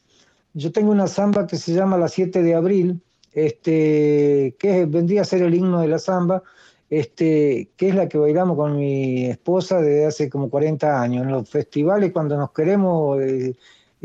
Yo 0.53 0.71
tengo 0.73 0.91
una 0.91 1.07
samba 1.07 1.47
que 1.47 1.55
se 1.55 1.73
llama 1.73 1.97
La 1.97 2.09
7 2.09 2.43
de 2.43 2.55
abril, 2.55 3.01
este, 3.31 4.55
que 4.59 4.85
vendría 4.85 5.21
a 5.21 5.25
ser 5.25 5.43
el 5.43 5.55
himno 5.55 5.79
de 5.79 5.87
la 5.87 5.99
samba, 5.99 6.43
este, 6.89 7.69
que 7.77 7.89
es 7.89 7.95
la 7.95 8.09
que 8.09 8.17
bailamos 8.17 8.57
con 8.57 8.77
mi 8.77 9.27
esposa 9.27 9.81
desde 9.81 10.05
hace 10.05 10.29
como 10.29 10.49
40 10.49 11.01
años. 11.01 11.23
En 11.23 11.31
los 11.31 11.49
festivales, 11.49 12.11
cuando 12.11 12.37
nos 12.37 12.51
queremos 12.51 13.21
eh, 13.21 13.55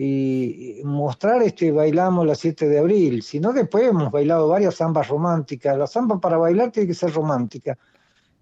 y 0.03 0.81
mostrar 0.83 1.43
este 1.43 1.73
bailamos 1.73 2.27
la 2.27 2.35
7 2.35 2.71
de 2.71 2.79
abril, 2.79 3.23
sino 3.23 3.53
después 3.53 3.87
hemos 3.87 4.11
bailado 4.11 4.49
varias 4.49 4.77
zambas 4.77 5.09
románticas. 5.09 5.77
La 5.77 5.87
samba 5.87 6.19
para 6.19 6.39
bailar 6.39 6.71
tiene 6.71 6.87
que 6.87 6.95
ser 6.95 7.13
romántica. 7.13 7.77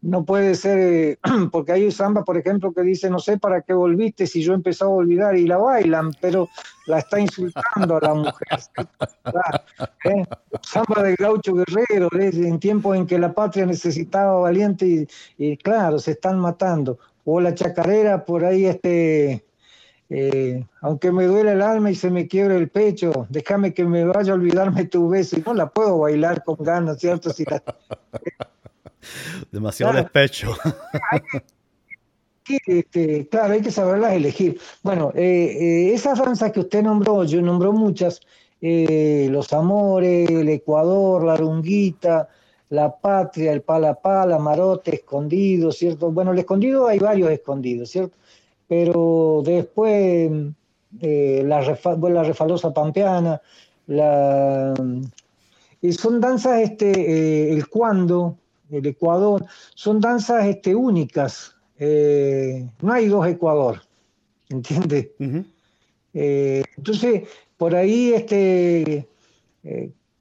No 0.01 0.25
puede 0.25 0.55
ser, 0.55 0.79
eh, 0.79 1.19
porque 1.51 1.73
hay 1.73 1.91
zambas, 1.91 2.23
por 2.23 2.37
ejemplo, 2.37 2.73
que 2.73 2.83
dice, 2.83 3.11
no 3.11 3.19
sé 3.19 3.39
para 3.39 3.63
qué 3.63 3.73
volviste 3.73 4.29
si 4.29 4.41
yo 4.41 4.55
empecé 4.55 4.85
a 4.85 4.87
olvidar 4.87 5.37
y 5.37 5.49
la 5.49 5.57
bailan, 5.57 6.13
pero 6.21 6.49
la 6.87 7.01
está 7.01 7.19
insultando 7.19 7.97
a 7.97 8.01
la 8.03 8.15
mujer. 8.15 8.61
¿eh? 10.05 10.25
Samba 10.63 11.03
del 11.03 11.17
gaucho 11.17 11.55
guerrero, 11.55 12.09
¿eh? 12.21 12.31
en 12.35 12.61
tiempos 12.61 12.97
en 12.97 13.05
que 13.05 13.19
la 13.19 13.33
patria 13.33 13.67
necesitaba 13.67 14.39
valiente 14.39 14.87
y, 14.87 15.09
y, 15.37 15.57
claro, 15.57 15.99
se 15.99 16.13
están 16.13 16.39
matando. 16.39 17.01
O 17.25 17.41
la 17.41 17.53
chacarera, 17.53 18.25
por 18.25 18.45
ahí 18.45 18.67
este 18.67 19.48
eh, 20.11 20.65
aunque 20.81 21.13
me 21.13 21.27
duele 21.27 21.53
el 21.53 21.61
alma 21.61 21.91
y 21.91 21.95
se 21.95 22.11
me 22.11 22.27
quiebre 22.27 22.57
el 22.57 22.71
pecho, 22.71 23.27
déjame 23.29 23.75
que 23.75 23.85
me 23.85 24.05
vaya 24.05 24.33
a 24.33 24.37
olvidarme 24.37 24.87
tu 24.87 25.09
beso 25.09 25.39
y 25.39 25.43
no 25.45 25.53
la 25.53 25.69
puedo 25.69 25.99
bailar 25.99 26.43
con 26.45 26.57
ganas, 26.61 26.99
¿cierto? 26.99 27.31
Si 27.31 27.45
Demasiado 29.53 29.95
despecho. 29.95 30.57
Este, 32.67 33.29
claro, 33.29 33.53
hay 33.53 33.61
que 33.61 33.71
saberlas 33.71 34.15
elegir. 34.15 34.59
Bueno, 34.83 35.13
eh, 35.15 35.21
eh, 35.21 35.93
esas 35.93 36.19
danzas 36.19 36.51
que 36.51 36.61
usted 36.61 36.83
nombró, 36.83 37.23
yo 37.25 37.43
nombró 37.43 37.75
muchas, 37.75 38.23
los 38.63 39.53
amores, 39.53 40.31
el 40.31 40.49
Ecuador, 40.49 41.25
la 41.25 41.37
runguita, 41.37 42.31
la 42.71 42.97
patria, 42.97 43.53
el 43.53 43.61
pala 43.61 43.95
pala, 43.95 44.39
marote, 44.39 44.95
escondido, 44.95 45.73
¿cierto? 45.73 46.11
Bueno, 46.11 46.33
el 46.33 46.39
escondido 46.39 46.87
hay 46.87 46.99
varios 46.99 47.31
escondidos, 47.31 47.91
¿cierto? 47.91 48.17
Pero 48.69 49.43
después 49.45 50.31
eh, 51.01 51.43
la, 51.45 51.61
la, 51.61 52.23
refalosa 52.23 52.73
pampeana, 52.73 53.41
la, 53.87 54.75
y 55.81 55.93
son 55.93 56.21
danzas, 56.21 56.61
este, 56.61 56.91
eh, 56.91 57.53
el 57.53 57.67
cuando, 57.69 58.37
el 58.71 58.87
Ecuador, 58.87 59.45
son 59.75 60.01
danzas 60.01 60.47
este, 60.47 60.75
únicas. 60.75 61.55
Eh, 61.79 62.69
no 62.83 62.93
hay 62.93 63.07
dos 63.09 63.27
Ecuador, 63.27 63.81
¿entiendes? 64.51 65.09
Entonces, 66.13 67.29
por 67.57 67.75
ahí, 67.75 68.13
este, 68.13 69.09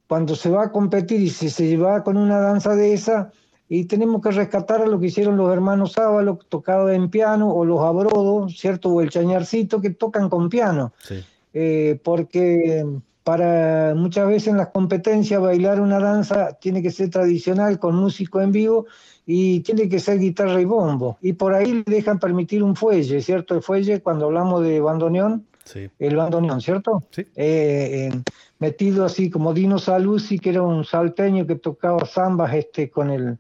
cuando 0.08 0.36
se 0.36 0.50
va 0.50 0.66
a 0.66 0.72
competir 0.72 1.22
y 1.22 1.30
si 1.30 1.50
se 1.50 1.68
lleva 1.68 2.04
con 2.04 2.16
una 2.18 2.40
danza 2.40 2.76
de 2.76 2.94
esa, 2.94 3.32
y 3.70 3.86
tenemos 3.86 4.22
que 4.22 4.32
rescatar 4.32 4.88
lo 4.88 5.00
que 5.00 5.08
hicieron 5.08 5.38
los 5.38 5.52
hermanos 5.52 5.98
Ábalos, 5.98 6.40
tocados 6.48 6.92
en 6.92 7.10
piano, 7.10 7.52
o 7.54 7.66
los 7.66 7.82
Abrodos, 7.82 8.58
¿cierto? 8.58 8.90
O 8.90 9.02
el 9.02 9.10
Chañarcito, 9.10 9.82
que 9.82 9.90
tocan 9.90 10.30
con 10.30 10.50
piano. 10.50 10.94
porque 12.04 12.86
para 13.28 13.94
muchas 13.94 14.26
veces 14.26 14.48
en 14.48 14.58
las 14.58 14.70
competencias 14.70 15.42
bailar 15.42 15.82
una 15.82 16.00
danza 16.00 16.54
tiene 16.62 16.82
que 16.82 16.92
ser 16.92 17.10
tradicional 17.10 17.78
con 17.78 17.94
músico 17.94 18.40
en 18.40 18.54
vivo 18.54 18.86
y 19.26 19.60
tiene 19.60 19.90
que 19.90 20.00
ser 20.00 20.18
guitarra 20.20 20.62
y 20.62 20.64
bombo. 20.64 21.18
Y 21.22 21.34
por 21.34 21.54
ahí 21.54 21.74
le 21.74 21.84
dejan 21.84 22.20
permitir 22.20 22.64
un 22.64 22.78
fuelle, 22.78 23.22
¿cierto? 23.22 23.54
El 23.54 23.62
fuelle, 23.62 24.02
cuando 24.02 24.28
hablamos 24.28 24.64
de 24.64 24.80
bandoneón, 24.80 25.46
el 26.00 26.16
bandoneón, 26.16 26.62
¿cierto? 26.62 27.04
Sí. 27.12 27.26
Eh, 27.36 28.10
metido 28.60 29.04
así 29.04 29.30
como 29.30 29.54
Dino 29.54 29.78
Saluzzi, 29.78 30.40
que 30.40 30.52
era 30.52 30.62
un 30.62 30.86
salteño 30.86 31.46
que 31.46 31.56
tocaba 31.56 32.06
zambas 32.06 32.54
este, 32.56 32.90
con 32.90 33.10
el... 33.10 33.38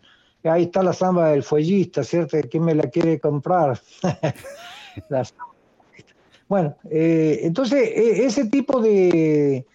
Ahí 0.49 0.63
está 0.63 0.83
la 0.83 0.93
zamba 0.93 1.31
del 1.31 1.43
fuellista, 1.43 2.03
¿cierto? 2.03 2.37
¿Quién 2.49 2.63
me 2.63 2.75
la 2.75 2.89
quiere 2.89 3.19
comprar? 3.19 3.79
bueno, 6.47 6.75
eh, 6.89 7.39
entonces 7.43 7.79
e, 7.79 8.25
ese 8.25 8.45
tipo 8.45 8.81
de 8.81 9.65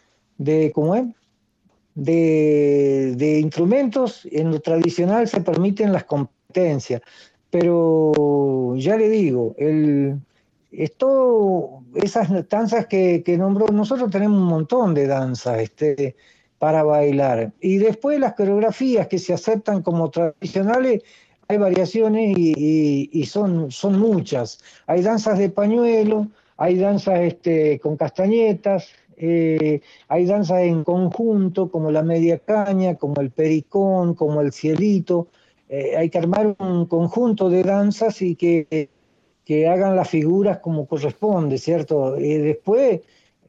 de, 0.42 0.72
¿cómo 0.74 0.94
es? 0.94 1.04
De, 1.94 3.38
instrumentos 3.40 4.26
en 4.30 4.50
lo 4.50 4.60
tradicional 4.60 5.28
se 5.28 5.40
permiten 5.40 5.92
las 5.92 6.04
competencias, 6.04 7.02
pero 7.50 8.74
ya 8.76 8.96
le 8.96 9.08
digo, 9.08 9.54
el, 9.58 10.18
esto, 10.70 11.82
esas 11.94 12.48
danzas 12.48 12.86
que, 12.86 13.22
que 13.22 13.36
nombró, 13.36 13.68
nosotros 13.68 14.10
tenemos 14.10 14.40
un 14.40 14.48
montón 14.48 14.94
de 14.94 15.06
danzas 15.06 15.60
este, 15.60 16.16
para 16.62 16.84
bailar. 16.84 17.52
Y 17.60 17.78
después 17.78 18.20
las 18.20 18.34
coreografías 18.34 19.08
que 19.08 19.18
se 19.18 19.32
aceptan 19.32 19.82
como 19.82 20.10
tradicionales, 20.10 21.02
hay 21.48 21.56
variaciones 21.56 22.38
y, 22.38 23.26
son, 23.26 23.72
son 23.72 23.98
muchas. 23.98 24.60
Hay 24.86 25.02
danzas 25.02 25.40
de 25.40 25.50
pañuelo, 25.50 26.28
hay 26.56 26.78
danzas 26.78 27.18
este, 27.22 27.80
con 27.80 27.96
castañetas, 27.96 28.90
eh, 29.16 29.80
hay 30.06 30.24
danzas 30.24 30.60
en 30.60 30.84
conjunto, 30.84 31.68
como 31.68 31.90
la 31.90 32.04
media 32.04 32.38
caña, 32.38 32.94
como 32.94 33.20
el 33.20 33.32
pericón, 33.32 34.14
como 34.14 34.40
el 34.40 34.52
cielito. 34.52 35.26
Eh, 35.68 35.96
hay 35.96 36.10
que 36.10 36.18
armar 36.18 36.54
un 36.60 36.86
conjunto 36.86 37.50
de 37.50 37.64
danzas 37.64 38.22
y 38.22 38.36
que, 38.36 38.88
que 39.44 39.66
hagan 39.66 39.96
las 39.96 40.08
figuras 40.08 40.58
como 40.58 40.86
corresponde, 40.86 41.58
¿cierto? 41.58 42.16
Y 42.20 42.34
después, 42.34 43.00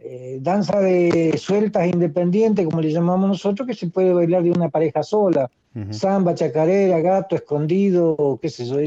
eh, 0.06 0.40
danza 0.42 0.82
de 0.82 1.38
sueltas 1.38 1.88
independientes, 1.88 2.66
como 2.66 2.82
le 2.82 2.92
llamamos 2.92 3.30
nosotros, 3.30 3.66
que 3.66 3.74
se 3.74 3.88
puede 3.88 4.14
bailar 4.14 4.44
de 4.44 4.52
una 4.52 4.70
pareja 4.70 5.02
sola. 5.02 5.50
Samba, 5.90 6.36
chacarera, 6.36 7.00
gato, 7.00 7.36
escondido, 7.36 8.38
qué 8.40 8.50
sé 8.50 8.66
yo, 8.66 8.80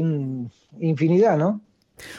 infinidad, 0.79 1.37
¿no? 1.37 1.59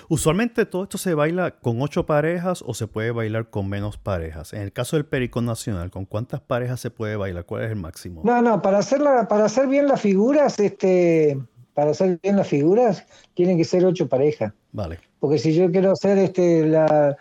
Usualmente 0.09 0.66
todo 0.66 0.83
esto 0.83 0.99
se 0.99 1.15
baila 1.15 1.53
con 1.53 1.81
ocho 1.81 2.05
parejas 2.07 2.62
o 2.66 2.75
se 2.75 2.87
puede 2.87 3.12
bailar 3.12 3.49
con 3.49 3.69
menos 3.69 3.97
parejas. 3.97 4.53
En 4.53 4.62
el 4.62 4.73
caso 4.73 4.97
del 4.97 5.07
Pericón 5.07 5.47
Nacional, 5.47 5.91
¿con 5.91 6.05
cuántas 6.05 6.41
parejas 6.41 6.81
se 6.81 6.91
puede 6.91 7.16
bailar? 7.16 7.47
¿Cuál 7.47 7.65
es 7.65 7.70
el 7.70 7.77
máximo? 7.77 8.23
No, 8.25 8.43
no, 8.43 8.61
para 8.61 8.79
hacer, 8.79 9.01
para 9.29 9.45
hacer 9.45 9.69
bien 9.69 9.87
las 9.87 10.01
figuras, 10.01 10.59
este, 10.59 11.39
para 11.73 11.93
hacer 11.93 12.19
bien 12.23 12.37
las 12.37 12.49
figuras, 12.49 13.07
tienen 13.35 13.57
que 13.57 13.65
ser 13.65 13.87
ocho 13.87 14.09
parejas. 14.09 14.53
Vale. 14.73 14.99
Porque 15.20 15.39
si 15.39 15.55
yo 15.55 15.70
quiero 15.70 15.93
hacer 15.93 16.19
este, 16.19 16.66
la, 16.66 17.16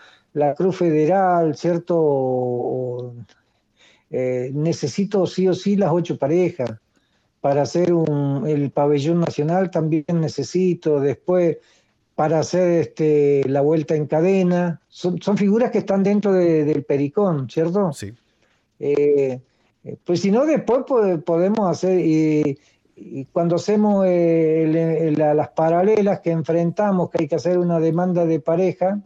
Cruz 0.56 0.78
Federal, 0.78 1.56
¿cierto? 1.56 3.14
Eh, 4.10 4.52
necesito 4.54 5.26
sí 5.28 5.48
o 5.48 5.54
sí 5.54 5.76
las 5.76 5.92
ocho 5.92 6.18
parejas. 6.18 6.72
Para 7.42 7.62
hacer 7.62 7.94
un, 7.94 8.48
el 8.48 8.72
pabellón 8.72 9.20
nacional 9.22 9.70
también 9.70 10.06
necesito. 10.14 11.00
Después 11.00 11.58
para 12.18 12.40
hacer 12.40 12.82
este, 12.82 13.44
la 13.48 13.62
vuelta 13.62 13.94
en 13.96 14.08
cadena. 14.08 14.82
Son, 14.88 15.20
figuras 15.38 15.70
que 15.70 15.78
están 15.78 16.02
dentro 16.02 16.34
del 16.34 16.84
pericón, 16.84 17.48
¿cierto? 17.48 17.94
Sí. 17.94 18.12
Eh, 18.80 19.40
pues 20.04 20.22
si 20.22 20.32
no, 20.32 20.48
después 20.48 20.80
podemos 21.24 21.70
hacer, 21.70 22.00
y, 22.00 22.58
cuando 23.32 23.58
hacemos 23.58 24.04
eh, 24.08 25.14
las 25.16 25.50
paralelas 25.50 26.22
que 26.22 26.32
enfrentamos, 26.32 27.12
que 27.12 27.22
hay 27.22 27.28
que 27.28 27.36
hacer 27.36 27.60
una 27.60 27.80
demanda 27.80 28.26
de 28.26 28.40
pareja 28.40 29.00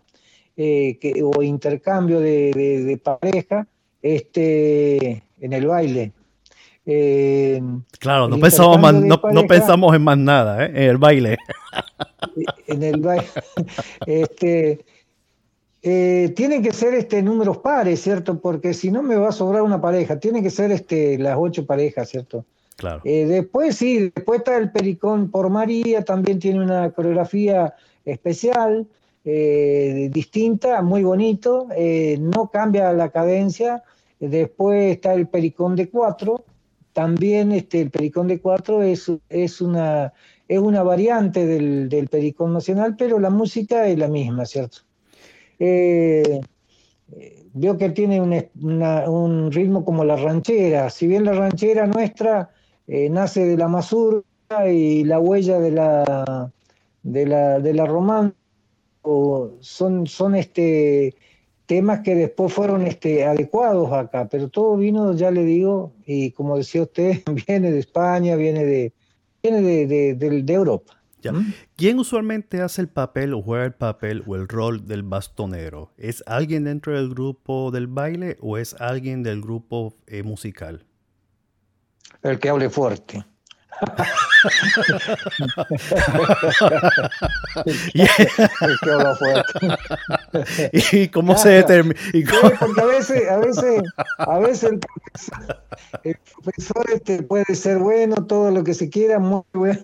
eh, 0.63 1.23
o 1.23 1.41
intercambio 1.41 2.19
de, 2.19 2.99
pareja 3.03 3.67
este, 4.01 5.23
en 5.39 5.53
el 5.53 5.67
baile. 5.67 6.11
claro, 7.99 8.27
no 8.27 8.39
pensamos, 8.39 8.93
no, 8.93 9.47
pensamos 9.47 9.95
en 9.95 10.03
más 10.03 10.17
nada, 10.17 10.65
en 10.65 10.77
el 10.77 10.97
baile. 10.97 11.37
en 12.67 12.83
el 12.83 13.01
baile. 13.01 13.27
Este, 14.05 14.83
eh, 15.83 16.31
tienen 16.35 16.61
que 16.61 16.73
ser 16.73 16.93
este, 16.93 17.23
números 17.23 17.57
pares, 17.57 18.01
¿cierto? 18.01 18.39
Porque 18.39 18.73
si 18.73 18.91
no 18.91 19.01
me 19.01 19.15
va 19.15 19.29
a 19.29 19.31
sobrar 19.31 19.63
una 19.63 19.81
pareja, 19.81 20.19
tienen 20.19 20.43
que 20.43 20.51
ser 20.51 20.71
este, 20.71 21.17
las 21.17 21.35
ocho 21.39 21.65
parejas, 21.65 22.09
¿cierto? 22.09 22.45
Claro. 22.75 23.01
Eh, 23.03 23.25
después 23.25 23.77
sí, 23.77 24.11
después 24.13 24.39
está 24.39 24.57
el 24.57 24.71
Pericón 24.71 25.31
por 25.31 25.49
María, 25.49 26.03
también 26.03 26.39
tiene 26.39 26.59
una 26.59 26.91
coreografía 26.91 27.73
especial, 28.05 28.87
eh, 29.23 30.09
distinta, 30.11 30.81
muy 30.81 31.03
bonito, 31.03 31.67
no 32.19 32.49
cambia 32.49 32.91
la 32.93 33.09
cadencia. 33.09 33.83
Después 34.19 34.95
está 34.95 35.13
el 35.13 35.27
Pericón 35.27 35.75
de 35.75 35.89
cuatro, 35.89 36.45
también 36.93 37.51
este, 37.51 37.81
el 37.81 37.89
Pericón 37.89 38.27
de 38.27 38.39
cuatro 38.39 38.83
es, 38.83 39.11
es 39.29 39.61
una 39.61 40.13
es 40.51 40.59
una 40.59 40.83
variante 40.83 41.45
del, 41.45 41.87
del 41.87 42.09
pericón 42.09 42.51
nacional, 42.51 42.97
pero 42.97 43.19
la 43.19 43.29
música 43.29 43.87
es 43.87 43.97
la 43.97 44.09
misma, 44.09 44.45
¿cierto? 44.45 44.79
Eh, 45.57 46.41
veo 47.53 47.77
que 47.77 47.89
tiene 47.91 48.19
un 48.19 49.51
ritmo 49.53 49.85
como 49.85 50.03
la 50.03 50.17
ranchera, 50.17 50.89
si 50.89 51.07
bien 51.07 51.23
la 51.23 51.31
ranchera 51.31 51.87
nuestra 51.87 52.49
eh, 52.85 53.09
nace 53.09 53.45
de 53.45 53.55
la 53.55 53.69
mazurca 53.69 54.69
y 54.69 55.05
la 55.05 55.19
huella 55.19 55.57
de 55.61 55.71
la, 55.71 56.51
de 57.03 57.25
la, 57.25 57.59
de 57.59 57.73
la 57.73 57.85
román, 59.03 59.57
son, 59.61 60.07
son 60.07 60.35
este, 60.35 61.15
temas 61.65 62.01
que 62.01 62.15
después 62.15 62.51
fueron 62.51 62.85
este, 62.85 63.23
adecuados 63.23 63.93
acá, 63.93 64.27
pero 64.29 64.49
todo 64.49 64.75
vino, 64.75 65.13
ya 65.13 65.31
le 65.31 65.45
digo, 65.45 65.93
y 66.05 66.31
como 66.31 66.57
decía 66.57 66.83
usted, 66.83 67.21
viene 67.47 67.71
de 67.71 67.79
España, 67.79 68.35
viene 68.35 68.65
de, 68.65 68.93
viene 69.41 69.61
de, 69.61 70.15
de, 70.15 70.53
Europa. 70.53 71.01
¿Mm? 71.23 71.51
¿Quién 71.75 71.99
usualmente 71.99 72.61
hace 72.61 72.81
el 72.81 72.89
papel 72.89 73.33
o 73.33 73.41
juega 73.41 73.63
el 73.65 73.73
papel 73.73 74.23
o 74.25 74.35
el 74.35 74.47
rol 74.47 74.85
del 74.85 75.03
bastonero? 75.03 75.91
¿Es 75.97 76.23
alguien 76.25 76.63
dentro 76.63 76.93
del 76.95 77.09
grupo 77.09 77.71
del 77.71 77.87
baile 77.87 78.37
o 78.41 78.57
es 78.57 78.73
alguien 78.81 79.23
del 79.23 79.41
grupo 79.41 79.95
eh, 80.07 80.23
musical? 80.23 80.85
El 82.23 82.39
que 82.39 82.49
hable 82.49 82.69
fuerte. 82.69 83.23
¿Y 90.91 91.07
cómo 91.09 91.37
se 91.37 91.49
determina? 91.49 91.99
Porque 92.59 92.81
a 92.81 92.85
veces, 92.85 93.29
a 93.29 93.37
veces, 93.37 93.81
a 94.17 94.39
veces 94.39 94.71
el 96.03 96.17
profesor, 96.43 96.85
este 96.93 97.23
puede 97.23 97.55
ser 97.55 97.79
bueno, 97.79 98.25
todo 98.25 98.51
lo 98.51 98.63
que 98.63 98.73
se 98.73 98.89
quiera, 98.89 99.19
muy 99.19 99.43
bueno, 99.53 99.79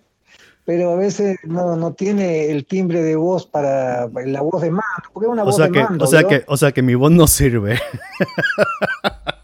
pero 0.66 0.94
a 0.94 0.96
veces 0.96 1.38
no, 1.44 1.76
no 1.76 1.94
tiene 1.94 2.52
el 2.52 2.66
timbre 2.66 3.02
de 3.02 3.16
voz 3.16 3.46
para 3.46 4.08
la 4.08 4.42
voz 4.42 4.62
de 4.62 4.72
mando, 4.72 5.10
porque 5.14 5.28
es 5.28 5.32
una 5.32 5.44
voz 5.44 5.58
de 5.58 5.70
mando. 5.70 6.06
O 6.06 6.08
sea, 6.08 6.24
que, 6.24 6.44
o 6.48 6.58
sea 6.58 6.72
que 6.72 6.82
mi 6.82 6.96
voz 6.96 7.12
no 7.12 7.28
sirve. 7.28 7.80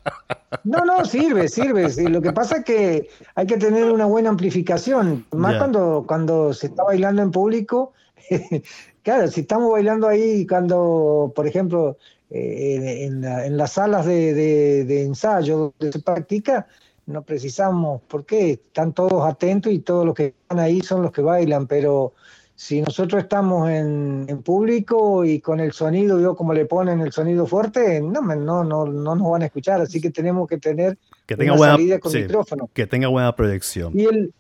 No, 0.64 0.86
no, 0.86 1.06
sirve, 1.06 1.48
sirve. 1.48 1.90
Lo 2.10 2.22
que 2.22 2.32
pasa 2.32 2.58
es 2.58 2.66
que 2.66 3.10
hay 3.36 3.46
que 3.46 3.58
tener 3.58 3.92
una 3.92 4.06
buena 4.06 4.30
amplificación, 4.30 5.26
más 5.32 5.58
cuando, 5.58 6.06
cuando 6.08 6.54
se 6.54 6.68
está 6.68 6.84
bailando 6.84 7.22
en 7.22 7.32
público. 7.32 7.94
claro, 9.04 9.28
si 9.28 9.42
estamos 9.42 9.72
bailando 9.72 10.08
ahí 10.08 10.46
cuando, 10.48 11.32
por 11.36 11.48
ejemplo, 11.48 11.98
eh, 12.30 13.06
en, 13.06 13.58
las 13.58 13.74
salas 13.74 14.06
de, 14.06 15.04
ensayo 15.04 15.74
donde 15.78 15.94
se 15.94 16.00
practica, 16.00 16.68
no 17.06 17.22
precisamos, 17.22 18.02
porque 18.08 18.52
están 18.52 18.94
todos 18.94 19.30
atentos 19.30 19.72
y 19.72 19.80
todos 19.80 20.06
los 20.06 20.16
que 20.16 20.28
están 20.28 20.60
ahí 20.60 20.82
son 20.82 21.02
los 21.02 21.12
que 21.12 21.22
bailan, 21.22 21.68
pero 21.68 22.14
si 22.56 22.82
nosotros 22.82 23.24
estamos 23.24 23.70
en, 23.70 24.42
público 24.44 25.26
y 25.26 25.40
con 25.40 25.60
el 25.60 25.72
sonido, 25.72 26.20
yo 26.20 26.36
como 26.36 26.54
le 26.54 26.66
ponen 26.66 27.02
el 27.02 27.12
sonido 27.12 27.46
fuerte, 27.48 28.02
no, 28.02 28.22
no, 28.22 28.64
no, 28.64 28.86
no 28.86 29.16
nos 29.16 29.32
van 29.32 29.42
a 29.42 29.46
escuchar, 29.46 29.82
así 29.82 30.00
que 30.00 30.12
tenemos 30.12 30.48
que 30.48 30.58
tener 30.58 30.98
que 31.26 31.36
tenga 31.36 31.56
buena, 31.56 31.74
salida 31.74 32.00
con 32.00 32.14
micrófono. 32.14 32.70
Que 32.74 32.86
tenga 32.86 33.08
buena 33.08 33.36
proyección. 33.36 33.98
Y 33.98 34.06
el, 34.06 34.34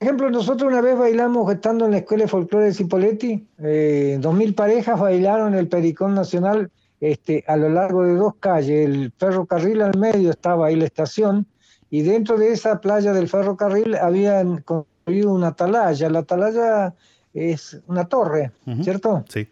ejemplo, 0.00 0.30
nosotros 0.30 0.70
una 0.70 0.80
vez 0.80 0.98
bailamos 0.98 1.52
estando 1.52 1.86
en 1.86 1.92
la 1.92 1.98
Escuela 1.98 2.24
de 2.24 2.28
Folclore 2.28 2.66
de 2.66 2.74
Cipoletti, 2.74 3.46
eh, 3.58 4.18
dos 4.20 4.34
mil 4.34 4.54
parejas 4.54 4.98
bailaron 4.98 5.54
el 5.54 5.68
Pericón 5.68 6.14
Nacional 6.14 6.70
este, 7.00 7.44
a 7.48 7.56
lo 7.56 7.68
largo 7.68 8.04
de 8.04 8.14
dos 8.14 8.34
calles, 8.38 8.86
el 8.86 9.12
ferrocarril 9.16 9.82
al 9.82 9.98
medio 9.98 10.30
estaba 10.30 10.66
ahí 10.66 10.76
la 10.76 10.84
estación, 10.84 11.46
y 11.90 12.02
dentro 12.02 12.38
de 12.38 12.52
esa 12.52 12.80
playa 12.80 13.12
del 13.12 13.28
ferrocarril 13.28 13.96
habían 13.96 14.64
una 15.06 15.48
atalaya. 15.48 16.08
La 16.08 16.20
atalaya 16.20 16.94
es 17.34 17.80
una 17.86 18.04
torre, 18.06 18.52
¿cierto? 18.82 19.24
Sí. 19.28 19.48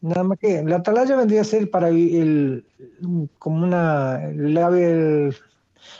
Nada 0.00 0.22
más 0.22 0.38
que 0.38 0.62
la 0.62 0.76
atalaya 0.76 1.16
vendría 1.16 1.40
a 1.40 1.44
ser 1.44 1.70
para 1.70 1.88
el, 1.88 2.64
como 3.38 3.64
una 3.64 4.20
la, 4.34 4.70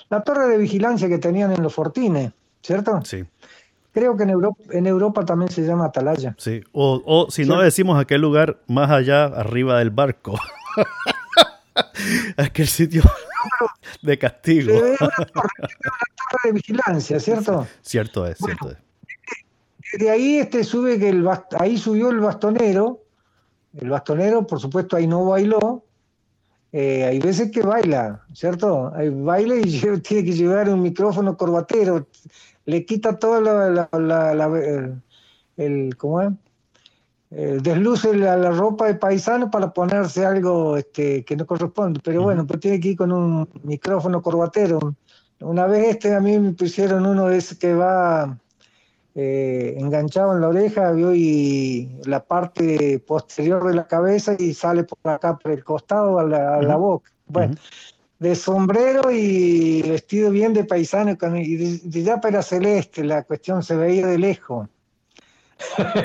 la 0.08 0.22
torre 0.22 0.48
de 0.48 0.58
vigilancia 0.58 1.08
que 1.08 1.18
tenían 1.18 1.52
en 1.52 1.62
los 1.62 1.74
fortines, 1.74 2.32
¿cierto? 2.62 3.00
Sí. 3.04 3.24
Creo 3.92 4.16
que 4.16 4.24
en 4.24 4.30
Europa, 4.30 4.62
en 4.72 4.86
Europa 4.86 5.24
también 5.24 5.50
se 5.50 5.62
llama 5.62 5.86
atalaya. 5.86 6.34
Sí, 6.36 6.62
o, 6.72 7.02
o 7.06 7.30
si 7.30 7.46
no 7.46 7.60
decimos 7.62 7.98
aquel 7.98 8.20
lugar 8.20 8.58
más 8.66 8.90
allá, 8.90 9.24
arriba 9.24 9.78
del 9.78 9.90
barco. 9.90 10.38
aquel 12.36 12.66
sitio 12.66 13.02
de 14.02 14.18
castigo. 14.18 14.72
una 14.76 14.96
torre, 14.96 15.58
de 16.44 16.52
vigilancia, 16.52 17.20
¿cierto? 17.20 17.66
Cierto 17.82 18.26
es, 18.26 18.38
cierto 18.38 18.70
es. 18.70 18.78
De 19.98 20.10
ahí 20.10 20.38
este 20.38 20.64
sube 20.64 20.98
que 20.98 21.08
el 21.08 21.26
ahí 21.58 21.78
subió 21.78 22.10
el 22.10 22.20
bastonero. 22.20 23.02
El 23.74 23.90
bastonero, 23.90 24.46
por 24.46 24.60
supuesto, 24.60 24.96
ahí 24.96 25.06
no 25.06 25.24
bailó. 25.24 25.84
Eh, 26.72 27.04
hay 27.04 27.18
veces 27.18 27.50
que 27.50 27.62
baila, 27.62 28.22
¿cierto? 28.32 28.92
Hay 28.94 29.08
baila 29.08 29.56
y 29.56 29.62
tiene 30.02 30.24
que 30.24 30.32
llevar 30.32 30.68
un 30.68 30.82
micrófono 30.82 31.36
corbatero. 31.36 32.06
Le 32.64 32.84
quita 32.84 33.18
toda 33.18 33.40
la, 33.40 35.00
el, 35.56 35.96
¿cómo 35.96 36.22
es? 36.22 36.32
Eh, 37.38 37.58
desluce 37.60 38.14
la, 38.14 38.50
ropa 38.50 38.86
de 38.86 38.94
paisano 38.94 39.50
para 39.50 39.70
ponerse 39.70 40.24
algo 40.24 40.78
este, 40.78 41.22
que 41.22 41.36
no 41.36 41.44
corresponde. 41.44 42.00
Pero 42.02 42.22
bueno, 42.22 42.46
pues 42.46 42.60
tiene 42.60 42.80
que 42.80 42.88
ir 42.88 42.96
con 42.96 43.12
un 43.12 43.46
micrófono 43.62 44.22
corbatero. 44.22 44.96
Una 45.40 45.66
vez 45.66 45.88
este 45.88 46.14
a 46.14 46.20
mí 46.20 46.38
me 46.38 46.52
pusieron 46.52 47.04
uno 47.04 47.26
de 47.26 47.36
ese 47.36 47.58
que 47.58 47.74
va 47.74 48.38
eh, 49.14 49.74
enganchado 49.76 50.34
en 50.34 50.40
la 50.40 50.48
oreja 50.48 50.94
y 51.14 52.00
la 52.06 52.24
parte 52.24 53.00
posterior 53.00 53.66
de 53.66 53.74
la 53.74 53.86
cabeza 53.86 54.34
y 54.38 54.54
sale 54.54 54.84
por 54.84 54.98
acá, 55.12 55.36
por 55.36 55.52
el 55.52 55.62
costado, 55.62 56.18
a 56.18 56.24
la, 56.24 56.76
boca. 56.76 57.12
Bueno, 57.26 57.54
de 58.18 58.34
sombrero 58.34 59.10
y 59.10 59.82
vestido 59.82 60.30
bien 60.30 60.54
de 60.54 60.64
paisano 60.64 61.14
y 61.34 61.56
de, 61.56 62.02
ya 62.02 62.18
para 62.18 62.40
celeste, 62.40 63.04
la 63.04 63.24
cuestión 63.24 63.62
se 63.62 63.76
veía 63.76 64.06
de 64.06 64.16
lejos. 64.16 64.70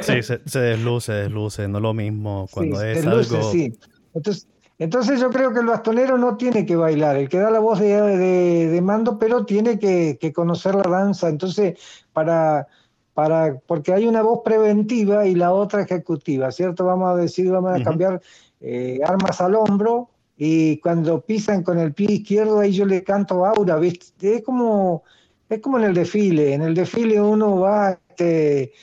Sí, 0.02 0.24
se, 0.24 0.60
desluce, 0.60 1.12
desluce, 1.12 1.68
no 1.68 1.80
lo 1.80 1.94
mismo 1.94 2.48
cuando 2.52 2.82
es 2.82 3.06
algo... 3.06 3.52
Sí. 3.52 3.78
Entonces, 4.14 4.48
entonces 4.82 5.20
yo 5.20 5.30
creo 5.30 5.54
que 5.54 5.60
el 5.60 5.68
bastonero 5.68 6.18
no 6.18 6.38
tiene 6.38 6.66
que 6.66 6.76
bailar, 6.76 7.16
el 7.16 7.30
que 7.30 7.38
da 7.38 7.52
la 7.52 7.60
voz 7.60 7.80
de, 7.80 8.80
mando, 8.82 9.20
pero 9.20 9.46
tiene 9.46 9.78
que, 9.78 10.34
conocer 10.34 10.74
la 10.74 10.90
danza. 10.90 11.30
Entonces, 11.30 11.80
para, 12.14 12.68
para, 13.14 13.60
porque 13.68 13.94
hay 13.94 14.08
una 14.08 14.24
voz 14.24 14.40
preventiva 14.44 15.28
y 15.28 15.36
la 15.36 15.54
otra 15.54 15.84
ejecutiva, 15.84 16.52
¿cierto? 16.52 16.86
Vamos 16.86 17.12
a 17.12 17.16
decir, 17.16 17.52
vamos 17.52 17.80
a 17.80 17.84
cambiar 17.84 18.22
eh, 18.60 19.00
armas 19.06 19.40
al 19.40 19.54
hombro 19.54 20.10
y 20.36 20.78
cuando 20.78 21.22
pisan 21.22 21.62
con 21.62 21.78
el 21.78 21.94
pie 21.94 22.14
izquierdo, 22.14 22.60
ahí 22.60 22.72
yo 22.72 22.86
le 22.86 23.04
canto 23.04 23.46
aura, 23.46 23.76
¿viste? 23.78 24.38
Es 24.38 24.44
como, 24.44 25.04
es 25.48 25.60
como 25.60 25.78
en 25.78 25.84
el 25.84 25.94
desfile, 25.94 26.56
en 26.56 26.64
el 26.64 26.74
desfile 26.74 27.22
uno 27.22 27.60
va... 27.60 28.00
Este, 28.10 28.74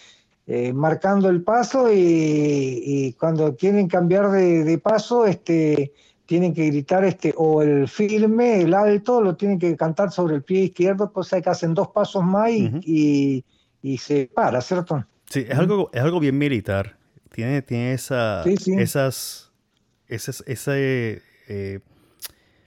eh, 0.50 0.72
marcando 0.72 1.28
el 1.28 1.42
paso 1.42 1.92
y, 1.92 3.14
cuando 3.20 3.54
quieren 3.54 3.86
cambiar 3.86 4.30
de, 4.30 4.78
paso, 4.78 5.26
este, 5.26 5.92
tienen 6.24 6.54
que 6.54 6.68
gritar 6.68 7.04
este, 7.04 7.34
o 7.36 7.60
el 7.62 7.86
firme, 7.86 8.62
el 8.62 8.72
alto, 8.72 9.20
lo 9.20 9.36
tienen 9.36 9.58
que 9.58 9.76
cantar 9.76 10.10
sobre 10.10 10.36
el 10.36 10.42
pie 10.42 10.62
izquierdo, 10.62 11.12
cosa 11.12 11.42
que 11.42 11.50
hacen 11.50 11.74
dos 11.74 11.88
pasos 11.88 12.24
más 12.24 12.50
y, 12.50 13.44
se 13.98 14.30
para, 14.34 14.62
¿cierto? 14.62 15.04
Sí, 15.28 15.44
es 15.46 15.58
algo, 15.58 15.90
es 15.92 16.00
algo 16.00 16.18
bien 16.18 16.38
militar. 16.38 16.96
Tiene, 17.30 17.60
tiene 17.60 17.92
esa, 17.92 18.42
esas, 18.44 19.52
esas, 20.06 20.42
ese 20.46 21.20
eh, 21.46 21.80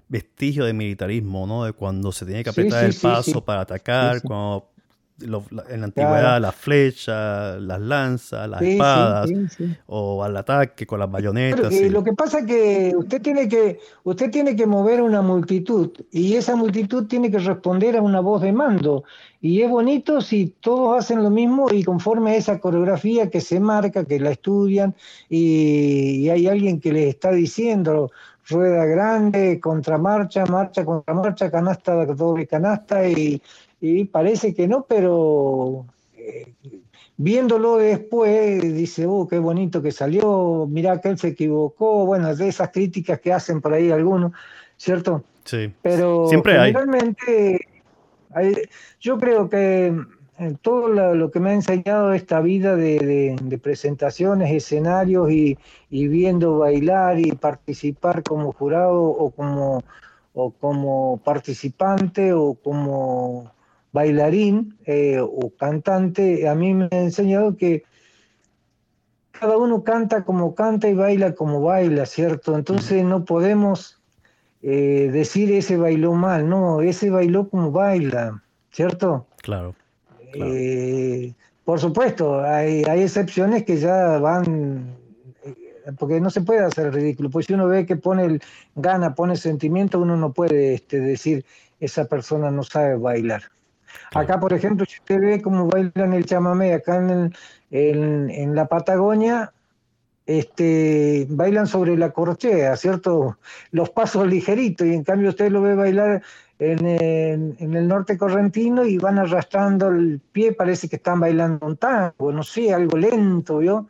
vestigio 0.07 0.65
de 0.65 0.73
militarismo, 0.73 1.47
¿no? 1.47 1.65
De 1.65 1.73
cuando 1.73 2.11
se 2.11 2.27
tiene 2.27 2.43
que 2.43 2.51
apretar 2.51 2.85
el 2.85 2.93
paso 2.93 3.43
para 3.43 3.61
atacar, 3.61 4.21
cuando 4.21 4.70
en 5.21 5.79
la 5.79 5.85
antigüedad 5.85 6.41
las 6.41 6.55
flechas, 6.55 7.61
las 7.61 7.79
lanzas, 7.79 8.49
las 8.49 8.61
espadas, 8.61 9.29
o 9.87 10.23
al 10.23 10.35
ataque 10.37 10.85
con 10.85 10.99
las 10.99 11.11
bayonetas. 11.11 11.73
Lo 11.89 12.03
que 12.03 12.13
pasa 12.13 12.39
es 12.39 12.45
que 12.45 12.93
usted 12.95 13.21
tiene 13.21 13.47
que 13.47 13.79
usted 14.03 14.31
tiene 14.31 14.55
que 14.55 14.65
mover 14.65 15.01
una 15.01 15.21
multitud 15.21 15.91
y 16.11 16.35
esa 16.35 16.55
multitud 16.55 17.07
tiene 17.07 17.31
que 17.31 17.39
responder 17.39 17.97
a 17.97 18.01
una 18.01 18.19
voz 18.19 18.41
de 18.41 18.51
mando. 18.51 19.03
Y 19.43 19.61
es 19.61 19.69
bonito 19.69 20.21
si 20.21 20.53
todos 20.59 20.99
hacen 20.99 21.23
lo 21.23 21.31
mismo 21.31 21.67
y 21.71 21.83
conforme 21.83 22.31
a 22.31 22.35
esa 22.35 22.59
coreografía 22.59 23.29
que 23.29 23.41
se 23.41 23.59
marca, 23.59 24.05
que 24.05 24.19
la 24.19 24.31
estudian 24.31 24.93
y, 25.29 26.17
y 26.19 26.29
hay 26.29 26.47
alguien 26.47 26.79
que 26.79 26.93
les 26.93 27.09
está 27.09 27.31
diciendo 27.31 28.11
rueda 28.51 28.85
grande, 28.85 29.59
contramarcha, 29.59 30.45
marcha, 30.45 30.85
contramarcha, 30.85 31.49
canasta, 31.49 32.05
doble 32.05 32.47
canasta 32.47 33.07
y 33.07 33.41
y 33.81 34.05
parece 34.05 34.53
que 34.53 34.67
no, 34.67 34.85
pero 34.87 35.87
eh, 36.15 36.53
viéndolo 37.17 37.77
después 37.77 38.61
dice, 38.61 39.07
oh, 39.07 39.27
qué 39.27 39.39
bonito 39.39 39.81
que 39.81 39.91
salió, 39.91 40.67
mirá 40.69 41.01
que 41.01 41.09
él 41.09 41.17
se 41.17 41.29
equivocó, 41.29 42.05
bueno, 42.05 42.33
de 42.35 42.47
esas 42.47 42.69
críticas 42.69 43.19
que 43.19 43.33
hacen 43.33 43.59
por 43.59 43.73
ahí 43.73 43.89
algunos, 43.89 44.33
¿cierto? 44.77 45.23
Sí. 45.43 45.73
Pero 45.81 46.27
siempre 46.27 46.59
hay. 46.59 46.73
yo 48.99 49.17
creo 49.17 49.49
que 49.49 49.93
en 50.37 50.55
todo 50.57 50.87
lo, 50.87 51.31
que 51.31 51.39
me 51.39 51.51
ha 51.51 51.53
enseñado 51.53 52.13
esta 52.13 52.39
vida 52.39 52.75
de, 52.75 53.59
presentaciones, 53.61 54.51
escenarios 54.51 55.31
y, 55.31 55.57
y, 55.89 56.07
viendo 56.07 56.59
bailar 56.59 57.19
y 57.19 57.31
participar 57.31 58.23
como 58.23 58.51
jurado 58.51 59.01
o 59.03 59.31
como, 59.31 59.83
o 60.33 60.51
como 60.51 61.19
participante 61.23 62.33
o 62.33 62.55
como 62.55 63.51
bailarín 63.91 64.77
eh, 64.85 65.19
o 65.21 65.51
cantante, 65.57 66.47
a 66.47 66.55
mí 66.55 66.73
me 66.73 66.87
ha 66.91 67.01
enseñado 67.01 67.57
que 67.57 67.83
cada 69.31 69.57
uno 69.57 69.83
canta 69.83 70.23
como 70.23 70.55
canta 70.55 70.87
y 70.87 70.93
baila 70.93 71.33
como 71.33 71.61
baila, 71.61 72.05
¿cierto? 72.05 72.55
Entonces 72.55 73.03
no 73.03 73.25
podemos 73.25 73.99
eh, 74.61 75.09
decir 75.11 75.51
ese 75.51 75.77
bailó 75.77 76.13
mal, 76.13 76.47
no, 76.47 76.81
ese 76.81 77.09
bailó 77.09 77.49
como 77.49 77.71
baila, 77.71 78.41
¿cierto? 78.71 79.25
Claro. 79.41 79.75
Eh, 80.33 81.33
por 81.65 81.79
supuesto, 81.79 82.41
hay, 82.41 82.83
hay, 82.83 83.01
excepciones 83.01 83.63
que 83.63 83.77
ya 83.77 84.19
van, 84.19 84.95
porque 85.97 86.21
no 86.21 86.29
se 86.29 86.41
puede 86.41 86.63
hacer 86.63 86.93
ridículo, 86.93 87.29
pues 87.29 87.47
si 87.47 87.53
uno 87.53 87.67
ve 87.67 87.85
que 87.85 87.95
pone 87.95 88.25
el, 88.25 88.41
gana, 88.75 89.15
pone 89.15 89.35
sentimiento, 89.35 89.99
uno 89.99 90.15
no 90.15 90.31
puede 90.31 90.75
este, 90.75 90.99
decir 90.99 91.45
esa 91.79 92.05
persona 92.05 92.51
no 92.51 92.63
sabe 92.63 92.95
bailar. 92.95 93.43
Acá, 94.13 94.39
por 94.39 94.53
ejemplo, 94.53 94.85
si 94.87 94.97
usted 94.97 95.19
ve 95.19 95.41
cómo 95.41 95.67
bailan 95.67 96.13
el 96.13 96.25
chamamé, 96.25 96.73
acá 96.73 96.97
en, 96.97 97.33
en, 97.69 98.55
la 98.55 98.67
Patagonia, 98.67 99.53
este, 100.25 101.27
bailan 101.29 101.67
sobre 101.67 101.97
la 101.97 102.11
corchea, 102.11 102.75
¿cierto? 102.75 103.37
Los 103.71 103.89
pasos 103.89 104.27
ligeritos, 104.27 104.87
y 104.87 104.93
en 104.93 105.03
cambio 105.03 105.29
usted 105.29 105.51
lo 105.51 105.61
ve 105.61 105.75
bailar 105.75 106.21
en, 106.59 107.55
el 107.59 107.87
norte 107.87 108.17
correntino 108.17 108.85
y 108.85 108.97
van 108.97 109.17
arrastrando 109.17 109.89
el 109.89 110.19
pie, 110.31 110.53
parece 110.53 110.89
que 110.89 110.97
están 110.97 111.19
bailando 111.19 111.65
un 111.65 111.77
tango, 111.77 112.31
no 112.31 112.43
sé, 112.43 112.73
algo 112.73 112.97
lento, 112.97 113.59
¿vio? 113.59 113.87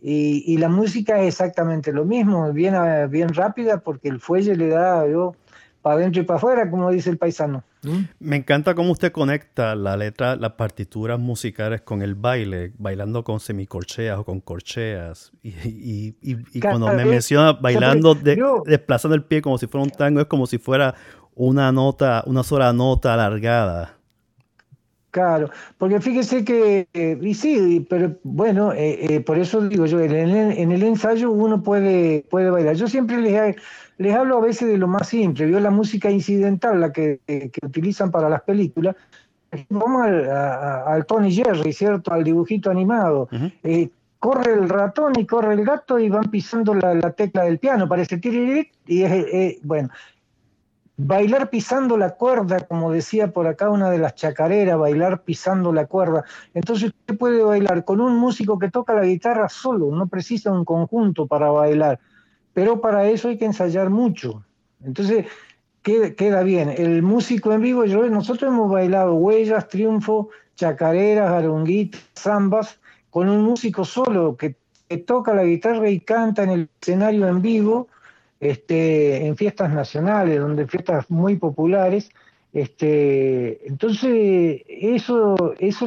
Y, 0.00 0.44
y 0.46 0.58
la 0.58 0.68
música 0.68 1.20
es 1.20 1.28
exactamente 1.28 1.92
lo 1.92 2.04
mismo, 2.04 2.52
bien, 2.52 2.74
bien 3.10 3.32
rápida 3.34 3.78
porque 3.78 4.08
el 4.08 4.20
fuelle 4.20 4.56
le 4.56 4.68
da, 4.68 5.04
¿vio? 5.04 5.36
para 5.82 5.96
adentro 5.96 6.22
y 6.22 6.24
para 6.24 6.38
afuera, 6.38 6.70
como 6.70 6.90
dice 6.90 7.10
el 7.10 7.18
paisano. 7.18 7.64
¿Mm? 7.82 8.02
Me 8.20 8.36
encanta 8.36 8.74
cómo 8.74 8.92
usted 8.92 9.10
conecta 9.10 9.74
la 9.74 9.96
letra, 9.96 10.36
las 10.36 10.52
partituras 10.52 11.18
musicales 11.18 11.80
con 11.80 12.02
el 12.02 12.14
baile, 12.14 12.72
bailando 12.78 13.24
con 13.24 13.40
semicorcheas 13.40 14.18
o 14.18 14.24
con 14.24 14.40
corcheas. 14.40 15.32
Y, 15.42 16.12
cuando 16.60 16.88
me 16.88 17.04
menciona 17.04 17.52
bailando, 17.52 18.14
desplazando 18.14 19.14
el 19.14 19.24
pie 19.24 19.42
como 19.42 19.58
si 19.58 19.66
fuera 19.66 19.84
un 19.84 19.90
tango, 19.90 20.20
es 20.20 20.26
como 20.26 20.46
si 20.46 20.58
fuera 20.58 20.94
una 21.34 21.72
nota, 21.72 22.22
una 22.26 22.42
sola 22.42 22.72
nota 22.72 23.14
alargada. 23.14 23.96
Claro, 25.12 25.50
porque 25.76 26.00
fíjese 26.00 26.42
que, 26.42 26.88
eh, 26.94 27.18
y 27.20 27.34
sí, 27.34 27.86
pero 27.90 28.16
bueno, 28.22 28.72
eh, 28.72 29.16
eh, 29.16 29.20
por 29.20 29.38
eso 29.38 29.60
digo 29.68 29.84
yo, 29.84 30.00
en 30.00 30.10
el, 30.10 30.52
en 30.52 30.72
el, 30.72 30.82
ensayo 30.82 31.30
uno 31.30 31.62
puede, 31.62 32.24
puede 32.30 32.48
bailar. 32.48 32.76
Yo 32.76 32.88
siempre 32.88 33.18
les, 33.20 33.56
les 33.98 34.14
hablo 34.14 34.38
a 34.38 34.40
veces 34.40 34.68
de 34.68 34.78
lo 34.78 34.88
más 34.88 35.08
simple, 35.08 35.46
vio 35.46 35.60
la 35.60 35.70
música 35.70 36.10
incidental, 36.10 36.80
la 36.80 36.92
que, 36.92 37.20
utilizan 37.62 38.10
para 38.10 38.28
las 38.28 38.42
películas, 38.42 38.96
vamos 39.68 40.02
al, 40.06 41.06
Tony 41.06 41.32
Jerry, 41.32 41.72
¿cierto? 41.72 42.12
Al 42.12 42.24
dibujito 42.24 42.70
animado. 42.70 43.28
Eh, 43.62 43.90
corre 44.18 44.54
el 44.54 44.68
ratón 44.68 45.12
y 45.18 45.26
corre 45.26 45.54
el 45.54 45.64
gato 45.64 45.98
y 45.98 46.08
van 46.08 46.30
pisando 46.30 46.74
la, 46.74 47.10
tecla 47.12 47.44
del 47.44 47.58
piano, 47.58 47.88
parece 47.88 48.18
tiririt, 48.18 48.72
y 48.86 49.02
es, 49.02 49.58
bueno, 49.62 49.90
bailar 50.96 51.50
pisando 51.50 51.96
la 51.96 52.10
cuerda, 52.10 52.60
como 52.60 52.92
decía 52.92 53.32
por 53.32 53.46
acá 53.46 53.70
una 53.70 53.90
de 53.90 53.98
las 53.98 54.14
chacareras, 54.14 54.78
bailar 54.78 55.22
pisando 55.22 55.72
la 55.72 55.86
cuerda. 55.86 56.24
Entonces 56.54 56.90
usted 56.90 57.16
puede 57.16 57.42
bailar 57.42 57.84
con 57.84 58.00
un 58.00 58.16
músico 58.16 58.58
que 58.58 58.70
toca 58.70 58.94
la 58.94 59.04
guitarra 59.04 59.48
solo, 59.48 59.90
no 59.90 60.06
precisa 60.06 60.52
un 60.52 60.64
conjunto 60.64 61.26
para 61.26 61.50
bailar, 61.50 61.98
pero 62.52 62.80
para 62.80 63.08
eso 63.08 63.28
hay 63.28 63.38
que 63.38 63.44
ensayar 63.44 63.90
mucho. 63.90 64.44
Entonces 64.84 65.26
queda, 65.82 66.42
bien. 66.42 66.68
El 66.70 67.02
músico 67.02 67.52
en 67.52 67.62
vivo, 67.62 67.84
yo, 67.84 68.08
nosotros 68.08 68.52
hemos 68.52 68.70
bailado 68.70 69.14
huellas, 69.14 69.68
triunfo, 69.68 70.30
chacareras, 70.54 71.30
arunguitas, 71.30 72.00
zambas, 72.16 72.78
con 73.10 73.28
un 73.28 73.42
músico 73.42 73.84
solo 73.84 74.36
que, 74.36 74.56
que 74.88 74.98
toca 74.98 75.34
la 75.34 75.44
guitarra 75.44 75.90
y 75.90 76.00
canta 76.00 76.44
en 76.44 76.50
el 76.50 76.68
escenario 76.80 77.26
en 77.26 77.42
vivo 77.42 77.88
este, 78.42 79.26
en 79.26 79.36
fiestas 79.36 79.72
nacionales, 79.72 80.40
donde 80.40 80.66
fiestas 80.66 81.08
muy 81.10 81.36
populares. 81.36 82.10
Este, 82.52 83.66
entonces, 83.66 84.62
eso, 84.68 85.54
eso 85.58 85.86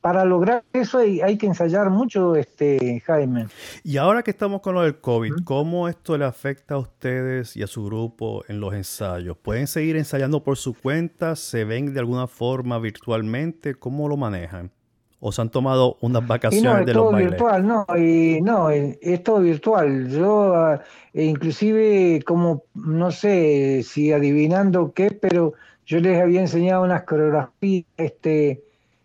para 0.00 0.24
lograr 0.24 0.62
eso 0.72 0.98
hay, 0.98 1.36
que 1.36 1.46
ensayar 1.46 1.90
mucho, 1.90 2.36
este, 2.36 3.02
Jaime. 3.04 3.48
Y 3.82 3.96
ahora 3.96 4.22
que 4.22 4.30
estamos 4.30 4.60
con 4.60 4.74
lo 4.74 4.82
del 4.82 5.00
COVID, 5.00 5.32
¿cómo 5.44 5.88
esto 5.88 6.16
le 6.16 6.24
afecta 6.24 6.74
a 6.74 6.78
ustedes 6.78 7.56
y 7.56 7.64
a 7.64 7.66
su 7.66 7.84
grupo 7.84 8.44
en 8.48 8.60
los 8.60 8.72
ensayos? 8.74 9.36
¿Pueden 9.36 9.66
seguir 9.66 9.96
ensayando 9.96 10.44
por 10.44 10.56
su 10.56 10.74
cuenta? 10.74 11.34
¿Se 11.34 11.64
ven 11.64 11.92
de 11.92 11.98
alguna 11.98 12.28
forma 12.28 12.78
virtualmente? 12.78 13.74
¿Cómo 13.74 14.08
lo 14.08 14.16
manejan? 14.16 14.70
o 15.18 15.32
se 15.32 15.40
han 15.40 15.48
tomado 15.48 15.96
unas 16.02 16.26
vacaciones 16.26 16.86
de 16.86 16.94
los 16.94 17.10
bailes? 17.10 17.30
virtual, 17.30 17.66
no, 17.66 17.86
y, 17.96 18.40
no, 18.42 18.70
es 18.70 19.24
todo 19.24 19.40
virtual. 19.40 20.08
Yo, 20.10 20.54
ah, 20.54 20.82
e 21.12 21.24
inclusive, 21.24 22.22
como 22.24 22.64
no 22.74 23.10
sé 23.10 23.82
si 23.82 24.12
adivinando 24.12 24.92
qué, 24.92 25.10
pero 25.10 25.54
yo 25.86 26.00
les 26.00 26.20
había 26.20 26.40
enseñado 26.40 26.82
unas 26.82 27.04
coreografías 27.04 27.86
este, 27.96 28.62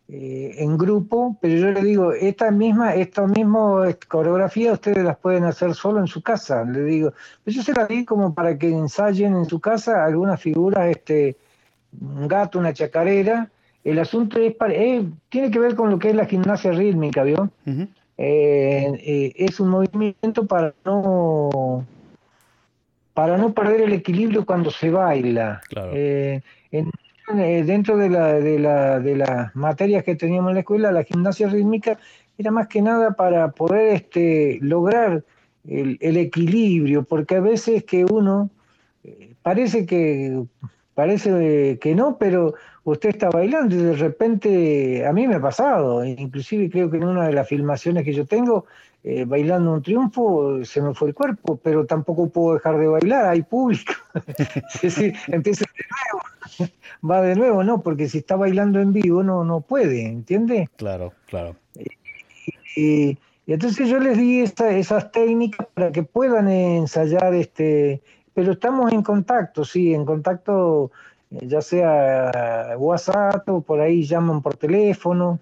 eh, 0.10 0.56
en 0.58 0.78
grupo, 0.78 1.38
pero 1.40 1.56
yo 1.56 1.72
les 1.72 1.84
digo, 1.84 2.12
esta 2.12 2.52
misma, 2.52 2.96
esta 2.96 3.26
misma 3.28 3.88
coreografía 4.08 4.74
ustedes 4.74 5.04
las 5.04 5.18
pueden 5.18 5.46
hacer 5.46 5.74
solo 5.74 6.00
en 6.00 6.08
su 6.08 6.22
casa. 6.22 6.66
Le 6.66 6.84
digo, 6.84 7.14
pues 7.44 7.56
yo 7.56 7.64
se 7.64 7.74
las 7.74 7.88
di 7.88 8.04
como 8.04 8.34
para 8.34 8.58
que 8.58 8.70
ensayen 8.70 9.36
en 9.36 9.46
su 9.46 9.60
casa 9.60 10.04
algunas 10.04 10.42
figuras, 10.42 10.90
este, 10.90 11.38
un 12.00 12.28
gato, 12.28 12.60
una 12.60 12.74
chacarera, 12.74 13.50
el 13.84 14.00
asunto 14.00 14.40
es, 14.40 14.56
eh, 14.70 15.06
tiene 15.30 15.52
que 15.52 15.60
ver 15.60 15.76
con 15.76 15.90
lo 15.90 15.98
que 15.98 16.10
es 16.10 16.16
la 16.16 16.26
gimnasia 16.26 16.72
rítmica, 16.72 17.24
¿vio? 17.24 17.50
Eh, 17.66 17.92
eh, 18.18 19.34
es 19.36 19.60
un 19.60 19.70
movimiento 19.70 20.46
para 20.46 20.74
no 20.86 21.86
para 23.14 23.38
no 23.38 23.54
perder 23.54 23.82
el 23.82 23.94
equilibrio 23.94 24.46
cuando 24.46 24.72
se 24.72 24.90
baila. 24.90 25.62
Dentro 26.72 27.98
de, 27.98 28.10
la, 28.10 28.34
de, 28.34 28.60
la, 28.60 29.00
de 29.00 29.16
las 29.16 29.56
materias 29.56 30.04
que 30.04 30.16
teníamos 30.16 30.50
en 30.50 30.56
la 30.56 30.60
escuela, 30.62 30.92
la 30.92 31.04
gimnasia 31.04 31.48
rítmica 31.48 31.98
era 32.38 32.52
más 32.52 32.68
que 32.68 32.82
nada 32.82 33.12
para 33.12 33.52
poder 33.52 33.96
este, 33.96 34.60
lograr 34.62 35.24
el, 35.68 35.98
el 36.02 36.18
equilibrio, 36.18 37.04
porque 37.04 37.36
a 37.36 37.42
veces 37.42 37.84
que 37.84 38.06
uno 38.06 38.50
parece 39.42 39.86
que 39.86 40.44
parece 40.94 41.80
que 41.80 41.96
no, 41.96 42.18
pero 42.18 42.54
usted 42.84 43.10
está 43.10 43.30
bailando 43.30 43.76
y 43.76 43.80
de 43.80 43.96
repente, 43.96 45.06
a 45.06 45.14
mí 45.14 45.28
me 45.28 45.36
ha 45.36 45.42
pasado, 45.42 46.04
inclusive 46.04 46.70
creo 46.70 46.90
que 46.90 46.98
en 46.98 47.06
una 47.06 47.28
de 47.28 47.34
las 47.34 47.48
filmaciones 47.48 48.04
que 48.04 48.14
yo 48.14 48.26
tengo, 48.26 48.66
eh, 49.04 49.26
bailando 49.26 49.74
un 49.74 49.82
triunfo, 49.82 50.64
se 50.64 50.82
me 50.82 50.94
fue 50.94 51.10
el 51.10 51.16
cuerpo, 51.16 51.60
pero 51.64 51.86
tampoco 51.86 52.30
puedo 52.30 52.54
dejar 52.56 52.78
de 52.78 52.88
bailar, 52.88 53.26
hay 53.26 53.42
público. 53.42 53.94
es 54.76 54.82
decir, 54.82 55.16
empieza 55.28 55.66
de 55.76 55.86
nuevo, 55.90 56.72
va 57.10 57.22
de 57.22 57.36
nuevo, 57.36 57.64
¿no? 57.64 57.82
Porque 57.82 58.08
si 58.08 58.20
está 58.20 58.36
bailando 58.36 58.80
en 58.80 58.94
vivo 58.94 59.24
no, 59.24 59.44
no 59.44 59.62
puede, 59.62 60.06
¿entiende? 60.06 60.70
Claro, 60.76 61.14
claro. 61.28 61.56
Y, 62.76 63.18
entonces 63.48 63.90
yo 63.90 64.00
les 64.00 64.18
di 64.18 64.42
esas 64.42 65.12
técnicas 65.12 65.68
para 65.74 65.92
que 65.92 66.04
puedan 66.04 66.48
ensayar 66.48 67.34
este 67.34 68.02
pero 68.34 68.54
estamos 68.54 68.92
en 68.92 69.04
contacto, 69.04 69.66
sí, 69.66 69.94
en 69.94 70.06
contacto 70.06 70.92
eh, 71.32 71.48
ya 71.48 71.62
sea 71.62 72.76
WhatsApp 72.78 73.48
o 73.50 73.62
por 73.62 73.80
ahí 73.80 74.04
llaman 74.04 74.42
por 74.42 74.58
teléfono. 74.58 75.40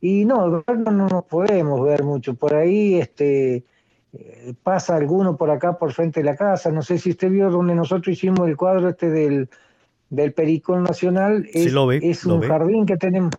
Y 0.00 0.24
no, 0.24 0.48
no, 0.48 0.64
no 0.66 1.08
nos 1.08 1.24
podemos 1.24 1.82
ver 1.84 2.04
mucho. 2.04 2.34
Por 2.34 2.54
ahí 2.54 2.94
este, 2.94 3.64
eh, 4.12 4.54
pasa 4.62 4.96
alguno 4.96 5.36
por 5.36 5.50
acá, 5.50 5.78
por 5.78 5.92
frente 5.92 6.20
de 6.20 6.24
la 6.24 6.36
casa. 6.36 6.70
No 6.70 6.82
sé 6.82 6.98
si 6.98 7.10
usted 7.10 7.30
vio 7.30 7.50
donde 7.50 7.74
nosotros 7.74 8.16
hicimos 8.16 8.48
el 8.48 8.56
cuadro 8.56 8.88
este 8.88 9.10
del, 9.10 9.48
del 10.08 10.32
Pericón 10.32 10.82
Nacional. 10.84 11.46
Es, 11.52 11.72
lo 11.72 11.86
ve, 11.86 12.00
es 12.02 12.24
un 12.24 12.40
jardín 12.40 12.86
que 12.86 12.96
tenemos. 12.96 13.32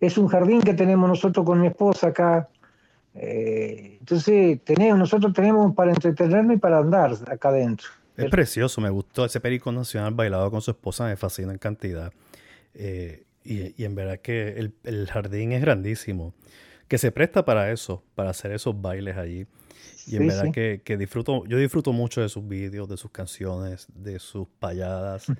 Es, 0.00 0.18
un 0.18 0.28
jardín 0.28 0.60
que 0.60 0.74
tenemos 0.74 1.08
nosotros 1.08 1.44
con 1.44 1.60
mi 1.60 1.68
esposa 1.68 2.08
acá. 2.08 2.48
Eh, 3.14 3.98
entonces, 4.00 4.60
tenemos, 4.64 4.98
nosotros 4.98 5.32
tenemos 5.32 5.74
para 5.74 5.90
entretenernos 5.90 6.56
y 6.56 6.58
para 6.58 6.78
andar 6.78 7.12
acá 7.28 7.50
adentro. 7.50 7.88
Es 8.16 8.30
precioso, 8.30 8.80
me 8.80 8.90
gustó 8.90 9.24
ese 9.24 9.40
perico 9.40 9.72
nacional 9.72 10.14
bailado 10.14 10.50
con 10.50 10.60
su 10.60 10.70
esposa, 10.70 11.06
me 11.06 11.16
fascina 11.16 11.52
en 11.52 11.58
cantidad. 11.58 12.12
Eh, 12.74 13.24
y, 13.44 13.84
en 13.84 13.94
verdad 13.94 14.20
que 14.20 14.70
el, 14.84 15.06
jardín 15.08 15.52
es 15.52 15.60
grandísimo, 15.60 16.34
que 16.88 16.98
se 16.98 17.10
presta 17.10 17.44
para 17.44 17.72
eso, 17.72 18.04
para 18.14 18.30
hacer 18.30 18.52
esos 18.52 18.80
bailes 18.80 19.16
allí. 19.16 19.46
Y 20.06 20.16
en 20.16 20.28
verdad 20.28 20.52
que, 20.52 20.96
disfruto, 20.96 21.44
yo 21.46 21.56
disfruto 21.58 21.92
mucho 21.92 22.20
de 22.20 22.28
sus 22.28 22.46
vídeos, 22.46 22.88
de 22.88 22.96
sus 22.96 23.10
canciones, 23.10 23.86
de 23.94 24.18
sus 24.18 24.46
payadas. 24.58 25.26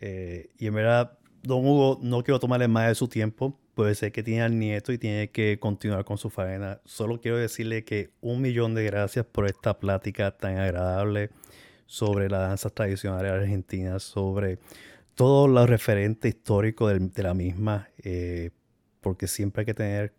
Eh, 0.00 0.50
y 0.56 0.68
en 0.68 0.74
verdad, 0.74 1.18
don 1.42 1.66
Hugo, 1.66 1.98
no 2.00 2.22
quiero 2.22 2.38
tomarle 2.38 2.68
más 2.68 2.86
de 2.86 2.94
su 2.94 3.08
tiempo. 3.08 3.58
Puede 3.74 3.96
ser 3.96 4.12
que 4.12 4.22
tiene 4.22 4.42
al 4.42 4.56
nieto 4.56 4.92
y 4.92 4.98
tiene 4.98 5.30
que 5.30 5.58
continuar 5.58 6.04
con 6.04 6.18
su 6.18 6.30
faena. 6.30 6.80
Solo 6.84 7.20
quiero 7.20 7.36
decirle 7.36 7.82
que 7.82 8.10
un 8.20 8.40
millón 8.40 8.76
de 8.76 8.84
gracias 8.84 9.26
por 9.26 9.46
esta 9.46 9.80
plática 9.80 10.30
tan 10.30 10.56
agradable 10.56 11.30
sobre 11.88 12.28
las 12.28 12.40
danzas 12.40 12.72
tradicionales 12.74 13.32
argentinas, 13.32 14.02
sobre 14.02 14.58
todo 15.14 15.48
lo 15.48 15.66
referente 15.66 16.28
histórico 16.28 16.86
de, 16.86 17.22
la 17.22 17.34
misma, 17.34 17.88
eh, 18.04 18.50
porque 19.00 19.26
siempre 19.26 19.62
hay 19.62 19.66
que 19.66 19.74
tener 19.74 20.12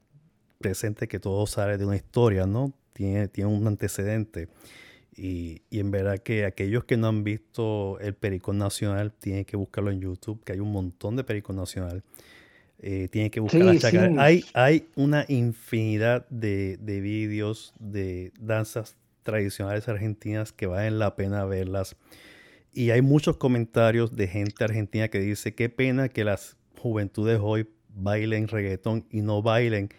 presente 0.58 1.08
que 1.08 1.20
todo 1.20 1.46
sale 1.46 1.78
de 1.78 1.86
una 1.86 1.96
historia, 1.96 2.48
¿no? 2.48 2.74
Tiene, 2.92 3.28
tiene 3.28 3.52
un 3.52 3.66
antecedente. 3.68 4.50
Y, 5.16 5.62
en 5.70 5.92
verdad 5.92 6.18
que 6.18 6.46
aquellos 6.46 6.86
que 6.86 6.98
no 6.98 7.08
han 7.08 7.24
visto 7.24 8.00
el 8.00 8.16
Pericón 8.16 8.58
Nacional 8.58 9.14
tienen 9.14 9.46
que 9.46 9.56
buscarlo 9.56 9.92
en 9.92 10.02
YouTube, 10.02 10.44
que 10.44 10.54
hay 10.54 10.60
un 10.60 10.72
montón 10.72 11.16
de 11.16 11.24
Pericón 11.24 11.56
Nacional. 11.56 12.04
Eh, 12.80 13.10
tienen 13.12 13.30
que 13.30 13.42
buscar 13.42 13.62
Hay, 14.18 14.44
hay 14.54 14.88
una 14.96 15.24
infinidad 15.28 16.28
de, 16.30 16.78
de 16.78 17.00
vídeos 17.00 17.74
de 17.80 18.32
danzas 18.40 18.98
tradicionales 19.30 19.88
argentinas 19.88 20.52
que 20.52 20.68
valen 20.68 21.00
la 21.00 21.16
pena 21.16 21.46
verlas. 21.46 21.96
Y 22.72 22.92
hay 22.92 23.02
muchos 23.02 23.38
comentarios 23.38 24.16
de 24.16 24.28
gente 24.28 24.64
argentina 24.64 25.08
que 25.08 25.20
dice, 25.20 25.56
qué 25.56 25.70
pena 25.70 26.10
que 26.10 26.24
las 26.24 26.58
juventudes 26.78 27.40
hoy 27.42 27.68
bailen 27.90 28.48
reggaetón 28.48 29.06
y 29.10 29.22
no 29.22 29.42
bailen 29.42 29.90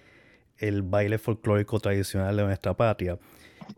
el 0.58 0.82
baile 0.82 1.18
folclórico 1.18 1.80
tradicional 1.80 2.36
de 2.36 2.44
nuestra 2.44 2.74
patria. 2.76 3.18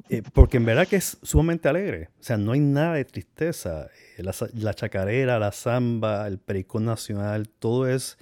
Eh, 0.09 0.23
porque 0.33 0.57
en 0.57 0.65
verdad 0.65 0.87
que 0.87 0.97
es 0.97 1.19
sumamente 1.23 1.69
alegre. 1.69 2.09
O 2.21 2.23
sea, 2.23 2.37
no 2.37 2.53
hay 2.53 2.61
nada 2.61 2.95
de 2.95 3.05
tristeza. 3.05 3.89
Eh, 4.17 4.23
la, 4.55 4.75
chacarera, 4.75 5.39
la 5.39 5.53
samba, 5.53 6.27
el 6.27 6.39
pericón 6.39 6.85
nacional, 6.85 7.49
todo 7.49 7.89
es... 7.89 8.19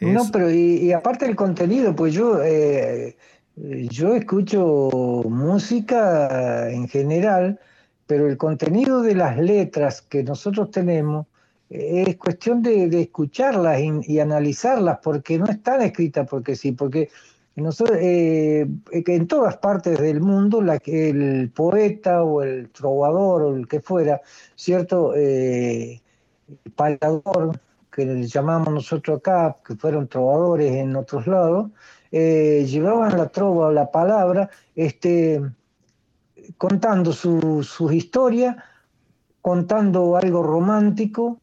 No, 0.00 0.22
pero 0.32 0.50
y, 0.50 0.92
aparte 0.92 1.26
del 1.26 1.36
contenido, 1.36 1.94
pues 1.94 2.14
yo... 2.14 2.42
Eh, 2.42 3.16
yo 3.90 4.14
escucho 4.14 4.90
música 5.28 6.70
en 6.70 6.88
general, 6.88 7.58
pero 8.06 8.26
el 8.26 8.36
contenido 8.38 9.02
de 9.02 9.14
las 9.14 9.38
letras 9.38 10.02
que 10.02 10.22
nosotros 10.22 10.70
tenemos 10.70 11.26
eh, 11.68 12.04
es 12.08 12.16
cuestión 12.16 12.62
de, 12.62 12.86
escucharlas 13.00 13.80
y, 13.80 14.18
analizarlas, 14.18 14.98
porque 15.02 15.38
no 15.38 15.46
están 15.46 15.82
escritas 15.82 16.26
porque 16.28 16.56
sí, 16.56 16.72
porque 16.72 17.10
nosotros, 17.56 17.98
eh, 18.00 18.66
en 18.92 19.26
todas 19.26 19.58
partes 19.58 19.98
del 19.98 20.20
mundo 20.20 20.64
el 20.86 21.50
poeta 21.50 22.24
o 22.24 22.42
el 22.42 22.70
trovador 22.70 23.42
o 23.42 23.56
el 23.56 23.68
que 23.68 23.80
fuera, 23.80 24.22
¿cierto? 24.56 25.12
Eh, 25.14 26.00
palador, 26.74 27.60
que 27.92 28.06
le 28.06 28.26
llamamos 28.26 28.72
nosotros 28.72 29.18
acá, 29.18 29.58
que 29.66 29.74
fueron 29.74 30.08
trovadores 30.08 30.72
en 30.72 30.96
otros 30.96 31.26
lados, 31.26 31.70
eh, 32.12 32.66
llevaban 32.68 33.16
la 33.16 33.28
trova 33.28 33.66
o 33.66 33.72
la 33.72 33.90
palabra 33.90 34.50
este, 34.74 35.40
contando 36.56 37.12
su, 37.12 37.90
historia, 37.92 38.64
contando 39.40 40.16
algo 40.16 40.42
romántico, 40.42 41.40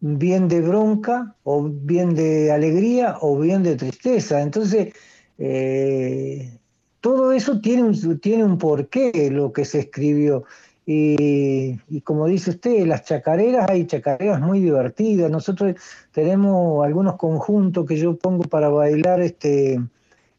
bien 0.00 0.48
de 0.48 0.60
bronca, 0.60 1.34
o 1.42 1.62
bien 1.62 2.14
de 2.14 2.52
alegría, 2.52 3.18
o 3.20 3.38
bien 3.38 3.62
de 3.62 3.76
tristeza. 3.76 4.40
Entonces, 4.40 4.94
eh, 5.38 6.58
todo 7.00 7.32
eso 7.32 7.60
tiene 7.60 7.82
un, 7.84 8.20
tiene 8.20 8.44
un 8.44 8.58
porqué 8.58 9.30
lo 9.30 9.52
que 9.52 9.64
se 9.64 9.80
escribió. 9.80 10.44
Y, 10.88 12.00
como 12.04 12.26
dice 12.26 12.50
usted, 12.50 12.86
las 12.86 13.04
chacareras, 13.04 13.68
hay 13.68 13.86
chacareras 13.86 14.40
muy 14.40 14.60
divertidas. 14.60 15.28
Nosotros 15.30 15.74
tenemos 16.12 16.86
algunos 16.86 17.16
conjuntos 17.16 17.84
que 17.86 17.96
yo 17.96 18.16
pongo 18.16 18.44
para 18.44 18.68
bailar, 18.68 19.20
este, 19.20 19.80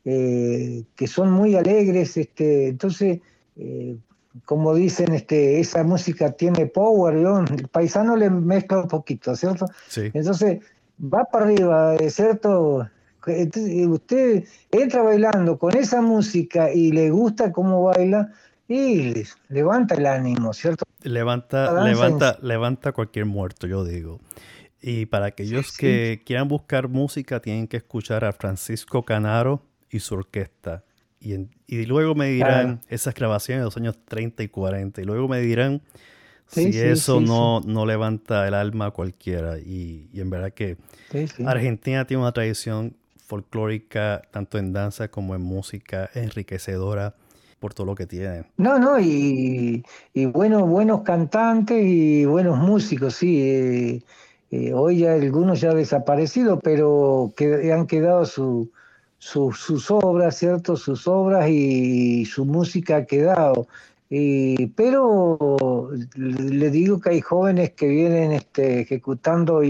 eh, 0.06 0.84
que 0.96 1.08
son 1.08 1.32
muy 1.32 1.56
alegres. 1.56 2.16
Este, 2.16 2.70
entonces, 2.70 3.20
eh, 3.58 3.98
como 4.46 4.74
dicen, 4.74 5.14
este, 5.14 5.60
esa 5.60 5.84
música 5.84 6.32
tiene 6.32 6.68
power, 6.68 7.20
yo, 7.20 7.40
el 7.40 7.68
paisano 7.68 8.16
le 8.16 8.30
mezcla 8.30 8.84
un 8.84 8.88
poquito, 8.88 9.36
¿cierto? 9.36 9.66
Entonces, 9.96 10.60
va 11.02 11.26
para 11.26 11.46
arriba, 11.46 11.98
¿cierto? 12.10 12.88
usted 13.90 14.46
entra 14.72 15.02
bailando 15.02 15.58
con 15.58 15.76
esa 15.76 16.02
música 16.02 16.72
y 16.72 16.92
le 16.94 17.10
gusta 17.12 17.52
cómo 17.52 17.84
baila, 17.84 18.32
y 18.68 19.24
levanta 19.48 19.96
el 19.96 20.06
ánimo, 20.06 20.54
¿cierto? 20.54 20.84
Levanta, 21.02 21.84
levanta, 21.84 22.38
levanta 22.42 22.92
cualquier 22.92 23.26
muerto, 23.26 23.66
yo 23.66 23.86
digo. 23.86 24.20
Y 24.82 25.06
para 25.06 25.28
aquellos 25.28 25.76
que 25.76 26.22
quieran 26.26 26.48
buscar 26.48 26.88
música, 26.90 27.40
tienen 27.40 27.68
que 27.68 27.78
escuchar 27.78 28.26
a 28.26 28.34
Francisco 28.34 29.04
Canaro 29.04 29.64
y 29.90 30.00
su 30.00 30.16
orquesta. 30.16 30.84
Y, 31.20 31.34
y 31.66 31.86
luego 31.86 32.14
me 32.14 32.28
dirán 32.30 32.82
esas 32.90 33.16
grabaciones 33.16 33.62
de 33.62 33.66
los 33.66 33.78
años 33.78 33.98
30 34.06 34.44
y 34.44 34.48
40. 34.50 35.02
Y 35.02 35.06
luego 35.06 35.28
me 35.28 35.40
dirán 35.40 35.82
si 36.46 36.78
eso 36.78 37.22
no, 37.22 37.62
no 37.62 37.86
levanta 37.86 38.48
el 38.48 38.54
alma 38.54 38.88
a 38.88 38.92
cualquiera. 38.92 39.58
Y, 39.60 40.10
y 40.14 40.20
en 40.20 40.30
verdad 40.30 40.54
que 40.54 40.78
Argentina 41.46 42.06
tiene 42.06 42.22
una 42.22 42.34
tradición 42.34 42.98
folclórica, 43.26 44.22
tanto 44.32 44.58
en 44.58 44.74
danza 44.74 45.10
como 45.10 45.36
en 45.36 45.42
música, 45.42 46.10
enriquecedora 46.14 47.16
por 47.60 47.74
todo 47.74 47.88
lo 47.88 47.96
que 47.96 48.06
tiene. 48.06 48.44
No, 48.58 48.78
no, 48.80 49.00
y, 49.00 49.84
y 50.14 50.26
bueno, 50.26 50.66
buenos 50.66 51.02
cantantes 51.02 51.84
y 51.84 52.26
buenos 52.26 52.58
músicos, 52.58 53.16
sí. 53.16 53.42
Eh, 53.42 54.02
eh, 54.50 54.74
hoy 54.74 55.00
ya 55.00 55.14
algunos 55.14 55.60
ya 55.60 55.74
desaparecidos, 55.74 56.60
pero 56.64 57.34
han 57.74 57.86
quedado 57.88 58.26
su, 58.26 58.72
sus 59.20 59.92
obras, 59.92 60.38
¿cierto? 60.38 60.78
Sus 60.78 61.08
obras 61.08 61.50
y 61.50 62.26
su 62.26 62.46
música 62.46 62.98
ha 62.98 63.06
quedado. 63.06 63.68
Y, 64.10 64.68
pero 64.68 65.90
le 66.16 66.70
digo 66.70 67.02
que 67.02 67.10
hay 67.10 67.22
jóvenes 67.22 67.72
que 67.72 67.88
vienen 67.88 68.32
este, 68.32 68.82
ejecutando 68.82 69.62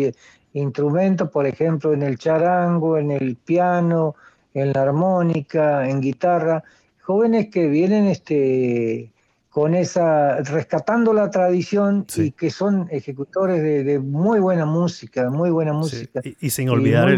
instrumentos, 0.53 1.29
por 1.31 1.47
ejemplo, 1.47 1.93
en 1.93 2.03
el 2.03 2.19
charango, 2.19 2.99
en 2.99 3.11
el 3.11 3.35
piano, 3.35 4.15
en 4.53 4.73
la 4.73 4.83
armónica, 4.83 5.89
en 5.89 6.01
guitarra, 6.01 6.63
jóvenes 7.07 7.47
que 7.47 7.69
vienen 7.69 8.07
este, 8.07 9.13
con 9.49 9.75
esa, 9.75 10.41
rescatando 10.41 11.13
la 11.13 11.31
tradición 11.31 12.05
y 12.17 12.31
que 12.31 12.51
son 12.51 12.89
ejecutores 12.91 13.63
de, 13.63 13.97
muy 13.97 14.41
buena 14.41 14.65
música, 14.65 15.29
muy 15.29 15.49
buena 15.49 15.71
música. 15.71 16.19
Y, 16.41 16.49
sin 16.49 16.67
olvidar 16.67 17.07
el, 17.07 17.17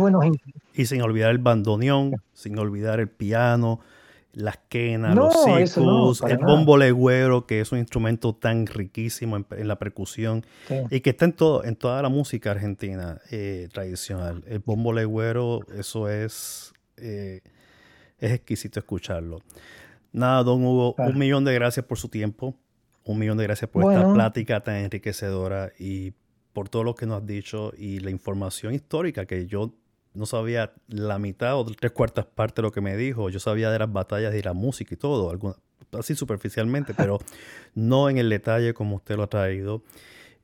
y 0.76 0.86
sin 0.86 1.02
olvidar 1.02 1.32
el 1.32 1.40
bandoneón, 1.40 2.22
sin 2.34 2.60
olvidar 2.60 3.00
el 3.00 3.10
piano, 3.10 3.80
las 4.34 4.60
quenas, 4.70 5.16
los 5.16 5.34
ciclos, 5.44 6.22
el 6.22 6.38
bombo 6.38 6.78
legüero, 6.78 7.48
que 7.48 7.60
es 7.60 7.72
un 7.72 7.80
instrumento 7.80 8.36
tan 8.36 8.68
riquísimo 8.68 9.38
en, 9.38 9.68
la 9.68 9.80
percusión 9.80 10.46
y 10.92 11.00
que 11.00 11.10
está 11.10 11.26
en 11.26 11.34
todo, 11.34 11.64
en 11.64 11.76
toda 11.76 12.00
la 12.04 12.10
música 12.10 12.52
argentina 12.52 13.20
eh, 13.32 13.70
tradicional. 13.74 14.44
El 14.46 14.60
bombo 14.60 14.94
legüero, 14.94 15.62
eso 15.76 16.08
es, 16.08 16.74
eh, 16.98 17.42
es 18.20 18.32
exquisito 18.32 18.80
escucharlo. 18.80 19.42
Nada, 20.12 20.44
don 20.44 20.64
Hugo, 20.64 20.96
un 20.98 21.18
millón 21.18 21.46
de 21.46 21.54
gracias 21.54 21.86
por 21.86 21.98
su 21.98 22.10
tiempo, 22.10 22.56
un 23.04 23.20
millón 23.20 23.38
de 23.38 23.44
gracias 23.44 23.70
por 23.70 23.92
esta 23.92 24.12
plática 24.14 24.62
tan 24.62 24.76
enriquecedora 24.76 25.72
y 25.78 26.14
por 26.54 26.70
todo 26.70 26.84
lo 26.84 26.96
que 26.96 27.06
nos 27.06 27.22
has 27.22 27.28
dicho 27.28 27.74
y 27.78 28.00
la 28.00 28.10
información 28.10 28.74
histórica 28.74 29.26
que 29.26 29.46
yo 29.46 29.74
no 30.14 30.26
sabía 30.26 30.74
la 30.88 31.20
mitad 31.20 31.58
o 31.58 31.66
tres 31.66 31.92
cuartas 31.92 32.26
partes 32.26 32.58
de 32.58 32.62
lo 32.64 32.72
que 32.72 32.82
me 32.82 32.98
dijo. 32.98 33.30
Yo 33.30 33.40
sabía 33.40 33.70
de 33.72 33.80
las 33.80 33.92
batallas 33.92 34.34
y 34.34 34.42
la 34.42 34.54
música 34.54 34.94
y 34.94 34.98
todo, 34.98 35.56
así 35.94 36.16
superficialmente, 36.16 36.94
pero 36.98 37.20
no 37.76 38.10
en 38.10 38.18
el 38.18 38.30
detalle 38.30 38.74
como 38.74 38.96
usted 38.96 39.16
lo 39.16 39.24
ha 39.24 39.28
traído. 39.28 39.84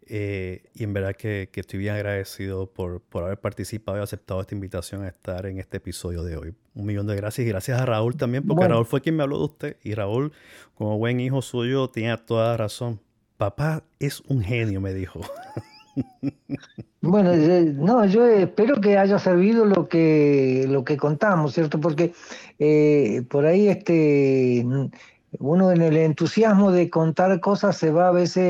Eh, 0.07 0.63
y 0.75 0.83
en 0.83 0.93
verdad 0.93 1.15
que, 1.15 1.49
estoy 1.53 1.79
bien 1.79 1.95
agradecido 1.95 2.67
por, 2.67 3.01
por, 3.01 3.23
haber 3.23 3.39
participado 3.39 3.97
y 3.97 4.01
aceptado 4.01 4.41
esta 4.41 4.53
invitación 4.53 5.03
a 5.03 5.07
estar 5.07 5.45
en 5.47 5.59
este 5.59 5.77
episodio 5.77 6.23
de 6.23 6.37
hoy. 6.37 6.53
Un 6.75 6.85
millón 6.85 7.07
de 7.07 7.15
gracias 7.15 7.45
y 7.45 7.49
gracias 7.49 7.81
a 7.81 7.85
Raúl 7.85 8.15
también, 8.15 8.45
porque 8.45 8.67
Raúl 8.67 8.85
fue 8.85 9.01
quien 9.01 9.15
me 9.15 9.23
habló 9.23 9.39
de 9.39 9.45
usted 9.45 9.77
y 9.83 9.95
Raúl, 9.95 10.31
como 10.75 10.97
buen 10.97 11.19
hijo 11.19 11.41
suyo, 11.41 11.89
tenía 11.89 12.17
toda 12.17 12.55
razón. 12.55 12.99
Papá 13.37 13.83
es 13.99 14.21
un 14.27 14.41
genio, 14.41 14.81
me 14.81 14.93
dijo. 14.93 15.21
Bueno, 16.99 17.33
no, 17.35 18.05
yo 18.05 18.25
espero 18.25 18.81
que 18.81 18.97
haya 18.97 19.19
servido 19.19 19.63
lo 19.63 19.87
que 19.87 20.65
lo 20.67 20.83
que 20.83 20.97
contamos, 20.97 21.53
¿cierto? 21.53 21.79
Porque 21.79 22.13
eh, 22.57 23.23
por 23.29 23.45
ahí 23.45 23.67
este 23.67 24.65
uno 25.39 25.71
en 25.71 25.81
el 25.81 25.97
entusiasmo 25.97 26.71
de 26.71 26.89
contar 26.89 27.39
cosas 27.39 27.77
se 27.77 27.91
va 27.91 28.07
a 28.07 28.11
veces 28.11 28.43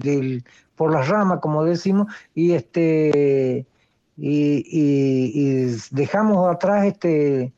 del 0.00 0.44
por 0.76 0.92
las 0.92 1.08
ramas, 1.08 1.40
como 1.40 1.64
decimos, 1.64 2.12
y 2.34 2.52
este 2.52 3.66
y, 4.16 5.66
dejamos 5.90 6.48
atrás 6.48 6.86
este 6.86 7.52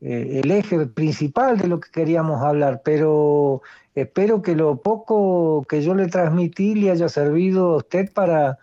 eh, 0.00 0.40
el 0.42 0.50
eje 0.50 0.86
principal 0.86 1.58
de 1.58 1.68
lo 1.68 1.78
que 1.78 1.90
queríamos 1.90 2.42
hablar, 2.42 2.80
pero 2.84 3.60
espero 3.94 4.40
que 4.40 4.56
lo 4.56 4.76
poco 4.76 5.64
que 5.68 5.82
yo 5.82 5.94
le 5.94 6.06
transmití 6.06 6.74
le 6.74 6.90
haya 6.90 7.08
servido 7.08 7.74
a 7.74 7.76
usted 7.76 8.10
para, 8.12 8.58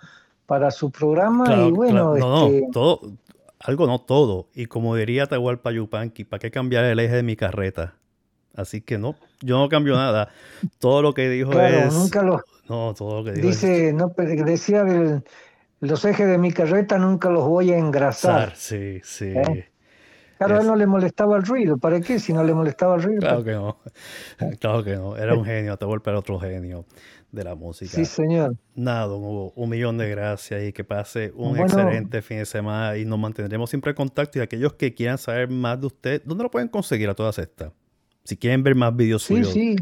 para 0.45 0.71
su 0.71 0.89
programa 0.89 1.67
y 1.67 1.71
bueno, 1.71 2.15
no, 2.15 2.47
este 2.47 2.67
todo, 2.71 3.01
algo 3.59 3.85
no 3.85 3.99
todo, 3.99 4.47
y 4.55 4.65
como 4.65 4.95
diría 4.95 5.27
Tahualpa 5.27 5.71
Yupanqui, 5.71 6.23
¿para 6.23 6.39
qué 6.39 6.49
cambiar 6.49 6.85
el 6.85 6.99
eje 6.99 7.17
de 7.17 7.23
mi 7.23 7.35
carreta? 7.35 7.93
Así 8.57 8.81
que 8.81 8.97
no, 8.97 9.15
yo 9.41 9.59
no 9.59 9.69
cambio 9.69 9.95
nada. 9.95 10.29
Todo 10.79 11.03
lo 11.03 11.13
que 11.13 11.29
dijo 11.29 11.53
es. 11.61 11.93
Nunca 11.93 12.23
lo, 12.23 12.41
no, 12.67 12.93
todo 12.95 13.19
lo 13.19 13.23
que 13.23 13.31
dijo 13.33 13.47
Dice, 13.47 13.93
no, 13.93 14.11
decía 14.17 14.83
los 15.79 16.05
ejes 16.05 16.27
de 16.27 16.39
mi 16.39 16.51
carreta 16.51 16.97
nunca 16.97 17.29
los 17.29 17.47
voy 17.47 17.71
a 17.71 17.77
engrasar. 17.77 18.55
Sí, 18.55 18.99
sí. 19.03 19.25
¿Eh? 19.27 19.69
Claro, 20.39 20.57
a 20.57 20.61
él 20.61 20.67
no 20.67 20.75
le 20.75 20.87
molestaba 20.87 21.37
el 21.37 21.43
ruido. 21.43 21.77
¿Para 21.77 22.01
qué 22.01 22.19
si 22.19 22.33
no 22.33 22.43
le 22.43 22.53
molestaba 22.53 22.95
el 22.95 23.03
ruido? 23.03 23.19
Claro 23.19 23.43
que 23.43 23.51
no. 23.51 23.77
Claro 24.59 24.83
que 24.83 24.95
no. 24.95 25.15
Era 25.15 25.35
un 25.35 25.45
genio, 25.45 25.77
te 25.77 25.85
vuelve 25.85 26.11
otro 26.13 26.39
genio 26.39 26.85
de 27.31 27.43
la 27.43 27.53
música. 27.53 27.91
Sí, 27.91 28.05
señor. 28.05 28.55
Nada, 28.75 29.05
don 29.05 29.23
Hugo, 29.23 29.53
un 29.55 29.69
millón 29.69 29.99
de 29.99 30.09
gracias 30.09 30.63
y 30.63 30.73
que 30.73 30.83
pase 30.83 31.31
un 31.35 31.57
excelente 31.57 32.23
fin 32.23 32.39
de 32.39 32.45
semana 32.45 32.97
y 32.97 33.05
nos 33.05 33.19
mantendremos 33.19 33.69
siempre 33.69 33.91
en 33.91 33.95
contacto. 33.95 34.39
Y 34.39 34.41
aquellos 34.41 34.73
que 34.73 34.95
quieran 34.95 35.19
saber 35.19 35.49
más 35.49 35.79
de 35.79 35.87
usted, 35.87 36.21
¿dónde 36.25 36.43
lo 36.43 36.51
pueden 36.51 36.69
conseguir 36.69 37.09
a 37.09 37.13
todas 37.13 37.37
estas? 37.37 37.71
Si 38.27 38.35
quieren 38.35 38.61
ver 38.61 38.75
más 38.75 38.93
videos 38.93 39.23
sí, 39.23 39.41
Sí, 39.45 39.51
sí. 39.53 39.75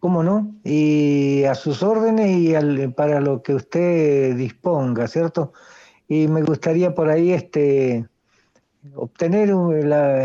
¿Cómo 0.00 0.22
no? 0.22 0.54
Y 0.64 1.44
a 1.44 1.54
sus 1.54 1.82
órdenes 1.82 2.38
y 2.38 2.88
para 2.88 3.20
lo 3.20 3.42
que 3.42 3.54
usted 3.54 4.34
disponga, 4.34 5.06
¿cierto? 5.08 5.52
Y 6.08 6.26
me 6.26 6.42
gustaría 6.42 6.94
por 6.94 7.10
ahí 7.10 7.32
este 7.32 8.08
obtener, 8.94 9.52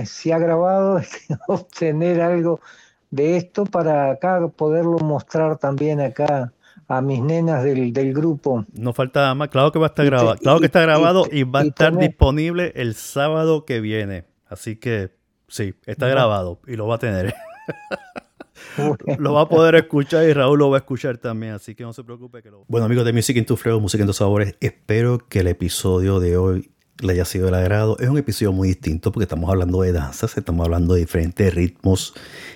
si 0.07 0.31
ha 0.31 0.39
grabado, 0.39 1.01
obtener 1.49 2.21
algo 2.21 2.61
de 3.11 3.35
esto 3.35 3.65
para 3.65 4.11
acá 4.11 4.47
poderlo 4.47 4.97
mostrar 4.99 5.57
también 5.57 5.99
acá 5.99 6.53
a 6.87 7.01
mis 7.01 7.21
nenas 7.21 7.65
del, 7.65 8.13
grupo. 8.13 8.65
No 8.71 8.93
falta 8.93 9.35
más, 9.35 9.49
claro 9.49 9.73
que 9.73 9.79
va 9.79 9.87
a 9.87 9.89
estar 9.89 10.05
grabado, 10.05 10.37
claro 10.37 10.59
que 10.61 10.67
está 10.67 10.81
grabado 10.81 11.25
y, 11.29 11.43
va 11.43 11.59
a 11.59 11.63
estar 11.63 11.97
disponible 11.97 12.71
el 12.77 12.95
sábado 12.95 13.65
que 13.65 13.81
viene. 13.81 14.23
Así 14.47 14.77
que 14.77 15.16
Sí, 15.47 15.73
está 15.85 16.07
grabado 16.07 16.59
y 16.67 16.75
lo 16.75 16.87
va 16.87 16.95
a 16.95 16.99
tener. 16.99 17.33
lo 19.17 19.33
va 19.33 19.41
a 19.41 19.49
poder 19.49 19.75
escuchar 19.75 20.27
y 20.27 20.33
Raúl 20.33 20.59
lo 20.59 20.69
va 20.69 20.77
a 20.77 20.79
escuchar 20.79 21.17
también, 21.17 21.53
así 21.53 21.73
que 21.73 21.83
no 21.83 21.93
se 21.93 22.03
preocupe 22.03 22.41
que 22.41 22.51
lo... 22.51 22.65
Bueno 22.67 22.85
amigos 22.85 23.05
de 23.05 23.13
Music 23.13 23.37
in 23.37 23.45
Two 23.45 23.79
Música 23.79 24.03
en 24.03 24.07
Dos 24.07 24.17
Sabores, 24.17 24.55
espero 24.59 25.25
que 25.27 25.39
el 25.39 25.47
episodio 25.47 26.19
de 26.19 26.37
hoy 26.37 26.71
le 26.99 27.13
haya 27.13 27.25
sido 27.25 27.45
del 27.45 27.55
agrado. 27.55 27.97
Es 27.99 28.09
un 28.09 28.17
episodio 28.17 28.51
muy 28.51 28.69
distinto 28.69 29.11
porque 29.11 29.23
estamos 29.23 29.49
hablando 29.49 29.81
de 29.81 29.91
danzas, 29.91 30.35
estamos 30.37 30.65
hablando 30.65 30.95
de 30.95 31.01
diferentes 31.01 31.53
ritmos 31.53 32.13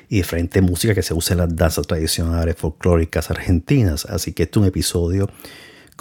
y 0.09 0.18
diferentes 0.18 0.61
música 0.61 0.93
que 0.95 1.03
se 1.03 1.13
usa 1.13 1.34
en 1.35 1.39
las 1.39 1.55
danzas 1.55 1.88
tradicionales 1.88 2.55
folclóricas 2.57 3.30
argentinas, 3.30 4.05
así 4.05 4.34
que 4.34 4.43
este 4.43 4.59
es 4.59 4.61
un 4.61 4.68
episodio 4.68 5.30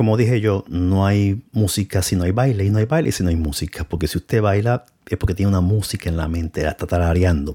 como 0.01 0.17
dije 0.17 0.41
yo, 0.41 0.65
no 0.67 1.05
hay 1.05 1.43
música 1.53 2.01
si 2.01 2.17
no 2.17 2.25
hay 2.25 2.31
baile 2.31 2.65
y 2.65 2.71
no 2.71 2.79
hay 2.79 2.87
baile 2.87 3.13
si 3.13 3.23
no 3.23 3.29
hay 3.29 3.37
música, 3.37 3.85
porque 3.85 4.09
si 4.09 4.17
usted 4.17 4.41
baila 4.41 4.87
es 5.07 5.19
porque 5.19 5.35
tiene 5.35 5.51
una 5.51 5.61
música 5.61 6.09
en 6.09 6.17
la 6.17 6.27
mente, 6.27 6.63
la 6.63 6.71
está 6.71 6.87
tarareando. 6.87 7.53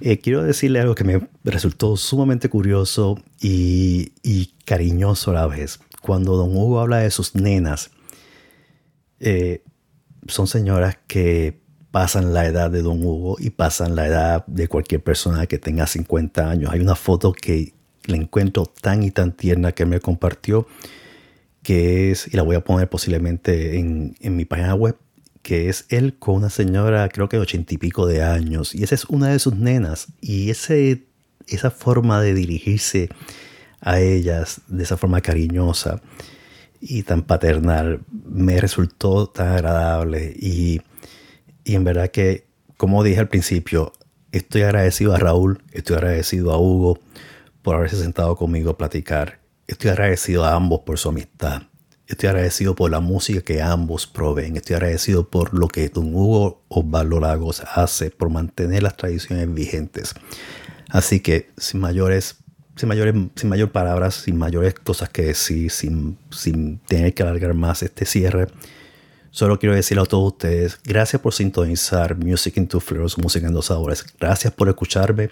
Eh, 0.00 0.18
quiero 0.20 0.44
decirle 0.44 0.78
algo 0.78 0.94
que 0.94 1.02
me 1.02 1.28
resultó 1.42 1.96
sumamente 1.96 2.48
curioso 2.48 3.20
y, 3.40 4.52
cariñoso 4.66 5.32
a 5.32 5.34
la 5.34 5.46
vez. 5.48 5.80
cuando 6.00 6.36
don 6.36 6.56
Hugo 6.56 6.78
habla 6.78 6.98
de 6.98 7.10
sus 7.10 7.34
nenas, 7.34 7.90
eh, 9.18 9.64
son 10.28 10.46
señoras 10.46 10.96
que 11.08 11.58
pasan 11.90 12.34
la 12.34 12.46
edad 12.46 12.70
de 12.70 12.82
don 12.82 13.02
Hugo 13.02 13.36
y 13.40 13.50
pasan 13.50 13.96
la 13.96 14.06
edad 14.06 14.46
de 14.46 14.68
cualquier 14.68 15.02
persona 15.02 15.48
que 15.48 15.58
tenga 15.58 15.88
50 15.88 16.48
años. 16.48 16.70
Hay 16.72 16.78
una 16.78 16.94
foto 16.94 17.32
que 17.32 17.74
le 18.04 18.16
encuentro 18.16 18.64
tan 18.64 19.02
y 19.02 19.10
tan 19.10 19.32
tierna 19.32 19.72
que 19.72 19.86
me 19.86 19.98
compartió, 19.98 20.68
que 21.62 22.10
es, 22.10 22.28
y 22.32 22.36
la 22.36 22.42
voy 22.42 22.56
a 22.56 22.64
poner 22.64 22.88
posiblemente 22.88 23.78
en, 23.78 24.16
en 24.20 24.36
mi 24.36 24.44
página 24.44 24.74
web, 24.74 24.96
que 25.42 25.68
es 25.68 25.86
él 25.88 26.18
con 26.18 26.36
una 26.36 26.50
señora, 26.50 27.08
creo 27.08 27.28
que 27.28 27.36
de 27.36 27.42
ochenta 27.42 27.74
y 27.74 27.78
pico 27.78 28.06
de 28.06 28.22
años, 28.22 28.74
y 28.74 28.82
esa 28.82 28.94
es 28.94 29.04
una 29.06 29.28
de 29.28 29.38
sus 29.38 29.56
nenas, 29.56 30.08
y 30.20 30.50
ese, 30.50 31.04
esa 31.46 31.70
forma 31.70 32.20
de 32.20 32.34
dirigirse 32.34 33.08
a 33.80 34.00
ellas 34.00 34.60
de 34.66 34.82
esa 34.82 34.96
forma 34.96 35.20
cariñosa 35.20 36.00
y 36.80 37.04
tan 37.04 37.22
paternal 37.22 38.00
me 38.10 38.60
resultó 38.60 39.28
tan 39.28 39.48
agradable. 39.48 40.34
Y, 40.36 40.80
y 41.64 41.74
en 41.74 41.84
verdad 41.84 42.10
que, 42.10 42.46
como 42.76 43.02
dije 43.04 43.20
al 43.20 43.28
principio, 43.28 43.92
estoy 44.32 44.62
agradecido 44.62 45.14
a 45.14 45.18
Raúl, 45.18 45.62
estoy 45.72 45.96
agradecido 45.96 46.52
a 46.52 46.58
Hugo 46.58 46.98
por 47.62 47.76
haberse 47.76 47.96
sentado 47.96 48.36
conmigo 48.36 48.70
a 48.70 48.78
platicar, 48.78 49.37
estoy 49.68 49.90
agradecido 49.90 50.44
a 50.44 50.54
ambos 50.54 50.80
por 50.80 50.98
su 50.98 51.10
amistad, 51.10 51.62
Estoy 52.08 52.30
agradecido 52.30 52.74
por 52.74 52.90
la 52.90 53.00
música 53.00 53.42
que 53.42 53.60
ambos 53.60 54.06
proveen. 54.06 54.56
Estoy 54.56 54.76
agradecido 54.76 55.28
por 55.28 55.52
lo 55.52 55.68
que 55.68 55.90
don 55.90 56.14
Hugo 56.14 56.64
Osvaldo 56.68 57.20
Lagos 57.20 57.62
hace 57.74 58.10
por 58.10 58.30
mantener 58.30 58.82
las 58.82 58.96
tradiciones 58.96 59.52
vigentes. 59.52 60.14
Así 60.88 61.20
que 61.20 61.50
sin 61.58 61.80
mayores, 61.80 62.36
sin 62.76 62.88
mayores, 62.88 63.14
sin 63.34 63.50
mayor 63.50 63.72
palabras, 63.72 64.14
sin 64.14 64.38
mayores 64.38 64.72
cosas 64.72 65.10
que 65.10 65.24
decir, 65.24 65.70
sin, 65.70 66.16
sin 66.30 66.78
tener 66.78 67.12
que 67.12 67.22
alargar 67.22 67.52
más 67.52 67.82
este 67.82 68.06
cierre, 68.06 68.46
solo 69.30 69.58
quiero 69.58 69.74
decirle 69.74 70.02
a 70.02 70.06
todos 70.06 70.32
ustedes, 70.32 70.80
gracias 70.82 71.20
por 71.20 71.34
sintonizar 71.34 72.16
Music 72.16 72.56
into 72.56 72.80
Flares, 72.80 73.18
música 73.18 73.48
en 73.48 73.52
dos 73.52 73.66
sabores. 73.66 74.06
Gracias 74.18 74.50
por 74.54 74.70
escucharme. 74.70 75.28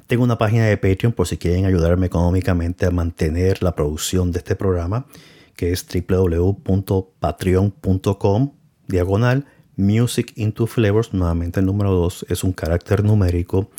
Tengo 0.06 0.24
una 0.24 0.36
página 0.36 0.66
de 0.66 0.76
Patreon 0.76 1.12
por 1.12 1.28
si 1.28 1.38
quieren 1.38 1.66
ayudarme 1.66 2.06
económicamente 2.06 2.84
a 2.84 2.90
mantener 2.90 3.62
la 3.62 3.76
producción 3.76 4.32
de 4.32 4.40
este 4.40 4.56
programa, 4.56 5.06
que 5.54 5.70
es 5.72 5.86
www.patreon.com 5.86 8.52
diagonal 8.88 9.46
Music 9.80 10.32
into 10.36 10.66
Flavors, 10.66 11.12
nuevamente 11.12 11.60
el 11.60 11.66
número 11.66 11.92
2, 11.92 12.26
es 12.28 12.44
un 12.44 12.52
carácter 12.52 13.02
numérico. 13.02 13.70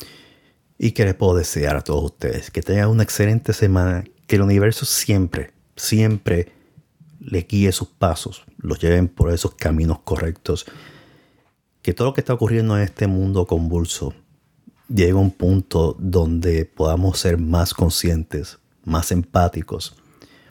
Y 0.78 0.92
que 0.92 1.04
les 1.04 1.14
puedo 1.14 1.36
desear 1.36 1.76
a 1.76 1.82
todos 1.82 2.04
ustedes 2.04 2.50
que 2.50 2.60
tengan 2.60 2.88
una 2.88 3.04
excelente 3.04 3.52
semana, 3.52 4.04
que 4.26 4.36
el 4.36 4.42
universo 4.42 4.84
siempre, 4.84 5.52
siempre 5.76 6.52
les 7.20 7.46
guíe 7.46 7.70
sus 7.70 7.88
pasos, 7.88 8.44
los 8.58 8.80
lleven 8.80 9.06
por 9.06 9.32
esos 9.32 9.54
caminos 9.54 10.00
correctos. 10.00 10.66
Que 11.82 11.94
todo 11.94 12.08
lo 12.08 12.14
que 12.14 12.20
está 12.20 12.34
ocurriendo 12.34 12.76
en 12.76 12.82
este 12.82 13.06
mundo 13.06 13.46
convulso 13.46 14.12
llegue 14.88 15.12
a 15.12 15.16
un 15.16 15.30
punto 15.30 15.96
donde 15.98 16.64
podamos 16.64 17.18
ser 17.18 17.38
más 17.38 17.74
conscientes, 17.74 18.58
más 18.84 19.12
empáticos, 19.12 19.94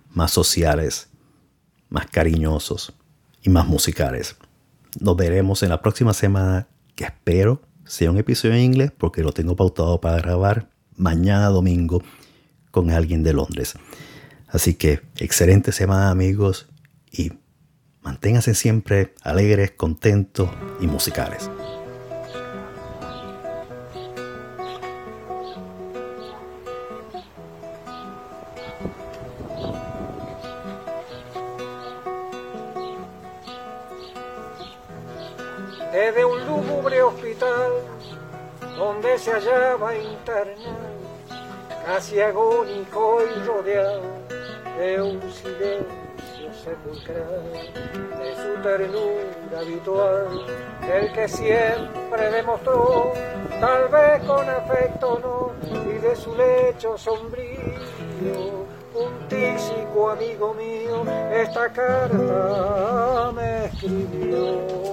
más 0.09 0.31
sociales, 0.31 1.09
más 1.89 2.07
cariñosos 2.07 2.93
y 3.43 3.49
más 3.49 3.67
musicales. 3.67 4.35
Nos 4.99 5.15
veremos 5.15 5.63
en 5.63 5.69
la 5.69 5.81
próxima 5.81 6.13
semana, 6.13 6.67
que 6.95 7.05
espero 7.05 7.61
sea 7.85 8.11
un 8.11 8.17
episodio 8.17 8.55
en 8.55 8.61
inglés, 8.61 8.91
porque 8.97 9.23
lo 9.23 9.31
tengo 9.31 9.55
pautado 9.55 9.99
para 9.99 10.17
grabar 10.17 10.69
mañana 10.95 11.47
domingo 11.47 12.01
con 12.71 12.91
alguien 12.91 13.23
de 13.23 13.33
Londres. 13.33 13.75
Así 14.47 14.75
que 14.75 15.01
excelente 15.17 15.71
semana 15.71 16.09
amigos 16.09 16.67
y 17.11 17.33
manténganse 18.01 18.55
siempre 18.55 19.13
alegres, 19.23 19.71
contentos 19.71 20.49
y 20.79 20.87
musicales. 20.87 21.49
Desde 35.91 36.23
un 36.23 36.45
lúgubre 36.45 37.01
hospital 37.03 37.71
donde 38.77 39.17
se 39.17 39.31
hallaba 39.31 39.95
internado, 39.95 40.55
casi 41.85 42.19
agónico 42.21 43.19
y 43.23 43.43
rodeado 43.43 44.01
de 44.77 45.01
un 45.01 45.21
silencio 45.31 46.53
sepulcral, 46.63 47.73
de 48.19 48.35
su 48.35 48.61
ternura 48.61 49.59
habitual, 49.59 50.45
el 50.93 51.11
que 51.13 51.27
siempre 51.27 52.31
demostró, 52.31 53.11
tal 53.59 53.87
vez 53.89 54.23
con 54.23 54.49
afecto 54.49 55.19
no, 55.21 55.51
y 55.69 55.97
de 55.97 56.15
su 56.15 56.35
lecho 56.35 56.97
sombrío 56.97 57.61
un 58.93 59.27
tísico 59.29 60.09
amigo 60.09 60.53
mío, 60.53 61.03
esta 61.33 61.71
carta 61.71 63.31
me 63.33 63.65
escribió. 63.65 64.90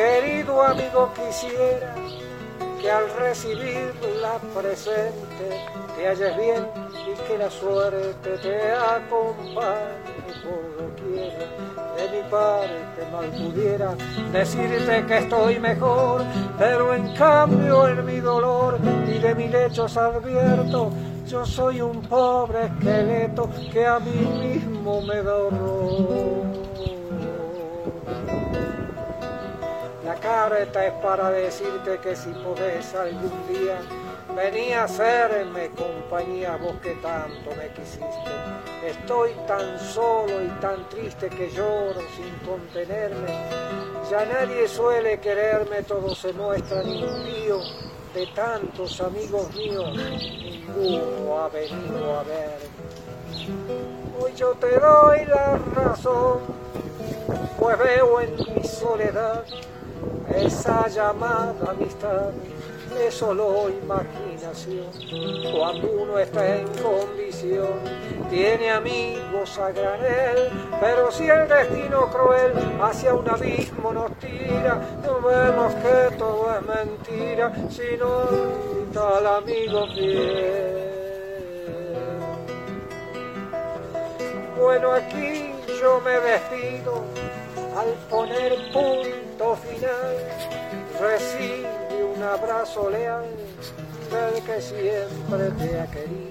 Querido 0.00 0.62
amigo, 0.62 1.10
quisiera 1.12 1.94
que 2.80 2.90
al 2.90 3.04
recibir 3.18 3.92
la 4.22 4.38
presente 4.58 5.46
te 5.94 6.08
halles 6.08 6.36
bien 6.38 6.66
y 7.06 7.28
que 7.28 7.36
la 7.36 7.50
suerte 7.50 8.30
te 8.38 8.72
acompañe 8.72 10.24
por 10.42 10.94
quiera. 10.96 11.44
De 11.98 12.16
mi 12.16 12.30
parte 12.30 13.06
mal 13.12 13.26
pudiera 13.26 13.94
decirte 14.32 15.04
que 15.04 15.18
estoy 15.18 15.58
mejor, 15.60 16.22
pero 16.58 16.94
en 16.94 17.14
cambio 17.14 17.86
en 17.86 18.06
mi 18.06 18.20
dolor 18.20 18.78
y 19.06 19.18
de 19.18 19.34
mi 19.34 19.48
lecho 19.48 19.84
advierto, 19.84 20.90
yo 21.26 21.44
soy 21.44 21.82
un 21.82 22.00
pobre 22.00 22.68
esqueleto 22.68 23.50
que 23.70 23.86
a 23.86 23.98
mí 23.98 24.12
mismo 24.12 25.02
me 25.02 25.22
da 25.22 25.36
horror. 25.36 26.49
La 30.10 30.16
carta 30.16 30.86
es 30.86 30.92
para 30.94 31.30
decirte 31.30 32.00
que 32.00 32.16
si 32.16 32.30
podés 32.30 32.92
algún 32.96 33.46
día 33.46 33.78
venir 34.34 34.74
a 34.74 34.82
hacerme 34.82 35.70
compañía 35.70 36.56
vos 36.56 36.74
que 36.82 36.96
tanto 36.96 37.50
me 37.56 37.68
quisiste. 37.68 38.32
Estoy 38.84 39.30
tan 39.46 39.78
solo 39.78 40.42
y 40.42 40.48
tan 40.60 40.88
triste 40.88 41.28
que 41.28 41.48
lloro 41.50 42.00
sin 42.16 42.34
contenerme. 42.44 43.28
Ya 44.10 44.24
nadie 44.24 44.66
suele 44.66 45.20
quererme, 45.20 45.84
todos 45.84 46.18
se 46.18 46.32
muestran 46.32 46.88
impíos. 46.88 47.92
De 48.12 48.26
tantos 48.34 49.00
amigos 49.00 49.54
míos, 49.54 49.94
ninguno 49.94 51.38
ha 51.38 51.48
venido 51.50 52.18
a 52.18 52.24
verme. 52.24 52.66
Hoy 54.20 54.32
yo 54.34 54.54
te 54.54 54.76
doy 54.76 55.24
la 55.26 55.56
razón, 55.72 56.40
pues 57.60 57.78
veo 57.78 58.20
en 58.20 58.34
mi 58.56 58.64
soledad 58.64 59.44
esa 60.34 60.88
llamada 60.88 61.70
amistad 61.70 62.30
es 62.98 63.14
solo 63.14 63.68
imaginación. 63.68 64.86
Cuando 65.52 65.90
uno 65.92 66.18
está 66.18 66.56
en 66.56 66.66
condición, 66.68 67.80
tiene 68.28 68.70
amigos 68.70 69.58
a 69.58 69.70
granel, 69.70 70.50
pero 70.80 71.10
si 71.10 71.28
el 71.28 71.48
destino 71.48 72.08
cruel 72.10 72.52
hacia 72.82 73.14
un 73.14 73.28
abismo 73.28 73.92
nos 73.92 74.12
tira, 74.18 74.80
no 75.04 75.20
vemos 75.20 75.74
que 75.74 76.16
todo 76.16 76.54
es 76.54 76.66
mentira, 76.66 77.52
sino 77.70 78.08
tal 78.92 79.26
amigo 79.26 79.86
fiel. 79.94 80.80
Bueno, 84.58 84.92
aquí 84.92 85.54
yo 85.80 86.00
me 86.00 86.20
despido 86.20 87.04
al 87.76 87.92
poner 88.08 88.54
punto 88.72 89.56
final, 89.56 90.16
recibe 91.00 92.04
un 92.16 92.22
abrazo 92.22 92.90
leal 92.90 93.24
del 94.10 94.42
que 94.42 94.60
siempre 94.60 95.50
te 95.58 95.80
ha 95.80 95.86
querido 95.86 96.30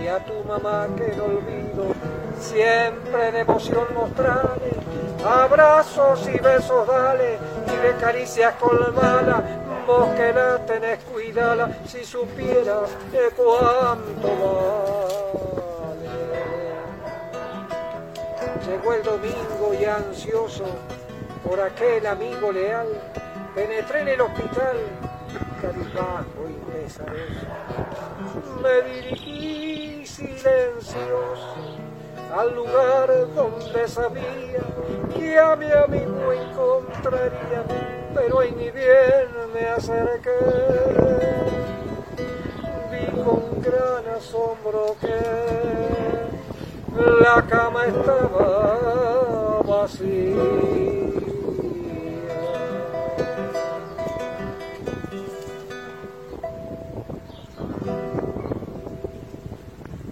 y 0.00 0.06
a 0.08 0.18
tu 0.24 0.44
mamá 0.44 0.88
que 0.96 1.14
no 1.16 1.24
olvido, 1.24 1.94
siempre 2.38 3.32
de 3.32 3.40
emoción 3.40 3.86
mostrarle, 3.94 4.72
abrazos 5.24 6.28
y 6.28 6.38
besos 6.38 6.86
dale 6.86 7.38
y 7.66 7.76
de 7.76 7.94
caricias 8.00 8.54
colmala, 8.54 9.42
vos 9.86 10.08
que 10.16 10.32
la 10.32 10.58
tenés 10.66 10.98
cuidada, 11.04 11.76
si 11.86 12.04
supieras 12.04 12.90
de 13.12 13.30
cuánto 13.36 14.28
vale. 14.28 15.71
Llegó 18.66 18.92
el 18.94 19.02
domingo 19.02 19.74
y 19.78 19.84
ansioso 19.84 20.64
por 21.44 21.60
aquel 21.60 22.06
amigo 22.06 22.52
leal, 22.52 22.86
penetré 23.54 24.02
en 24.02 24.08
el 24.08 24.20
hospital, 24.20 24.76
cabizbajo 25.60 26.48
y 26.48 26.54
pesaroso. 26.70 27.46
Me 28.62 28.82
dirigí 28.90 30.06
silencioso 30.06 31.56
al 32.34 32.54
lugar 32.54 33.10
donde 33.34 33.88
sabía 33.88 34.60
que 35.14 35.38
a 35.38 35.56
mi 35.56 35.70
amigo 35.70 36.32
encontraría, 36.32 37.64
pero 38.14 38.42
en 38.42 38.56
mi 38.56 38.70
bien 38.70 39.28
me 39.52 39.68
acerqué. 39.68 40.30
Vi 42.90 43.22
con 43.22 43.60
gran 43.60 44.16
asombro 44.16 44.96
que 45.00 46.11
la 46.96 47.46
cama 47.46 47.86
estaba 47.86 49.62
vacía. 49.64 51.01